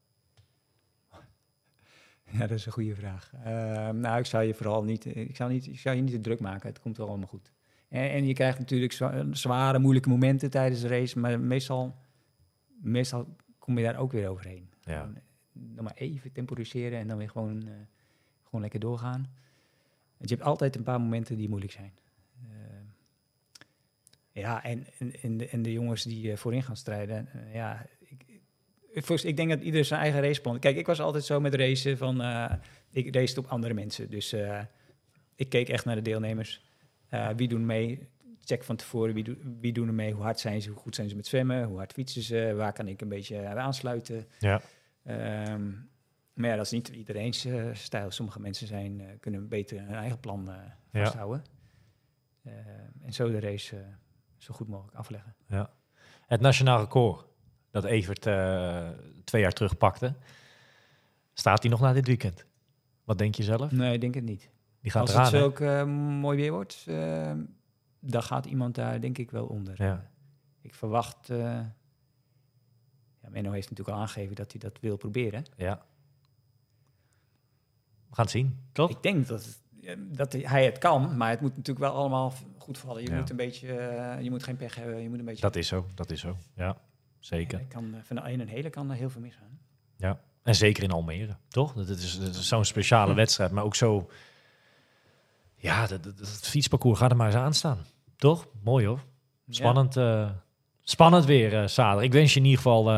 Ja, 2.32 2.40
dat 2.40 2.58
is 2.58 2.66
een 2.66 2.72
goede 2.72 2.96
vraag. 2.96 3.32
Ehm, 3.44 4.00
nou, 4.00 4.20
ik 4.20 4.26
zou 4.26 4.44
je 4.44 4.54
vooral 4.54 4.84
niet, 4.84 5.06
ik 5.06 5.36
zou 5.36 5.52
niet, 5.52 5.68
ik 5.68 5.80
zou 5.80 5.96
je 5.96 6.02
niet 6.02 6.12
te 6.12 6.22
druk 6.22 6.40
maken. 6.40 6.70
Het 6.70 6.80
komt 6.80 6.98
wel 6.98 7.08
allemaal 7.08 7.28
goed. 7.28 7.52
En, 7.90 8.10
en 8.10 8.26
je 8.26 8.34
krijgt 8.34 8.60
natuurlijk 8.60 8.92
zwa- 8.92 9.26
zware, 9.32 9.80
moeilijke 9.80 10.10
momenten 10.10 10.50
tijdens 10.50 10.82
de 10.82 10.88
race, 10.88 11.20
maar 11.20 11.40
meestal, 11.40 11.96
meestal 12.82 13.36
kom 13.60 13.78
je 13.78 13.84
daar 13.84 13.98
ook 13.98 14.12
weer 14.12 14.28
overheen. 14.28 14.70
Ja. 14.82 15.10
Eh, 15.56 15.62
Dan 15.76 15.84
maar 15.84 15.96
even 15.96 16.32
temporiseren 16.32 17.00
en 17.00 17.08
dan 17.08 17.18
weer 17.18 17.30
gewoon, 17.30 17.68
eh, 17.68 17.74
gewoon 18.44 18.62
lekker 18.62 18.80
doorgaan. 18.80 19.28
Want 20.18 20.30
je 20.30 20.36
hebt 20.36 20.48
altijd 20.48 20.76
een 20.76 20.84
paar 20.84 21.02
momenten 21.02 21.38
die 21.38 21.50
moeilijk 21.50 21.72
zijn. 21.74 21.92
Ehm, 22.42 22.86
ja, 24.32 24.64
en, 24.64 24.86
en, 25.22 25.38
de, 25.38 25.48
en 25.48 25.62
de 25.62 25.72
jongens 25.72 26.04
die 26.04 26.32
eh, 26.32 26.38
voorin 26.38 26.64
gaan 26.64 26.78
strijden, 26.78 27.28
eh, 27.34 27.54
ja, 27.54 27.86
ik, 28.94 29.10
ik, 29.24 29.38
denk 29.38 29.50
dat 29.50 29.62
ieder 29.62 29.86
zijn 29.86 30.02
eigen 30.02 30.22
raceplan. 30.22 30.60
Kijk, 30.60 30.78
ik 30.78 30.86
was 30.86 31.00
altijd 31.00 31.24
zo 31.24 31.40
met 31.40 31.56
racen 31.56 31.98
van, 31.98 32.22
eh, 32.22 32.54
ik 32.92 33.16
race 33.16 33.40
op 33.40 33.46
andere 33.48 33.74
mensen. 33.74 34.10
Dus 34.10 34.34
eh, 34.34 34.60
ik 35.36 35.50
keek 35.50 35.70
echt 35.70 35.86
naar 35.86 35.96
de 35.96 36.02
deelnemers. 36.02 36.62
Eh, 37.10 37.30
wie 37.36 37.48
doen 37.48 37.66
mee? 37.66 38.08
Check 38.46 38.64
van 38.64 38.76
tevoren, 38.76 39.14
wie, 39.14 39.38
wie 39.60 39.74
doen 39.74 39.88
er 39.88 39.94
mee? 39.94 40.14
Hoe 40.14 40.24
hard 40.24 40.40
zijn 40.40 40.62
ze? 40.62 40.70
Hoe 40.70 40.80
goed 40.80 40.96
zijn 40.96 41.10
ze 41.10 41.16
met 41.16 41.28
zwemmen? 41.28 41.64
Hoe 41.64 41.78
hard 41.78 41.94
fietsen 41.94 42.22
ze? 42.22 42.54
Waar 42.56 42.74
kan 42.74 42.88
ik 42.88 43.02
een 43.02 43.08
beetje 43.10 43.38
eh, 43.38 43.56
aansluiten? 43.56 44.28
Ja. 44.40 44.62
Ehm, 45.04 45.72
maar 46.34 46.50
ja, 46.50 46.56
dat 46.56 46.66
is 46.66 46.72
niet 46.72 46.88
iedereen's 46.88 47.46
eh, 47.46 47.66
stijl. 47.74 48.12
Sommige 48.12 48.40
mensen 48.40 48.68
zijn, 48.68 49.02
eh, 49.02 49.08
kunnen 49.20 49.48
beter 49.48 49.80
hun 49.80 49.96
eigen 49.96 50.20
plan 50.20 50.46
Ja. 50.92 51.04
vasthouden. 51.04 51.44
Eh, 52.42 52.54
en 53.02 53.14
zo 53.14 53.32
de 53.32 53.40
race 53.40 53.86
zo 54.38 54.54
goed 54.54 54.68
mogelijk 54.68 54.98
afleggen. 54.98 55.36
Ja. 55.48 55.74
Het 56.28 56.42
nationaal 56.42 56.80
record 56.80 57.26
dat 57.72 57.84
Evert 57.84 58.22
twee 59.24 59.42
jaar 59.42 59.52
terug 59.54 59.78
pakte, 59.78 60.16
staat 61.34 61.62
hij 61.62 61.72
nog 61.72 61.80
na 61.80 61.94
dit 61.94 62.08
weekend? 62.08 62.46
Wat 63.04 63.18
denk 63.18 63.36
je 63.36 63.44
zelf? 63.44 63.72
Nee, 63.72 63.94
ik 63.94 64.02
denk 64.02 64.14
het 64.16 64.24
niet. 64.24 64.50
Die 64.82 64.92
gaat 64.92 65.02
Als 65.02 65.12
eraan, 65.12 65.24
het 65.24 65.34
zulk 65.34 65.60
eh, 65.60 65.86
mooi 66.20 66.38
weer 66.38 66.52
wordt, 66.52 66.86
eh, 66.88 67.34
dan 68.00 68.24
gaat 68.24 68.46
iemand 68.46 68.76
daar 68.76 69.02
denk 69.02 69.18
ik 69.18 69.32
wel 69.32 69.46
onder. 69.46 69.84
Ja. 69.84 70.12
Ik 70.62 70.76
verwacht... 70.76 71.30
ja, 73.24 73.30
Menno 73.30 73.52
heeft 73.52 73.70
natuurlijk 73.70 73.98
al 73.98 74.04
aangegeven 74.04 74.36
dat 74.36 74.52
hij 74.52 74.60
dat 74.62 74.80
wil 74.82 74.98
proberen. 74.98 75.46
ja. 75.58 75.86
We 78.10 78.16
gaan 78.20 78.26
het 78.26 78.34
zien, 78.34 78.58
toch? 78.72 78.90
Ik 78.90 79.02
denk 79.04 79.28
dat, 79.28 79.46
het- 79.82 80.18
dat 80.18 80.34
hij 80.34 80.66
het 80.66 80.78
kan, 80.78 81.18
maar 81.18 81.30
het 81.30 81.42
moet 81.42 81.50
natuurlijk 81.58 81.86
wel 81.86 81.94
allemaal 81.96 82.34
goed 82.58 82.78
vallen. 82.78 83.02
Je 83.04 83.10
Ja. 83.10 83.16
moet 83.20 83.30
een 83.30 83.36
beetje, 83.36 83.74
eh, 83.78 84.22
je 84.24 84.30
moet 84.30 84.44
geen 84.44 84.58
pech 84.58 84.76
hebben, 84.76 85.02
je 85.02 85.10
moet 85.10 85.20
een 85.20 85.26
beetje... 85.26 85.42
Dat 85.42 85.56
is 85.56 85.68
zo, 85.68 85.86
dat 85.96 86.12
is 86.12 86.20
zo. 86.20 86.38
Ja, 86.56 86.78
zeker. 87.20 87.60
Er 87.60 87.66
kan, 87.66 87.94
eh, 87.96 88.00
van 88.04 88.16
de 88.16 88.22
een 88.22 88.42
en 88.42 88.48
hele 88.48 88.70
kan 88.70 88.90
er 88.90 88.96
heel 88.96 89.10
veel 89.10 89.22
misgaan. 89.22 89.60
Ja. 89.98 90.20
En 90.44 90.56
zeker 90.56 90.84
in 90.84 90.92
Almere, 90.92 91.36
toch? 91.48 91.74
Dat 91.74 91.90
is, 91.90 92.20
dat 92.20 92.36
is 92.36 92.48
zo'n 92.48 92.66
speciale 92.66 93.14
wedstrijd, 93.14 93.52
maar 93.52 93.64
ook 93.64 93.76
zo... 93.76 94.10
Ja, 95.56 95.88
dat, 95.88 96.04
dat, 96.04 96.18
dat 96.18 96.28
fietsparcours 96.30 97.00
gaat 97.00 97.12
er 97.12 97.18
maar 97.18 97.28
eens 97.28 97.36
aan 97.36 97.54
staan. 97.54 97.86
Toch? 98.16 98.48
Mooi 98.64 98.86
hoor. 98.86 99.00
Spannend, 99.50 99.98
eh, 99.98 100.32
spannend 100.84 101.26
weer, 101.26 101.54
eh 101.62 101.68
Sader. 101.68 102.04
Ik 102.04 102.12
wens 102.14 102.34
je 102.34 102.40
in 102.40 102.46
ieder 102.46 102.62
geval... 102.62 102.80
eh, 102.90 102.94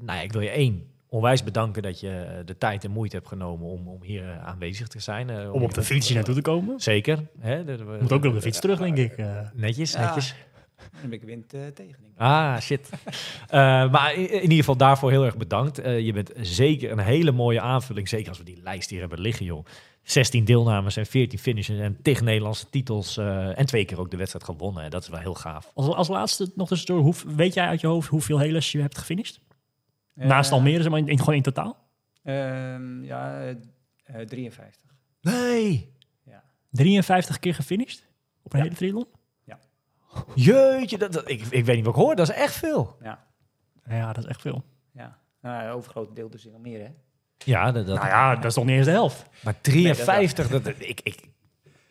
nou 0.00 0.18
ja, 0.18 0.20
ik 0.20 0.32
wil 0.32 0.40
je 0.40 0.50
één 0.50 0.84
onwijs 1.08 1.42
bedanken 1.44 1.82
dat 1.82 2.00
je 2.00 2.10
eh, 2.10 2.46
de 2.46 2.58
tijd 2.58 2.84
en 2.84 2.90
moeite 2.90 3.16
hebt 3.16 3.28
genomen 3.28 3.66
om, 3.66 3.88
om 3.88 4.02
hier 4.02 4.38
aanwezig 4.44 4.88
te 4.88 5.00
zijn. 5.00 5.30
eh, 5.30 5.52
Om 5.52 5.62
op 5.62 5.74
de 5.74 5.82
fiets 5.82 6.06
hier 6.06 6.16
naartoe 6.16 6.34
te 6.34 6.40
komen? 6.42 6.80
Zeker. 6.80 7.18
Hè? 7.38 7.64
De- 7.64 7.76
de- 7.76 7.98
Moet 8.00 8.12
ook 8.12 8.20
weer 8.22 8.30
op 8.30 8.36
de 8.36 8.42
fiets 8.42 8.60
terug, 8.60 8.78
denk 8.78 8.96
ik. 8.96 9.12
eh. 9.16 9.26
Netjes, 9.54 9.92
Ja. 9.92 10.00
netjes. 10.04 10.34
Dan 10.92 11.00
heb 11.00 11.12
ik 11.12 11.22
wind 11.22 11.54
eh, 11.54 11.60
tegen. 11.60 11.74
Denk 11.74 12.12
ik. 12.14 12.18
Ah, 12.20 12.58
shit. 12.60 12.88
Eh, 13.48 13.90
maar 13.90 14.14
in, 14.14 14.30
in 14.32 14.42
ieder 14.42 14.56
geval 14.56 14.76
daarvoor 14.76 15.10
heel 15.10 15.24
erg 15.24 15.36
bedankt. 15.36 15.78
Eh, 15.78 16.00
je 16.00 16.12
bent 16.12 16.30
zeker 16.40 16.90
een 16.90 16.98
hele 16.98 17.32
mooie 17.32 17.60
aanvulling. 17.60 18.08
Zeker 18.08 18.28
als 18.28 18.38
we 18.38 18.44
die 18.44 18.60
lijst 18.62 18.90
hier 18.90 19.00
hebben 19.00 19.20
liggen, 19.20 19.44
joh. 19.44 19.64
16 20.02 20.44
deelnames 20.44 20.96
en 20.96 21.06
14 21.06 21.38
finishes 21.38 21.78
en 21.78 22.02
tig 22.02 22.20
Nederlandse 22.20 22.70
titels. 22.70 23.16
eh, 23.16 23.58
en 23.58 23.66
twee 23.66 23.84
keer 23.84 24.00
ook 24.00 24.10
de 24.10 24.16
wedstrijd 24.16 24.44
gewonnen. 24.44 24.82
hè. 24.82 24.88
Dat 24.88 25.02
is 25.02 25.08
wel 25.08 25.20
heel 25.20 25.34
gaaf. 25.34 25.70
Als, 25.74 25.86
als 25.86 26.08
laatste 26.08 26.52
nog 26.54 26.68
tussendoor, 26.68 27.00
hoe, 27.02 27.14
weet 27.26 27.54
jij 27.54 27.66
uit 27.66 27.80
je 27.80 27.86
hoofd 27.86 28.08
hoeveel 28.08 28.38
heles 28.38 28.72
je 28.72 28.80
hebt 28.80 28.98
gefinished? 28.98 29.40
Naast 30.14 30.50
Eh, 30.50 30.56
Almere, 30.56 30.82
zeg 30.82 30.90
maar, 30.90 31.00
in, 31.00 31.08
in- 31.08 31.18
gewoon 31.18 31.34
in 31.34 31.42
totaal? 31.42 31.76
ehm, 32.22 33.04
ja, 33.04 33.40
eh, 33.40 33.50
eh, 34.20 34.26
53. 34.26 34.90
Nee! 35.20 35.94
Ja. 36.24 36.42
53 36.70 37.38
keer 37.38 37.54
gefinished? 37.54 38.06
Op 38.42 38.52
een 38.52 38.58
Ja. 38.58 38.64
hele 38.64 38.76
triathlon? 38.76 39.06
Jeetje, 40.34 40.98
dat, 40.98 41.12
dat- 41.12 41.28
ik, 41.30 41.40
ik 41.40 41.64
weet 41.64 41.76
niet 41.76 41.84
wat 41.84 41.94
ik 41.94 42.00
hoor. 42.00 42.14
Dat 42.16 42.28
is 42.28 42.34
echt 42.34 42.54
veel. 42.54 42.96
Ja, 43.02 43.26
Ja, 43.88 44.12
dat 44.12 44.24
is 44.24 44.30
echt 44.30 44.40
veel. 44.40 44.64
ja. 44.92 45.18
Nou, 45.42 45.82
deel 46.14 46.30
dus 46.30 46.46
in 46.46 46.52
Almere, 46.52 46.82
hè? 46.82 46.90
Ja, 47.44 47.72
dat, 47.72 47.86
dat, 47.86 47.96
Nou 47.96 48.08
ja, 48.08 48.34
dat 48.34 48.44
is 48.44 48.54
toch 48.54 48.64
niet 48.64 48.76
eens 48.76 48.84
de 48.84 48.90
helft? 48.90 49.24
maar 49.42 49.54
53, 49.60 50.48
dat, 50.48 50.66
ik, 50.66 51.00
ik, 51.02 51.16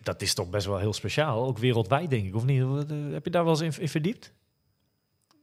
dat 0.03 0.21
is 0.21 0.33
toch 0.33 0.49
best 0.49 0.65
wel 0.65 0.77
heel 0.77 0.93
speciaal. 0.93 1.45
Ook 1.45 1.57
wereldwijd, 1.57 2.09
denk 2.09 2.25
ik. 2.25 2.35
Of 2.35 2.45
niet? 2.45 2.61
Eh, 2.61 2.95
Heb 3.11 3.25
je 3.25 3.31
daar 3.31 3.43
wel 3.43 3.61
eens 3.61 3.77
in, 3.77 3.81
in 3.83 3.89
verdiept? 3.89 4.33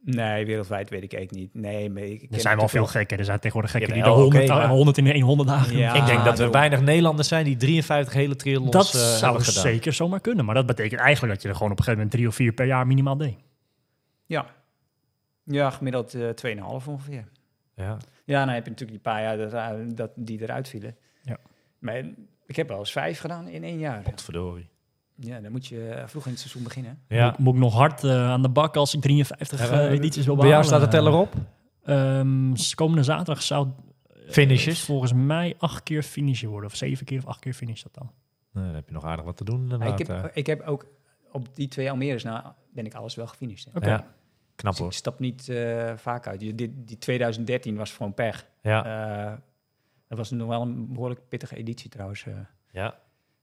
Nee, 0.04 0.46
wereldwijd 0.46 0.90
weet 0.90 1.02
ik 1.02 1.12
eigenlijk 1.14 1.52
niet. 1.54 1.62
Nee, 1.64 1.90
maar 1.90 2.02
ik 2.02 2.26
Er 2.30 2.40
zijn 2.40 2.56
wel 2.58 2.68
veel 2.68 2.86
gekken. 2.86 3.18
Er 3.18 3.24
zijn 3.24 3.36
tegenwoordig 3.38 3.70
gekken 3.70 3.92
die 3.92 4.02
de 4.02 4.08
Jawel, 4.08 4.22
100, 4.24 4.44
oké, 4.44 4.54
maar- 4.54 4.68
100 4.68 4.98
in 4.98 5.20
100 5.20 5.48
dagen. 5.48 5.76
Ja, 5.76 5.94
ik 5.94 6.06
denk 6.06 6.24
dat 6.24 6.38
er 6.38 6.50
weinig 6.50 6.80
Nederlanders 6.80 7.28
zijn 7.28 7.44
die 7.44 7.56
53 7.56 8.12
hele 8.14 8.36
triathlons 8.36 8.72
Dat 8.72 8.94
eh, 8.94 9.16
zou 9.16 9.42
zeker 9.42 9.92
zomaar 9.92 10.20
kunnen. 10.20 10.44
Maar 10.44 10.54
dat 10.54 10.66
betekent 10.66 11.00
eigenlijk 11.00 11.32
dat 11.34 11.42
je 11.42 11.48
er 11.48 11.54
gewoon 11.54 11.70
op 11.72 11.78
een 11.78 11.84
gegeven 11.84 12.04
moment 12.06 12.20
drie 12.20 12.28
of 12.28 12.34
vier 12.34 12.52
per 12.52 12.66
jaar 12.66 12.86
minimaal 12.86 13.16
deed. 13.16 13.36
Ja. 14.26 14.46
Ja, 15.44 15.70
gemiddeld 15.70 16.14
eh 16.14 16.28
2,5 16.28 16.86
ongeveer. 16.88 17.24
Ja. 17.74 17.96
Ja, 18.26 18.44
dan 18.44 18.54
heb 18.54 18.64
je 18.64 18.70
natuurlijk 18.70 19.02
die 19.02 19.12
paar 19.12 19.22
jaar 19.22 19.36
dat, 19.36 19.96
dat, 19.96 20.10
die 20.14 20.42
eruit 20.42 20.68
vielen. 20.68 20.96
Ja. 21.22 21.38
Maar 21.78 22.04
ik 22.46 22.56
heb 22.56 22.68
wel 22.68 22.78
eens 22.78 22.92
vijf 22.92 23.18
gedaan 23.20 23.48
in 23.48 23.64
één 23.64 23.78
jaar. 23.78 24.02
Potverdorie. 24.02 24.68
Ja, 25.14 25.40
dan 25.40 25.52
moet 25.52 25.66
je 25.66 26.02
vroeg 26.06 26.24
in 26.24 26.30
het 26.30 26.40
seizoen 26.40 26.62
beginnen. 26.62 26.98
Ja. 27.08 27.26
Moet, 27.26 27.38
moet 27.38 27.54
ik 27.54 27.60
nog 27.60 27.74
hard 27.74 28.04
eh, 28.04 28.30
aan 28.30 28.42
de 28.42 28.48
bak 28.48 28.76
als 28.76 28.94
ik 28.94 29.00
53 29.00 29.70
Ja, 29.70 29.80
eh, 29.80 29.90
edities 29.90 30.24
wil 30.24 30.36
Bij 30.36 30.44
behalen? 30.44 30.68
jou 30.68 30.80
staat 30.80 30.90
de 30.90 30.96
teller 30.96 31.12
op? 31.12 31.34
Ehm, 31.84 32.54
komende 32.74 33.02
zaterdag 33.02 33.42
zou 33.42 33.68
eh, 34.06 34.30
Finishes? 34.30 34.84
volgens 34.84 35.12
mij 35.12 35.54
acht 35.58 35.82
keer 35.82 36.02
finishen 36.02 36.48
worden. 36.48 36.70
Of 36.70 36.76
zeven 36.76 37.06
keer 37.06 37.18
of 37.18 37.26
acht 37.26 37.40
keer 37.40 37.54
finish 37.54 37.82
dat 37.82 37.94
dan. 37.94 38.10
Nee, 38.52 38.64
dan 38.64 38.74
heb 38.74 38.86
je 38.86 38.92
nog 38.92 39.04
aardig 39.04 39.24
wat 39.24 39.36
te 39.36 39.44
doen. 39.44 39.82
Ik, 39.82 39.98
heb, 39.98 40.08
eh. 40.08 40.24
ik 40.32 40.46
heb 40.46 40.60
ook 40.60 40.86
op 41.32 41.48
die 41.54 41.68
twee 41.68 41.90
Almere's 41.90 42.24
na 42.24 42.56
ben 42.72 42.86
ik 42.86 42.94
alles 42.94 43.14
wel 43.14 43.26
gefinished. 43.26 43.68
Oké. 43.74 43.88
Ja, 43.88 44.06
knap 44.56 44.72
Dus 44.72 44.80
hoor. 44.80 44.90
ik 44.90 44.94
stap 44.96 45.18
niet 45.18 45.48
eh, 45.48 45.92
vaak 45.96 46.26
uit. 46.26 46.40
Die, 46.40 46.54
die, 46.54 46.84
die 46.84 46.98
2013 46.98 47.76
was 47.76 47.92
gewoon 47.92 48.14
pech. 48.14 48.46
Ja, 48.62 48.84
Eh, 49.30 49.36
dat 50.08 50.18
was 50.18 50.30
nog 50.30 50.48
wel 50.48 50.62
een 50.62 50.92
behoorlijk 50.92 51.20
pittige 51.28 51.56
editie 51.56 51.90
trouwens. 51.90 52.26
eh. 52.26 52.34
ja. 52.70 52.98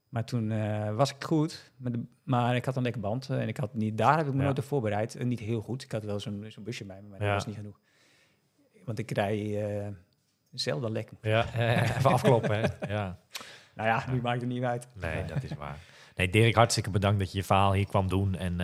Maar 0.10 0.26
toen 0.26 0.48
was 0.96 1.14
ik 1.14 1.24
goed, 1.24 1.72
de, 1.78 2.04
maar 2.24 2.56
ik 2.56 2.66
had 2.66 2.76
een 2.76 2.84
lekker 2.84 3.02
band. 3.02 3.30
en 3.30 3.48
ik 3.48 3.58
had 3.58 3.74
niet, 3.74 3.98
daar 3.98 4.18
heb 4.18 4.28
ik 4.28 4.32
me 4.34 4.38
Ja. 4.40 4.44
nooit 4.46 4.58
op 4.60 4.64
voorbereid. 4.64 5.16
En 5.16 5.28
niet 5.28 5.40
heel 5.40 5.62
goed. 5.62 5.84
Ik 5.84 5.92
had 5.92 6.04
wel 6.04 6.20
zo'n 6.20 6.46
busje 6.60 6.86
bij 6.86 7.02
me, 7.02 7.08
maar 7.10 7.20
Ja. 7.20 7.26
dat 7.26 7.34
was 7.34 7.46
niet 7.46 7.56
genoeg. 7.56 7.80
Want 8.86 9.00
ik 9.00 9.12
rij 9.12 9.94
zelden 10.52 10.92
lek. 10.92 11.10
Ja, 11.22 11.46
even 11.98 12.12
afkloppen. 12.12 12.60
Hè? 12.60 12.94
Ja. 12.94 13.18
Nou 13.76 13.88
ja, 13.88 14.04
nu 14.12 14.22
maakt 14.22 14.42
het 14.42 14.50
niet 14.50 14.64
uit. 14.64 14.88
Nee, 14.94 15.26
dat 15.26 15.44
is 15.44 15.54
waar. 15.54 15.78
Nee, 16.16 16.30
Dirk, 16.30 16.56
hartstikke 16.56 16.90
bedankt 16.90 17.20
dat 17.20 17.32
je 17.32 17.38
je 17.38 17.44
verhaal 17.44 17.74
hier 17.74 17.88
kwam 17.88 18.08
doen. 18.10 18.36
En 18.36 18.60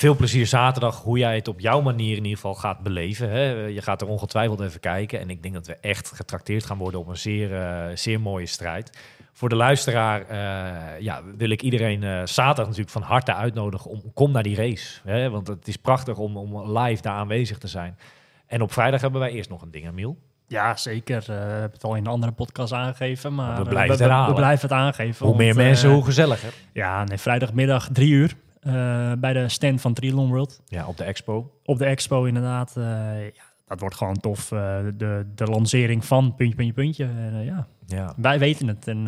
veel 0.00 0.16
plezier 0.16 0.46
zaterdag, 0.46 1.02
hoe 1.02 1.18
jij 1.18 1.34
het 1.34 1.48
op 1.48 1.60
jouw 1.60 1.80
manier 1.80 2.16
in 2.16 2.22
ieder 2.22 2.34
geval 2.34 2.54
gaat 2.54 2.80
beleven. 2.80 3.30
Hè? 3.30 3.50
Je 3.50 3.82
gaat 3.82 4.00
er 4.00 4.08
ongetwijfeld 4.08 4.60
even 4.60 4.80
kijken. 4.80 5.20
En 5.20 5.30
ik 5.30 5.42
denk 5.42 5.54
dat 5.54 5.66
we 5.66 5.76
echt 5.80 6.12
getrakteerd 6.14 6.64
gaan 6.64 6.78
worden 6.78 7.00
op 7.00 7.08
een 7.08 7.16
zeer, 7.16 7.54
eh, 7.54 7.96
zeer 7.96 8.20
mooie 8.20 8.46
strijd. 8.46 8.98
Voor 9.32 9.48
de 9.48 9.56
luisteraar 9.56 10.20
eh, 10.20 11.00
ja, 11.00 11.22
wil 11.36 11.50
ik 11.50 11.62
iedereen 11.62 12.02
eh, 12.02 12.20
zaterdag 12.24 12.64
natuurlijk 12.66 12.90
van 12.90 13.02
harte 13.02 13.34
uitnodigen 13.34 13.90
om 13.90 14.02
kom 14.14 14.32
naar 14.32 14.42
die 14.42 14.56
race. 14.56 15.00
Hè? 15.04 15.30
Want 15.30 15.46
het 15.48 15.68
is 15.68 15.76
prachtig 15.76 16.16
om, 16.16 16.36
om 16.36 16.78
live 16.78 17.02
daar 17.02 17.14
aanwezig 17.14 17.58
te 17.58 17.68
zijn. 17.68 17.98
En 18.46 18.62
op 18.62 18.72
vrijdag 18.72 19.00
hebben 19.00 19.20
wij 19.20 19.30
eerst 19.30 19.50
nog 19.50 19.62
een 19.62 19.70
ding, 19.70 19.88
Emiel. 19.88 20.16
Ja, 20.46 20.76
zeker. 20.76 21.24
Hebben 21.32 21.70
het 21.72 21.84
al 21.84 21.94
in 21.94 22.04
een 22.04 22.12
andere 22.12 22.32
podcast 22.32 22.72
aangegeven. 22.72 23.34
Maar 23.34 23.62
we 23.62 23.68
blijven 23.68 24.08
het 24.08 24.26
we, 24.26 24.34
blijven 24.34 24.68
het 24.68 24.78
aangeven. 24.78 25.26
Hoe 25.26 25.36
meer 25.36 25.54
want, 25.54 25.66
mensen, 25.66 25.90
hoe 25.90 26.04
gezelliger. 26.04 26.52
Ja, 26.72 27.04
nee, 27.04 27.18
vrijdagmiddag 27.18 27.88
drie 27.92 28.10
uur. 28.10 28.36
Eh, 28.60 29.12
bij 29.18 29.32
de 29.32 29.48
stand 29.48 29.80
van 29.80 29.94
Triathlon 29.94 30.28
World. 30.28 30.60
Ja, 30.66 30.86
op 30.86 30.96
de 30.96 31.04
expo. 31.04 31.52
Op 31.64 31.78
de 31.78 31.84
expo 31.84 32.24
inderdaad. 32.24 32.76
eh, 32.76 33.24
ja, 33.24 33.42
dat 33.66 33.80
wordt 33.80 33.94
gewoon 33.96 34.20
tof. 34.20 34.52
eh, 34.52 34.78
de, 34.94 35.26
de 35.34 35.44
lancering 35.44 36.04
van 36.04 36.34
puntje, 36.34 36.56
puntje, 36.56 36.72
puntje. 36.74 37.04
En, 37.04 37.44
ja, 37.44 37.66
Ja. 37.86 38.14
wij 38.16 38.38
weten 38.38 38.68
het. 38.68 38.88
En 38.88 39.04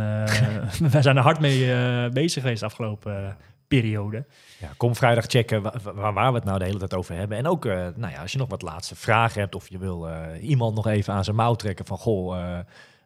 wij 0.92 1.02
zijn 1.02 1.16
er 1.16 1.22
hard 1.22 1.40
mee 1.40 1.68
bezig 2.10 2.42
geweest 2.42 2.60
de 2.60 2.66
afgelopen 2.66 3.36
periode. 3.68 4.24
Ja, 4.58 4.68
kom 4.76 4.96
vrijdag 4.96 5.24
checken 5.24 5.62
wa- 5.62 5.74
wa- 5.94 6.12
waar, 6.12 6.30
we 6.32 6.36
het 6.38 6.44
nou 6.46 6.58
de 6.58 6.64
hele 6.64 6.78
tijd 6.78 6.94
over 6.94 7.14
hebben. 7.14 7.38
En 7.38 7.46
ook, 7.46 7.64
nou 7.64 8.08
ja, 8.12 8.20
als 8.20 8.32
je 8.32 8.38
nog 8.38 8.48
wat 8.48 8.62
laatste 8.62 8.96
vragen 8.96 9.40
hebt 9.40 9.54
of 9.54 9.68
je 9.68 9.78
wil 9.78 10.08
iemand 10.40 10.74
nog 10.74 10.86
even 10.86 11.14
aan 11.14 11.24
zijn 11.24 11.36
mouw 11.36 11.54
trekken 11.54 11.86
van, 11.86 11.98
goh, 11.98 12.58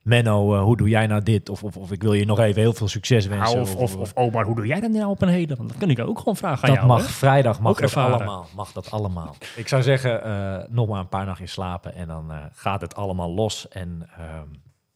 Menno, 0.07 0.55
eh, 0.55 0.63
hoe 0.63 0.77
doe 0.77 0.89
jij 0.89 1.07
nou 1.07 1.23
dit? 1.23 1.49
Of, 1.49 1.63
of, 1.63 1.77
of 1.77 1.93
ik 1.93 2.03
wil 2.03 2.13
je 2.13 2.25
nog 2.25 2.39
even 2.39 2.61
heel 2.61 2.73
veel 2.73 2.89
succes 2.89 3.27
wensen. 3.27 3.57
Nou, 3.57 3.61
of, 3.61 3.77
of, 3.77 3.97
of 3.97 4.13
Omar, 4.15 4.45
hoe 4.45 4.55
doe 4.55 4.67
jij 4.67 4.81
dat 4.81 4.91
nou 4.91 5.11
op 5.11 5.23
een 5.23 5.29
hele? 5.29 5.57
Want 5.57 5.69
dat 5.69 5.79
kun 5.79 5.91
ik 5.91 5.99
ook 6.01 6.19
gewoon 6.19 6.37
vragen 6.37 6.63
aan 6.69 6.75
dat 6.75 6.85
jou. 6.85 6.87
mag, 6.87 7.07
hè? 7.07 7.13
vrijdag 7.13 7.61
mag 7.61 7.71
Ook 7.73 7.81
dat 7.81 7.85
ervaren. 7.85 8.15
allemaal. 8.15 8.47
Mag 8.55 8.73
dat 8.73 8.91
allemaal. 8.91 9.37
Ik 9.57 9.69
zou 9.69 9.83
zeggen, 9.83 10.23
eh, 10.23 10.59
nog 10.69 10.89
maar 10.89 11.01
een 11.01 11.09
paar 11.09 11.27
nachtjes 11.27 11.53
slapen 11.53 11.95
en 11.95 12.07
dan 12.09 12.33
eh, 12.33 12.39
gaat 12.53 12.81
het 12.81 12.95
allemaal 12.95 13.35
los. 13.35 13.69
En 13.69 14.09
ehm, 14.17 14.47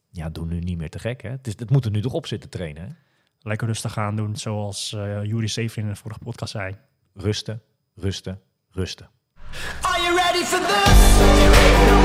ja, 0.09 0.29
doe 0.29 0.45
nu 0.45 0.59
niet 0.59 0.77
meer 0.77 0.89
te 0.89 0.99
gek. 0.99 1.21
Hè? 1.21 1.29
Het, 1.29 1.47
is, 1.47 1.53
het 1.59 1.69
moet 1.69 1.85
er 1.85 1.91
nu 1.91 2.01
toch 2.01 2.13
op 2.13 2.27
zitten 2.27 2.49
trainen. 2.49 2.81
Hè? 2.83 2.89
Lekker 3.39 3.67
rustig 3.67 3.97
aan 3.97 4.15
doen, 4.15 4.35
zoals 4.35 4.93
eh 4.93 5.23
Juri 5.23 5.47
Severin 5.47 5.83
in 5.85 5.91
de 5.91 5.97
vorige 5.99 6.19
podcast 6.19 6.51
zei. 6.51 6.75
Rusten, 7.13 7.61
rusten, 7.95 8.39
rusten. 8.71 9.09
Are 9.81 10.01
you 10.01 10.15
ready 10.15 10.43
for 10.43 10.59
this? 10.59 12.01